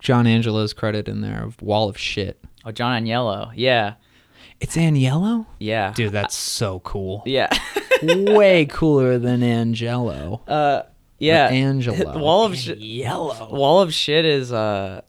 john 0.00 0.26
angelo's 0.26 0.72
credit 0.72 1.08
in 1.08 1.20
there 1.20 1.42
of 1.44 1.60
wall 1.62 1.88
of 1.88 1.98
shit 1.98 2.38
Oh, 2.64 2.70
John 2.72 3.02
Agnello, 3.02 3.52
yeah, 3.54 3.94
It's 4.60 4.76
Agnello? 4.76 5.46
yeah, 5.58 5.92
Dude, 5.94 6.12
that's 6.12 6.36
so 6.36 6.80
cool. 6.80 7.22
yeah. 7.24 7.48
Way 8.02 8.66
cooler 8.66 9.18
than 9.18 9.42
Angelo. 9.42 10.42
Uh, 10.46 10.82
yeah. 11.18 11.46
Angelo. 11.48 12.18
Wall 12.18 12.44
of 12.44 12.56
shit. 12.56 12.78
Yellow. 12.78 13.48
Wall 13.54 13.80
of 13.80 13.94
shit 13.94 14.24
is 14.26 14.52
uh, 14.52 15.00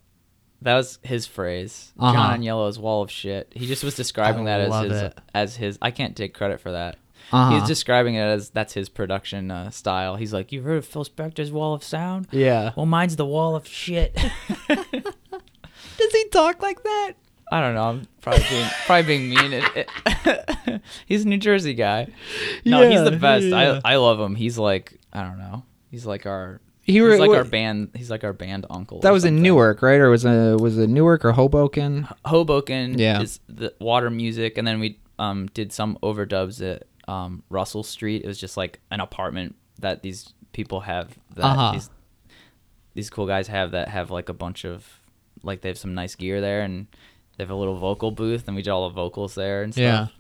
that 0.62 0.76
was 0.76 1.00
his 1.02 1.26
phrase. 1.26 1.92
Uh-huh. 2.00 2.14
John 2.14 2.40
Agnello's 2.40 2.80
wall 2.80 3.02
of 3.02 3.12
shit. 3.12 3.52
He 3.54 3.66
just 3.68 3.84
was 3.84 3.96
describing 3.96 4.48
I 4.48 4.58
that 4.58 4.62
as 4.72 4.84
his 4.92 5.02
it. 5.02 5.18
as 5.34 5.56
his. 5.56 5.78
I 5.82 5.92
can't 5.92 6.16
take 6.16 6.34
credit 6.34 6.62
for 6.62 6.72
that. 6.72 6.98
Uh-huh. 7.32 7.60
He's 7.60 7.68
describing 7.68 8.16
it 8.16 8.22
as 8.22 8.50
that's 8.50 8.74
his 8.74 8.90
production 8.90 9.52
uh, 9.52 9.70
style. 9.70 10.16
He's 10.16 10.34
like, 10.34 10.52
you've 10.52 10.64
heard 10.64 10.78
of 10.78 10.86
Phil 10.86 11.06
Spector's 11.06 11.52
wall 11.52 11.74
of 11.74 11.84
sound? 11.84 12.28
Yeah. 12.32 12.72
Well, 12.76 12.86
mine's 12.86 13.16
the 13.18 13.26
wall 13.26 13.56
of 13.56 13.68
shit. 13.68 14.16
Does 14.68 16.12
he 16.14 16.28
talk 16.30 16.62
like 16.62 16.84
that? 16.84 17.14
I 17.52 17.62
don't 17.62 17.74
know. 17.74 17.84
I'm 17.90 18.08
probably 18.22 18.46
being 18.50 18.68
probably 18.86 19.04
being 19.18 19.30
mean. 19.30 19.54
It, 19.54 19.90
it- 20.26 20.82
he's 21.08 21.26
a 21.26 21.28
New 21.28 21.38
Jersey 21.38 21.74
guy. 21.74 22.08
No, 22.64 22.88
he's 22.88 23.04
the 23.04 23.18
best. 23.18 23.46
yeah. 23.46 23.80
I 23.84 23.94
I 23.94 23.96
love 23.98 24.20
him. 24.20 24.36
He's 24.36 24.58
like 24.58 25.00
I 25.12 25.24
don't 25.24 25.38
know. 25.40 25.64
He's 25.90 26.06
like 26.06 26.26
our. 26.26 26.62
He 26.84 26.94
He's 26.94 27.20
like 27.20 27.30
were- 27.30 27.38
our 27.38 27.44
band. 27.44 27.90
He's 27.96 28.10
like 28.12 28.24
our 28.24 28.34
band 28.34 28.66
uncle. 28.70 29.00
That 29.02 29.10
or 29.10 29.14
was 29.14 29.26
in. 29.26 29.42
Newark, 29.42 29.82
right? 29.82 30.00
Or 30.00 30.10
was 30.10 30.26
it 30.26 30.60
was 30.62 30.78
it 30.78 30.90
Newark 30.90 31.26
or 31.26 31.32
Hoboken? 31.34 32.08
Hoboken 32.26 32.98
Yeah. 33.00 33.22
is 33.22 33.40
the 33.50 33.74
water 33.80 34.10
music, 34.12 34.58
and 34.58 34.68
then 34.68 34.80
we 34.80 35.00
um 35.18 35.48
did 35.54 35.74
some 35.74 35.98
overdubs 36.04 36.62
at 36.68 36.84
um 37.10 37.44
Russell 37.50 37.84
Street. 37.84 38.24
It 38.24 38.28
was 38.28 38.40
just 38.40 38.56
like 38.58 38.80
an 38.92 39.00
apartment 39.00 39.56
that 39.80 40.04
these 40.04 40.34
people 40.54 40.82
have 40.82 41.18
that 41.36 41.44
Uh-huh. 41.46 41.72
these 41.74 41.90
these 42.94 43.10
cool 43.10 43.26
guys 43.28 43.48
have 43.48 43.72
that 43.72 43.88
have 43.90 44.12
like 44.12 44.30
a 44.30 44.34
bunch 44.34 44.66
of 44.66 44.86
like 45.44 45.62
they 45.62 45.70
have 45.70 45.78
some 45.78 45.94
nice 45.94 46.16
gear 46.16 46.42
there 46.42 46.62
and 46.62 46.88
they 47.38 47.44
have 47.44 47.50
a 47.52 47.56
little 47.56 47.78
vocal 47.78 48.12
booth 48.12 48.48
and 48.48 48.56
we 48.56 48.62
did 48.62 48.70
all 48.72 48.88
the 48.90 48.94
vocals 48.94 49.36
there 49.36 49.64
and 49.64 49.76
Yeah. 49.76 50.06
stuff. 50.08 50.14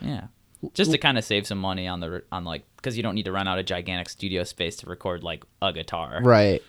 Yeah. 0.00 0.26
Just 0.74 0.90
to 0.92 0.98
kind 0.98 1.16
of 1.18 1.24
save 1.24 1.46
some 1.46 1.58
money 1.58 1.86
on 1.88 2.00
the 2.00 2.22
on 2.32 2.44
like 2.44 2.64
because 2.76 2.96
you 2.96 3.02
don't 3.02 3.14
need 3.14 3.24
to 3.26 3.32
run 3.32 3.48
out 3.48 3.58
a 3.58 3.62
gigantic 3.62 4.08
studio 4.08 4.44
space 4.44 4.76
to 4.76 4.86
record 4.86 5.22
like 5.22 5.44
a 5.62 5.72
guitar. 5.72 6.20
Right. 6.22 6.62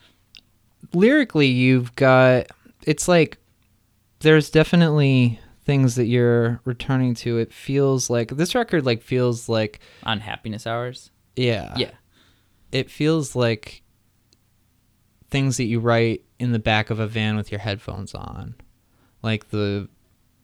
Lyrically, 0.93 1.47
you've 1.47 1.95
got 1.95 2.47
it's 2.83 3.07
like 3.07 3.37
there's 4.19 4.49
definitely 4.49 5.39
things 5.67 5.95
that 5.95 6.05
you're 6.05 6.61
returning 6.63 7.13
to. 7.13 7.37
It 7.37 7.51
feels 7.53 8.09
like 8.09 8.29
this 8.29 8.55
record 8.55 8.85
like 8.85 9.03
feels 9.03 9.47
like 9.49 9.79
On 10.03 10.19
happiness 10.21 10.65
hours. 10.65 11.11
yeah. 11.35 11.73
Yeah. 11.77 11.91
It 12.71 12.89
feels 12.89 13.35
like 13.35 13.83
things 15.29 15.57
that 15.57 15.65
you 15.65 15.79
write 15.79 16.23
in 16.39 16.51
the 16.53 16.59
back 16.59 16.89
of 16.89 16.99
a 16.99 17.07
van 17.07 17.35
with 17.35 17.51
your 17.51 17.59
headphones 17.59 18.15
on. 18.15 18.55
Like 19.21 19.49
the 19.49 19.87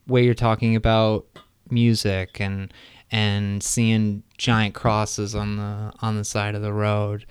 way 0.07 0.23
you're 0.25 0.33
talking 0.33 0.75
about 0.75 1.25
music 1.69 2.39
and 2.41 2.73
and 3.11 3.63
seeing 3.63 4.23
giant 4.37 4.73
crosses 4.75 5.35
on 5.35 5.55
the 5.55 5.93
on 6.01 6.17
the 6.17 6.23
side 6.25 6.55
of 6.55 6.61
the 6.61 6.73
road. 6.73 7.25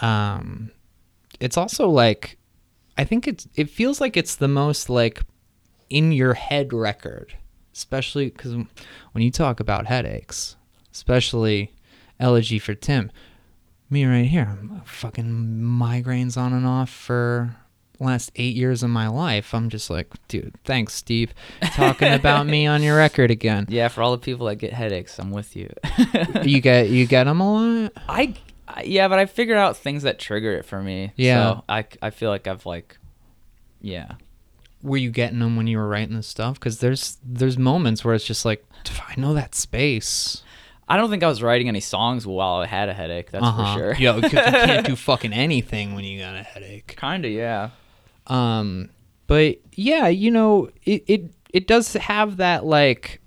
Um, 0.00 0.70
it's 1.40 1.56
also 1.56 1.88
like 1.88 2.38
I 2.96 3.04
think 3.04 3.26
it's 3.28 3.46
it 3.54 3.68
feels 3.70 4.00
like 4.00 4.16
it's 4.16 4.36
the 4.36 4.48
most 4.48 4.88
like 4.88 5.22
in 5.90 6.12
your 6.12 6.34
head 6.34 6.72
record, 6.72 7.36
especially 7.74 8.26
because 8.26 8.54
when 9.12 9.24
you 9.24 9.30
talk 9.30 9.60
about 9.60 9.86
headaches, 9.86 10.56
especially 10.92 11.74
elegy 12.20 12.58
for 12.58 12.74
Tim, 12.74 13.10
me 13.90 14.04
right 14.04 14.26
here, 14.26 14.48
I'm 14.50 14.82
fucking 14.84 15.60
migraines 15.60 16.36
on 16.36 16.52
and 16.52 16.66
off 16.66 16.90
for 16.90 17.56
last 18.00 18.32
eight 18.36 18.56
years 18.56 18.82
of 18.82 18.90
my 18.90 19.08
life. 19.08 19.54
I'm 19.54 19.68
just 19.68 19.88
like, 19.90 20.08
dude, 20.28 20.54
thanks, 20.64 20.94
Steve, 20.94 21.32
talking 21.74 22.12
about 22.12 22.46
me 22.46 22.66
on 22.66 22.82
your 22.82 22.96
record 22.96 23.30
again. 23.30 23.66
Yeah, 23.68 23.88
for 23.88 24.02
all 24.02 24.12
the 24.12 24.18
people 24.18 24.46
that 24.46 24.56
get 24.56 24.72
headaches, 24.72 25.18
I'm 25.18 25.30
with 25.30 25.56
you. 25.56 25.72
You 26.44 26.60
get 26.60 26.90
you 26.90 27.06
get 27.06 27.24
them 27.24 27.40
a 27.40 27.52
lot. 27.84 27.92
I, 28.08 28.34
yeah, 28.84 29.08
but 29.08 29.18
I 29.18 29.26
figured 29.26 29.56
out 29.56 29.76
things 29.76 30.02
that 30.02 30.18
trigger 30.18 30.52
it 30.52 30.64
for 30.64 30.82
me. 30.82 31.12
Yeah. 31.16 31.54
So 31.54 31.64
I 31.68 31.86
I 32.02 32.10
feel 32.10 32.28
like 32.28 32.46
I've 32.46 32.66
like, 32.66 32.98
yeah. 33.80 34.12
Were 34.84 34.96
you 34.98 35.10
getting 35.10 35.40
them 35.40 35.56
when 35.56 35.66
you 35.66 35.78
were 35.78 35.88
writing 35.88 36.14
this 36.14 36.26
stuff? 36.28 36.54
Because 36.60 36.78
there's 36.78 37.18
there's 37.24 37.58
moments 37.58 38.04
where 38.04 38.14
it's 38.14 38.24
just 38.24 38.44
like, 38.44 38.64
I 39.08 39.18
know 39.18 39.34
that 39.34 39.54
space. 39.56 40.42
I 40.86 40.96
don't 40.98 41.08
think 41.10 41.22
I 41.22 41.28
was 41.28 41.42
writing 41.42 41.66
any 41.68 41.80
songs 41.80 42.26
while 42.26 42.56
I 42.56 42.66
had 42.66 42.88
a 42.90 42.94
headache. 42.94 43.30
That's 43.30 43.42
Uh-huh. 43.44 43.74
for 43.74 43.78
sure. 43.80 43.94
Yo, 43.94 44.16
you 44.16 44.28
can't 44.28 44.86
do 44.92 44.94
fucking 44.94 45.32
anything 45.32 45.94
when 45.94 46.04
you 46.04 46.20
got 46.20 46.36
a 46.36 46.42
headache. 46.42 46.94
Kinda, 47.00 47.28
yeah. 47.28 47.70
Um, 48.26 48.90
but 49.26 49.56
yeah, 49.72 50.08
you 50.08 50.30
know, 50.30 50.68
it 50.84 51.02
it 51.06 51.30
it 51.50 51.66
does 51.66 51.94
have 51.94 52.36
that 52.36 52.64
like 52.66 53.20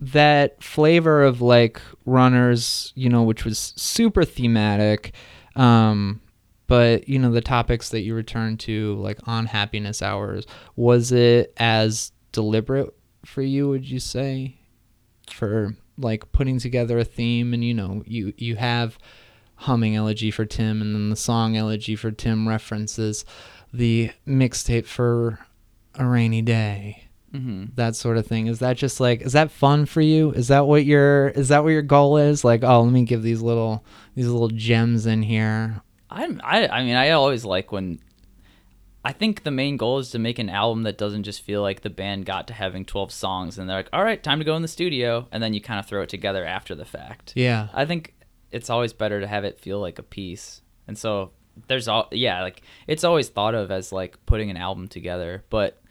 that 0.00 0.62
flavor 0.62 1.22
of 1.22 1.40
like 1.42 1.80
runners, 2.06 2.92
you 2.96 3.08
know, 3.10 3.22
which 3.22 3.44
was 3.44 3.74
super 3.76 4.24
thematic. 4.24 5.12
Um, 5.56 6.20
but 6.66 7.08
you 7.08 7.18
know, 7.18 7.30
the 7.30 7.40
topics 7.40 7.90
that 7.90 8.00
you 8.00 8.14
return 8.14 8.56
to, 8.58 8.94
like 8.96 9.18
on 9.26 9.46
happiness 9.46 10.02
hours, 10.02 10.46
was 10.76 11.12
it 11.12 11.52
as 11.56 12.12
deliberate 12.32 12.94
for 13.24 13.42
you? 13.42 13.68
Would 13.68 13.88
you 13.88 14.00
say 14.00 14.56
for 15.30 15.76
like 15.98 16.30
putting 16.32 16.58
together 16.58 16.98
a 16.98 17.04
theme, 17.04 17.54
and 17.54 17.64
you 17.64 17.74
know, 17.74 18.02
you 18.06 18.32
you 18.36 18.56
have 18.56 18.98
humming 19.56 19.94
elegy 19.94 20.30
for 20.30 20.44
Tim, 20.44 20.80
and 20.80 20.94
then 20.94 21.10
the 21.10 21.16
song 21.16 21.56
elegy 21.56 21.96
for 21.96 22.10
Tim 22.10 22.48
references 22.48 23.24
the 23.72 24.10
mixtape 24.26 24.86
for 24.86 25.40
a 25.96 26.06
rainy 26.06 26.42
day 26.42 27.04
hmm 27.34 27.64
that 27.74 27.96
sort 27.96 28.16
of 28.16 28.26
thing. 28.26 28.46
Is 28.46 28.60
that 28.60 28.76
just 28.76 29.00
like 29.00 29.20
is 29.22 29.32
that 29.32 29.50
fun 29.50 29.86
for 29.86 30.00
you? 30.00 30.30
Is 30.32 30.48
that 30.48 30.66
what 30.66 30.84
your 30.84 31.28
is 31.30 31.48
that 31.48 31.64
what 31.64 31.70
your 31.70 31.82
goal 31.82 32.16
is? 32.16 32.44
Like 32.44 32.62
oh 32.62 32.82
let 32.82 32.92
me 32.92 33.02
give 33.04 33.22
these 33.22 33.42
little 33.42 33.84
these 34.14 34.28
little 34.28 34.48
gems 34.48 35.04
in 35.06 35.22
here 35.22 35.82
I'm 36.10 36.40
I 36.44 36.68
I 36.68 36.84
mean 36.84 36.96
I 36.96 37.10
always 37.10 37.44
like 37.44 37.72
when 37.72 38.00
I 39.04 39.12
think 39.12 39.42
the 39.42 39.50
main 39.50 39.76
goal 39.76 39.98
is 39.98 40.10
to 40.10 40.18
make 40.18 40.38
an 40.38 40.48
album 40.48 40.84
that 40.84 40.96
doesn't 40.96 41.24
just 41.24 41.42
feel 41.42 41.60
like 41.60 41.82
the 41.82 41.90
band 41.90 42.24
got 42.24 42.46
to 42.48 42.54
having 42.54 42.86
12 42.86 43.12
songs 43.12 43.58
and 43.58 43.68
they're 43.68 43.76
like, 43.76 43.90
all 43.92 44.02
right, 44.02 44.22
time 44.22 44.38
to 44.38 44.46
go 44.46 44.56
in 44.56 44.62
the 44.62 44.68
studio. 44.68 45.28
And 45.30 45.42
then 45.42 45.52
you 45.52 45.60
kind 45.60 45.78
of 45.78 45.86
throw 45.86 46.02
it 46.02 46.08
together 46.08 46.44
after 46.44 46.74
the 46.74 46.86
fact. 46.86 47.34
yeah 47.36 47.68
I 47.74 47.84
think 47.84 48.14
it's 48.50 48.70
always 48.70 48.92
better 48.92 49.20
to 49.20 49.26
have 49.26 49.44
it 49.44 49.60
feel 49.60 49.80
like 49.80 49.98
a 49.98 50.02
piece. 50.02 50.62
And 50.88 50.96
so 50.96 51.32
there's 51.68 51.86
all, 51.86 52.08
yeah, 52.12 52.42
like 52.42 52.62
it's 52.86 53.04
always 53.04 53.28
thought 53.28 53.54
of 53.54 53.70
as 53.70 53.92
like 53.92 54.24
putting 54.26 54.50
an 54.50 54.56
album 54.56 54.88
together. 54.88 55.44
But 55.50 55.82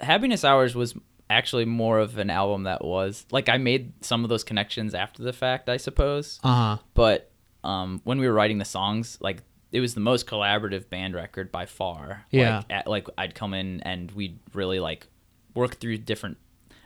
Happiness 0.00 0.44
Hours 0.44 0.74
was 0.74 0.94
actually 1.28 1.64
more 1.64 1.98
of 1.98 2.18
an 2.18 2.30
album 2.30 2.64
that 2.64 2.84
was 2.84 3.26
like 3.30 3.48
I 3.48 3.58
made 3.58 3.92
some 4.04 4.22
of 4.22 4.30
those 4.30 4.44
connections 4.44 4.94
after 4.94 5.22
the 5.22 5.32
fact, 5.32 5.68
I 5.68 5.76
suppose 5.78 6.38
uh-huh 6.42 6.78
but 6.94 7.30
um, 7.64 8.00
when 8.04 8.18
we 8.18 8.26
were 8.26 8.32
writing 8.32 8.58
the 8.58 8.64
songs, 8.64 9.18
like 9.20 9.42
it 9.72 9.80
was 9.80 9.94
the 9.94 10.00
most 10.00 10.26
collaborative 10.26 10.88
band 10.90 11.14
record 11.14 11.50
by 11.50 11.66
far. 11.66 12.24
Yeah. 12.30 12.58
Like, 12.58 12.66
at, 12.70 12.86
like 12.86 13.08
I'd 13.18 13.34
come 13.34 13.54
in 13.54 13.80
and 13.80 14.10
we'd 14.12 14.38
really 14.52 14.78
like 14.80 15.06
work 15.54 15.76
through 15.76 15.98
different 15.98 16.36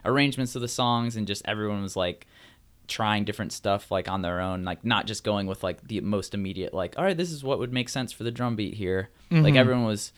arrangements 0.05 0.55
of 0.55 0.61
the 0.61 0.67
songs, 0.67 1.15
and 1.15 1.27
just 1.27 1.41
everyone 1.45 1.81
was 1.81 1.95
like 1.95 2.25
trying 2.87 3.25
different 3.25 3.51
stuff 3.51 3.91
like 3.91 4.07
on 4.09 4.21
their 4.21 4.39
own, 4.39 4.63
like 4.63 4.85
not 4.85 5.05
just 5.05 5.23
going 5.25 5.45
with 5.47 5.61
like 5.63 5.85
the 5.87 5.99
most 6.01 6.33
immediate, 6.33 6.73
like 6.73 6.97
all 6.97 7.03
right, 7.03 7.17
this 7.17 7.31
is 7.31 7.43
what 7.43 7.59
would 7.59 7.73
make 7.73 7.89
sense 7.89 8.11
for 8.13 8.23
the 8.23 8.31
drum 8.31 8.55
beat 8.55 8.73
here. 8.75 9.09
Like 9.29 9.53
Mhm. 9.55 9.57
everyone 9.57 9.83
was, 9.85 10.13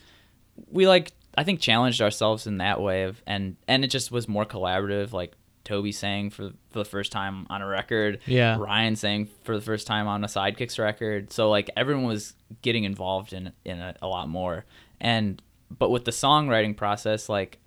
we 0.71 0.87
like 0.87 1.11
I 1.35 1.43
think 1.43 1.59
challenged 1.61 2.01
ourselves 2.01 2.45
in 2.47 2.57
that 2.57 2.79
way 2.81 3.03
of 3.03 3.21
and 3.25 3.55
and 3.67 3.83
it 3.83 3.87
just 3.87 4.11
was 4.11 4.27
more 4.27 4.45
collaborative. 4.45 5.11
Like 5.13 5.31
Toby 5.69 5.91
sang 5.91 6.31
for, 6.31 6.49
for 6.71 6.79
the 6.79 6.85
first 6.85 7.11
time 7.11 7.45
on 7.51 7.61
a 7.61 7.67
record. 7.67 8.21
Yeah. 8.25 8.57
Ryan 8.57 8.95
sang 8.95 9.29
for 9.43 9.55
the 9.55 9.61
first 9.61 9.85
time 9.85 10.07
on 10.07 10.23
a 10.23 10.27
Sidekicks 10.27 10.79
record. 10.79 11.31
So 11.31 11.51
like 11.51 11.69
everyone 11.77 12.05
was 12.05 12.33
getting 12.63 12.85
involved 12.85 13.33
in 13.33 13.53
in 13.63 13.79
a, 13.79 13.95
a 14.01 14.07
lot 14.07 14.27
more. 14.29 14.65
And 14.99 15.39
but 15.69 15.91
with 15.91 16.05
the 16.05 16.11
songwriting 16.11 16.75
process, 16.75 17.29
like 17.29 17.59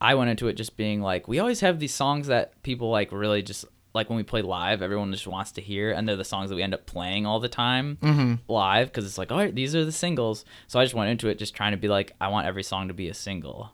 I 0.00 0.14
went 0.14 0.30
into 0.30 0.48
it 0.48 0.54
just 0.54 0.78
being 0.78 1.02
like, 1.02 1.28
we 1.28 1.38
always 1.38 1.60
have 1.60 1.78
these 1.78 1.94
songs 1.94 2.28
that 2.28 2.62
people 2.62 2.88
like 2.88 3.12
really 3.12 3.42
just 3.42 3.66
like 3.92 4.08
when 4.08 4.16
we 4.16 4.22
play 4.22 4.40
live, 4.40 4.80
everyone 4.80 5.12
just 5.12 5.26
wants 5.26 5.52
to 5.52 5.60
hear, 5.60 5.92
and 5.92 6.08
they're 6.08 6.16
the 6.16 6.24
songs 6.24 6.48
that 6.48 6.56
we 6.56 6.62
end 6.62 6.72
up 6.72 6.86
playing 6.86 7.26
all 7.26 7.38
the 7.38 7.48
time 7.50 7.98
mm-hmm. 8.00 8.34
live 8.48 8.88
because 8.88 9.04
it's 9.04 9.18
like, 9.18 9.30
all 9.30 9.38
right, 9.38 9.54
these 9.54 9.74
are 9.76 9.84
the 9.84 9.92
singles. 9.92 10.46
So 10.68 10.80
I 10.80 10.84
just 10.84 10.94
went 10.94 11.10
into 11.10 11.28
it 11.28 11.38
just 11.38 11.54
trying 11.54 11.72
to 11.72 11.78
be 11.78 11.88
like, 11.88 12.12
I 12.18 12.28
want 12.28 12.46
every 12.46 12.62
song 12.62 12.88
to 12.88 12.94
be 12.94 13.08
a 13.08 13.14
single. 13.14 13.72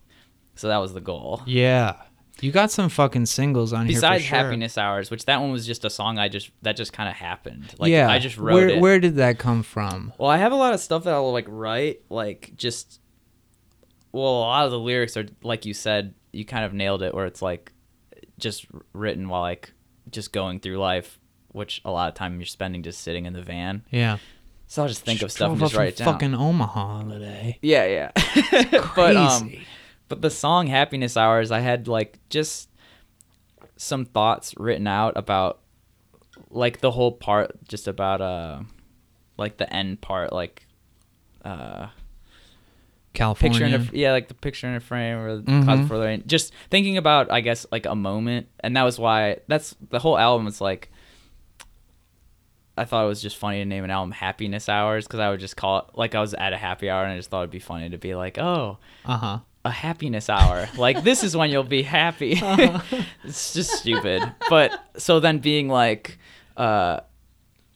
So 0.56 0.66
that 0.68 0.78
was 0.78 0.94
the 0.94 1.00
goal. 1.00 1.42
yeah 1.46 2.02
you 2.42 2.52
got 2.52 2.70
some 2.70 2.88
fucking 2.88 3.26
singles 3.26 3.72
on 3.72 3.86
Besides 3.86 4.22
here 4.22 4.30
for 4.30 4.36
sure. 4.36 4.44
Happiness 4.44 4.76
Hours, 4.76 5.10
which 5.10 5.24
that 5.26 5.40
one 5.40 5.52
was 5.52 5.66
just 5.66 5.84
a 5.84 5.90
song 5.90 6.18
I 6.18 6.28
just 6.28 6.50
that 6.62 6.76
just 6.76 6.92
kind 6.92 7.08
of 7.08 7.14
happened. 7.14 7.74
Like 7.78 7.90
yeah 7.90 8.10
I 8.10 8.18
just 8.18 8.36
wrote 8.36 8.54
where, 8.54 8.68
it. 8.68 8.80
where 8.80 8.98
did 9.00 9.16
that 9.16 9.38
come 9.38 9.62
from 9.62 10.12
Well, 10.18 10.28
I 10.30 10.38
have 10.38 10.52
a 10.52 10.56
lot 10.56 10.74
of 10.74 10.80
stuff 10.80 11.04
that 11.04 11.14
I'll 11.14 11.32
like 11.32 11.46
write, 11.48 12.02
like 12.08 12.52
just. 12.56 13.00
Well, 14.10 14.24
a 14.24 14.40
lot 14.40 14.64
of 14.66 14.70
the 14.70 14.78
lyrics 14.78 15.16
are 15.16 15.26
like 15.42 15.64
you 15.64 15.72
said. 15.74 16.14
You 16.32 16.44
kind 16.44 16.64
of 16.64 16.72
nailed 16.72 17.02
it, 17.02 17.14
where 17.14 17.26
it's 17.26 17.42
like 17.42 17.72
just 18.38 18.66
written 18.92 19.28
while 19.28 19.42
like 19.42 19.72
just 20.10 20.32
going 20.32 20.60
through 20.60 20.78
life, 20.78 21.18
which 21.48 21.80
a 21.84 21.90
lot 21.90 22.08
of 22.08 22.14
time 22.14 22.38
you're 22.38 22.46
spending 22.46 22.82
just 22.82 23.00
sitting 23.00 23.24
in 23.26 23.32
the 23.32 23.42
van. 23.42 23.84
yeah 23.90 24.18
So 24.66 24.82
I'll 24.82 24.88
just 24.88 25.02
think 25.04 25.22
of 25.22 25.30
stuff 25.30 25.52
and 25.52 25.60
just 25.60 25.74
write 25.74 25.88
it 25.90 25.96
down. 25.96 26.12
fucking 26.12 26.34
omaha 26.34 27.02
today 27.04 27.58
Yeah, 27.62 27.86
yeah. 27.86 28.10
but 28.96 29.16
um, 29.16 29.48
Crazy. 29.50 29.66
But 30.12 30.20
the 30.20 30.28
song 30.30 30.66
"Happiness 30.66 31.16
Hours," 31.16 31.50
I 31.50 31.60
had 31.60 31.88
like 31.88 32.18
just 32.28 32.68
some 33.78 34.04
thoughts 34.04 34.52
written 34.58 34.86
out 34.86 35.14
about 35.16 35.60
like 36.50 36.80
the 36.80 36.90
whole 36.90 37.12
part, 37.12 37.50
just 37.66 37.88
about 37.88 38.20
uh, 38.20 38.60
like 39.38 39.56
the 39.56 39.72
end 39.74 40.02
part, 40.02 40.30
like 40.34 40.66
uh, 41.46 41.86
california 43.14 43.58
picture 43.58 43.74
in 43.74 43.74
a 43.74 43.98
yeah, 43.98 44.12
like 44.12 44.28
the 44.28 44.34
picture 44.34 44.66
in 44.68 44.74
a 44.74 44.80
frame 44.80 45.16
or 45.16 45.36
the 45.38 45.50
Mhm. 45.50 45.64
clouds 45.64 45.80
before 45.82 45.96
the 45.98 46.04
rain. 46.04 46.22
Just 46.26 46.52
thinking 46.70 46.98
about, 46.98 47.30
I 47.32 47.40
guess, 47.40 47.64
like 47.72 47.86
a 47.86 47.94
moment, 47.94 48.48
and 48.60 48.76
that 48.76 48.82
was 48.82 48.98
why 48.98 49.38
that's 49.48 49.74
the 49.88 49.98
whole 49.98 50.18
album. 50.18 50.46
is 50.46 50.60
like. 50.60 50.90
I 52.74 52.86
thought 52.86 53.04
it 53.04 53.08
was 53.08 53.20
just 53.20 53.36
funny 53.36 53.58
to 53.58 53.66
name 53.66 53.84
an 53.84 53.90
album 53.90 54.12
"Happiness 54.12 54.66
Hours" 54.68 55.06
because 55.06 55.20
I 55.20 55.28
would 55.30 55.40
just 55.40 55.56
call 55.58 55.78
it 55.80 55.84
like 55.94 56.14
I 56.14 56.20
was 56.20 56.32
at 56.34 56.52
a 56.54 56.56
happy 56.56 56.88
hour, 56.88 57.02
and 57.04 57.12
I 57.12 57.16
just 57.16 57.28
thought 57.30 57.40
it'd 57.40 57.50
be 57.50 57.58
funny 57.58 57.90
to 57.90 57.98
be 57.98 58.14
like, 58.14 58.38
"Oh, 58.38 58.78
uh-huh 59.04 59.40
a 59.64 59.70
happiness 59.70 60.28
hour. 60.28 60.68
Like 60.76 61.02
this 61.04 61.22
is 61.22 61.36
when 61.36 61.50
you'll 61.50 61.62
be 61.64 61.82
happy. 61.82 62.32
it's 63.24 63.52
just 63.54 63.70
stupid. 63.72 64.22
But 64.50 64.72
so 64.96 65.20
then 65.20 65.38
being 65.38 65.68
like 65.68 66.18
uh 66.56 67.00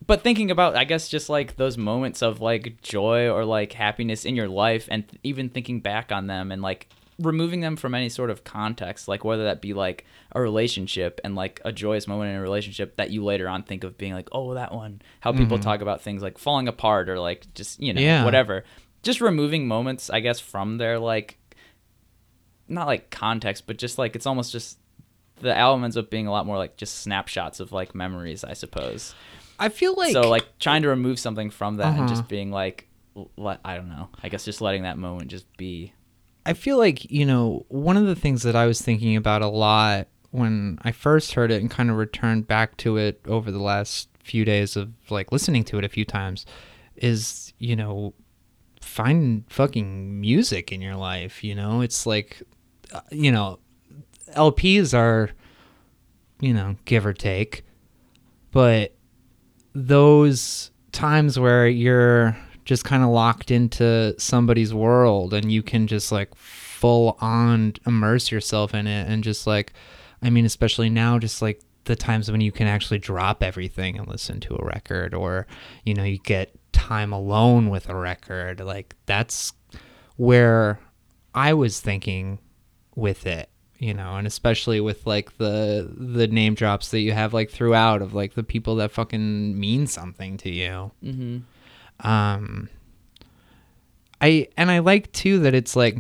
but 0.07 0.23
thinking 0.23 0.51
about 0.51 0.77
I 0.77 0.85
guess 0.85 1.09
just 1.09 1.29
like 1.29 1.57
those 1.57 1.79
moments 1.79 2.23
of 2.23 2.41
like 2.41 2.81
joy 2.83 3.29
or 3.29 3.45
like 3.45 3.73
happiness 3.73 4.25
in 4.25 4.37
your 4.37 4.49
life 4.49 4.89
and 4.91 5.09
th- 5.09 5.21
even 5.23 5.49
thinking 5.49 5.81
back 5.81 6.13
on 6.13 6.27
them 6.27 6.53
and 6.53 6.61
like 6.63 6.89
removing 7.19 7.61
them 7.61 7.77
from 7.77 7.95
any 7.95 8.11
sort 8.11 8.29
of 8.29 8.45
context 8.45 9.09
like 9.09 9.25
whether 9.25 9.45
that 9.45 9.63
be 9.63 9.73
like 9.73 10.05
a 10.33 10.41
relationship 10.41 11.19
and 11.25 11.35
like 11.35 11.63
a 11.65 11.73
joyous 11.73 12.07
moment 12.07 12.29
in 12.31 12.37
a 12.37 12.43
relationship 12.43 12.95
that 12.97 13.11
you 13.11 13.25
later 13.25 13.49
on 13.49 13.63
think 13.63 13.85
of 13.85 13.97
being 13.97 14.13
like 14.13 14.29
oh 14.33 14.53
that 14.53 14.75
one 14.75 15.01
how 15.21 15.33
people 15.33 15.57
Mhm. 15.57 15.63
talk 15.63 15.81
about 15.81 16.03
things 16.03 16.23
like 16.23 16.37
falling 16.37 16.69
apart 16.69 17.09
or 17.09 17.19
like 17.19 17.47
just 17.55 17.81
you 17.81 17.95
know 17.95 18.01
Yeah. 18.03 18.23
whatever 18.23 18.65
just 19.03 19.23
removing 19.23 19.67
moments 19.67 20.11
i 20.11 20.21
guess 20.21 20.41
from 20.41 20.77
their 20.77 20.99
like 20.99 21.39
not 22.69 22.87
like 22.87 23.11
context, 23.11 23.67
but 23.67 23.79
just 23.79 23.99
like 23.99 24.17
it's 24.17 24.27
almost 24.27 24.53
just 24.53 24.79
the 25.41 25.55
album 25.57 25.85
ends 25.85 25.97
up 25.97 26.11
being 26.11 26.27
a 26.27 26.31
lot 26.31 26.47
more 26.47 26.57
like 26.57 26.77
just 26.77 27.01
snapshots 27.01 27.61
of 27.61 27.71
like 27.73 27.95
memories, 27.95 28.43
I 28.45 28.55
suppose. 28.55 29.15
i 29.59 29.69
feel 29.69 29.95
like 29.95 30.13
so 30.13 30.29
like 30.31 30.59
trying 30.59 30.83
to 30.83 30.89
remove 30.89 31.19
something 31.19 31.51
from 31.51 31.77
that 31.77 31.89
and 31.89 31.99
Uh-huh. 31.99 32.09
just 32.09 32.29
being 32.29 32.51
like, 32.51 32.89
let 33.37 33.61
I 33.65 33.77
don't 33.77 33.89
know. 33.89 34.09
I 34.23 34.29
guess 34.29 34.45
just 34.45 34.61
letting 34.61 34.83
that 34.83 34.99
moment 34.99 35.31
just 35.31 35.47
be. 35.57 35.93
I 36.45 36.53
feel 36.55 36.79
like, 36.79 37.11
you 37.11 37.27
know, 37.27 37.65
one 37.69 37.97
of 37.97 38.07
the 38.07 38.15
things 38.15 38.43
that 38.45 38.55
I 38.55 38.67
was 38.67 38.81
thinking 38.81 39.17
about 39.17 39.43
a 39.43 39.49
lot 39.49 40.07
when 40.31 40.79
I 40.83 40.93
first 40.93 41.35
heard 41.35 41.51
it 41.51 41.61
and 41.61 41.71
kind 41.71 41.91
of 41.91 41.97
returned 41.97 42.47
back 42.47 42.77
to 42.79 42.97
it 42.99 43.21
over 43.27 43.51
the 43.51 43.63
last 43.63 44.09
few 44.23 44.45
days 44.45 44.77
of 44.77 44.93
like 45.11 45.33
listening 45.33 45.65
to 45.65 45.79
it 45.79 45.85
a 45.85 45.89
few 45.89 46.05
times 46.05 46.45
is, 46.97 47.53
you 47.59 47.75
know, 47.77 48.15
find 48.81 49.45
fucking 49.49 50.21
music 50.21 50.73
in 50.73 50.81
your 50.81 50.97
life, 50.97 51.43
you 51.43 51.55
know? 51.55 51.81
It's 51.81 52.07
like 52.07 52.43
Uh, 52.93 53.01
you 53.11 53.33
know, 53.33 53.59
LPs 54.35 54.97
are 54.97 55.31
you 56.41 56.53
know, 56.53 56.77
give 56.85 57.07
or 57.07 57.13
take 57.15 57.65
but 58.57 58.95
those 59.75 60.71
times 60.91 61.39
where 61.39 61.69
you're 61.69 62.35
just 62.65 62.85
kind 62.85 63.03
of 63.03 63.11
locked 63.11 63.51
into 63.51 64.19
somebody's 64.19 64.73
world 64.73 65.35
and 65.35 65.53
you 65.53 65.63
can 65.63 65.87
just 65.87 66.11
like 66.11 66.35
full 66.35 67.19
on 67.21 67.75
immerse 67.87 68.31
yourself 68.31 68.73
in 68.73 68.87
it 68.87 69.07
and 69.09 69.23
just 69.23 69.47
like 69.47 69.75
I 70.23 70.31
mean 70.31 70.47
especially 70.47 70.89
now 70.89 71.19
just 71.19 71.43
like 71.43 71.61
the 71.85 71.95
times 71.97 72.31
when 72.31 72.41
you 72.41 72.51
can 72.51 72.67
actually 72.67 72.99
drop 72.99 73.43
everything 73.43 73.99
and 73.99 74.09
listen 74.09 74.41
to 74.41 74.57
a 74.57 74.65
record 74.65 75.13
or 75.13 75.47
you 75.85 75.93
know 75.93 76.05
you 76.05 76.17
get 76.17 76.55
time 76.73 77.13
alone 77.13 77.69
with 77.69 77.91
a 77.91 77.95
record 77.95 78.61
like 78.61 78.95
that's 79.05 79.53
where 80.17 80.81
I 81.35 81.53
was 81.53 81.79
thinking 81.79 82.39
with 82.97 83.27
it 83.27 83.49
you 83.79 83.95
know 83.95 84.17
and 84.17 84.27
especially 84.27 84.81
with 84.81 85.07
like 85.07 85.37
the 85.39 85.89
the 85.97 86.27
name 86.27 86.55
drops 86.55 86.91
that 86.91 87.01
you 87.01 87.13
have 87.13 87.33
like 87.33 87.51
throughout 87.51 88.03
of 88.03 88.15
like 88.15 88.35
the 88.35 88.43
people 88.43 88.77
that 88.77 88.91
fucking 88.91 89.59
mean 89.59 89.87
something 89.87 90.37
to 90.39 90.51
you. 90.51 90.91
Mm-hmm. 91.05 92.07
um 92.09 92.69
i 94.21 94.49
and 94.57 94.71
i 94.71 94.79
like 94.79 95.13
too 95.13 95.39
that 95.41 95.55
it's 95.55 95.77
like 95.77 95.99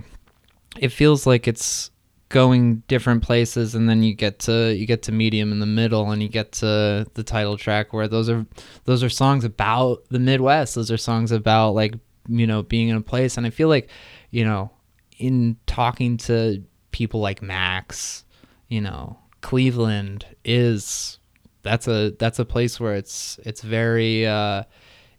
it 0.78 0.88
feels 0.88 1.26
like 1.26 1.46
it's 1.46 1.90
going 2.28 2.82
different 2.88 3.22
places 3.22 3.74
and 3.74 3.88
then 3.88 4.02
you 4.02 4.12
get 4.12 4.40
to 4.40 4.74
you 4.74 4.84
get 4.84 5.02
to 5.02 5.12
medium 5.12 5.52
in 5.52 5.60
the 5.60 5.66
middle 5.66 6.10
and 6.10 6.22
you 6.22 6.28
get 6.28 6.50
to 6.52 7.06
the 7.14 7.22
title 7.22 7.56
track 7.56 7.92
where 7.92 8.08
those 8.08 8.28
are 8.28 8.44
those 8.84 9.04
are 9.04 9.08
songs 9.08 9.44
about 9.44 10.02
the 10.10 10.18
midwest. 10.18 10.74
Those 10.74 10.90
are 10.90 10.96
songs 10.96 11.30
about 11.30 11.72
like 11.72 11.94
you 12.28 12.46
know 12.46 12.62
being 12.62 12.88
in 12.88 12.96
a 12.96 13.00
place. 13.00 13.36
And 13.36 13.46
i 13.46 13.50
feel 13.50 13.68
like 13.68 13.88
you 14.30 14.44
know 14.44 14.70
in 15.18 15.56
talking 15.66 16.16
to 16.16 16.64
people 16.96 17.20
like 17.20 17.42
max 17.42 18.24
you 18.68 18.80
know 18.80 19.18
cleveland 19.42 20.24
is 20.44 21.18
that's 21.62 21.86
a 21.86 22.10
that's 22.18 22.38
a 22.38 22.44
place 22.44 22.80
where 22.80 22.94
it's 22.94 23.38
it's 23.44 23.60
very 23.60 24.26
uh 24.26 24.62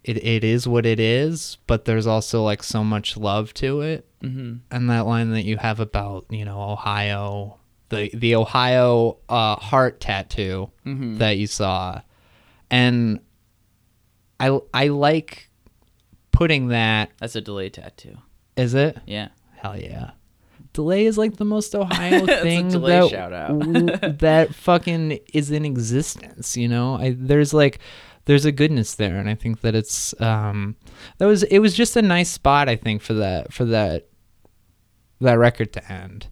it, 0.04 0.18
it 0.24 0.44
is 0.44 0.68
what 0.68 0.86
it 0.88 0.99
is 0.99 1.58
but 1.68 1.86
there's 1.86 2.08
also 2.08 2.41
like 2.44 2.64
so 2.64 2.84
much 2.84 3.16
love 3.16 3.54
to 3.54 3.82
it 3.82 4.04
Mm-hmm. 4.24 4.56
and 4.72 4.90
that 4.90 5.06
line 5.06 5.30
that 5.34 5.44
you 5.45 5.58
have 5.58 5.80
about 5.80 6.26
you 6.32 6.44
know 6.44 6.60
ohio 6.72 7.60
the 7.90 8.10
the 8.16 8.34
ohio 8.34 9.18
uh 9.30 9.56
heart 9.58 9.99
tattoo 9.99 10.72
Mm-hmm. 10.84 11.18
that 11.20 11.38
you 11.38 11.45
saw 11.45 12.02
and 12.72 13.20
i 14.40 14.58
i 14.74 14.88
like 14.88 15.49
putting 16.32 16.70
that 16.70 17.12
That's 17.20 17.36
a 17.36 17.41
delay 17.41 17.70
tattoo. 17.70 18.18
is 18.56 18.74
it 18.74 18.98
Yeah. 19.06 19.28
hell 19.62 19.78
yeah 19.78 20.12
delay 20.78 21.06
is 21.06 21.18
like 21.18 21.38
the 21.38 21.45
most 21.56 21.74
ohio 21.76 22.26
thing 22.45 22.68
that, 22.70 23.10
shout 23.10 23.34
out. 23.34 23.58
w- 23.60 23.86
that 24.28 24.54
fucking 24.54 25.06
is 25.34 25.49
in 25.52 25.66
existence 25.66 26.56
you 26.56 26.68
know 26.68 26.95
I, 26.95 27.16
there's 27.18 27.54
like 27.54 27.80
there's 28.26 28.45
a 28.45 28.52
goodness 28.52 28.94
there 28.95 29.18
and 29.18 29.28
i 29.30 29.36
think 29.36 29.62
that 29.62 29.74
it's 29.74 30.14
um 30.22 30.76
that 31.18 31.26
was 31.26 31.44
it 31.44 31.60
was 31.60 31.74
just 31.74 31.95
a 31.95 32.02
nice 32.02 32.30
spot 32.30 32.70
i 32.70 32.76
think 32.76 33.02
for 33.02 33.16
that 33.16 33.52
for 33.52 33.66
that 33.66 34.08
that 35.22 35.38
record 35.38 35.74
to 35.74 35.91
end 35.91 36.28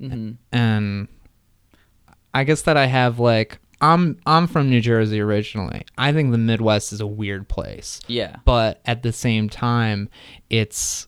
Mm-hmm. 0.00 0.30
and 0.52 1.08
i 2.32 2.44
guess 2.44 2.62
that 2.62 2.76
i 2.76 2.86
have 2.86 3.18
like 3.18 3.58
i'm 3.82 4.16
i'm 4.26 4.46
from 4.46 4.70
new 4.70 4.80
jersey 4.80 5.20
originally 5.20 5.82
i 5.98 6.12
think 6.12 6.32
the 6.32 6.38
midwest 6.38 6.92
is 6.92 7.00
a 7.02 7.06
weird 7.06 7.48
place 7.48 8.00
Yeah. 8.08 8.36
but 8.44 8.80
at 8.86 9.02
the 9.02 9.12
same 9.12 9.48
time 9.50 10.08
it's 10.48 11.06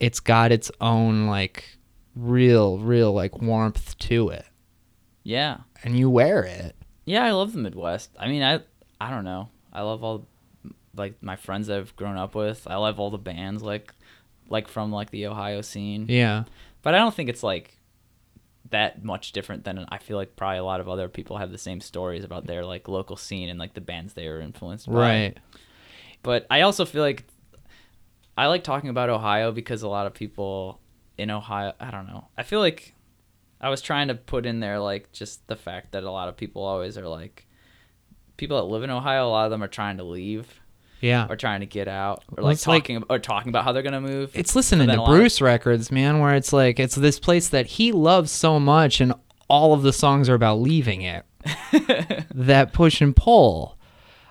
it's 0.00 0.18
got 0.18 0.50
its 0.50 0.70
own 0.80 1.26
like 1.28 1.78
real 2.14 2.78
real 2.78 3.12
like 3.12 3.40
warmth 3.40 3.96
to 3.98 4.28
it 4.28 4.44
Yeah. 5.22 5.58
and 5.82 5.98
you 5.98 6.10
wear 6.10 6.42
it 6.44 6.76
Yeah, 7.04 7.24
I 7.24 7.30
love 7.32 7.52
the 7.52 7.58
Midwest. 7.58 8.10
I 8.18 8.28
mean, 8.28 8.42
I 8.42 8.60
I 9.00 9.10
don't 9.10 9.24
know. 9.24 9.48
I 9.72 9.82
love 9.82 10.04
all 10.04 10.26
like 10.94 11.22
my 11.22 11.36
friends 11.36 11.68
I've 11.70 11.96
grown 11.96 12.16
up 12.18 12.34
with. 12.34 12.66
I 12.68 12.76
love 12.76 13.00
all 13.00 13.10
the 13.10 13.18
bands 13.18 13.62
like 13.62 13.92
like 14.48 14.68
from 14.68 14.92
like 14.92 15.10
the 15.10 15.26
Ohio 15.26 15.62
scene. 15.62 16.06
yeah 16.08 16.44
But 16.82 16.94
I 16.94 16.98
don't 16.98 17.14
think 17.14 17.28
it's 17.30 17.42
like 17.42 17.78
that 18.70 19.02
much 19.04 19.32
different 19.32 19.64
than 19.64 19.84
I 19.88 19.98
feel 19.98 20.16
like 20.16 20.36
probably 20.36 20.58
a 20.58 20.64
lot 20.64 20.80
of 20.80 20.88
other 20.88 21.08
people 21.08 21.38
have 21.38 21.50
the 21.52 21.58
same 21.58 21.80
stories 21.80 22.24
about 22.24 22.46
their 22.46 22.64
like 22.64 22.88
local 22.88 23.16
scene 23.16 23.48
and 23.48 23.58
like 23.58 23.74
the 23.74 23.80
bands 23.80 24.12
they 24.14 24.28
were 24.28 24.40
influenced 24.40 24.86
by. 24.86 24.92
right 24.92 25.38
But 26.22 26.46
I 26.50 26.60
also 26.62 26.84
feel 26.84 27.02
like 27.02 27.24
I 28.36 28.46
like 28.46 28.64
talking 28.64 28.90
about 28.90 29.10
Ohio 29.10 29.50
because 29.52 29.82
a 29.82 29.88
lot 29.88 30.06
of 30.06 30.14
people 30.14 30.78
in 31.18 31.30
Ohio, 31.30 31.72
I 31.80 31.90
don't 31.90 32.06
know. 32.06 32.28
I 32.36 32.42
feel 32.42 32.60
like 32.60 32.94
I 33.60 33.68
was 33.68 33.80
trying 33.82 34.08
to 34.08 34.14
put 34.14 34.46
in 34.46 34.60
there 34.60 34.78
like 34.80 35.12
just 35.12 35.46
the 35.46 35.56
fact 35.56 35.92
that 35.92 36.02
a 36.04 36.10
lot 36.10 36.28
of 36.28 36.36
people 36.36 36.62
always 36.62 36.96
are 36.98 37.06
like 37.08 37.46
people 38.36 38.56
that 38.56 38.64
live 38.72 38.82
in 38.82 38.90
Ohio, 38.90 39.26
a 39.26 39.30
lot 39.30 39.44
of 39.44 39.50
them 39.50 39.62
are 39.62 39.68
trying 39.68 39.98
to 39.98 40.04
leave 40.04 40.46
yeah 41.00 41.26
or 41.28 41.34
trying 41.36 41.60
to 41.60 41.66
get 41.66 41.88
out 41.88 42.22
or 42.30 42.36
Well, 42.36 42.44
like 42.46 42.54
it's 42.54 42.66
like- 42.66 42.84
talking 42.84 43.02
or 43.10 43.18
talking 43.18 43.48
about 43.48 43.64
how 43.64 43.72
they're 43.72 43.82
going 43.82 43.92
to 43.92 44.00
move. 44.00 44.30
it's 44.34 44.54
listening 44.54 44.86
to 44.88 44.96
lot 44.96 45.08
of- 45.10 45.14
bruce 45.16 45.40
records 45.40 45.90
man 45.90 46.20
where 46.20 46.34
it's 46.34 46.52
like 46.52 46.78
it's 46.78 46.94
this 46.94 47.18
place 47.18 47.48
that 47.48 47.66
he 47.66 47.90
loves 47.92 48.30
so 48.30 48.60
much 48.60 49.00
and 49.00 49.12
all 49.48 49.74
of 49.74 49.82
the 49.82 49.92
songs 49.92 50.28
are 50.28 50.34
about 50.34 50.60
leaving 50.60 51.02
it 51.02 51.24
that 52.34 52.72
push 52.72 53.00
and 53.00 53.16
pull 53.16 53.76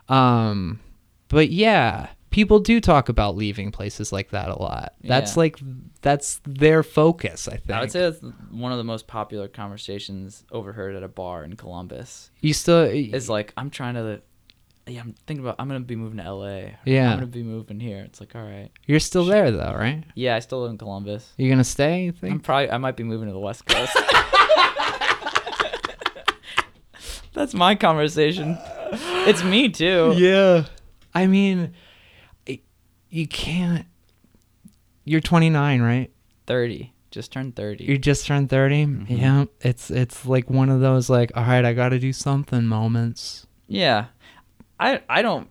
um 0.07 0.79
but 1.27 1.49
yeah 1.49 2.07
people 2.31 2.59
do 2.59 2.81
talk 2.81 3.07
about 3.09 3.35
leaving 3.35 3.71
places 3.71 4.11
like 4.11 4.29
that 4.31 4.49
a 4.49 4.57
lot 4.59 4.93
that's 5.03 5.35
Yeah. 5.35 5.39
like 5.39 5.59
that's 6.01 6.41
their 6.45 6.81
focus 6.81 7.47
i 7.47 7.57
think 7.57 7.71
I 7.71 7.81
would 7.81 7.91
say 7.91 7.99
that's 8.09 8.21
one 8.49 8.71
of 8.71 8.77
the 8.79 8.83
most 8.83 9.05
popular 9.07 9.47
conversations 9.47 10.43
overheard 10.51 10.95
at 10.95 11.03
a 11.03 11.07
bar 11.07 11.43
in 11.43 11.55
Columbus. 11.55 12.31
you 12.41 12.53
still 12.53 12.81
Is 12.83 13.29
like 13.29 13.53
I'm 13.55 13.69
trying 13.69 13.93
to 13.95 14.21
yeah, 14.87 15.01
I'm 15.01 15.13
thinking 15.27 15.45
about 15.45 15.57
I'm 15.59 15.67
going 15.69 15.79
to 15.79 15.85
be 15.85 15.95
moving 15.95 16.17
to 16.17 16.33
LA. 16.33 16.61
Yeah. 16.85 17.11
I'm 17.11 17.19
going 17.19 17.21
to 17.21 17.27
be 17.27 17.43
moving 17.43 17.79
here. 17.79 17.99
It's 17.99 18.19
like, 18.19 18.35
all 18.35 18.41
right. 18.41 18.71
you're 18.87 18.99
still 18.99 19.25
there 19.25 19.51
though 19.51 19.73
right 19.73 20.03
Yeah, 20.15 20.35
I 20.35 20.39
still 20.39 20.61
live 20.63 20.71
in 20.71 20.77
Columbus. 20.79 21.31
You're 21.37 21.51
gonna 21.51 21.63
stay 21.63 22.03
you 22.05 22.09
I'm 22.09 22.15
think 22.15 22.43
probably 22.43 22.71
I 22.71 22.77
might 22.79 22.97
be 22.97 23.03
moving 23.03 23.27
to 23.27 23.33
the 23.33 23.39
West 23.39 23.65
Coast. 23.67 23.95
That's 27.33 27.53
my 27.53 27.75
conversation. 27.75 28.57
It's 29.27 29.43
me 29.43 29.69
too. 29.69 30.13
Yeah. 30.17 30.65
I 31.13 31.27
mean, 31.27 31.73
you 33.11 33.27
can't. 33.27 33.85
You're 35.05 35.21
29, 35.21 35.81
right? 35.81 36.09
Thirty. 36.47 36.93
Just 37.11 37.31
turned 37.31 37.55
thirty. 37.55 37.83
You 37.83 37.97
just 37.97 38.25
turned 38.25 38.49
30. 38.49 38.85
Mm-hmm. 38.85 39.13
Yeah. 39.13 39.45
It's 39.59 39.91
it's 39.91 40.25
like 40.25 40.49
one 40.49 40.69
of 40.69 40.79
those 40.79 41.09
like, 41.09 41.31
all 41.35 41.43
right, 41.43 41.63
I 41.65 41.73
got 41.73 41.89
to 41.89 41.99
do 41.99 42.13
something 42.13 42.65
moments. 42.65 43.45
yeah. 43.67 44.05
I 44.79 45.01
I 45.09 45.21
don't 45.21 45.47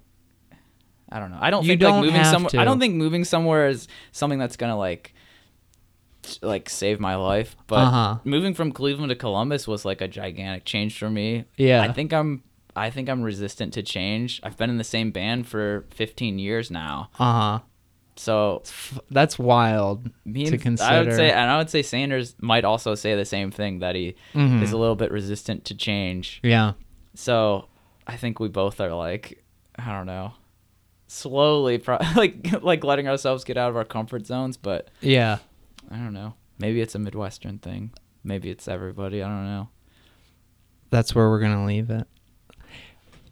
I 1.12 1.20
don't 1.20 1.30
know. 1.30 1.38
I 1.40 1.50
don't 1.50 1.62
You 1.64 1.68
think 1.72 1.80
don't 1.82 2.00
like 2.02 2.06
moving 2.12 2.24
somewhere 2.24 2.50
I 2.60 2.64
don't 2.64 2.80
think 2.80 2.94
moving 2.96 3.24
somewhere 3.24 3.68
is 3.68 3.86
something 4.10 4.38
that's 4.40 4.56
gonna 4.56 4.76
like 4.76 5.14
like 6.42 6.68
save 6.68 6.98
my 7.00 7.14
life. 7.16 7.56
But 7.66 7.76
Uh-huh. 7.80 8.18
moving 8.24 8.54
from 8.54 8.72
Cleveland 8.72 9.10
to 9.10 9.16
Columbus 9.16 9.68
was 9.68 9.84
like 9.84 10.00
a 10.00 10.08
gigantic 10.08 10.64
change 10.64 10.98
for 10.98 11.08
me. 11.10 11.44
Yeah. 11.56 11.82
I 11.82 11.92
think 11.92 12.12
I'm 12.12 12.42
I 12.80 12.90
think 12.90 13.08
I'm 13.08 13.22
resistant 13.22 13.72
to 13.74 13.82
change. 13.82 14.40
I've 14.42 14.56
been 14.56 14.70
in 14.70 14.78
the 14.78 14.84
same 14.84 15.10
band 15.10 15.46
for 15.46 15.84
15 15.90 16.38
years 16.38 16.70
now. 16.70 17.10
Uh 17.18 17.32
huh. 17.40 17.58
So 18.16 18.62
That's 19.10 19.38
wild 19.38 20.10
me 20.24 20.44
to 20.46 20.58
consider. 20.58 20.90
I 20.90 21.00
would 21.02 21.14
say, 21.14 21.30
and 21.30 21.50
I 21.50 21.56
would 21.58 21.70
say 21.70 21.82
Sanders 21.82 22.34
might 22.40 22.64
also 22.64 22.94
say 22.94 23.14
the 23.16 23.24
same 23.24 23.50
thing 23.50 23.78
that 23.78 23.94
he 23.94 24.14
Mhm. 24.34 24.62
is 24.62 24.72
a 24.72 24.76
little 24.76 24.96
bit 24.96 25.10
resistant 25.10 25.64
to 25.66 25.74
change. 25.74 26.40
Yeah. 26.42 26.72
So 27.14 27.66
I 28.06 28.16
think 28.16 28.38
we 28.40 28.48
both 28.48 28.80
are 28.80 28.92
like, 28.94 29.42
I 29.78 29.90
don't 29.92 30.06
know, 30.06 30.32
slowly, 31.06 31.78
pro- 31.78 31.98
like 32.16 32.62
like 32.62 32.84
letting 32.84 33.08
ourselves 33.08 33.44
get 33.44 33.56
out 33.56 33.70
of 33.70 33.76
our 33.76 33.84
comfort 33.86 34.26
zones. 34.26 34.56
But 34.56 34.88
Yeah. 35.00 35.38
I 35.90 35.96
don't 35.96 36.12
know. 36.14 36.34
Maybe 36.58 36.80
it's 36.82 36.94
a 36.94 36.98
Midwestern 36.98 37.58
thing. 37.58 37.92
Maybe 38.22 38.50
it's 38.50 38.68
everybody. 38.68 39.22
I 39.22 39.28
don't 39.28 39.46
know. 39.46 39.68
That's 40.90 41.14
where 41.14 41.30
we're 41.30 41.40
gonna 41.40 41.64
leave 41.64 41.88
it. 41.90 42.06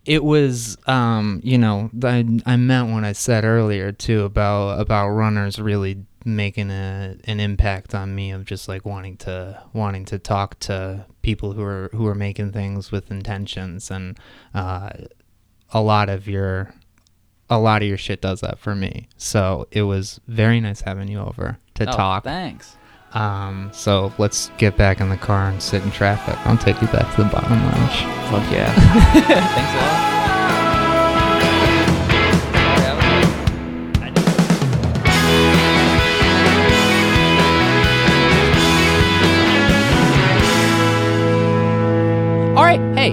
It 0.08 0.24
was, 0.24 0.78
um, 0.86 1.40
you 1.44 1.58
know, 1.58 1.90
I, 2.02 2.24
I 2.46 2.56
meant 2.56 2.90
what 2.90 3.04
I 3.04 3.12
said 3.12 3.44
earlier 3.44 3.92
too 3.92 4.22
about 4.24 4.80
about 4.80 5.10
runners 5.10 5.58
really 5.58 6.06
making 6.24 6.70
a 6.70 7.14
an 7.24 7.40
impact 7.40 7.94
on 7.94 8.14
me 8.14 8.30
of 8.30 8.46
just 8.46 8.68
like 8.68 8.86
wanting 8.86 9.18
to 9.18 9.62
wanting 9.74 10.06
to 10.06 10.18
talk 10.18 10.58
to 10.60 11.04
people 11.20 11.52
who 11.52 11.62
are 11.62 11.90
who 11.92 12.06
are 12.06 12.14
making 12.14 12.52
things 12.52 12.90
with 12.90 13.10
intentions 13.10 13.90
and 13.90 14.18
uh, 14.54 14.88
a 15.72 15.80
lot 15.82 16.08
of 16.08 16.26
your 16.26 16.72
a 17.50 17.58
lot 17.58 17.82
of 17.82 17.88
your 17.88 17.98
shit 17.98 18.22
does 18.22 18.40
that 18.40 18.58
for 18.58 18.74
me. 18.74 19.08
So 19.18 19.68
it 19.70 19.82
was 19.82 20.20
very 20.26 20.58
nice 20.58 20.80
having 20.80 21.08
you 21.08 21.18
over 21.20 21.58
to 21.74 21.86
Oh, 21.86 21.92
talk. 21.92 22.24
Thanks. 22.24 22.77
Um, 23.14 23.70
so 23.72 24.12
let's 24.18 24.50
get 24.58 24.76
back 24.76 25.00
in 25.00 25.08
the 25.08 25.16
car 25.16 25.48
and 25.48 25.62
sit 25.62 25.82
in 25.82 25.90
traffic. 25.90 26.36
I'll 26.46 26.58
take 26.58 26.80
you 26.82 26.88
back 26.88 27.14
to 27.16 27.22
the 27.22 27.28
bottom 27.28 27.52
lounge. 27.52 27.96
Fuck 28.30 28.52
yeah. 28.52 28.72
Thanks 29.12 29.72
a 29.72 29.76
lot. 29.76 30.08
All 42.56 42.64
right, 42.64 42.80
hey, 42.96 43.12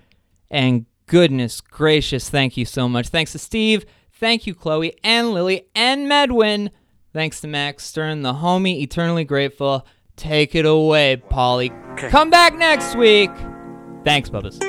And 0.49 0.87
goodness 1.05 1.61
gracious, 1.61 2.29
thank 2.29 2.57
you 2.57 2.65
so 2.65 2.89
much. 2.89 3.09
Thanks 3.09 3.31
to 3.33 3.39
Steve. 3.39 3.85
Thank 4.13 4.45
you, 4.47 4.53
Chloe 4.53 4.97
and 5.03 5.31
Lily 5.31 5.67
and 5.75 6.09
Medwin. 6.09 6.71
Thanks 7.13 7.39
to 7.41 7.47
Max 7.47 7.85
Stern, 7.85 8.23
the 8.23 8.33
homie, 8.33 8.81
eternally 8.81 9.23
grateful. 9.23 9.85
Take 10.17 10.55
it 10.55 10.65
away, 10.65 11.17
Polly. 11.17 11.71
Come 11.95 12.29
back 12.29 12.55
next 12.55 12.95
week. 12.95 13.31
Thanks, 14.03 14.29
Bubba's. 14.29 14.68